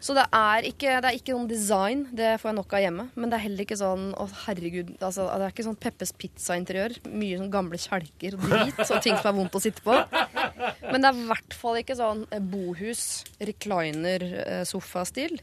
Så 0.00 0.14
det 0.16 0.24
er 0.32 0.64
ikke, 0.64 0.94
det 1.04 1.10
er 1.10 1.16
ikke 1.18 1.34
noen 1.34 1.48
design, 1.50 2.06
det 2.16 2.30
får 2.40 2.50
jeg 2.50 2.56
nok 2.56 2.74
av 2.76 2.82
hjemme. 2.86 3.04
Men 3.20 3.32
det 3.32 3.36
er 3.36 3.44
heller 3.44 3.66
ikke 3.66 3.76
sånn 3.76 4.06
å 4.16 4.24
herregud, 4.46 4.94
altså, 4.96 5.26
det 5.28 5.44
er 5.44 5.52
ikke 5.52 5.66
sånn 5.66 5.76
Peppes 5.82 6.14
Pizza-interiør. 6.16 6.94
Mye 7.12 7.40
sånn 7.40 7.52
gamle 7.52 7.80
kjelker 7.80 8.38
og 8.38 8.46
drit 8.48 8.80
og 8.86 9.02
ting 9.04 9.18
som 9.20 9.28
er 9.28 9.36
vondt 9.36 9.58
å 9.58 9.62
sitte 9.62 9.84
på. 9.84 9.98
Men 10.88 11.04
det 11.04 11.10
er 11.10 11.20
i 11.20 11.26
hvert 11.28 11.56
fall 11.60 11.80
ikke 11.82 11.98
sånn 11.98 12.24
eh, 12.32 12.40
bohus, 12.52 13.02
recliner-sofastil. 13.50 15.36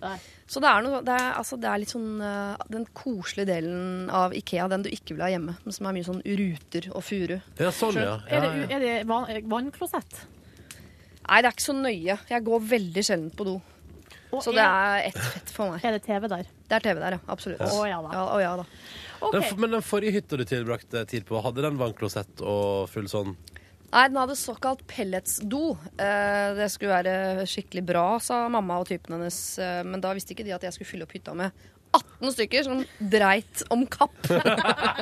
Så 0.47 0.63
det 0.63 0.71
er, 0.71 0.85
noe, 0.85 1.03
det, 1.05 1.13
er, 1.13 1.29
altså, 1.37 1.59
det 1.61 1.69
er 1.69 1.83
litt 1.83 1.93
sånn 1.93 2.09
eh, 2.23 2.65
den 2.73 2.87
koselige 2.97 3.51
delen 3.51 4.09
av 4.09 4.33
Ikea, 4.37 4.65
den 4.73 4.87
du 4.87 4.89
ikke 4.89 5.13
vil 5.13 5.25
ha 5.27 5.31
hjemme, 5.35 5.57
men 5.61 5.75
som 5.75 5.89
er 5.89 5.97
mye 5.99 6.07
sånn 6.07 6.23
ruter 6.25 6.89
og 6.95 7.05
furu. 7.05 7.37
Ja, 7.61 7.69
sånn, 7.75 8.01
ja. 8.01 8.17
Er 8.25 8.47
det, 8.47 8.67
er 8.73 8.85
det 8.87 8.97
van 9.09 9.29
vannklosett? 9.53 10.23
Nei, 11.27 11.41
det 11.43 11.49
er 11.49 11.53
ikke 11.53 11.65
så 11.65 11.75
nøye. 11.75 12.15
Jeg 12.31 12.45
går 12.47 12.69
veldig 12.71 13.03
sjelden 13.03 13.31
på 13.35 13.45
do. 13.45 13.57
Så 14.31 14.51
det 14.51 14.63
er 14.63 15.09
ett 15.09 15.17
fett 15.17 15.51
for 15.55 15.71
meg. 15.71 15.83
Er 15.87 15.95
det 15.95 16.03
TV 16.05 16.27
der? 16.31 16.47
Det 16.67 16.77
er 16.77 16.83
TV 16.83 16.99
der, 16.99 17.15
ja. 17.17 17.19
Absolutt. 17.31 17.61
Å 17.63 17.85
ja 17.87 17.99
da. 18.03 18.09
Ja, 18.13 18.23
å, 18.27 18.39
ja, 18.43 18.55
da. 18.59 18.65
Den, 19.33 19.45
men 19.61 19.77
den 19.77 19.85
forrige 19.85 20.19
hytta 20.19 20.39
du 20.39 20.43
tilbrakte 20.47 21.05
tid 21.09 21.25
på, 21.27 21.39
hadde 21.41 21.63
den 21.65 21.79
vannklosett 21.79 22.43
og 22.43 22.89
full 22.91 23.07
sånn 23.11 23.37
Nei, 23.87 24.01
den 24.11 24.17
hadde 24.19 24.35
såkalt 24.35 24.81
pelletsdo. 24.91 25.77
Eh, 25.95 26.49
det 26.57 26.65
skulle 26.73 26.97
være 26.97 27.45
skikkelig 27.47 27.85
bra, 27.87 28.03
sa 28.19 28.41
mamma 28.51 28.81
og 28.81 28.89
typen 28.89 29.15
hennes. 29.15 29.37
Eh, 29.63 29.79
men 29.87 30.03
da 30.03 30.11
visste 30.11 30.35
ikke 30.35 30.43
de 30.43 30.51
at 30.57 30.65
jeg 30.67 30.75
skulle 30.75 30.89
fylle 30.89 31.07
opp 31.07 31.15
hytta 31.15 31.31
med 31.39 31.55
18 31.91 32.33
stykker 32.33 32.63
som 32.65 32.83
dreit 32.99 33.63
om 33.73 33.85
kapp. 33.89 34.15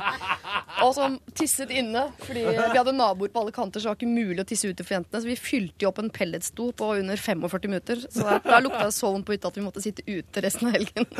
og 0.83 0.91
som 0.95 1.17
tisset 1.37 1.71
inne. 1.73 2.05
Fordi 2.23 2.43
vi 2.45 2.77
hadde 2.77 2.93
naboer 2.95 3.31
på 3.33 3.43
alle 3.43 3.53
kanter, 3.55 3.79
så 3.79 3.87
det 3.87 3.93
var 3.93 3.99
ikke 3.99 4.11
mulig 4.11 4.43
å 4.43 4.47
tisse 4.49 4.69
ute 4.69 4.85
for 4.85 4.97
jentene. 4.97 5.21
Så 5.23 5.29
vi 5.29 5.37
fylte 5.39 5.85
jo 5.85 5.91
opp 5.91 6.01
en 6.03 6.11
pelletsto 6.13 6.69
på 6.77 6.91
under 6.99 7.19
45 7.21 7.69
minutter. 7.69 8.03
Så 8.05 8.25
da, 8.25 8.39
da 8.43 8.61
lukta 8.63 8.85
det 8.87 8.95
så 8.97 9.11
vondt 9.13 9.27
på 9.27 9.35
hytta 9.35 9.51
at 9.51 9.59
vi 9.59 9.65
måtte 9.65 9.83
sitte 9.83 10.05
ute 10.07 10.45
resten 10.45 10.69
av 10.69 10.77
helgen. 10.77 11.07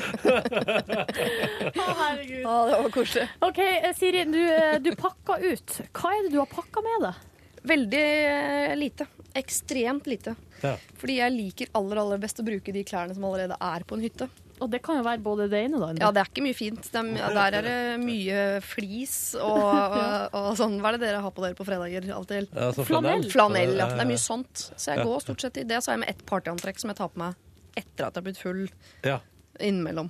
Å, 1.76 1.88
herregud. 2.01 2.43
Å, 2.43 2.57
det 2.70 2.82
var 2.86 2.91
koselig. 2.93 3.28
OK, 3.49 3.61
eh, 3.66 3.91
Siri, 3.97 4.26
du, 4.30 4.41
eh, 4.43 4.78
du 4.84 4.91
pakka 4.99 5.39
ut. 5.43 5.80
Hva 5.95 6.13
er 6.16 6.28
det 6.28 6.36
du 6.36 6.41
har 6.41 6.51
pakka 6.51 6.84
med 6.86 7.07
deg? 7.07 7.24
Veldig 7.66 8.07
eh, 8.32 8.74
lite. 8.78 9.07
Ekstremt 9.36 10.07
lite. 10.07 10.36
Ja. 10.61 10.76
Fordi 10.99 11.20
jeg 11.20 11.36
liker 11.36 11.72
aller 11.78 12.01
aller 12.01 12.22
best 12.22 12.39
å 12.41 12.45
bruke 12.47 12.74
de 12.76 12.86
klærne 12.88 13.16
som 13.16 13.26
allerede 13.28 13.57
er 13.59 13.86
på 13.88 13.97
en 13.97 14.05
hytte. 14.05 14.30
Og 14.64 14.70
det 14.72 14.80
kan 14.86 14.95
jo 14.95 15.03
være 15.03 15.20
både 15.20 15.49
det 15.51 15.60
ene 15.66 15.76
og 15.76 15.82
det 15.84 15.88
andre. 15.89 16.06
Ja, 16.06 16.12
det 16.16 16.22
er 16.22 16.30
ikke 16.32 16.43
mye 16.45 16.56
fint. 16.56 16.86
De, 16.93 17.01
er, 17.20 17.34
der 17.36 17.56
er 17.60 17.66
det 17.66 17.78
mye 18.06 18.43
flis 18.64 19.16
og, 19.36 19.60
og, 19.99 20.38
og 20.39 20.49
sånn. 20.60 20.78
Hva 20.80 20.93
er 20.93 20.97
det 20.97 21.01
dere 21.10 21.20
har 21.26 21.34
på 21.36 21.43
dere 21.43 21.58
på 21.58 21.66
fredager? 21.68 22.08
av 22.16 22.24
og 22.24 22.30
til? 22.30 22.47
Ja, 22.56 22.70
sånn 22.78 22.88
flanell. 22.88 23.26
Flanell, 23.34 23.74
ja. 23.82 23.89
Det 23.91 24.06
er 24.06 24.10
mye 24.14 24.22
sånt. 24.22 24.68
Så 24.80 24.93
jeg 24.93 25.03
går 25.08 25.24
stort 25.26 25.43
sett 25.43 25.60
i 25.60 25.66
det. 25.68 25.82
Så 25.84 25.91
har 25.91 25.97
jeg 25.99 26.06
med 26.06 26.14
ett 26.16 26.24
partyantrekk 26.30 26.80
som 26.80 26.93
jeg 26.93 26.99
tar 27.01 27.12
på 27.12 27.20
meg 27.26 27.36
etter 27.76 28.08
at 28.08 28.16
jeg 28.16 28.22
har 28.22 28.28
blitt 28.30 28.39
full 28.39 28.62
Ja. 29.03 29.18
innimellom. 29.60 30.08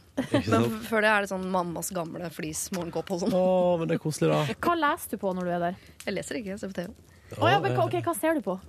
Men 0.51 0.67
før 0.85 1.01
det 1.01 1.09
er 1.15 1.25
det 1.25 1.31
sånn 1.33 1.47
mammas 1.49 1.89
gamle 1.95 2.29
flis 2.33 2.67
morgenkåpe 2.77 3.17
og 3.17 3.23
sånn. 3.25 3.33
Å, 3.33 3.43
men 3.81 3.89
det 3.89 3.97
er 3.97 4.03
koselig, 4.05 4.29
da. 4.29 4.55
Hva 4.61 4.77
leser 4.77 5.15
du 5.17 5.21
på 5.25 5.33
når 5.33 5.49
du 5.49 5.53
er 5.57 5.63
der? 5.71 5.81
Jeg 6.05 6.17
leser 6.19 6.37
ikke, 6.43 6.53
jeg 6.53 6.61
ser 6.61 6.69
på 6.75 6.77
TV. 6.83 6.93
Oh, 7.41 7.49
ja, 7.49 7.57
men 7.65 7.73
hva- 7.73 7.87
ok, 7.89 7.97
Hva 8.05 8.13
ser 8.17 8.37
du 8.37 8.45
på? 8.45 8.59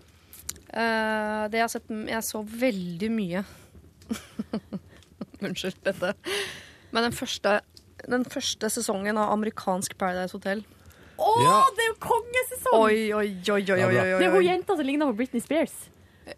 Uh, 0.73 1.45
det 1.53 1.61
jeg 1.61 1.63
har 1.63 1.71
sett 1.71 1.91
Jeg 2.09 2.25
så 2.27 2.41
veldig 2.43 3.09
mye 3.13 3.45
Unnskyld 5.47 5.77
dette. 5.85 6.15
Men 6.93 7.03
den 7.11 7.13
første, 7.13 7.61
den 8.09 8.25
første 8.25 8.71
sesongen 8.71 9.19
av 9.19 9.33
amerikansk 9.35 9.97
Paradise 9.99 10.33
Hotel 10.37 10.63
Å, 11.19 11.31
Ja. 11.43 11.59
det 11.77 11.85
er 11.87 11.93
jo 11.95 11.99
kongesesong! 12.05 12.79
Oi, 12.79 12.97
oi, 13.17 13.29
oi, 13.49 13.63
oi, 13.73 13.83
oi, 13.83 13.97
oi. 13.97 14.19
Det 14.21 14.27
er 14.27 14.35
hun 14.35 14.45
jenta 14.45 14.77
som 14.77 14.85
ligner 14.85 15.09
på 15.09 15.17
Britney 15.17 15.41
Spears. 15.41 15.73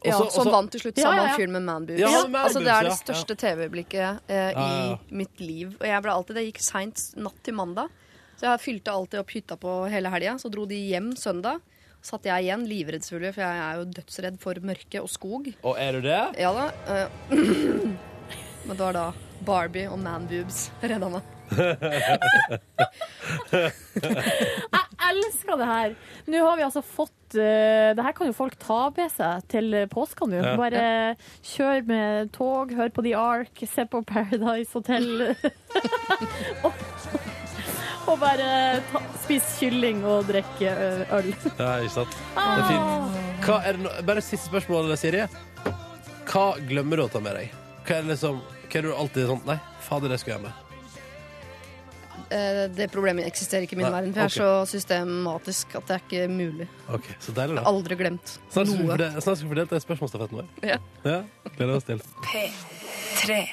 Ja, 0.04 0.12
Også- 0.18 0.30
som 0.36 0.46
også- 0.46 0.52
vant 0.52 0.70
til 0.70 0.80
slutt 0.84 0.98
Ja, 1.00 1.04
samme 1.08 1.22
ja, 1.22 1.28
ja. 1.30 1.36
film 1.36 1.52
med 1.56 1.62
Man 1.64 1.86
Boobs. 1.88 1.98
Ja, 2.00 2.26
Man 2.28 2.44
altså, 2.44 2.60
det 2.62 2.68
er 2.68 2.82
det 2.86 2.92
ja, 2.92 2.98
største 3.00 3.34
TV-øyeblikket 3.40 4.20
eh, 4.28 4.52
Ja, 4.52 4.52
ja, 4.52 4.84
ja. 4.92 4.98
i 5.10 5.14
mitt 5.14 5.40
liv. 5.40 5.72
Og 5.80 5.86
jeg 5.88 6.02
ble 6.04 6.12
alltid, 6.12 6.34
Det 6.38 6.44
gikk 6.52 6.60
seint 6.62 7.02
natt 7.16 7.42
til 7.42 7.54
mandag, 7.54 7.88
så 8.38 8.52
jeg 8.52 8.60
fylte 8.60 8.92
alltid 8.92 9.18
opp 9.20 9.30
hytta 9.34 9.56
på 9.56 9.74
hele 9.90 10.10
helga. 10.12 10.34
Så 10.38 10.50
dro 10.52 10.64
de 10.66 10.76
hjem 10.76 11.14
søndag. 11.16 11.60
Satt 12.00 12.22
jeg 12.22 12.44
igjen, 12.46 12.68
livredd 12.68 13.02
selvfølgelig, 13.02 13.34
for 13.34 13.42
jeg 13.42 13.58
er 13.58 13.74
jo 13.80 13.84
dødsredd 13.98 14.38
for 14.38 14.54
mørke 14.62 15.02
og 15.02 15.08
skog. 15.10 15.48
Og 15.64 15.74
er 15.76 15.92
du 15.92 16.00
det? 16.02 16.38
Ja 16.38 16.52
da. 16.54 16.70
eh, 16.86 17.08
Men 18.64 18.76
det 18.76 18.82
var 18.82 18.96
da 18.96 19.06
Barbie 19.46 19.88
og 19.88 19.98
Man 20.02 20.26
Boobs 20.28 20.68
redda 20.82 21.08
meg. 21.12 21.34
Jeg 23.48 24.84
elsker 25.08 25.56
det 25.56 25.68
her! 25.68 25.94
Nå 26.28 26.42
har 26.44 26.58
vi 26.58 26.64
altså 26.66 26.82
fått 26.84 27.36
uh, 27.38 27.94
Det 27.96 28.04
her 28.04 28.12
kan 28.16 28.28
jo 28.28 28.34
folk 28.36 28.58
ta 28.60 28.80
med 28.96 29.08
seg 29.14 29.46
til 29.48 29.76
påska 29.92 30.28
nå. 30.28 30.42
Ja. 30.42 30.56
Bare 30.60 30.82
kjør 31.54 31.86
med 31.88 32.32
tog, 32.36 32.74
hør 32.76 32.92
på 32.92 33.04
The 33.06 33.14
Ark, 33.16 33.64
se 33.64 33.86
på 33.88 34.02
Paradise 34.08 34.72
Hotel. 34.76 35.08
og, 36.66 36.72
og 38.08 38.18
bare 38.20 38.50
ta, 38.90 39.02
spise 39.24 39.48
kylling 39.62 40.04
og 40.08 40.28
drikke 40.28 40.68
eh, 40.74 41.16
øl. 41.20 41.32
Ja, 41.54 41.78
ikke 41.80 41.94
sant? 42.00 42.20
Det 42.34 42.50
er 42.58 42.68
fint. 42.68 43.24
Hva 43.46 43.62
er 43.62 43.78
det 43.78 43.86
no 43.86 43.94
Bare 44.08 44.24
siste 44.24 44.50
spørsmål, 44.50 44.92
Siri. 45.00 45.24
Hva 46.28 46.46
glemmer 46.68 47.00
du 47.00 47.06
å 47.06 47.10
ta 47.12 47.24
med 47.24 47.40
deg? 47.40 47.67
Hva 47.88 47.96
er 47.98 48.02
det 48.04 48.12
liksom 48.16 48.40
Hva 48.44 48.78
er 48.78 48.82
det 48.82 48.88
du 48.90 48.94
alltid 48.94 49.28
sånn 49.30 49.44
Nei, 49.48 49.58
fader, 49.88 50.12
det 50.12 50.18
skal 50.20 50.34
jeg 50.36 50.42
med. 50.42 50.64
Eh, 52.34 52.66
Det 52.76 52.88
problemet 52.92 53.24
eksisterer 53.28 53.64
ikke 53.64 53.76
i 53.78 53.80
min 53.80 53.86
Nei, 53.88 53.92
verden, 53.94 54.12
for 54.12 54.20
jeg 54.20 54.32
er 54.32 54.36
så 54.36 54.50
systematisk 54.68 55.76
at 55.78 55.86
det 55.88 55.94
er 55.96 56.02
ikke 56.04 56.24
mulig. 56.32 56.66
Ok, 56.92 57.06
så 57.24 57.32
deilig, 57.36 57.56
da. 57.56 57.62
aldri 57.70 57.96
glemt 57.96 58.34
Snart 58.50 58.66
skal 58.66 58.66
vi 58.66 58.82
noe. 58.84 58.90
fordele- 58.96 59.22
snart 59.24 59.38
skal 59.38 59.46
vi 59.48 59.52
fordele 59.54 59.68
til 59.72 59.80
spørsmålsstafetten 59.86 60.40
vår. 60.42 60.48
Ja. 60.68 60.78
Ja, 61.04 61.22
gleder 61.56 61.76
oss 61.78 61.84
til. 61.88 62.02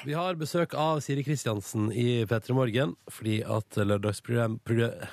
Vi 0.06 0.14
har 0.14 0.36
besøk 0.36 0.74
av 0.78 1.00
Siri 1.02 1.24
Kristiansen 1.26 1.88
i 1.94 2.26
P3 2.30 2.54
Morgen 2.54 2.96
fordi 3.10 3.40
at 3.44 3.70
lørdagsprogram 3.80 4.60
program- 4.66 5.08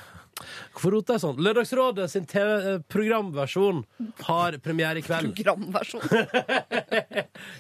Hvorfor 0.73 0.95
roter 0.97 1.17
jeg 1.17 1.23
sånn? 1.23 1.41
Lørdagsrådet 1.45 2.07
sin 2.11 2.25
TV-programversjon 2.31 3.83
har 4.27 4.57
premiere 4.65 5.03
i 5.03 5.05
kveld. 5.07 5.35
Programversjon. 5.37 6.07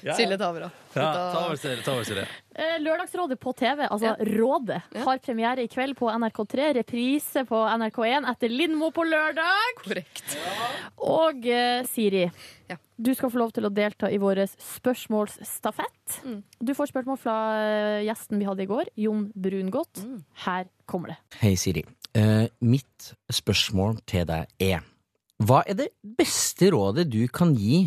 Ja. 0.02 0.14
Silje 0.16 0.36
Tavra. 0.38 0.68
Ja, 0.94 1.06
ta 1.32 1.40
over, 1.46 1.56
Silje. 1.58 1.82
Ta 1.84 1.92
over, 1.94 2.06
Siri. 2.06 2.22
Eh, 2.54 2.74
Lørdagsrådet 2.82 3.38
på 3.40 3.52
TV, 3.58 3.84
altså 3.86 4.12
Rådet, 4.28 4.80
har 5.04 5.20
premiere 5.22 5.64
i 5.64 5.70
kveld 5.70 5.96
på 5.98 6.10
NRK3. 6.10 6.68
Reprise 6.78 7.44
på 7.48 7.60
NRK1 7.78 8.26
etter 8.32 8.52
Lindmo 8.52 8.90
på 8.94 9.04
lørdag. 9.08 9.78
Korrekt. 9.82 10.36
Og 11.06 11.46
eh, 11.50 11.82
Siri, 11.90 12.26
du 13.02 13.12
skal 13.18 13.32
få 13.32 13.40
lov 13.42 13.54
til 13.56 13.66
å 13.68 13.72
delta 13.74 14.10
i 14.12 14.20
vår 14.22 14.44
spørsmålsstafett. 14.52 16.20
Du 16.60 16.74
får 16.78 16.92
spørsmål 16.92 17.18
fra 17.22 17.38
eh, 17.62 18.04
gjesten 18.08 18.42
vi 18.42 18.48
hadde 18.48 18.66
i 18.66 18.70
går, 18.70 18.92
Jon 19.06 19.26
Brungot. 19.34 20.02
Her 20.46 20.68
kommer 20.86 21.14
det. 21.14 21.20
Hei, 21.42 21.54
Siri. 21.60 21.84
Eh, 22.12 22.44
mitt 22.60 23.12
spørsmål 23.32 24.02
til 24.04 24.26
deg 24.28 24.50
er 24.60 24.82
Hva 25.40 25.62
er 25.64 25.78
det 25.78 25.88
beste 26.04 26.68
rådet 26.74 27.06
du 27.08 27.22
kan 27.32 27.54
gi 27.56 27.86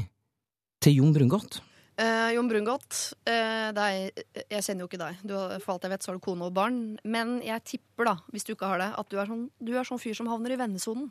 til 0.82 0.98
Jon 0.98 1.14
Brungot? 1.14 1.60
Eh, 2.02 2.34
Jon 2.36 2.50
Brungot, 2.50 3.14
eh, 3.30 3.70
jeg 3.72 4.64
kjenner 4.66 4.84
jo 4.84 4.90
ikke 4.90 5.00
deg. 5.00 5.22
Du, 5.24 5.36
for 5.64 5.76
alt 5.76 5.86
jeg 5.86 5.94
vet, 5.94 6.04
så 6.04 6.12
har 6.12 6.18
du 6.18 6.26
kone 6.26 6.50
og 6.50 6.56
barn. 6.58 6.98
Men 7.06 7.38
jeg 7.46 7.64
tipper, 7.64 8.10
da, 8.10 8.16
hvis 8.34 8.44
du 8.44 8.52
ikke 8.56 8.68
har 8.68 8.82
det, 8.82 8.90
at 9.00 9.14
du 9.14 9.22
er 9.22 9.30
sånn, 9.30 9.46
du 9.64 9.72
er 9.78 9.88
sånn 9.88 10.02
fyr 10.02 10.18
som 10.18 10.28
havner 10.28 10.52
i 10.52 10.60
vennesonen. 10.60 11.08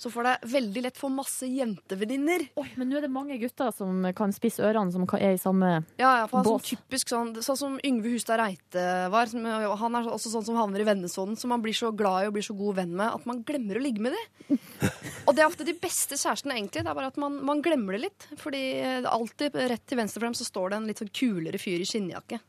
Så 0.00 0.08
får 0.12 0.24
deg 0.24 0.44
veldig 0.54 0.82
lett 0.86 0.96
få 0.96 1.10
masse 1.12 1.44
jentevenninner. 1.44 2.46
Oi, 2.60 2.66
men 2.80 2.88
nå 2.88 2.96
er 2.96 3.04
det 3.04 3.12
mange 3.12 3.36
gutter 3.40 3.68
som 3.76 4.06
kan 4.16 4.32
spisse 4.32 4.64
ørene, 4.64 4.92
som 4.94 5.04
er 5.18 5.34
i 5.34 5.40
samme 5.40 5.72
Ja, 6.00 6.22
ja, 6.22 6.26
for 6.30 6.40
han 6.40 6.46
er 6.46 6.48
båt. 6.48 6.64
sånn 6.64 6.78
typisk 6.80 7.12
sånn, 7.12 7.34
sånn 7.44 7.58
som 7.60 7.74
Yngve 7.84 8.14
Hustad 8.14 8.40
Reite 8.40 8.86
var. 9.12 9.28
Som, 9.28 9.44
han 9.44 9.98
er 9.98 10.08
også 10.08 10.32
sånn 10.32 10.46
som 10.46 10.56
havner 10.56 10.80
i 10.80 10.88
vennesonen, 10.88 11.36
som 11.36 11.52
man 11.52 11.60
blir 11.60 11.76
så 11.76 11.92
glad 11.92 12.24
i 12.24 12.30
og 12.30 12.36
blir 12.38 12.46
så 12.46 12.56
god 12.56 12.80
venn 12.80 12.94
med 12.96 13.12
at 13.12 13.26
man 13.28 13.42
glemmer 13.44 13.76
å 13.76 13.84
ligge 13.84 14.00
med 14.00 14.16
dem. 14.16 14.58
Og 15.28 15.36
det 15.36 15.44
er 15.44 15.50
ofte 15.50 15.66
de 15.68 15.76
beste 15.76 16.16
kjærestene, 16.16 16.56
egentlig. 16.56 16.82
Det 16.82 16.90
er 16.90 16.96
bare 16.96 17.10
at 17.12 17.20
man, 17.20 17.36
man 17.46 17.60
glemmer 17.62 17.94
det 17.94 18.00
litt. 18.06 18.26
Fordi 18.40 18.62
det 19.04 19.10
alltid 19.10 19.58
rett 19.70 19.84
til 19.86 20.00
venstre 20.00 20.18
for 20.22 20.30
dem 20.30 20.38
så 20.38 20.46
står 20.48 20.72
det 20.72 20.78
en 20.80 20.88
litt 20.88 21.02
sånn 21.02 21.12
kulere 21.14 21.60
fyr 21.60 21.84
i 21.84 21.86
skinnjakke. 21.86 22.40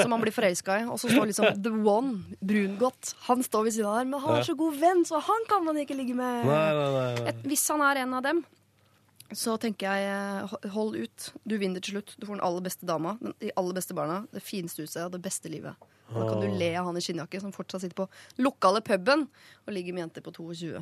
Som 0.00 0.10
man 0.14 0.24
blir 0.24 0.34
forelska 0.34 0.80
i. 0.80 0.88
Og 0.88 0.96
så 1.02 1.12
står 1.12 1.28
liksom 1.30 1.60
The 1.60 1.74
One, 1.84 2.38
Brungot. 2.40 3.12
Han 3.28 3.44
står 3.46 3.68
ved 3.68 3.76
siden 3.76 3.90
av 3.92 4.00
der, 4.00 4.08
men 4.10 4.24
han 4.24 4.40
er 4.40 4.48
så 4.48 4.56
god 4.58 4.80
venn, 4.80 5.04
så 5.06 5.20
han 5.28 5.46
kan 5.50 5.64
man 5.68 5.78
ikke 5.84 5.98
ligge 5.98 6.16
med. 6.18 6.48
Nei. 6.48 6.69
Et, 7.30 7.44
hvis 7.50 7.66
han 7.72 7.84
er 7.86 8.02
en 8.04 8.16
av 8.18 8.24
dem, 8.26 8.42
så 9.36 9.54
tenker 9.62 9.86
jeg 9.86 10.10
eh, 10.10 10.54
hold 10.74 10.98
ut. 10.98 11.30
Du 11.46 11.56
vinner 11.60 11.82
til 11.82 11.98
slutt. 11.98 12.16
Du 12.18 12.26
får 12.26 12.38
den 12.38 12.44
aller 12.46 12.64
beste 12.66 12.88
dama, 12.88 13.14
de 13.42 13.52
aller 13.58 13.76
beste 13.76 13.94
barna, 13.96 14.24
det 14.34 14.42
fineste 14.42 14.82
huset 14.82 15.04
og 15.04 15.14
det 15.14 15.22
beste 15.24 15.52
livet. 15.52 15.78
Og 16.10 16.16
da 16.18 16.26
kan 16.26 16.40
du 16.42 16.58
le 16.58 16.70
av 16.74 16.88
han 16.88 16.98
i 16.98 17.02
skinnjakke 17.04 17.38
som 17.42 17.52
fortsatt 17.54 17.84
sitter 17.84 18.00
på 18.00 18.08
lokale 18.42 18.82
puben 18.82 19.28
og 19.30 19.74
ligger 19.74 19.94
med 19.94 20.08
jenter 20.08 20.24
på 20.26 20.32
22. 20.34 20.80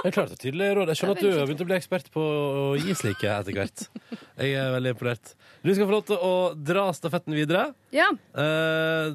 Jeg 0.00 0.14
klarte 0.16 0.36
tydelig 0.40 0.68
råd. 0.76 0.90
Jeg 0.92 1.00
skjønner 1.00 1.18
at 1.18 1.24
du 1.24 1.30
har 1.34 1.48
begynt 1.48 1.62
å 1.64 1.68
bli 1.68 1.76
ekspert 1.76 2.06
på 2.12 2.22
å 2.24 2.66
gi 2.80 2.94
slike 2.96 3.32
etter 3.32 3.56
hvert. 3.56 3.82
Jeg 4.40 4.54
er 4.56 4.70
veldig 4.72 4.94
imponert. 4.94 5.34
Du 5.60 5.72
skal 5.74 5.88
få 5.88 5.92
lov 5.92 6.06
til 6.08 6.22
å 6.24 6.32
dra 6.56 6.86
stafetten 6.96 7.36
videre. 7.36 7.66
Ja. 7.92 8.06
Eh, 8.32 9.10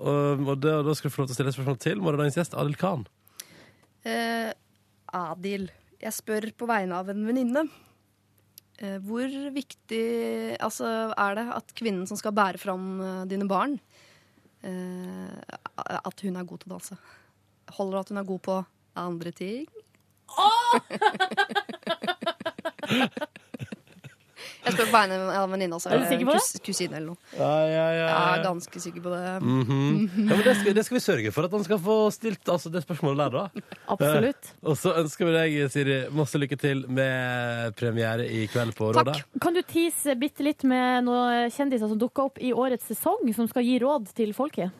og, 0.00 0.46
og 0.46 0.54
da, 0.62 0.78
da 0.86 0.94
skal 0.96 1.12
du 1.12 1.16
få 1.16 1.22
lov 1.22 1.28
til 1.28 1.36
å 1.36 1.38
stille 1.38 1.52
et 1.52 1.58
spørsmål 1.58 1.80
til 1.84 2.00
morgendagens 2.00 2.40
gjest, 2.40 2.56
Adil 2.56 2.78
Khan. 2.80 3.04
Eh, 4.08 4.48
Adil, 5.16 5.70
jeg 6.00 6.12
spør 6.14 6.50
på 6.56 6.68
vegne 6.70 6.96
av 7.00 7.10
en 7.12 7.26
venninne. 7.26 7.62
Eh, 8.80 8.96
hvor 9.04 9.28
viktig 9.52 10.04
altså, 10.62 10.86
er 11.12 11.34
det 11.36 11.46
at 11.52 11.74
kvinnen 11.76 12.06
som 12.08 12.16
skal 12.16 12.32
bære 12.36 12.58
fram 12.62 13.00
eh, 13.04 13.26
dine 13.28 13.48
barn, 13.50 13.74
eh, 14.64 15.34
at 16.00 16.24
hun 16.24 16.36
er 16.36 16.48
god 16.48 16.58
til 16.62 16.70
å 16.70 16.74
danse? 16.78 16.94
Holder 17.76 17.94
det 17.98 18.04
at 18.04 18.10
hun 18.14 18.22
er 18.22 18.30
god 18.30 18.42
på 18.46 18.56
andre 19.04 19.30
ting? 19.36 19.68
Jeg 24.64 24.74
spør 24.76 24.88
på 24.90 24.92
vegne 24.92 25.18
av 25.32 25.44
en 25.46 25.52
venninne. 25.54 25.76
også. 25.78 25.90
Er 25.90 25.98
du 26.02 26.04
sikker 26.10 26.26
på 26.28 26.34
det? 26.36 26.40
kus- 26.44 26.60
Kusine 26.66 26.96
eller 26.96 27.06
noe. 27.06 27.16
Ja, 27.38 27.52
ja, 27.66 27.86
ja, 27.96 28.06
Jeg 28.10 28.38
er 28.40 28.44
ganske 28.44 28.80
sikker 28.84 29.00
på 29.06 29.12
det. 29.14 29.42
Mhm. 29.42 30.28
ja, 30.28 30.36
men 30.36 30.42
det, 30.44 30.56
skal, 30.60 30.74
det 30.74 30.84
skal 30.84 30.96
vi 30.98 31.00
sørge 31.04 31.32
for 31.32 31.44
at 31.48 31.50
han 31.56 31.64
skal 31.64 31.78
få 31.78 31.96
stilt 32.12 32.44
altså, 32.52 32.70
det 32.74 32.82
spørsmålet 32.84 33.18
der, 33.24 33.30
da. 33.30 33.64
Absolutt. 33.96 34.50
Eh, 34.52 34.68
og 34.70 34.76
så 34.76 34.94
ønsker 35.00 35.26
vi 35.30 35.32
deg, 35.38 35.70
Siri, 35.72 35.96
masse 36.12 36.38
lykke 36.38 36.58
til 36.60 36.84
med 36.88 37.74
premiere 37.80 38.26
i 38.28 38.46
kveld 38.52 38.74
på 38.76 38.92
Rådet. 38.94 39.16
Kan 39.40 39.54
du 39.56 39.62
tease 39.62 40.14
bitte 40.20 40.44
litt 40.44 40.62
med 40.64 41.04
noen 41.08 41.48
kjendiser 41.50 41.88
som 41.88 41.98
dukker 41.98 42.28
opp 42.30 42.38
i 42.40 42.52
årets 42.52 42.84
sesong, 42.92 43.24
som 43.34 43.48
skal 43.48 43.64
gi 43.64 43.78
råd 43.80 44.12
til 44.14 44.32
folket? 44.36 44.70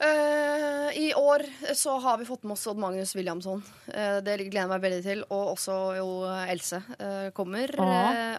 Eh, 0.00 0.98
I 0.98 1.12
år 1.14 1.42
så 1.76 1.98
har 2.00 2.18
vi 2.18 2.24
fått 2.24 2.42
med 2.48 2.52
oss 2.56 2.66
Odd 2.70 2.78
Magnus 2.80 3.12
Williamson. 3.16 3.62
Eh, 3.92 4.18
det 4.24 4.38
gleder 4.46 4.62
jeg 4.64 4.70
meg 4.72 4.84
veldig 4.84 5.00
til. 5.04 5.24
Og 5.28 5.54
også 5.54 5.76
jo 5.98 6.06
Else 6.48 6.80
eh, 6.98 7.30
kommer. 7.36 7.72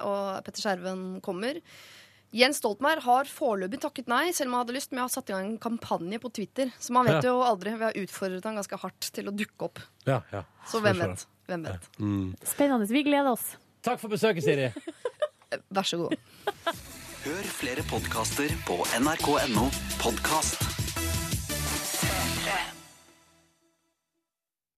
Og 0.02 0.40
Petter 0.46 0.64
Skjerven 0.66 1.04
kommer. 1.26 1.62
Jens 2.32 2.62
Stoltenberg 2.62 3.04
har 3.04 3.28
foreløpig 3.28 3.82
takket 3.84 4.08
nei, 4.08 4.30
selv 4.32 4.48
om 4.50 4.56
han 4.56 4.64
hadde 4.64 4.78
lyst. 4.78 4.92
Men 4.94 5.02
jeg 5.04 5.10
har 5.10 5.14
satt 5.18 5.30
i 5.30 5.36
gang 5.36 5.50
en 5.52 5.58
kampanje 5.62 6.22
på 6.24 6.32
Twitter. 6.34 6.72
Så 6.80 6.96
man 6.96 7.06
vet 7.06 7.20
Ja. 7.20 7.30
jo 7.34 7.42
aldri. 7.44 7.76
Vi 7.78 7.84
har 7.90 8.00
utfordret 8.06 8.48
han 8.48 8.56
ganske 8.58 8.80
hardt 8.80 9.12
til 9.14 9.28
å 9.28 9.36
dukke 9.36 9.68
opp. 9.68 9.84
Ja, 10.08 10.22
ja. 10.32 10.46
Så 10.66 10.82
hvem 10.82 10.98
vet? 11.04 11.28
Hvem 11.52 11.66
vet? 11.68 11.90
Mm. 12.00 12.36
Spennende. 12.48 12.88
Vi 12.88 13.04
gleder 13.04 13.34
oss. 13.36 13.58
Takk 13.84 14.00
for 14.00 14.08
besøket, 14.10 14.44
Siri. 14.46 14.72
Vær 15.76 15.84
så 15.84 15.98
god. 16.00 16.16
Hør 17.22 17.44
flere 17.54 17.84
podkaster 17.92 18.50
på 18.66 18.80
nrk.no 18.98 19.68
podkast. 20.02 20.71